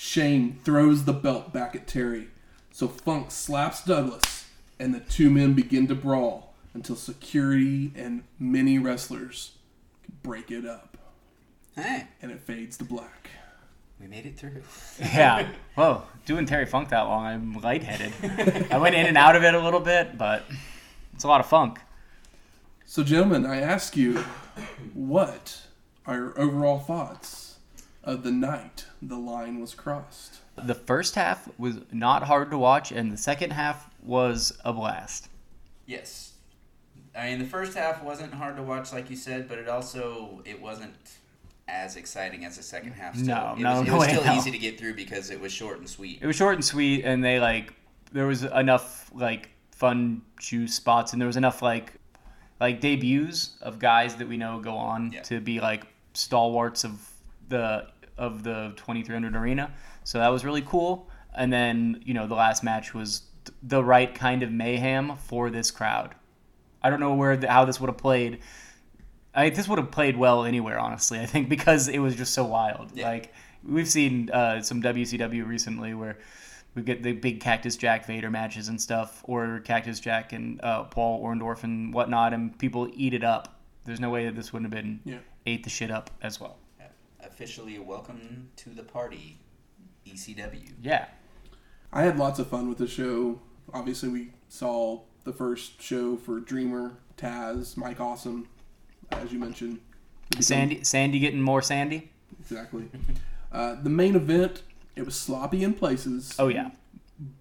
Shane 0.00 0.60
throws 0.62 1.06
the 1.06 1.12
belt 1.12 1.52
back 1.52 1.74
at 1.74 1.88
Terry, 1.88 2.28
so 2.70 2.86
Funk 2.86 3.32
slaps 3.32 3.82
Douglas, 3.84 4.46
and 4.78 4.94
the 4.94 5.00
two 5.00 5.28
men 5.28 5.54
begin 5.54 5.88
to 5.88 5.96
brawl 5.96 6.54
until 6.72 6.94
security 6.94 7.90
and 7.96 8.22
many 8.38 8.78
wrestlers 8.78 9.56
break 10.22 10.52
it 10.52 10.64
up, 10.64 10.96
Hey, 11.74 12.06
and 12.22 12.30
it 12.30 12.38
fades 12.38 12.76
to 12.76 12.84
black. 12.84 13.28
we 14.00 14.06
made 14.06 14.24
it 14.24 14.38
through. 14.38 14.62
Yeah. 15.00 15.48
Whoa, 15.74 16.04
doing 16.26 16.46
Terry 16.46 16.66
Funk 16.66 16.90
that 16.90 17.00
long, 17.02 17.26
I'm 17.26 17.54
lightheaded. 17.60 18.12
I 18.70 18.78
went 18.78 18.94
in 18.94 19.04
and 19.04 19.18
out 19.18 19.34
of 19.34 19.42
it 19.42 19.52
a 19.52 19.60
little 19.60 19.80
bit, 19.80 20.16
but 20.16 20.44
it's 21.12 21.24
a 21.24 21.28
lot 21.28 21.40
of 21.40 21.46
funk. 21.46 21.80
So, 22.86 23.02
gentlemen, 23.02 23.44
I 23.44 23.60
ask 23.60 23.96
you, 23.96 24.24
what 24.94 25.60
are 26.06 26.14
your 26.14 26.40
overall 26.40 26.78
thoughts 26.78 27.47
of 28.08 28.22
the 28.22 28.32
night 28.32 28.86
the 29.02 29.18
line 29.18 29.60
was 29.60 29.74
crossed? 29.74 30.38
The 30.56 30.74
first 30.74 31.14
half 31.14 31.48
was 31.58 31.76
not 31.92 32.24
hard 32.24 32.50
to 32.50 32.58
watch, 32.58 32.90
and 32.90 33.12
the 33.12 33.16
second 33.16 33.52
half 33.52 33.88
was 34.02 34.58
a 34.64 34.72
blast. 34.72 35.28
Yes. 35.86 36.32
I 37.14 37.30
mean, 37.30 37.38
the 37.38 37.44
first 37.44 37.76
half 37.76 38.02
wasn't 38.02 38.32
hard 38.32 38.56
to 38.56 38.62
watch, 38.62 38.92
like 38.92 39.10
you 39.10 39.16
said, 39.16 39.48
but 39.48 39.58
it 39.58 39.68
also 39.68 40.40
it 40.44 40.60
wasn't 40.60 40.94
as 41.68 41.96
exciting 41.96 42.44
as 42.44 42.56
the 42.56 42.62
second 42.62 42.92
half. 42.92 43.14
Still. 43.14 43.26
No, 43.26 43.54
it 43.56 43.58
no, 43.60 43.80
was, 43.80 43.88
no 43.88 43.94
it 43.94 43.98
was 43.98 44.06
way, 44.06 44.14
still 44.14 44.24
no. 44.24 44.34
easy 44.36 44.50
to 44.50 44.58
get 44.58 44.78
through 44.78 44.94
because 44.94 45.30
it 45.30 45.38
was 45.40 45.52
short 45.52 45.78
and 45.78 45.88
sweet. 45.88 46.18
It 46.22 46.26
was 46.26 46.36
short 46.36 46.54
and 46.54 46.64
sweet, 46.64 47.04
and 47.04 47.22
they 47.22 47.38
like 47.38 47.74
there 48.12 48.26
was 48.26 48.42
enough 48.42 49.10
like 49.14 49.50
fun 49.70 50.22
juice 50.40 50.74
spots, 50.74 51.12
and 51.12 51.20
there 51.20 51.26
was 51.26 51.36
enough 51.36 51.60
like 51.60 51.92
like 52.58 52.80
debuts 52.80 53.56
of 53.60 53.78
guys 53.78 54.16
that 54.16 54.26
we 54.26 54.36
know 54.36 54.58
go 54.60 54.74
on 54.76 55.12
Yeah. 55.12 55.22
to 55.22 55.40
be 55.40 55.60
like 55.60 55.84
stalwarts 56.14 56.84
of 56.84 56.98
the 57.48 57.86
of 58.18 58.42
the 58.42 58.72
2300 58.76 59.34
arena. 59.36 59.72
So 60.04 60.18
that 60.18 60.28
was 60.28 60.44
really 60.44 60.62
cool. 60.62 61.08
And 61.34 61.52
then 61.52 62.02
you 62.04 62.14
know 62.14 62.26
the 62.26 62.34
last 62.34 62.62
match 62.64 62.94
was 62.94 63.22
the 63.62 63.82
right 63.82 64.14
kind 64.14 64.42
of 64.42 64.50
mayhem 64.52 65.16
for 65.16 65.50
this 65.50 65.70
crowd. 65.70 66.14
I 66.82 66.90
don't 66.90 67.00
know 67.00 67.14
where 67.14 67.36
the, 67.36 67.50
how 67.50 67.64
this 67.64 67.80
would 67.80 67.88
have 67.88 67.96
played. 67.98 68.40
I 69.34 69.50
this 69.50 69.68
would 69.68 69.78
have 69.78 69.90
played 69.90 70.16
well 70.16 70.44
anywhere, 70.44 70.78
honestly. 70.78 71.20
I 71.20 71.26
think 71.26 71.48
because 71.56 71.88
it 71.88 71.98
was 71.98 72.16
just 72.16 72.34
so 72.34 72.44
wild. 72.44 72.92
Yeah. 72.94 73.08
Like 73.08 73.32
we've 73.64 73.88
seen 73.88 74.30
uh, 74.30 74.62
some 74.62 74.82
WCW 74.82 75.46
recently 75.46 75.94
where 75.94 76.18
we 76.74 76.82
get 76.82 77.02
the 77.02 77.12
big 77.12 77.40
Cactus 77.40 77.76
Jack 77.76 78.06
Vader 78.06 78.30
matches 78.30 78.68
and 78.68 78.80
stuff, 78.80 79.22
or 79.24 79.60
Cactus 79.64 80.00
Jack 80.00 80.32
and 80.32 80.60
uh, 80.62 80.84
Paul 80.84 81.24
Orndorff 81.24 81.64
and 81.64 81.92
whatnot, 81.92 82.32
and 82.32 82.56
people 82.58 82.88
eat 82.94 83.14
it 83.14 83.24
up. 83.24 83.60
There's 83.84 84.00
no 84.00 84.10
way 84.10 84.26
that 84.26 84.36
this 84.36 84.52
wouldn't 84.52 84.72
have 84.72 84.82
been 84.82 85.00
Yeah. 85.04 85.18
ate 85.46 85.64
the 85.64 85.70
shit 85.70 85.90
up 85.90 86.10
as 86.22 86.40
well. 86.40 86.56
Officially, 87.40 87.78
welcome 87.78 88.48
to 88.56 88.70
the 88.70 88.82
party, 88.82 89.38
ECW. 90.04 90.72
Yeah, 90.82 91.04
I 91.92 92.02
had 92.02 92.18
lots 92.18 92.40
of 92.40 92.48
fun 92.48 92.68
with 92.68 92.78
the 92.78 92.88
show. 92.88 93.40
Obviously, 93.72 94.08
we 94.08 94.32
saw 94.48 95.02
the 95.22 95.32
first 95.32 95.80
show 95.80 96.16
for 96.16 96.40
Dreamer, 96.40 96.94
Taz, 97.16 97.76
Mike 97.76 98.00
Awesome, 98.00 98.48
as 99.12 99.32
you 99.32 99.38
mentioned. 99.38 99.78
Sandy, 100.40 100.82
Sandy 100.82 101.20
getting 101.20 101.40
more 101.40 101.62
Sandy. 101.62 102.10
Exactly. 102.40 102.88
Uh, 103.52 103.76
the 103.80 103.88
main 103.90 104.16
event, 104.16 104.64
it 104.96 105.04
was 105.04 105.14
sloppy 105.14 105.62
in 105.62 105.74
places, 105.74 106.34
Oh 106.40 106.48
yeah, 106.48 106.72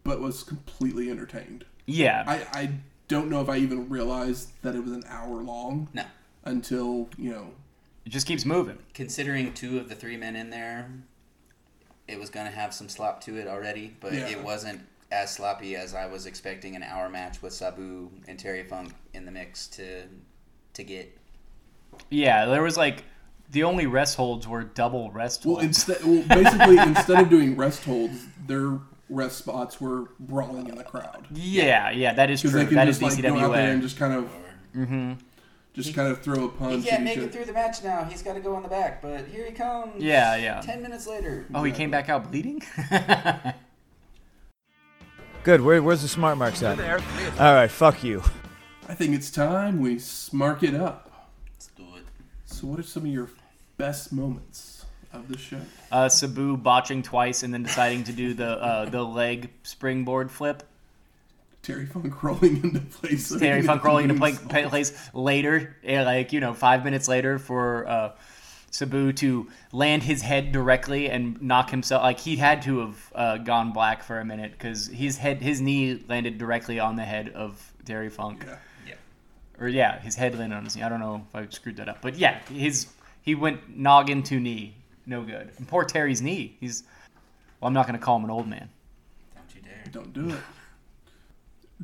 but 0.03 0.21
was 0.21 0.43
completely 0.43 1.09
entertained. 1.09 1.65
yeah. 1.87 2.23
I, 2.27 2.59
I 2.59 2.69
don't 3.07 3.31
know 3.31 3.41
if 3.41 3.49
I 3.49 3.57
even 3.57 3.89
realized 3.89 4.51
that 4.61 4.75
it 4.75 4.83
was 4.83 4.91
an 4.91 5.05
hour 5.09 5.41
long 5.41 5.89
No, 5.91 6.03
until, 6.45 7.09
you 7.17 7.31
know, 7.31 7.47
it 8.07 8.11
just 8.11 8.25
keeps 8.25 8.45
moving. 8.45 8.77
considering 8.93 9.53
two 9.53 9.77
of 9.77 9.89
the 9.89 9.95
three 9.95 10.15
men 10.15 10.37
in 10.37 10.49
there, 10.49 10.89
it 12.07 12.17
was 12.17 12.29
going 12.29 12.45
to 12.45 12.51
have 12.51 12.73
some 12.73 12.87
slop 12.87 13.19
to 13.25 13.35
it 13.37 13.47
already, 13.47 13.95
but 13.99 14.13
Yeah. 14.13 14.27
it 14.29 14.41
wasn't 14.41 14.79
as 15.11 15.33
sloppy 15.33 15.75
as 15.75 15.93
I 15.93 16.05
was 16.07 16.25
expecting 16.25 16.75
an 16.77 16.83
hour 16.83 17.09
match 17.09 17.41
with 17.41 17.51
Sabu 17.51 18.09
and 18.27 18.39
Terry 18.39 18.63
Funk 18.63 18.93
in 19.13 19.25
the 19.25 19.31
mix 19.31 19.67
to 19.67 20.03
to 20.73 20.83
get. 20.83 21.17
Yeah, 22.09 22.45
there 22.45 22.61
was 22.63 22.77
like 22.77 23.03
the 23.51 23.63
only 23.63 23.87
rest 23.87 24.15
holds 24.15 24.47
were 24.47 24.63
double 24.63 25.11
rest 25.11 25.45
well, 25.45 25.55
holds. 25.55 25.65
instead, 25.67 25.97
well, 26.05 26.23
basically, 26.29 26.77
instead 26.91 27.19
of 27.19 27.29
doing 27.29 27.55
rest 27.57 27.83
holds, 27.83 28.25
their 28.45 28.79
rest 29.09 29.37
spots 29.39 29.81
were 29.81 30.11
brawling 30.19 30.67
in 30.69 30.75
the 30.75 30.83
crowd. 30.83 31.25
yeah, 31.33 31.89
yeah, 31.89 32.13
that 32.13 32.29
is 32.29 32.41
Because 32.41 32.51
true. 32.51 32.59
they 32.61 32.65
can 32.67 32.75
That 32.75 32.87
is 32.87 32.99
just 32.99 33.15
like 33.17 33.21
go 33.23 33.37
out 33.37 33.51
there 33.53 33.71
and 33.73 33.81
just 33.81 33.97
kind 33.97 34.13
of, 34.13 34.29
Mm-hmm. 34.75 35.13
Just 35.77 35.93
kind 35.93 36.07
of 36.11 36.21
throw 36.21 36.45
a 36.45 36.49
punch. 36.49 36.83
He 36.83 36.89
can't 36.89 37.03
make 37.03 37.17
it 37.17 37.31
through 37.31 37.45
the 37.45 37.53
match 37.53 37.83
now. 37.83 38.03
He's 38.03 38.23
got 38.23 38.33
to 38.33 38.39
go 38.39 38.55
on 38.55 38.63
the 38.63 38.67
back, 38.67 38.99
but 39.01 39.27
here 39.27 39.45
he 39.45 39.51
comes. 39.51 40.03
Yeah, 40.03 40.35
yeah. 40.35 40.59
Ten 40.61 40.81
minutes 40.81 41.05
later. 41.07 41.45
Oh, 41.53 41.63
he 41.63 41.71
came 41.71 41.91
back 41.91 42.09
out 42.09 42.31
bleeding. 42.31 42.63
Good. 45.43 45.61
Where, 45.61 45.81
where's 45.81 46.01
the 46.01 46.07
smart 46.07 46.37
marks 46.37 46.61
at? 46.63 46.79
All 47.39 47.53
right. 47.53 47.69
Fuck 47.71 48.03
you. 48.03 48.23
I 48.89 48.95
think 48.95 49.13
it's 49.13 49.29
time 49.29 49.79
we 49.79 49.95
smark 49.97 50.63
it 50.63 50.73
up. 50.73 51.29
Let's 51.53 51.67
do 51.67 51.83
it. 51.95 52.03
So, 52.45 52.67
what 52.67 52.79
are 52.79 52.83
some 52.83 53.03
of 53.03 53.09
your 53.09 53.29
best 53.77 54.11
moments 54.11 54.85
of 55.13 55.27
the 55.29 55.37
show? 55.37 55.59
uh, 55.91 56.09
Sabu 56.09 56.57
botching 56.57 57.03
twice 57.03 57.43
and 57.43 57.53
then 57.53 57.63
deciding 57.63 58.03
to 58.05 58.13
do 58.13 58.33
the 58.33 58.49
uh, 58.49 58.85
the 58.89 59.03
leg 59.03 59.51
springboard 59.63 60.31
flip. 60.31 60.63
Terry 61.73 61.85
Funk 61.85 62.23
rolling 62.23 62.63
into 62.63 62.79
place. 62.79 63.37
Terry 63.37 63.61
Funk 63.61 63.83
rolling 63.83 64.09
into 64.09 64.15
play, 64.15 64.31
play, 64.31 64.65
place 64.67 65.09
later, 65.13 65.75
eh, 65.83 66.01
like 66.01 66.31
you 66.31 66.39
know, 66.39 66.53
five 66.53 66.85
minutes 66.85 67.09
later 67.09 67.37
for 67.37 67.85
uh, 67.85 68.11
Sabu 68.71 69.11
to 69.11 69.49
land 69.73 70.03
his 70.03 70.21
head 70.21 70.53
directly 70.53 71.09
and 71.09 71.41
knock 71.41 71.69
himself. 71.69 72.03
Like 72.03 72.19
he 72.19 72.37
had 72.37 72.61
to 72.61 72.79
have 72.79 73.11
uh, 73.13 73.37
gone 73.39 73.73
black 73.73 74.01
for 74.01 74.19
a 74.21 74.23
minute 74.23 74.53
because 74.53 74.87
his 74.87 75.17
head, 75.17 75.41
his 75.41 75.59
knee 75.59 76.01
landed 76.07 76.37
directly 76.37 76.79
on 76.79 76.95
the 76.95 77.03
head 77.03 77.33
of 77.35 77.73
Terry 77.83 78.09
Funk. 78.09 78.45
Yeah. 78.47 78.57
Yeah. 78.87 78.93
Or 79.59 79.67
yeah, 79.67 79.99
his 79.99 80.15
head 80.15 80.39
landed 80.39 80.55
on 80.55 80.63
his 80.63 80.77
knee. 80.77 80.83
I 80.83 80.89
don't 80.89 81.01
know 81.01 81.27
if 81.27 81.35
I 81.35 81.49
screwed 81.49 81.75
that 81.77 81.89
up, 81.89 82.01
but 82.01 82.15
yeah, 82.15 82.39
his 82.45 82.87
he 83.23 83.35
went 83.35 83.75
noggin 83.75 84.23
to 84.23 84.39
knee, 84.39 84.77
no 85.05 85.21
good. 85.21 85.51
And 85.57 85.67
poor 85.67 85.83
Terry's 85.83 86.21
knee. 86.21 86.55
He's 86.61 86.83
well, 87.59 87.67
I'm 87.67 87.73
not 87.73 87.87
gonna 87.87 87.99
call 87.99 88.15
him 88.15 88.23
an 88.23 88.29
old 88.31 88.47
man. 88.47 88.69
Don't 89.35 89.53
you 89.53 89.61
dare. 89.61 89.83
Don't 89.91 90.13
do 90.13 90.29
it. 90.29 90.39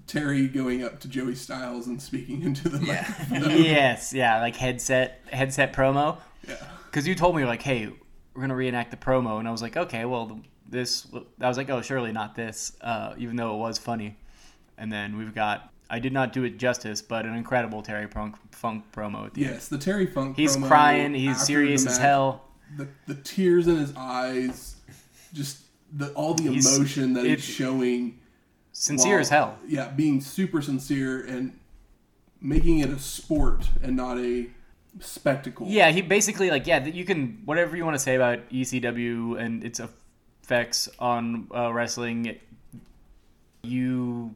Terry 0.08 0.48
going 0.48 0.84
up 0.84 1.00
to 1.02 1.08
Joey 1.08 1.36
Styles 1.36 1.88
and 1.88 2.02
speaking 2.02 2.42
into 2.44 2.68
the 2.70 2.84
Yeah. 2.84 3.06
microphone. 3.30 3.58
yes, 3.64 4.14
yeah, 4.14 4.40
like 4.42 4.56
headset 4.56 5.22
headset 5.32 5.74
promo. 5.74 6.18
yeah. 6.48 6.56
Because 6.86 7.08
you 7.08 7.16
told 7.16 7.36
me 7.36 7.46
like, 7.46 7.62
hey, 7.62 7.90
we're 8.34 8.42
gonna 8.42 8.56
reenact 8.56 8.92
the 8.92 8.98
promo, 8.98 9.40
and 9.40 9.48
I 9.48 9.52
was 9.52 9.62
like, 9.62 9.78
okay, 9.78 10.06
well, 10.06 10.42
this. 10.68 11.08
I 11.40 11.48
was 11.48 11.58
like, 11.58 11.70
oh, 11.70 11.82
surely 11.82 12.12
not 12.12 12.36
this, 12.36 12.72
uh, 12.82 13.14
even 13.18 13.36
though 13.36 13.54
it 13.56 13.60
was 13.60 13.78
funny. 13.78 14.18
And 14.78 14.92
then 14.92 15.18
we've 15.18 15.34
got. 15.36 15.70
I 15.90 16.00
did 16.00 16.14
not 16.14 16.34
do 16.34 16.44
it 16.44 16.58
justice, 16.58 17.04
but 17.04 17.26
an 17.28 17.36
incredible 17.36 17.84
Terry 17.84 18.08
Funk, 18.08 18.36
Funk 18.52 18.86
promo 18.92 19.28
at 19.28 19.36
the 19.36 19.46
end. 19.46 19.54
Yes, 19.56 19.68
the 19.68 19.78
Terry 19.78 20.08
Funk. 20.08 20.36
He's 20.38 20.58
promo 20.58 20.68
crying. 20.68 21.14
He's 21.14 21.40
serious 21.46 21.86
as 21.86 21.98
hell. 22.00 22.46
The, 22.78 22.88
the 23.06 23.14
tears 23.16 23.68
in 23.68 23.76
his 23.78 23.94
eyes, 23.96 24.78
just 25.34 25.60
the 25.92 26.12
all 26.14 26.34
the 26.34 26.50
He's- 26.50 26.76
emotion 26.76 27.14
that 27.14 27.26
he's 27.26 27.44
showing. 27.44 28.20
Sincere 28.74 29.14
while- 29.14 29.20
as 29.22 29.30
hell. 29.30 29.58
Yeah, 29.68 29.90
being 29.90 30.20
super 30.20 30.62
sincere 30.62 31.24
and 31.24 31.58
making 32.42 32.80
it 32.80 32.90
a 32.90 33.00
sport 33.00 33.70
and 33.82 33.96
not 33.96 34.20
a 34.20 34.48
spectacle. 35.00 35.68
Yeah, 35.70 35.92
he 35.92 36.02
basically 36.02 36.50
like 36.50 36.68
yeah, 36.68 36.84
you 36.86 37.06
can 37.06 37.42
whatever 37.46 37.78
you 37.78 37.86
want 37.86 37.96
to 37.96 38.04
say 38.04 38.16
about 38.16 38.50
ECW 38.50 39.40
and 39.40 39.64
its 39.64 39.80
effects 39.80 40.90
on 41.00 41.48
uh, 41.56 41.72
wrestling. 41.72 42.38
You 43.64 44.36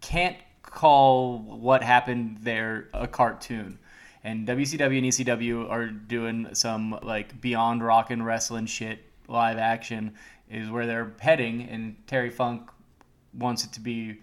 can't 0.00 0.36
call 0.62 1.38
what 1.40 1.82
happened 1.82 2.38
there 2.40 2.88
a 2.94 3.06
cartoon. 3.06 3.78
And 4.24 4.46
WCW 4.46 4.98
and 4.98 5.06
ECW 5.06 5.68
are 5.68 5.88
doing 5.88 6.54
some 6.54 6.98
like 7.02 7.40
beyond 7.40 7.84
rock 7.84 8.10
and 8.10 8.24
wrestling 8.24 8.66
shit 8.66 9.00
live 9.28 9.58
action 9.58 10.14
is 10.48 10.70
where 10.70 10.86
they're 10.86 11.12
heading 11.18 11.62
and 11.62 11.96
Terry 12.06 12.30
Funk 12.30 12.70
wants 13.34 13.64
it 13.64 13.72
to 13.72 13.80
be 13.80 14.18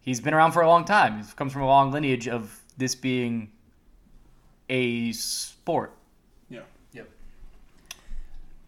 he's 0.00 0.20
been 0.20 0.32
around 0.32 0.52
for 0.52 0.62
a 0.62 0.68
long 0.68 0.84
time. 0.84 1.22
He 1.22 1.24
comes 1.34 1.52
from 1.52 1.62
a 1.62 1.66
long 1.66 1.92
lineage 1.92 2.28
of 2.28 2.62
this 2.78 2.94
being 2.94 3.50
a 4.70 5.12
sport. 5.12 5.92
Yeah. 6.48 6.60
Yep. 6.92 7.08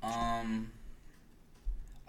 Um, 0.02 0.70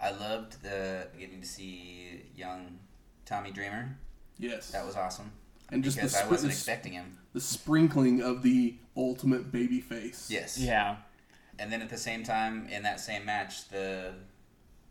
I 0.00 0.10
loved 0.10 0.62
the 0.62 1.06
getting 1.18 1.40
to 1.40 1.46
see 1.46 2.22
young 2.36 2.78
Tommy 3.24 3.50
Dreamer. 3.50 3.96
Yes. 4.38 4.70
That 4.70 4.84
was 4.84 4.96
awesome. 4.96 5.30
and 5.70 5.84
just 5.84 5.96
the, 5.96 6.02
because 6.02 6.16
I 6.16 6.28
wasn't 6.28 6.52
expecting 6.52 6.92
him. 6.92 7.18
the 7.32 7.40
sprinkling 7.40 8.22
of 8.22 8.42
the 8.42 8.74
ultimate 8.96 9.52
baby 9.52 9.80
face. 9.80 10.28
Yes. 10.30 10.58
Yeah. 10.58 10.96
And 11.58 11.70
then 11.70 11.82
at 11.82 11.90
the 11.90 11.98
same 11.98 12.24
time, 12.24 12.66
in 12.70 12.82
that 12.82 13.00
same 13.00 13.24
match, 13.24 13.68
the 13.68 14.14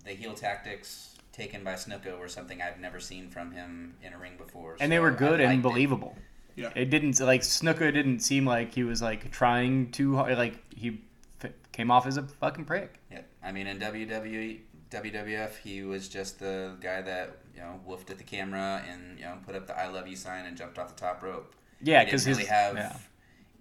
the 0.06 0.12
heel 0.12 0.34
tactics 0.34 1.09
taken 1.32 1.64
by 1.64 1.74
Snuka 1.74 2.18
were 2.18 2.28
something 2.28 2.62
I've 2.62 2.80
never 2.80 3.00
seen 3.00 3.30
from 3.30 3.52
him 3.52 3.96
in 4.04 4.14
a 4.14 4.18
ring 4.18 4.34
before. 4.38 4.78
And 4.80 4.92
they 4.92 5.00
were 5.00 5.12
good 5.12 5.40
liked 5.40 5.44
and 5.44 5.60
it. 5.60 5.62
believable. 5.62 6.16
Yeah. 6.56 6.72
It 6.76 6.90
didn't 6.90 7.20
like 7.22 7.42
Snuka 7.42 7.94
didn't 7.94 8.20
seem 8.20 8.46
like 8.46 8.74
he 8.74 8.84
was 8.84 9.02
like 9.02 9.32
trying 9.32 9.92
too 9.92 10.16
hard. 10.16 10.38
Like 10.38 10.60
he 10.74 11.02
f- 11.42 11.52
came 11.72 11.90
off 11.90 12.06
as 12.06 12.18
a 12.18 12.24
fucking 12.24 12.66
prick. 12.66 13.00
Yeah, 13.10 13.22
I 13.42 13.52
mean, 13.52 13.68
in 13.68 13.80
WWE, 13.80 14.60
WWF, 14.92 15.58
he 15.64 15.84
was 15.84 16.10
just 16.10 16.40
the 16.40 16.76
guy 16.82 17.02
that 17.02 17.38
you 17.56 17.62
know 17.62 17.80
woofed 17.88 18.10
at 18.10 18.18
the 18.18 18.24
camera 18.24 18.84
and 18.90 19.18
you 19.18 19.26
know 19.26 19.38
put 19.46 19.56
up 19.56 19.68
the 19.68 19.80
"I 19.80 19.88
love 19.88 20.08
you" 20.08 20.18
sign 20.18 20.46
and 20.46 20.58
jumped 20.58 20.78
off 20.78 20.94
the 20.94 21.00
top 21.00 21.24
rope. 21.24 21.54
Yeah, 21.82 22.04
because 22.04 22.26
he 22.26 22.32
because 22.32 22.40
didn't 22.40 22.50
his 22.50 22.50
really 22.50 22.62
have 22.62 22.76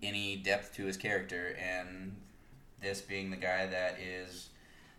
yeah. 0.02 0.08
any 0.08 0.36
depth 0.36 0.74
to 0.76 0.84
his 0.84 0.96
character, 0.96 1.56
and 1.60 2.16
this 2.80 3.00
being 3.00 3.30
the 3.30 3.36
guy 3.36 3.66
that 3.66 3.98
is 4.00 4.48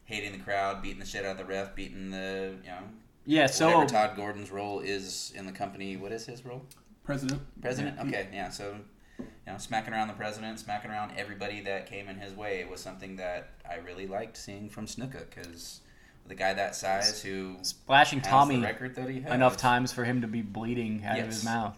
hating 0.10 0.32
the 0.32 0.40
crowd, 0.40 0.82
beating 0.82 1.00
the 1.00 1.06
shit 1.06 1.24
out 1.24 1.32
of 1.34 1.38
the 1.38 1.46
ref, 1.46 1.76
beating 1.76 2.10
the 2.10 2.56
you 2.64 2.70
know 2.70 2.80
yeah. 3.26 3.46
So 3.46 3.68
whatever 3.68 3.86
Todd 3.86 4.16
Gordon's 4.16 4.50
role 4.52 4.80
is 4.80 5.32
in 5.36 5.46
the 5.46 5.52
company. 5.52 5.96
What 5.98 6.12
is 6.12 6.26
his 6.26 6.44
role? 6.44 6.66
President. 7.04 7.42
President. 7.62 8.00
Okay, 8.00 8.28
yeah. 8.34 8.50
So 8.50 8.76
you 9.20 9.26
know, 9.48 9.58
smacking 9.60 9.94
around 9.94 10.08
the 10.08 10.14
president, 10.16 10.60
smacking 10.60 10.90
around 10.92 11.12
everybody 11.16 11.62
that 11.62 11.86
came 11.86 12.10
in 12.10 12.18
his 12.18 12.34
way 12.34 12.66
was 12.70 12.82
something 12.82 13.16
that 13.18 13.50
I 13.70 13.76
really 13.76 14.08
liked 14.08 14.36
seeing 14.36 14.68
from 14.70 14.88
Snuka 14.88 15.24
because 15.30 15.82
the 16.28 16.36
guy 16.36 16.54
that 16.54 16.76
size 16.76 17.22
who 17.22 17.58
splashing 17.62 18.20
has 18.20 18.28
Tommy 18.28 18.56
the 18.58 18.62
record 18.64 18.96
that 18.96 19.10
he 19.10 19.22
has 19.22 19.32
enough 19.32 19.58
times 19.58 19.92
for 19.92 20.04
him 20.04 20.22
to 20.22 20.28
be 20.28 20.42
bleeding 20.42 21.04
out 21.06 21.20
of 21.20 21.26
his 21.28 21.44
mouth. 21.44 21.76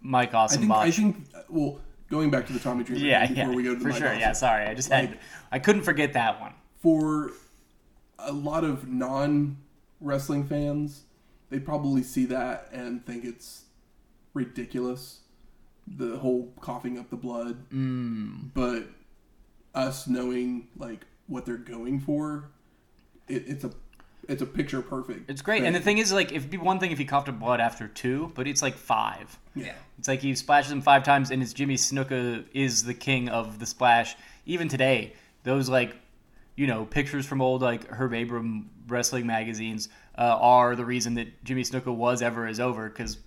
Mike 0.00 0.32
Awesome. 0.34 0.70
I 0.70 0.74
Awesome 0.76 1.12
think. 1.12 1.26
I 1.34 1.38
think. 1.38 1.46
Well, 1.50 1.78
going 2.10 2.30
back 2.30 2.46
to 2.46 2.52
the 2.54 2.58
Tommy 2.58 2.84
Dreamer. 2.84 3.04
yeah, 3.04 3.26
thing 3.26 3.36
yeah, 3.36 3.42
before 3.44 3.56
we 3.56 3.62
go 3.62 3.70
to 3.74 3.76
the 3.76 3.82
for 3.82 3.88
Mike 3.90 3.98
sure. 3.98 4.08
Awesome. 4.08 4.20
Yeah, 4.20 4.32
sorry, 4.32 4.66
I 4.66 4.74
just 4.74 4.90
had 4.90 5.10
Like- 5.10 5.20
I 5.52 5.58
couldn't 5.58 5.82
forget 5.82 6.12
that 6.14 6.40
one. 6.40 6.52
for 6.82 7.32
a 8.24 8.32
lot 8.32 8.64
of 8.64 8.88
non 8.88 9.56
wrestling 10.00 10.46
fans, 10.46 11.04
they 11.50 11.58
probably 11.58 12.02
see 12.02 12.26
that 12.26 12.68
and 12.72 13.04
think 13.04 13.24
it's 13.24 13.64
ridiculous. 14.34 15.20
The 15.86 16.18
whole 16.18 16.52
coughing 16.60 16.98
up 16.98 17.10
the 17.10 17.16
blood. 17.16 17.68
Mm. 17.70 18.50
But 18.54 18.84
us 19.74 20.06
knowing 20.06 20.68
like 20.76 21.06
what 21.26 21.46
they're 21.46 21.56
going 21.56 22.00
for, 22.00 22.50
it, 23.28 23.44
it's 23.46 23.64
a 23.64 23.70
it's 24.28 24.42
a 24.42 24.46
picture 24.46 24.80
perfect. 24.80 25.28
It's 25.28 25.42
great, 25.42 25.64
and 25.64 25.74
the 25.74 25.80
thing 25.80 25.98
is, 25.98 26.12
like, 26.12 26.30
it'd 26.30 26.50
be 26.50 26.56
one 26.56 26.78
thing 26.78 26.92
if 26.92 26.98
he 26.98 27.04
coughed 27.04 27.28
up 27.28 27.40
blood 27.40 27.58
after 27.58 27.88
two, 27.88 28.30
but 28.34 28.46
it's 28.46 28.62
like 28.62 28.74
five. 28.74 29.38
Yeah. 29.56 29.72
It's 29.98 30.06
like 30.06 30.20
he 30.20 30.34
splashes 30.36 30.70
him 30.70 30.82
five 30.82 31.02
times, 31.02 31.30
and 31.30 31.42
it's 31.42 31.52
Jimmy 31.52 31.76
Snuka 31.76 32.44
is 32.52 32.84
the 32.84 32.94
king 32.94 33.28
of 33.28 33.58
the 33.58 33.66
splash. 33.66 34.14
Even 34.46 34.68
today, 34.68 35.14
those 35.42 35.68
like, 35.68 35.96
you 36.56 36.66
know, 36.66 36.84
pictures 36.84 37.26
from 37.26 37.40
old 37.40 37.62
like 37.62 37.88
Herb 37.88 38.12
Abram 38.12 38.70
wrestling 38.88 39.26
magazines 39.26 39.88
uh, 40.18 40.38
are 40.40 40.76
the 40.76 40.84
reason 40.84 41.14
that 41.14 41.42
Jimmy 41.44 41.62
Snuka 41.62 41.94
was 41.94 42.22
ever 42.22 42.46
is 42.46 42.60
over 42.60 42.88
because 42.88 43.18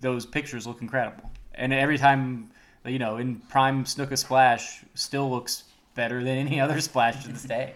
those 0.00 0.26
pictures 0.26 0.66
look 0.66 0.82
incredible. 0.82 1.30
And 1.54 1.72
every 1.72 1.98
time, 1.98 2.50
you 2.84 2.98
know, 2.98 3.16
in 3.16 3.36
prime 3.36 3.84
Snuka 3.84 4.16
splash, 4.16 4.84
still 4.94 5.30
looks 5.30 5.64
better 5.94 6.22
than 6.22 6.38
any 6.38 6.60
other 6.60 6.80
splash 6.80 7.24
to 7.24 7.32
this 7.32 7.42
day. 7.42 7.74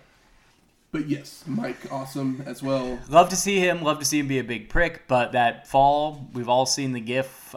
But 0.93 1.09
yes, 1.09 1.43
Mike 1.49 1.91
awesome 1.91 2.45
as 2.47 2.63
well. 2.63 3.01
Love 3.09 3.29
to 3.31 3.37
see 3.37 3.59
him. 3.59 3.83
Love 3.83 3.99
to 3.99 4.05
see 4.05 4.21
him 4.21 4.29
be 4.29 4.39
a 4.39 4.45
big 4.45 4.69
prick. 4.69 5.09
But 5.09 5.33
that 5.33 5.67
fall, 5.67 6.31
we've 6.33 6.49
all 6.49 6.67
seen 6.67 6.93
the 6.93 7.01
GIF. 7.01 7.57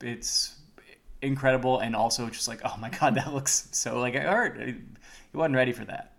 It's 0.00 0.56
incredible, 1.20 1.80
and 1.80 1.96
also 1.96 2.28
just 2.28 2.46
like, 2.46 2.60
oh 2.64 2.76
my 2.78 2.90
god, 2.90 3.14
that 3.16 3.34
looks 3.34 3.68
so 3.72 3.98
like 3.98 4.14
it 4.14 4.22
hurt. 4.22 4.60
He 4.60 4.76
wasn't 5.34 5.56
ready 5.56 5.72
for 5.72 5.84
that. 5.86 6.09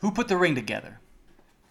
Who 0.00 0.10
put 0.10 0.28
the 0.28 0.36
ring 0.36 0.54
together? 0.54 1.00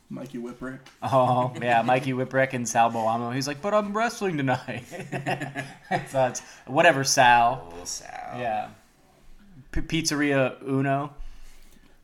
Mikey 0.09 0.37
Whipwreck. 0.37 0.79
Oh 1.01 1.53
yeah, 1.61 1.81
Mikey 1.81 2.13
Whipwreck 2.13 2.53
and 2.53 2.67
Sal 2.67 2.91
Bellomo. 2.91 3.33
He's 3.33 3.47
like, 3.47 3.61
but 3.61 3.73
I'm 3.73 3.95
wrestling 3.95 4.37
tonight. 4.37 4.85
so 6.09 6.25
it's 6.27 6.41
whatever, 6.65 7.03
Sal. 7.03 7.73
Oh, 7.73 7.85
Sal. 7.85 8.39
Yeah. 8.39 8.69
P- 9.71 9.81
Pizzeria 9.81 10.61
Uno. 10.65 11.13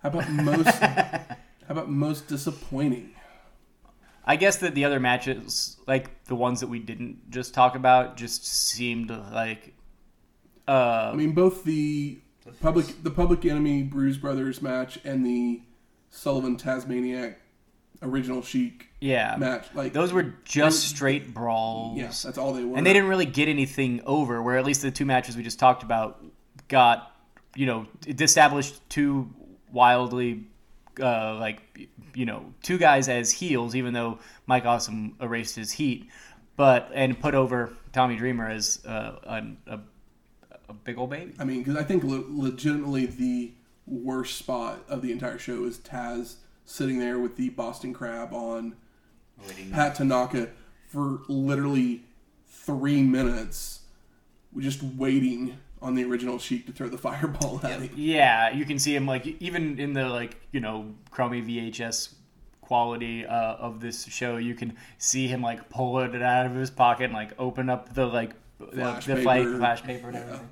How 0.01 0.09
about 0.09 0.29
most? 0.29 0.67
how 0.79 1.35
about 1.69 1.89
most 1.89 2.27
disappointing? 2.27 3.11
I 4.25 4.35
guess 4.35 4.57
that 4.57 4.73
the 4.75 4.85
other 4.85 4.99
matches, 4.99 5.77
like 5.87 6.25
the 6.25 6.35
ones 6.35 6.61
that 6.61 6.67
we 6.67 6.79
didn't 6.79 7.29
just 7.29 7.53
talk 7.53 7.75
about, 7.75 8.17
just 8.17 8.45
seemed 8.45 9.09
like. 9.09 9.73
Uh, 10.67 11.11
I 11.13 11.15
mean, 11.15 11.31
both 11.33 11.63
the 11.63 12.19
public 12.61 13.01
the 13.03 13.11
Public 13.11 13.45
Enemy 13.45 13.83
Bruise 13.83 14.17
Brothers 14.17 14.61
match 14.61 14.99
and 15.05 15.25
the 15.25 15.61
Sullivan 16.13 16.57
Tasmaniac 16.57 17.39
original 18.03 18.43
Sheik 18.43 18.89
yeah, 19.01 19.35
match, 19.37 19.65
like 19.73 19.93
those 19.93 20.13
were 20.13 20.35
just 20.45 20.87
straight 20.87 21.33
brawls. 21.33 21.97
yeah, 21.97 22.07
that's 22.07 22.37
all 22.37 22.53
they 22.53 22.63
were. 22.63 22.77
and 22.77 22.85
they 22.85 22.93
didn't 22.93 23.09
really 23.09 23.25
get 23.25 23.49
anything 23.49 23.99
over. 24.05 24.41
Where 24.41 24.57
at 24.57 24.63
least 24.63 24.83
the 24.83 24.91
two 24.91 25.05
matches 25.05 25.35
we 25.35 25.41
just 25.41 25.57
talked 25.57 25.81
about 25.81 26.23
got, 26.67 27.15
you 27.55 27.65
know, 27.65 27.87
it 28.05 28.21
established 28.21 28.79
two 28.89 29.27
wildly, 29.71 30.43
uh, 31.01 31.35
like, 31.39 31.89
you 32.13 32.25
know, 32.27 32.53
two 32.61 32.77
guys 32.77 33.09
as 33.09 33.31
heels, 33.31 33.75
even 33.75 33.93
though 33.93 34.19
Mike 34.45 34.65
Awesome 34.65 35.15
erased 35.19 35.55
his 35.55 35.71
heat, 35.71 36.09
but 36.55 36.91
and 36.93 37.19
put 37.19 37.33
over 37.33 37.73
Tommy 37.91 38.17
Dreamer 38.17 38.49
as 38.49 38.79
uh, 38.85 39.15
a, 39.23 39.73
a, 39.73 39.79
a 40.69 40.73
big 40.73 40.99
old 40.99 41.09
baby. 41.09 41.33
I 41.39 41.43
mean, 41.43 41.63
because 41.63 41.75
I 41.75 41.83
think 41.83 42.03
le- 42.03 42.23
legitimately 42.29 43.07
the 43.07 43.51
worst 43.85 44.37
spot 44.37 44.79
of 44.87 45.01
the 45.01 45.11
entire 45.11 45.37
show 45.37 45.63
is 45.65 45.77
Taz 45.77 46.35
sitting 46.65 46.99
there 46.99 47.19
with 47.19 47.35
the 47.35 47.49
Boston 47.49 47.93
Crab 47.93 48.33
on 48.33 48.75
Waiting. 49.47 49.71
Pat 49.71 49.95
Tanaka 49.95 50.49
for 50.87 51.21
literally 51.27 52.03
three 52.47 53.01
minutes, 53.01 53.81
just 54.57 54.81
waiting 54.83 55.57
on 55.81 55.95
the 55.95 56.03
original 56.05 56.37
Sheik 56.39 56.65
to 56.67 56.71
throw 56.71 56.87
the 56.87 56.97
fireball 56.99 57.59
at 57.63 57.81
him. 57.81 57.89
Yeah, 57.95 58.51
you 58.51 58.63
can 58.63 58.79
see 58.79 58.95
him 58.95 59.05
like 59.05 59.25
even 59.41 59.79
in 59.79 59.93
the 59.93 60.07
like 60.07 60.37
you 60.51 60.59
know 60.61 60.93
crummy 61.11 61.41
VHS 61.41 62.13
quality 62.61 63.25
uh, 63.25 63.55
of 63.55 63.81
this 63.81 64.05
show. 64.05 64.37
You 64.37 64.55
can 64.55 64.77
see 64.97 65.27
him 65.27 65.41
like 65.41 65.69
pull 65.69 65.99
it 65.99 66.21
out 66.21 66.45
of 66.45 66.53
his 66.55 66.69
pocket 66.69 67.05
and 67.05 67.13
like 67.13 67.31
open 67.37 67.69
up 67.69 67.93
the 67.93 68.05
like 68.05 68.31
Flash 68.71 69.05
the, 69.07 69.15
the 69.15 69.21
flight 69.23 69.43
paper. 69.45 69.57
flash 69.57 69.83
paper 69.83 70.07
and 70.07 70.15
Yeah. 70.15 70.21
everything. 70.23 70.49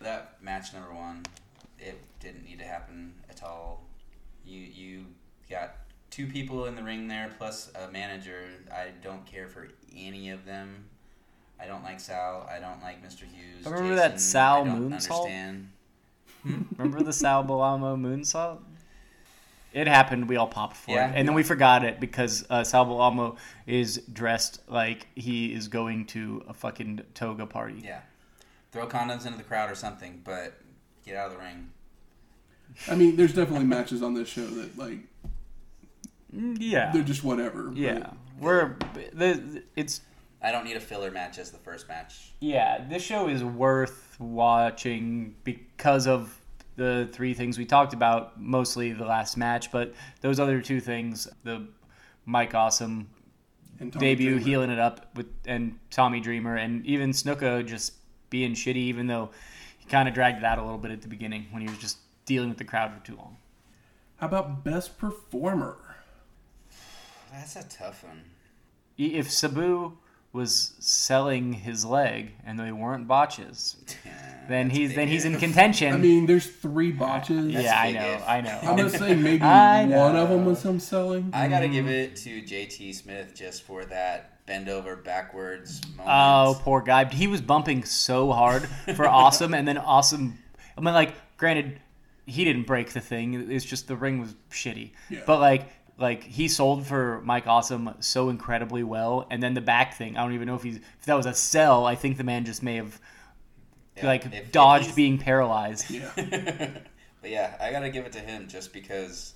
That 0.00 0.36
match 0.42 0.72
number 0.72 0.94
one, 0.94 1.22
it 1.26 1.39
didn't 2.20 2.44
need 2.44 2.58
to 2.58 2.64
happen 2.64 3.14
at 3.28 3.42
all. 3.42 3.82
You 4.44 4.60
you 4.60 5.06
got 5.50 5.74
two 6.10 6.26
people 6.26 6.66
in 6.66 6.74
the 6.76 6.82
ring 6.82 7.08
there 7.08 7.30
plus 7.38 7.70
a 7.74 7.90
manager. 7.90 8.44
I 8.72 8.88
don't 9.02 9.24
care 9.26 9.48
for 9.48 9.68
any 9.96 10.30
of 10.30 10.44
them. 10.44 10.84
I 11.60 11.66
don't 11.66 11.82
like 11.82 12.00
Sal. 12.00 12.48
I 12.50 12.58
don't 12.58 12.80
like 12.82 13.04
Mr. 13.04 13.20
Hughes. 13.24 13.66
Remember 13.66 13.94
that 13.96 14.20
Sal 14.20 14.64
moonsault? 14.64 15.64
Remember 16.78 17.02
the 17.02 17.12
Sal 17.12 17.44
Bellomo 17.44 17.96
moonsault? 17.98 18.60
It 19.72 19.86
happened. 19.86 20.28
We 20.28 20.36
all 20.36 20.48
popped 20.48 20.76
for 20.76 20.92
Yeah. 20.92 21.10
it, 21.10 21.16
and 21.16 21.28
then 21.28 21.34
we 21.34 21.42
forgot 21.42 21.84
it 21.84 22.00
because 22.00 22.44
uh, 22.50 22.64
Sal 22.64 22.86
Bellomo 22.86 23.36
is 23.66 23.98
dressed 24.12 24.62
like 24.68 25.06
he 25.14 25.52
is 25.52 25.68
going 25.68 26.06
to 26.06 26.42
a 26.48 26.54
fucking 26.54 27.02
toga 27.14 27.46
party. 27.46 27.82
Yeah, 27.84 28.00
throw 28.72 28.86
condoms 28.88 29.26
into 29.26 29.36
the 29.38 29.44
crowd 29.44 29.70
or 29.70 29.74
something, 29.76 30.22
but 30.24 30.54
get 31.04 31.14
out 31.14 31.26
of 31.26 31.32
the 31.34 31.38
ring. 31.38 31.70
I 32.90 32.94
mean, 32.94 33.16
there's 33.16 33.34
definitely 33.34 33.66
matches 33.66 34.02
on 34.02 34.14
this 34.14 34.28
show 34.28 34.46
that 34.46 34.76
like 34.78 34.98
Yeah, 36.32 36.92
they're 36.92 37.02
just 37.02 37.24
whatever. 37.24 37.64
but- 37.64 37.76
yeah. 37.76 38.10
We're 38.38 38.76
the 39.12 39.62
it's 39.76 40.00
I 40.42 40.50
don't 40.52 40.64
need 40.64 40.76
a 40.76 40.80
filler 40.80 41.10
match 41.10 41.38
as 41.38 41.50
the 41.50 41.58
first 41.58 41.86
match. 41.88 42.32
Yeah, 42.40 42.82
this 42.88 43.02
show 43.02 43.28
is 43.28 43.44
worth 43.44 44.16
watching 44.18 45.34
because 45.44 46.06
of 46.06 46.34
the 46.76 47.10
three 47.12 47.34
things 47.34 47.58
we 47.58 47.66
talked 47.66 47.92
about, 47.92 48.40
mostly 48.40 48.92
the 48.92 49.04
last 49.04 49.36
match, 49.36 49.70
but 49.70 49.92
those 50.22 50.40
other 50.40 50.62
two 50.62 50.80
things, 50.80 51.28
the 51.44 51.66
Mike 52.24 52.54
Awesome 52.54 53.10
and 53.80 53.92
debut 53.92 54.30
Dreamer. 54.30 54.44
healing 54.46 54.70
it 54.70 54.78
up 54.78 55.14
with 55.14 55.26
and 55.44 55.78
Tommy 55.90 56.20
Dreamer 56.20 56.56
and 56.56 56.86
even 56.86 57.10
Snuka 57.10 57.66
just 57.66 57.92
being 58.30 58.52
shitty 58.54 58.76
even 58.76 59.06
though 59.06 59.30
he 59.78 59.86
kind 59.88 60.08
of 60.08 60.14
dragged 60.14 60.38
it 60.38 60.44
out 60.44 60.58
a 60.58 60.62
little 60.62 60.78
bit 60.78 60.90
at 60.92 61.02
the 61.02 61.08
beginning 61.08 61.46
when 61.50 61.60
he 61.62 61.68
was 61.68 61.78
just 61.78 61.98
dealing 62.30 62.48
with 62.48 62.58
the 62.58 62.64
crowd 62.64 62.92
for 62.94 63.04
too 63.04 63.16
long. 63.16 63.36
How 64.18 64.26
about 64.28 64.62
best 64.62 64.98
performer? 64.98 65.76
That's 67.32 67.56
a 67.56 67.64
tough 67.68 68.04
one. 68.04 68.22
If 68.96 69.28
Sabu 69.32 69.98
was 70.32 70.74
selling 70.78 71.52
his 71.54 71.84
leg 71.84 72.34
and 72.46 72.56
they 72.56 72.70
weren't 72.70 73.08
botches, 73.08 73.76
then 74.48 74.68
That's 74.68 74.78
he's 74.78 74.88
big 74.90 74.96
then 74.96 75.08
he's 75.08 75.24
in 75.24 75.38
contention. 75.46 75.92
I 75.92 75.96
mean, 75.96 76.26
there's 76.26 76.46
three 76.46 76.92
botches. 76.92 77.46
yeah, 77.52 77.80
I 77.80 77.90
know, 77.90 78.06
if. 78.12 78.28
I 78.28 78.40
know. 78.42 78.58
I'm 78.62 78.76
gonna 78.76 78.90
say 78.90 79.14
maybe 79.28 79.42
I 79.42 79.86
one 79.86 80.14
of 80.14 80.28
them 80.28 80.44
was 80.44 80.62
him 80.62 80.78
selling. 80.78 81.30
I 81.32 81.48
gotta 81.48 81.66
Mm. 81.66 81.72
give 81.72 81.88
it 81.88 82.14
to 82.16 82.42
JT 82.42 82.94
Smith 82.94 83.34
just 83.34 83.64
for 83.64 83.84
that 83.86 84.46
bend 84.46 84.68
over 84.68 84.94
backwards 84.94 85.80
moment. 85.96 86.06
Oh, 86.08 86.60
poor 86.62 86.80
guy. 86.80 87.06
He 87.06 87.26
was 87.26 87.40
bumping 87.40 87.82
so 87.84 88.30
hard 88.30 88.68
for 88.94 89.08
Awesome, 89.08 89.52
and 89.52 89.66
then 89.66 89.78
Awesome. 89.78 90.38
I 90.78 90.80
mean, 90.80 90.94
like, 90.94 91.14
granted, 91.36 91.80
he 92.26 92.44
didn't 92.44 92.66
break 92.66 92.92
the 92.92 93.00
thing. 93.00 93.50
It's 93.50 93.64
just 93.64 93.88
the 93.88 93.96
ring 93.96 94.20
was 94.20 94.34
shitty. 94.50 94.92
Yeah. 95.08 95.20
But 95.26 95.40
like, 95.40 95.68
like 95.98 96.22
he 96.24 96.48
sold 96.48 96.86
for 96.86 97.20
Mike 97.22 97.46
Awesome 97.46 97.94
so 98.00 98.28
incredibly 98.28 98.82
well, 98.82 99.26
and 99.30 99.42
then 99.42 99.54
the 99.54 99.60
back 99.60 99.94
thing. 99.96 100.16
I 100.16 100.22
don't 100.22 100.32
even 100.34 100.46
know 100.46 100.54
if 100.56 100.62
he's 100.62 100.76
if 100.76 101.06
that 101.06 101.14
was 101.14 101.26
a 101.26 101.34
sell. 101.34 101.86
I 101.86 101.94
think 101.94 102.16
the 102.16 102.24
man 102.24 102.44
just 102.44 102.62
may 102.62 102.76
have 102.76 103.00
Yeah, 103.96 104.06
like 104.06 104.26
if- 104.26 104.32
if 104.34 104.52
dodged 104.52 104.84
he's- 104.86 104.96
being 104.96 105.18
paralyzed. 105.18 105.90
Yeah. 105.90 106.10
but 107.20 107.30
yeah, 107.30 107.56
I 107.60 107.70
gotta 107.72 107.90
give 107.90 108.06
it 108.06 108.12
to 108.12 108.20
him 108.20 108.48
just 108.48 108.72
because 108.72 109.34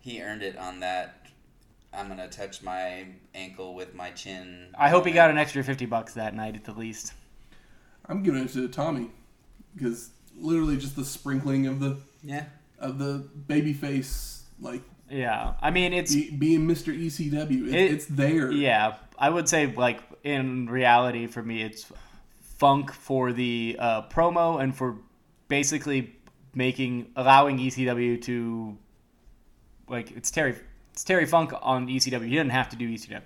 he 0.00 0.22
earned 0.22 0.42
it 0.42 0.56
on 0.56 0.80
that 0.80 1.16
I'm 1.92 2.06
gonna 2.08 2.28
touch 2.28 2.62
my 2.62 3.06
ankle 3.34 3.74
with 3.74 3.94
my 3.94 4.10
chin. 4.10 4.68
I 4.78 4.88
hope 4.90 5.06
he 5.06 5.12
got 5.12 5.30
an 5.30 5.38
extra 5.38 5.64
fifty 5.64 5.86
bucks 5.86 6.14
that 6.14 6.34
night 6.36 6.54
at 6.54 6.64
the 6.64 6.72
least. 6.72 7.14
I'm 8.06 8.22
giving 8.22 8.44
it 8.44 8.52
to 8.52 8.68
Tommy 8.68 9.10
because 9.74 10.10
literally 10.36 10.76
just 10.76 10.96
the 10.96 11.04
sprinkling 11.04 11.66
of 11.66 11.80
the 11.80 11.98
Yeah. 12.22 12.44
of 12.78 12.98
the 12.98 13.28
baby 13.46 13.72
face, 13.72 14.44
like 14.60 14.82
Yeah, 15.10 15.54
I 15.60 15.70
mean 15.70 15.92
it's 15.92 16.14
be, 16.14 16.30
being 16.30 16.66
Mr. 16.66 16.94
ECW, 16.96 17.68
it, 17.68 17.74
It- 17.74 17.92
it's 17.92 18.06
there. 18.06 18.50
yeah. 18.50 18.96
I 19.18 19.28
would 19.30 19.48
say 19.48 19.66
like 19.66 20.00
in 20.24 20.68
reality 20.68 21.26
for 21.26 21.42
me 21.42 21.62
it's 21.62 21.90
funk 22.58 22.92
for 22.92 23.32
the 23.32 23.76
uh, 23.78 24.02
promo 24.08 24.62
and 24.62 24.74
for 24.76 24.96
basically 25.48 26.14
making 26.54 27.10
allowing 27.16 27.58
ECW 27.58 28.20
to 28.22 28.76
like 29.88 30.10
it's 30.12 30.30
Terry 30.30 30.54
it's 30.92 31.04
Terry 31.04 31.24
Funk 31.26 31.52
on 31.62 31.86
ECW. 31.88 32.24
He 32.24 32.30
didn't 32.30 32.50
have 32.50 32.68
to 32.70 32.76
do 32.76 32.88
ECW. 32.88 33.22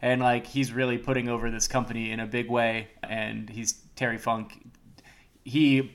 And 0.00 0.20
like 0.20 0.46
he's 0.46 0.72
really 0.72 0.96
putting 0.98 1.28
over 1.28 1.50
this 1.50 1.66
company 1.68 2.10
in 2.12 2.20
a 2.20 2.26
big 2.26 2.48
way 2.50 2.88
and 3.02 3.48
he's 3.50 3.72
Terry 3.96 4.18
Funk. 4.18 4.64
He 5.44 5.92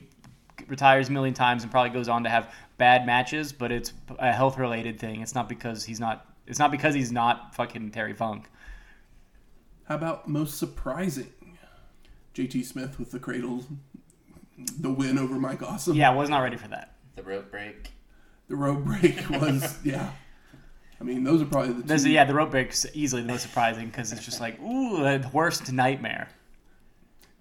retires 0.72 1.10
a 1.10 1.12
million 1.12 1.34
times 1.34 1.62
and 1.62 1.70
probably 1.70 1.90
goes 1.90 2.08
on 2.08 2.24
to 2.24 2.30
have 2.30 2.52
bad 2.78 3.06
matches, 3.06 3.52
but 3.52 3.70
it's 3.70 3.92
a 4.18 4.32
health 4.32 4.58
related 4.58 4.98
thing. 4.98 5.20
It's 5.20 5.34
not 5.34 5.48
because 5.48 5.84
he's 5.84 6.00
not 6.00 6.26
it's 6.46 6.58
not 6.58 6.72
because 6.72 6.94
he's 6.94 7.12
not 7.12 7.54
fucking 7.54 7.92
Terry 7.92 8.14
Funk. 8.14 8.50
How 9.84 9.94
about 9.94 10.26
most 10.26 10.58
surprising? 10.58 11.32
JT 12.34 12.64
Smith 12.64 12.98
with 12.98 13.10
the 13.10 13.18
cradle, 13.18 13.64
the 14.80 14.90
win 14.90 15.18
over 15.18 15.34
Mike 15.34 15.62
Awesome. 15.62 15.94
Yeah, 15.94 16.10
I 16.10 16.14
was 16.14 16.30
not 16.30 16.40
ready 16.40 16.56
for 16.56 16.68
that. 16.68 16.94
The 17.14 17.22
rope 17.22 17.50
break. 17.50 17.90
The 18.48 18.56
rope 18.56 18.82
break 18.82 19.28
was 19.30 19.78
yeah. 19.84 20.10
I 20.98 21.04
mean, 21.04 21.22
those 21.22 21.42
are 21.42 21.46
probably 21.46 21.74
the 21.74 21.82
two. 21.82 21.88
There's, 21.88 22.06
yeah, 22.06 22.24
the 22.24 22.32
rope 22.32 22.50
break's 22.50 22.86
easily 22.94 23.20
the 23.20 23.28
most 23.28 23.42
surprising 23.42 23.86
because 23.88 24.10
it's 24.10 24.24
just 24.24 24.40
like 24.40 24.58
ooh, 24.62 25.02
the 25.02 25.28
worst 25.34 25.70
nightmare 25.70 26.28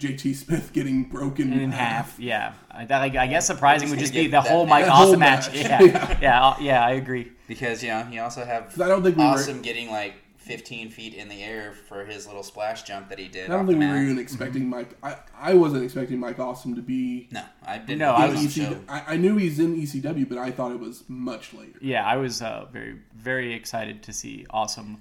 JT 0.02 0.36
Smith 0.36 0.74
getting 0.74 1.04
broken 1.04 1.54
in 1.54 1.72
half. 1.72 2.20
Yeah, 2.20 2.54
I, 2.72 2.86
that, 2.86 3.00
like, 3.00 3.16
I 3.16 3.28
guess 3.28 3.46
surprising 3.48 3.90
would 3.92 4.00
just 4.00 4.14
be 4.14 4.28
the 4.28 4.42
whole. 4.42 4.66
Mike 4.66 4.86
That 4.86 4.92
whole 4.92 5.08
Awesome 5.10 5.20
match. 5.20 5.54
match. 5.54 5.56
Yeah, 5.66 5.82
Yeah. 5.82 6.18
yeah, 6.22 6.56
yeah, 6.60 6.86
I 6.86 6.92
agree. 6.94 7.32
Because 7.48 7.84
you 7.84 7.90
know 7.90 8.08
you 8.12 8.22
also 8.22 8.44
have 8.44 8.70
'Cause 8.70 8.82
I 8.82 8.88
don't 8.88 9.04
think 9.04 9.18
we 9.18 9.24
were- 9.24 9.30
awesome 9.30 9.62
getting 9.62 9.92
like 9.92 10.16
15 10.38 10.90
feet 10.90 11.14
in 11.14 11.30
the 11.30 11.44
air 11.44 11.74
for 11.88 12.04
his 12.04 12.26
little 12.26 12.42
splash 12.42 12.82
jump 12.84 13.10
that 13.10 13.20
he 13.20 13.28
did. 13.28 13.46
I 13.46 13.48
don't 13.50 13.62
off 13.62 13.68
think 13.68 13.80
the 13.80 13.86
we 13.86 13.92
were 13.92 13.98
even 14.02 14.18
expecting 14.18 14.68
Mike. 14.68 14.98
I, 15.04 15.18
I 15.40 15.54
wasn't 15.54 15.84
expecting 15.84 16.20
Mike 16.20 16.40
Awesome 16.40 16.74
to 16.76 16.82
be. 16.82 17.28
No, 17.32 17.44
I 17.64 17.78
didn't. 17.78 18.00
No, 18.00 18.16
he 18.16 18.24
I 18.24 18.28
was 18.28 18.44
was- 18.44 18.58
on 18.60 18.66
ECW. 18.66 18.70
the 18.70 18.76
show. 18.76 18.82
I, 18.90 19.14
I 19.14 19.18
knew 19.18 19.38
he's 19.38 19.60
in 19.60 19.76
ECW, 19.80 20.28
but 20.28 20.40
I 20.40 20.50
thought 20.50 20.72
it 20.72 20.80
was 20.80 21.04
much 21.08 21.54
later. 21.54 21.78
Yeah, 21.80 22.04
I 22.06 22.16
was 22.18 22.42
uh, 22.42 22.66
very, 22.74 22.98
very 23.16 23.54
excited 23.54 24.02
to 24.04 24.14
see 24.14 24.46
Awesome, 24.50 24.98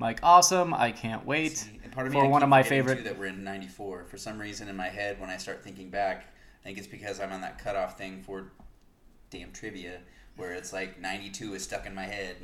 Mike 0.00 0.18
Awesome. 0.22 0.72
I 0.74 0.90
can't 0.92 1.24
wait 1.26 1.68
And 1.84 1.92
part 1.92 2.06
of 2.06 2.12
me 2.14 2.18
for 2.18 2.24
I 2.24 2.28
one 2.28 2.42
of 2.42 2.48
my 2.48 2.62
favorite. 2.62 2.96
too, 2.96 3.02
that 3.04 3.18
we're 3.18 3.26
in 3.26 3.44
'94. 3.44 4.04
For 4.08 4.16
some 4.16 4.38
reason, 4.38 4.68
in 4.68 4.74
my 4.76 4.88
head, 4.88 5.20
when 5.20 5.28
I 5.30 5.36
start 5.36 5.62
thinking 5.62 5.90
back, 5.90 6.24
I 6.62 6.64
think 6.64 6.78
it's 6.78 6.86
because 6.86 7.20
I'm 7.20 7.30
on 7.32 7.42
that 7.42 7.58
cutoff 7.62 7.98
thing 7.98 8.22
for 8.22 8.50
damn 9.30 9.52
trivia, 9.52 9.98
where 10.36 10.52
it's 10.52 10.72
like 10.72 10.98
'92 11.00 11.54
is 11.54 11.62
stuck 11.62 11.86
in 11.86 11.94
my 11.94 12.04
head. 12.06 12.36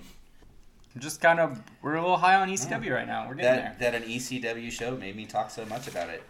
Just 0.99 1.21
kind 1.21 1.41
of, 1.41 1.61
we're 1.83 1.95
a 1.97 2.01
little 2.01 2.17
high 2.17 2.37
on 2.37 2.49
ECW 2.49 2.91
right 2.93 3.07
now. 3.07 3.27
We're 3.29 3.35
getting 3.35 3.65
That 3.65 3.79
there. 3.79 3.91
that 3.93 4.03
an 4.03 4.09
ECW 4.09 4.71
show 4.71 4.97
made 4.97 5.15
me 5.17 5.27
talk 5.27 5.51
so 5.51 5.65
much 5.67 5.89
about 5.89 6.09
it. 6.11 6.23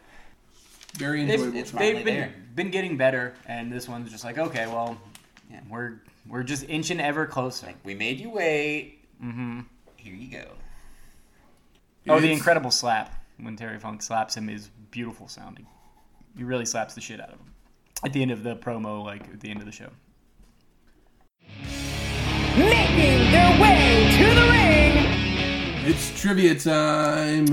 Very 0.94 1.24
They've, 1.24 1.54
it's 1.54 1.70
finally 1.72 1.92
they've 1.94 2.04
been 2.04 2.14
there. 2.16 2.34
been 2.54 2.70
getting 2.70 2.96
better, 2.96 3.34
and 3.46 3.70
this 3.72 3.88
one's 3.88 4.10
just 4.12 4.22
like 4.24 4.38
okay, 4.38 4.66
well, 4.68 4.96
Yeah. 5.50 5.60
we're 5.68 6.00
we're 6.28 6.42
just 6.44 6.64
inching 6.68 7.00
ever 7.00 7.26
closer. 7.26 7.66
Like 7.66 7.76
we 7.84 7.94
made 7.96 8.20
you 8.20 8.30
wait. 8.30 9.00
hmm 9.20 9.60
Here 9.96 10.14
you 10.14 10.30
go. 10.30 10.46
Oh, 12.08 12.20
the 12.20 12.30
incredible 12.30 12.70
slap 12.70 13.20
when 13.38 13.56
Terry 13.56 13.80
Funk 13.80 14.00
slaps 14.00 14.36
him 14.36 14.48
is 14.48 14.70
beautiful 14.92 15.26
sounding. 15.26 15.66
He 16.36 16.44
really 16.44 16.64
slaps 16.64 16.94
the 16.94 17.00
shit 17.00 17.20
out 17.20 17.30
of 17.30 17.40
him 17.40 17.52
at 18.04 18.12
the 18.12 18.22
end 18.22 18.30
of 18.30 18.44
the 18.44 18.54
promo, 18.54 19.04
like 19.04 19.24
at 19.24 19.40
the 19.40 19.50
end 19.50 19.58
of 19.58 19.66
the 19.66 19.72
show. 19.72 19.90
making 22.56 23.30
their 23.32 23.60
way 23.60 24.08
to 24.18 24.24
the 24.34 24.46
ring. 24.48 25.84
It's 25.84 26.20
trivia 26.20 26.54
time. 26.54 27.46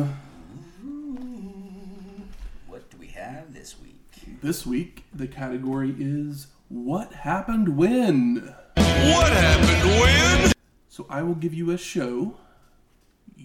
What 2.68 2.90
do 2.92 2.98
we 2.98 3.08
have 3.08 3.54
this 3.56 3.80
week? 3.82 4.40
This 4.42 4.68
week, 4.68 5.06
the 5.14 5.28
category 5.28 5.96
is 5.98 6.48
What 6.70 7.12
Happened 7.12 7.76
When? 7.76 8.54
What 8.76 9.34
happened 9.34 10.00
when? 10.00 10.52
So 10.90 11.08
I 11.10 11.24
will 11.24 11.36
give 11.36 11.54
you 11.54 11.72
a 11.72 11.78
show. 11.78 12.38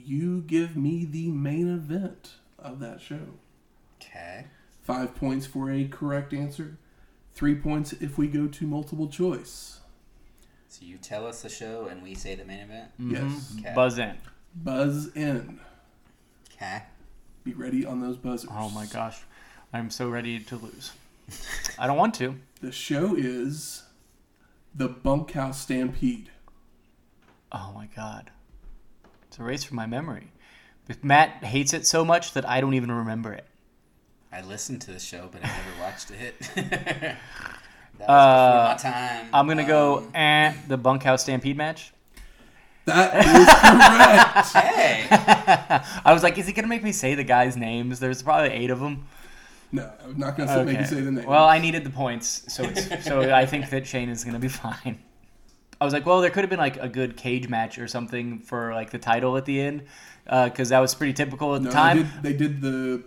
You 0.09 0.41
give 0.41 0.75
me 0.75 1.05
the 1.05 1.29
main 1.29 1.69
event 1.69 2.37
of 2.59 2.81
that 2.81 2.99
show. 3.03 3.27
Okay. 4.01 4.47
Five 4.81 5.15
points 5.15 5.45
for 5.45 5.71
a 5.71 5.87
correct 5.87 6.33
answer, 6.33 6.79
three 7.35 7.55
points 7.55 7.93
if 7.93 8.17
we 8.17 8.27
go 8.27 8.47
to 8.47 8.67
multiple 8.67 9.09
choice. 9.09 9.81
So 10.69 10.87
you 10.87 10.97
tell 10.97 11.27
us 11.27 11.43
the 11.43 11.51
show 11.51 11.89
and 11.91 12.03
we 12.03 12.15
say 12.15 12.35
the 12.35 12.47
main 12.47 12.61
event. 12.61 12.89
Mm-hmm. 12.99 13.11
Yes. 13.17 13.55
Okay. 13.59 13.75
Buzz 13.75 13.99
in. 13.99 14.17
Buzz 14.55 15.15
in. 15.15 15.61
Okay. 16.55 16.85
Be 17.45 17.53
ready 17.53 17.85
on 17.85 18.01
those 18.01 18.17
buzzers. 18.17 18.49
Oh 18.51 18.71
my 18.71 18.87
gosh, 18.87 19.21
I'm 19.75 19.91
so 19.91 20.09
ready 20.09 20.41
to 20.41 20.57
lose. 20.57 20.93
I 21.79 21.87
don't 21.87 21.99
want 21.99 22.15
to. 22.15 22.37
The 22.63 22.73
show 22.73 23.15
is 23.15 23.85
The 24.75 24.89
Bunkhouse 24.89 25.61
Stampede. 25.61 26.31
Oh 27.53 27.73
my 27.73 27.87
god, 27.95 28.33
it's 29.39 29.41
a 29.41 29.45
race 29.45 29.63
from 29.63 29.77
my 29.77 29.87
memory. 29.87 30.33
But 30.89 31.05
Matt 31.05 31.45
hates 31.45 31.73
it 31.73 31.87
so 31.87 32.05
much 32.05 32.33
that 32.33 32.49
I 32.49 32.61
don't 32.61 32.75
even 32.75 32.91
remember 32.91 33.33
it. 33.33 33.47
I 34.33 34.41
listened 34.43 34.83
to 34.83 34.91
the 34.91 34.99
show, 34.99 35.29
but 35.31 35.45
I 35.45 35.47
never 35.47 35.81
watched 35.81 36.11
it. 36.11 36.35
that 36.57 37.17
was 38.01 38.09
Uh, 38.09 38.75
before 38.75 38.91
my 38.91 38.97
time. 38.99 39.27
I'm 39.33 39.47
gonna 39.47 39.65
go 39.65 39.99
Um, 39.99 40.11
eh, 40.17 40.55
the 40.67 40.77
bunkhouse 40.77 41.23
stampede 41.23 41.57
match. 41.57 41.93
That 42.87 43.15
is 44.45 44.53
correct. 44.53 44.75
Hey, 44.75 45.07
I 46.05 46.13
was 46.13 46.25
like, 46.25 46.37
is 46.37 46.49
he 46.49 46.53
gonna 46.53 46.67
make 46.67 46.83
me 46.83 46.91
say 46.91 47.15
the 47.15 47.23
guys' 47.23 47.57
names? 47.57 48.01
There's 48.01 48.21
probably 48.23 48.51
eight 48.51 48.71
of 48.71 48.81
them. 48.81 49.07
no, 49.71 49.89
I'm 50.03 50.19
not 50.19 50.37
going 50.37 50.49
to 50.49 50.65
make 50.65 50.79
you 50.81 50.85
say 50.87 51.01
the 51.03 51.13
name. 51.13 51.27
Well, 51.27 51.45
I 51.47 51.59
needed 51.61 51.85
the 51.85 51.91
points, 51.91 52.43
so 52.53 52.65
it's, 52.65 53.05
so 53.05 53.33
I 53.33 53.47
think 53.47 53.71
that 53.71 53.87
Shane 53.87 54.09
is 54.09 54.25
gonna 54.25 54.39
be 54.41 54.49
fine. 54.67 54.99
I 55.81 55.85
was 55.85 55.95
like, 55.95 56.05
well, 56.07 56.21
there 56.21 56.31
could 56.31 56.43
have 56.43 56.51
been 56.51 56.59
like 56.59 56.77
a 56.77 56.89
good 56.89 57.17
cage 57.17 57.49
match 57.49 57.79
or 57.79 57.87
something 57.87 58.41
for 58.41 58.73
like 58.75 58.91
the 58.91 58.99
title 58.99 59.37
at 59.37 59.45
the 59.45 59.61
end, 59.61 59.85
because 60.25 60.71
that 60.71 60.81
was 60.81 60.95
pretty 60.95 61.13
typical 61.13 61.55
at 61.55 61.63
no, 61.63 61.69
the 61.69 61.75
time. 61.75 61.97
They, 61.97 62.03
did, 62.03 62.23
they 62.23 62.33
did 62.33 62.61
the 62.61 63.05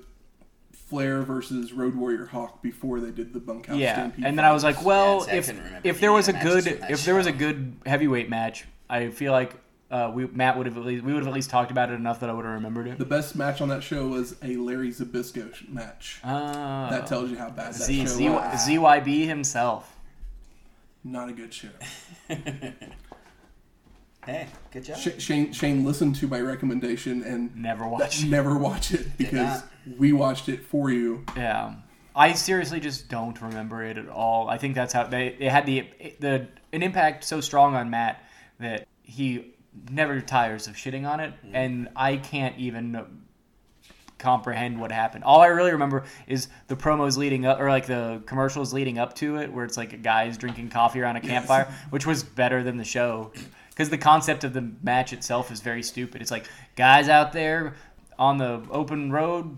Flair 0.92 1.22
versus 1.22 1.72
Road 1.72 1.96
Warrior 1.96 2.26
Hawk 2.26 2.62
before 2.62 3.00
they 3.00 3.12
did 3.12 3.34
the 3.34 3.40
Bunkhouse 3.40 3.78
Yeah, 3.78 3.94
Stampede. 3.96 4.26
and 4.26 4.38
then 4.38 4.46
I 4.46 4.52
was 4.52 4.64
like, 4.64 4.84
well, 4.84 5.26
Yeah, 5.28 5.42
see, 5.42 5.54
if 5.54 5.86
if 5.86 6.00
there 6.02 6.12
was 6.12 6.28
a 6.28 6.32
of 6.32 6.40
the 6.40 6.46
matches 6.46 6.64
good 6.66 6.72
from 6.74 6.82
that 6.82 6.92
if 6.92 7.06
there 7.06 7.16
was 7.16 7.28
a 7.28 7.32
good 7.32 7.76
heavyweight 7.86 8.30
match, 8.30 8.66
I 8.90 9.10
feel 9.10 9.32
like 9.32 9.56
uh, 9.90 10.12
we 10.14 10.28
Matt 10.28 10.58
would 10.58 10.66
have 10.66 10.78
at 10.78 10.86
least 10.86 11.04
we 11.04 11.14
would 11.14 11.20
have 11.20 11.28
at 11.28 11.34
least 11.34 11.50
talked 11.50 11.72
about 11.72 11.90
it 11.92 11.94
enough 11.94 12.20
that 12.22 12.30
I 12.30 12.34
would 12.34 12.46
have 12.46 12.56
remembered 12.56 12.88
it. 12.88 12.98
the 12.98 13.06
best 13.06 13.36
match 13.36 13.62
on 13.62 13.70
that 13.70 13.84
show 13.84 14.08
was 14.08 14.36
a 14.42 14.56
Larry 14.56 14.90
Zbyszko 14.90 15.70
match. 15.70 16.20
Uh, 16.24 16.90
that 16.90 17.08
tells 17.08 17.30
you 17.30 17.38
how 17.38 17.50
bad 17.50 17.74
that 17.74 17.76
Z, 17.76 18.02
show 18.02 18.06
Z, 18.08 18.30
was. 18.30 18.68
ZYB 18.68 19.28
himself. 19.28 19.98
Not 21.04 21.30
a 21.30 21.34
good 21.34 21.54
show. 21.54 21.70
hey, 24.26 24.48
good 24.72 24.84
job. 24.84 24.98
Sh- 24.98 25.20
Shane 25.20 25.52
Shane 25.52 25.84
listened 25.84 26.16
to 26.18 26.28
my 26.28 26.40
recommendation 26.42 27.24
and 27.24 27.56
Never 27.56 27.88
watched. 27.88 28.26
never 28.26 28.58
watch 28.58 28.94
it 28.94 29.18
because 29.18 29.64
we 29.98 30.14
watched 30.14 30.48
it 30.48 30.64
for 30.64 30.92
you. 30.92 31.26
Yeah, 31.36 31.74
I 32.16 32.34
seriously 32.34 32.80
just 32.80 33.10
don't 33.10 33.40
remember 33.42 33.84
it 33.84 33.98
at 33.98 34.10
all. 34.10 34.48
I 34.48 34.58
think 34.58 34.76
that's 34.76 34.94
how 34.94 35.06
they, 35.06 35.36
they 35.40 35.50
had 35.50 35.66
the 35.66 35.88
the 36.20 36.48
an 36.72 36.84
impact 36.84 37.24
so 37.24 37.42
strong 37.42 37.76
on 37.76 37.90
Matt 37.90 38.24
that 38.60 38.88
he 39.02 39.56
never 39.90 40.22
tires 40.22 40.68
of 40.68 40.76
shitting 40.76 41.10
on 41.10 41.20
it, 41.20 41.34
mm-hmm. 41.34 41.56
and 41.56 41.90
I 41.96 42.18
can't 42.18 42.58
even 42.60 43.21
comprehend 44.22 44.80
what 44.80 44.92
happened. 44.92 45.24
All 45.24 45.42
I 45.42 45.48
really 45.48 45.72
remember 45.72 46.04
is 46.28 46.48
the 46.68 46.76
promos 46.76 47.18
leading 47.18 47.46
up, 47.46 47.60
or 47.60 47.70
like 47.70 47.88
the 47.88 48.22
commercials 48.26 48.72
leading 48.74 48.98
up 48.98 49.16
to 49.16 49.38
it, 49.38 49.52
where 49.52 49.66
it's 49.66 49.78
like 49.78 49.92
a 49.92 49.98
guys 49.98 50.38
drinking 50.38 50.70
coffee 50.70 51.02
around 51.02 51.18
a 51.18 51.22
campfire, 51.22 51.74
which 51.90 52.06
was 52.06 52.24
better 52.24 52.64
than 52.64 52.78
the 52.78 52.86
show. 52.86 53.32
Because 53.70 53.90
the 53.90 53.98
concept 53.98 54.44
of 54.44 54.54
the 54.54 54.72
match 54.84 55.12
itself 55.12 55.52
is 55.52 55.60
very 55.62 55.84
stupid. 55.84 56.22
It's 56.22 56.32
like 56.32 56.46
guys 56.76 57.10
out 57.10 57.34
there 57.34 57.74
on 58.20 58.38
the 58.38 58.62
open 58.70 59.12
road 59.12 59.58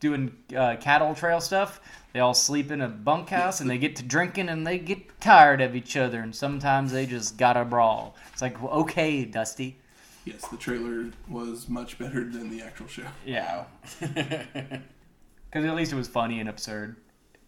doing 0.00 0.36
uh, 0.54 0.76
cattle 0.80 1.14
trail 1.14 1.40
stuff. 1.40 1.80
They 2.12 2.20
all 2.20 2.34
sleep 2.34 2.70
in 2.70 2.80
a 2.80 2.88
bunkhouse 2.88 3.60
and 3.60 3.68
they 3.68 3.78
get 3.78 3.96
to 3.96 4.02
drinking 4.02 4.48
and 4.48 4.66
they 4.66 4.78
get 4.78 5.20
tired 5.20 5.60
of 5.60 5.74
each 5.74 5.96
other 5.96 6.20
and 6.20 6.34
sometimes 6.34 6.92
they 6.92 7.06
just 7.06 7.38
gotta 7.38 7.64
brawl. 7.64 8.14
It's 8.32 8.42
like 8.42 8.62
okay, 8.62 9.24
Dusty. 9.24 9.78
Yes, 10.24 10.46
the 10.48 10.56
trailer 10.56 11.10
was 11.28 11.68
much 11.68 11.98
better 11.98 12.24
than 12.24 12.50
the 12.50 12.62
actual 12.62 12.86
show. 12.88 13.06
Yeah, 13.26 13.64
because 14.00 15.64
at 15.64 15.74
least 15.74 15.92
it 15.92 15.96
was 15.96 16.08
funny 16.08 16.40
and 16.40 16.48
absurd, 16.48 16.96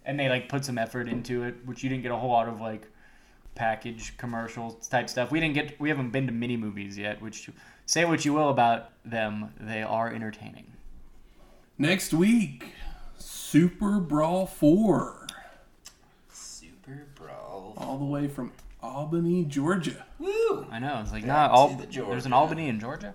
and 0.04 0.18
they 0.20 0.28
like 0.28 0.48
put 0.48 0.64
some 0.64 0.76
effort 0.78 1.08
into 1.08 1.42
it, 1.44 1.56
which 1.64 1.82
you 1.82 1.88
didn't 1.88 2.02
get 2.02 2.12
a 2.12 2.16
whole 2.16 2.30
lot 2.30 2.48
of 2.48 2.60
like 2.60 2.86
package 3.54 4.16
commercial 4.18 4.72
type 4.90 5.08
stuff. 5.08 5.30
We 5.30 5.40
didn't 5.40 5.54
get 5.54 5.80
we 5.80 5.88
haven't 5.88 6.10
been 6.10 6.26
to 6.26 6.32
mini 6.32 6.56
movies 6.56 6.98
yet, 6.98 7.22
which 7.22 7.48
say 7.86 8.04
what 8.04 8.24
you 8.24 8.34
will 8.34 8.50
about 8.50 8.90
them, 9.04 9.54
they 9.58 9.82
are 9.82 10.12
entertaining. 10.12 10.72
Next 11.78 12.12
week, 12.12 12.72
Super 13.18 13.98
Brawl 14.00 14.46
4, 14.46 15.26
Super 16.30 17.06
Brawl. 17.14 17.74
all 17.76 17.98
the 17.98 18.04
way 18.04 18.28
from 18.28 18.52
Albany, 18.86 19.44
Georgia. 19.44 20.06
Woo! 20.18 20.66
I 20.70 20.78
know. 20.78 21.00
It's 21.02 21.12
like 21.12 21.22
Back 21.22 21.28
not 21.28 21.48
to 21.48 21.52
all. 21.54 21.68
the 21.68 21.86
Georgia. 21.86 22.10
There's 22.10 22.26
an 22.26 22.32
Albany 22.32 22.68
in 22.68 22.80
Georgia. 22.80 23.14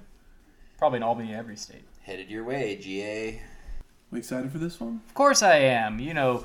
Probably 0.78 0.98
an 0.98 1.04
Albany 1.04 1.32
in 1.32 1.36
every 1.38 1.56
state. 1.58 1.84
Headed 2.04 2.30
your 2.30 2.44
way, 2.44 2.76
GA. 2.78 3.42
We 4.12 4.20
excited 4.20 4.52
for 4.52 4.58
this 4.58 4.80
one? 4.80 5.02
Of 5.08 5.14
course 5.14 5.42
I 5.42 5.56
am. 5.58 6.00
You 6.00 6.14
know 6.14 6.44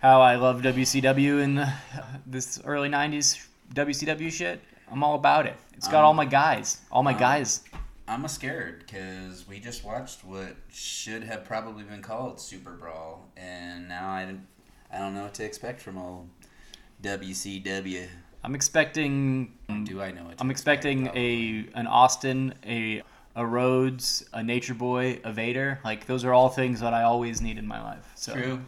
how 0.00 0.20
I 0.20 0.36
love 0.36 0.62
WCW 0.62 1.42
and 1.42 1.58
uh, 1.60 1.66
this 2.26 2.60
early 2.64 2.88
'90s 2.88 3.46
WCW 3.74 4.30
shit. 4.30 4.60
I'm 4.90 5.02
all 5.02 5.14
about 5.14 5.46
it. 5.46 5.56
It's 5.74 5.88
got 5.88 6.04
all 6.04 6.14
my 6.14 6.26
guys. 6.26 6.80
All 6.90 7.02
my 7.02 7.14
guys. 7.14 7.64
I'm 8.06 8.24
a 8.24 8.28
scared 8.28 8.84
because 8.86 9.48
we 9.48 9.58
just 9.58 9.84
watched 9.84 10.24
what 10.24 10.54
should 10.70 11.24
have 11.24 11.44
probably 11.44 11.82
been 11.84 12.02
called 12.02 12.40
Super 12.40 12.72
Brawl, 12.72 13.26
and 13.36 13.88
now 13.88 14.08
I, 14.08 14.34
I 14.92 14.98
don't 14.98 15.14
know 15.14 15.22
what 15.22 15.34
to 15.34 15.44
expect 15.44 15.80
from 15.80 15.96
old 15.96 16.28
WCW. 17.02 18.08
I'm 18.44 18.54
expecting. 18.54 19.52
Do 19.84 20.00
I 20.02 20.10
know 20.10 20.24
what? 20.24 20.38
To 20.38 20.44
I'm 20.44 20.50
expecting 20.50 21.04
probably. 21.04 21.68
a 21.74 21.78
an 21.78 21.86
Austin, 21.86 22.54
a 22.66 23.02
a 23.36 23.46
Rhodes, 23.46 24.24
a 24.32 24.42
Nature 24.42 24.74
Boy, 24.74 25.20
a 25.24 25.32
Vader. 25.32 25.78
Like 25.84 26.06
those 26.06 26.24
are 26.24 26.32
all 26.32 26.48
things 26.48 26.80
that 26.80 26.92
I 26.92 27.02
always 27.04 27.40
need 27.40 27.58
in 27.58 27.66
my 27.66 27.82
life. 27.82 28.10
So 28.14 28.32
True, 28.34 28.60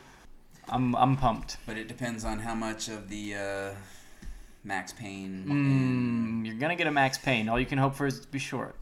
I'm 0.69 0.95
I'm 0.97 1.17
pumped. 1.17 1.57
but 1.67 1.77
it 1.77 1.89
depends 1.89 2.25
on 2.25 2.39
how 2.39 2.55
much 2.55 2.89
of 2.89 3.09
the 3.09 3.35
uh, 3.35 3.71
Maxx 4.63 4.93
Payne. 4.93 5.45
Mm, 5.47 6.47
you're 6.47 6.57
gonna 6.57 6.77
get 6.77 6.87
a 6.87 6.93
Maxx 6.93 7.19
Payne. 7.19 7.49
All 7.49 7.59
you 7.59 7.67
can 7.67 7.79
hope 7.79 7.95
for 7.95 8.07
is 8.07 8.21
to 8.21 8.29
be 8.29 8.39
short. 8.39 8.77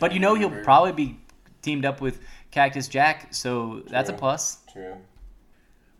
But 0.00 0.12
you 0.12 0.20
know 0.20 0.34
he'll 0.34 0.62
probably 0.64 0.92
be 0.92 1.18
teamed 1.60 1.84
up 1.84 2.00
with 2.00 2.20
Cactus 2.50 2.88
Jack, 2.88 3.34
so 3.34 3.82
that's 3.86 4.08
a 4.08 4.14
plus. 4.14 4.58
True. 4.72 4.96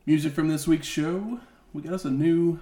Music 0.07 0.33
from 0.33 0.49
this 0.49 0.67
week's 0.67 0.87
show. 0.87 1.41
We 1.73 1.83
got 1.83 1.93
us 1.93 2.05
a 2.05 2.11
new 2.11 2.61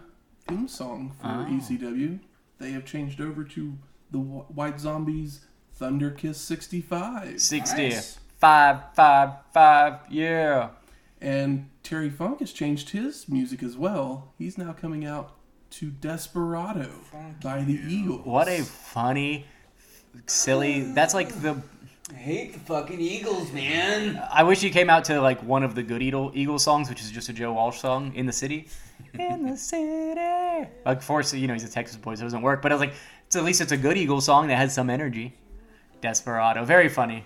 theme 0.48 0.68
song 0.68 1.12
for 1.20 1.26
Oh. 1.28 1.46
ECW. 1.50 2.18
They 2.58 2.70
have 2.72 2.84
changed 2.84 3.20
over 3.20 3.44
to 3.44 3.78
the 4.10 4.18
White 4.18 4.78
Zombies 4.80 5.40
Thunder 5.74 6.10
Kiss 6.10 6.38
65. 6.40 7.40
60. 7.40 7.88
Nice. 7.88 8.18
Five, 8.38 8.80
five, 8.94 9.30
five, 9.52 10.00
yeah. 10.10 10.70
And 11.20 11.68
Terry 11.84 12.10
Funk 12.10 12.40
has 12.40 12.52
changed 12.52 12.90
his 12.90 13.28
music 13.28 13.62
as 13.62 13.76
well. 13.76 14.32
He's 14.38 14.58
now 14.58 14.72
coming 14.72 15.04
out 15.04 15.32
to 15.72 15.90
Desperado 15.90 16.90
by 17.42 17.62
the 17.62 17.74
Eagles. 17.74 18.26
What 18.26 18.48
a 18.48 18.62
funny, 18.62 19.46
silly. 20.26 20.80
That's 20.92 21.14
like 21.14 21.28
the. 21.40 21.62
I 22.10 22.14
hate 22.14 22.52
the 22.54 22.58
fucking 22.58 23.00
Eagles, 23.00 23.52
man. 23.52 24.20
I 24.30 24.42
wish 24.42 24.60
he 24.60 24.70
came 24.70 24.90
out 24.90 25.04
to 25.04 25.20
like 25.20 25.40
one 25.44 25.62
of 25.62 25.74
the 25.76 25.82
good 25.84 26.02
Eagle, 26.02 26.30
Eagle 26.34 26.58
songs, 26.58 26.88
which 26.88 27.00
is 27.00 27.10
just 27.10 27.28
a 27.28 27.32
Joe 27.32 27.52
Walsh 27.52 27.78
song, 27.80 28.12
In 28.14 28.26
the 28.26 28.32
City. 28.32 28.66
In 29.18 29.46
the 29.46 29.56
City. 29.56 30.68
Like, 30.84 30.98
of 30.98 31.06
course, 31.06 31.34
you 31.34 31.46
know, 31.46 31.52
he's 31.52 31.64
a 31.64 31.70
Texas 31.70 31.96
boy, 31.96 32.14
so 32.14 32.22
it 32.22 32.24
doesn't 32.24 32.42
work. 32.42 32.62
But 32.62 32.72
I 32.72 32.74
was 32.74 32.80
like, 32.80 32.94
it's, 33.26 33.36
at 33.36 33.44
least 33.44 33.60
it's 33.60 33.72
a 33.72 33.76
good 33.76 33.96
Eagle 33.96 34.20
song 34.20 34.48
that 34.48 34.56
has 34.56 34.74
some 34.74 34.90
energy. 34.90 35.34
Desperado. 36.00 36.64
Very 36.64 36.88
funny. 36.88 37.24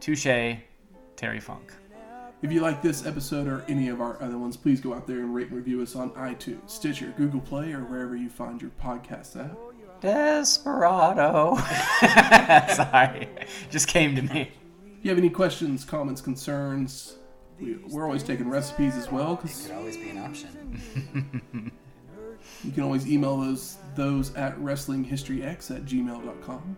Touche, 0.00 0.56
Terry 1.16 1.40
Funk. 1.40 1.72
If 2.42 2.50
you 2.50 2.62
like 2.62 2.80
this 2.80 3.04
episode 3.04 3.46
or 3.46 3.62
any 3.68 3.88
of 3.88 4.00
our 4.00 4.20
other 4.22 4.38
ones, 4.38 4.56
please 4.56 4.80
go 4.80 4.94
out 4.94 5.06
there 5.06 5.18
and 5.18 5.34
rate 5.34 5.48
and 5.48 5.56
review 5.56 5.82
us 5.82 5.94
on 5.94 6.10
iTunes, 6.12 6.70
Stitcher, 6.70 7.12
Google 7.18 7.40
Play, 7.40 7.72
or 7.74 7.80
wherever 7.80 8.16
you 8.16 8.30
find 8.30 8.62
your 8.62 8.70
podcast 8.82 9.36
at. 9.36 9.54
Desperado. 10.00 11.56
Sorry. 12.74 13.28
Just 13.68 13.88
came 13.88 14.16
to 14.16 14.22
me. 14.22 14.52
If 14.98 15.04
you 15.04 15.10
have 15.10 15.18
any 15.18 15.28
questions, 15.28 15.84
comments, 15.84 16.22
concerns, 16.22 17.16
we, 17.60 17.76
we're 17.88 18.04
always 18.04 18.22
taking 18.22 18.48
recipes 18.48 18.96
as 18.96 19.10
well 19.10 19.36
because 19.36 19.66
it 19.66 19.68
Could 19.68 19.78
always 19.78 19.96
be 19.96 20.10
an 20.10 20.18
option. 20.18 21.42
you 22.64 22.72
can 22.72 22.82
always 22.82 23.06
email 23.06 23.36
those 23.36 23.76
those 23.94 24.34
at 24.34 24.58
wrestlinghistoryx 24.58 25.74
at 25.74 25.84
gmail.com 25.84 26.76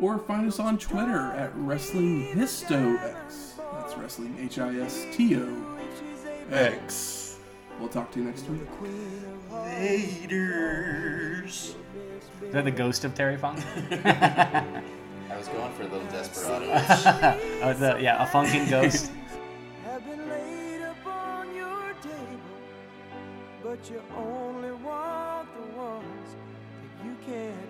or 0.00 0.18
find 0.18 0.46
us 0.46 0.58
on 0.58 0.78
Twitter 0.78 1.32
at 1.32 1.54
wrestlinghistox. 1.56 3.58
That's 3.72 3.96
wrestling 3.96 4.36
H 4.40 4.58
I 4.58 4.74
S 4.76 5.06
T 5.12 5.36
O 5.36 5.78
X. 6.50 7.38
We'll 7.78 7.88
talk 7.88 8.10
to 8.12 8.20
you 8.20 8.26
next 8.26 8.48
week. 8.48 8.60
Haters. 9.66 11.74
Is 12.42 12.52
that 12.52 12.64
the 12.64 12.70
ghost 12.70 13.04
of 13.04 13.14
Terry 13.14 13.36
Funk? 13.36 13.60
I 13.90 14.82
was 15.36 15.48
going 15.48 15.72
for 15.72 15.82
a 15.82 15.86
little 15.86 16.06
Desperado. 16.08 16.66
oh, 17.62 17.72
the, 17.72 17.98
yeah, 18.00 18.22
a 18.22 18.26
funkin' 18.26 18.68
ghost. 18.68 19.10
but 23.72 23.88
you 23.88 24.02
only 24.18 24.70
want 24.70 25.48
the 25.54 25.78
ones 25.78 26.36
that 26.82 27.06
you 27.06 27.16
can 27.24 27.61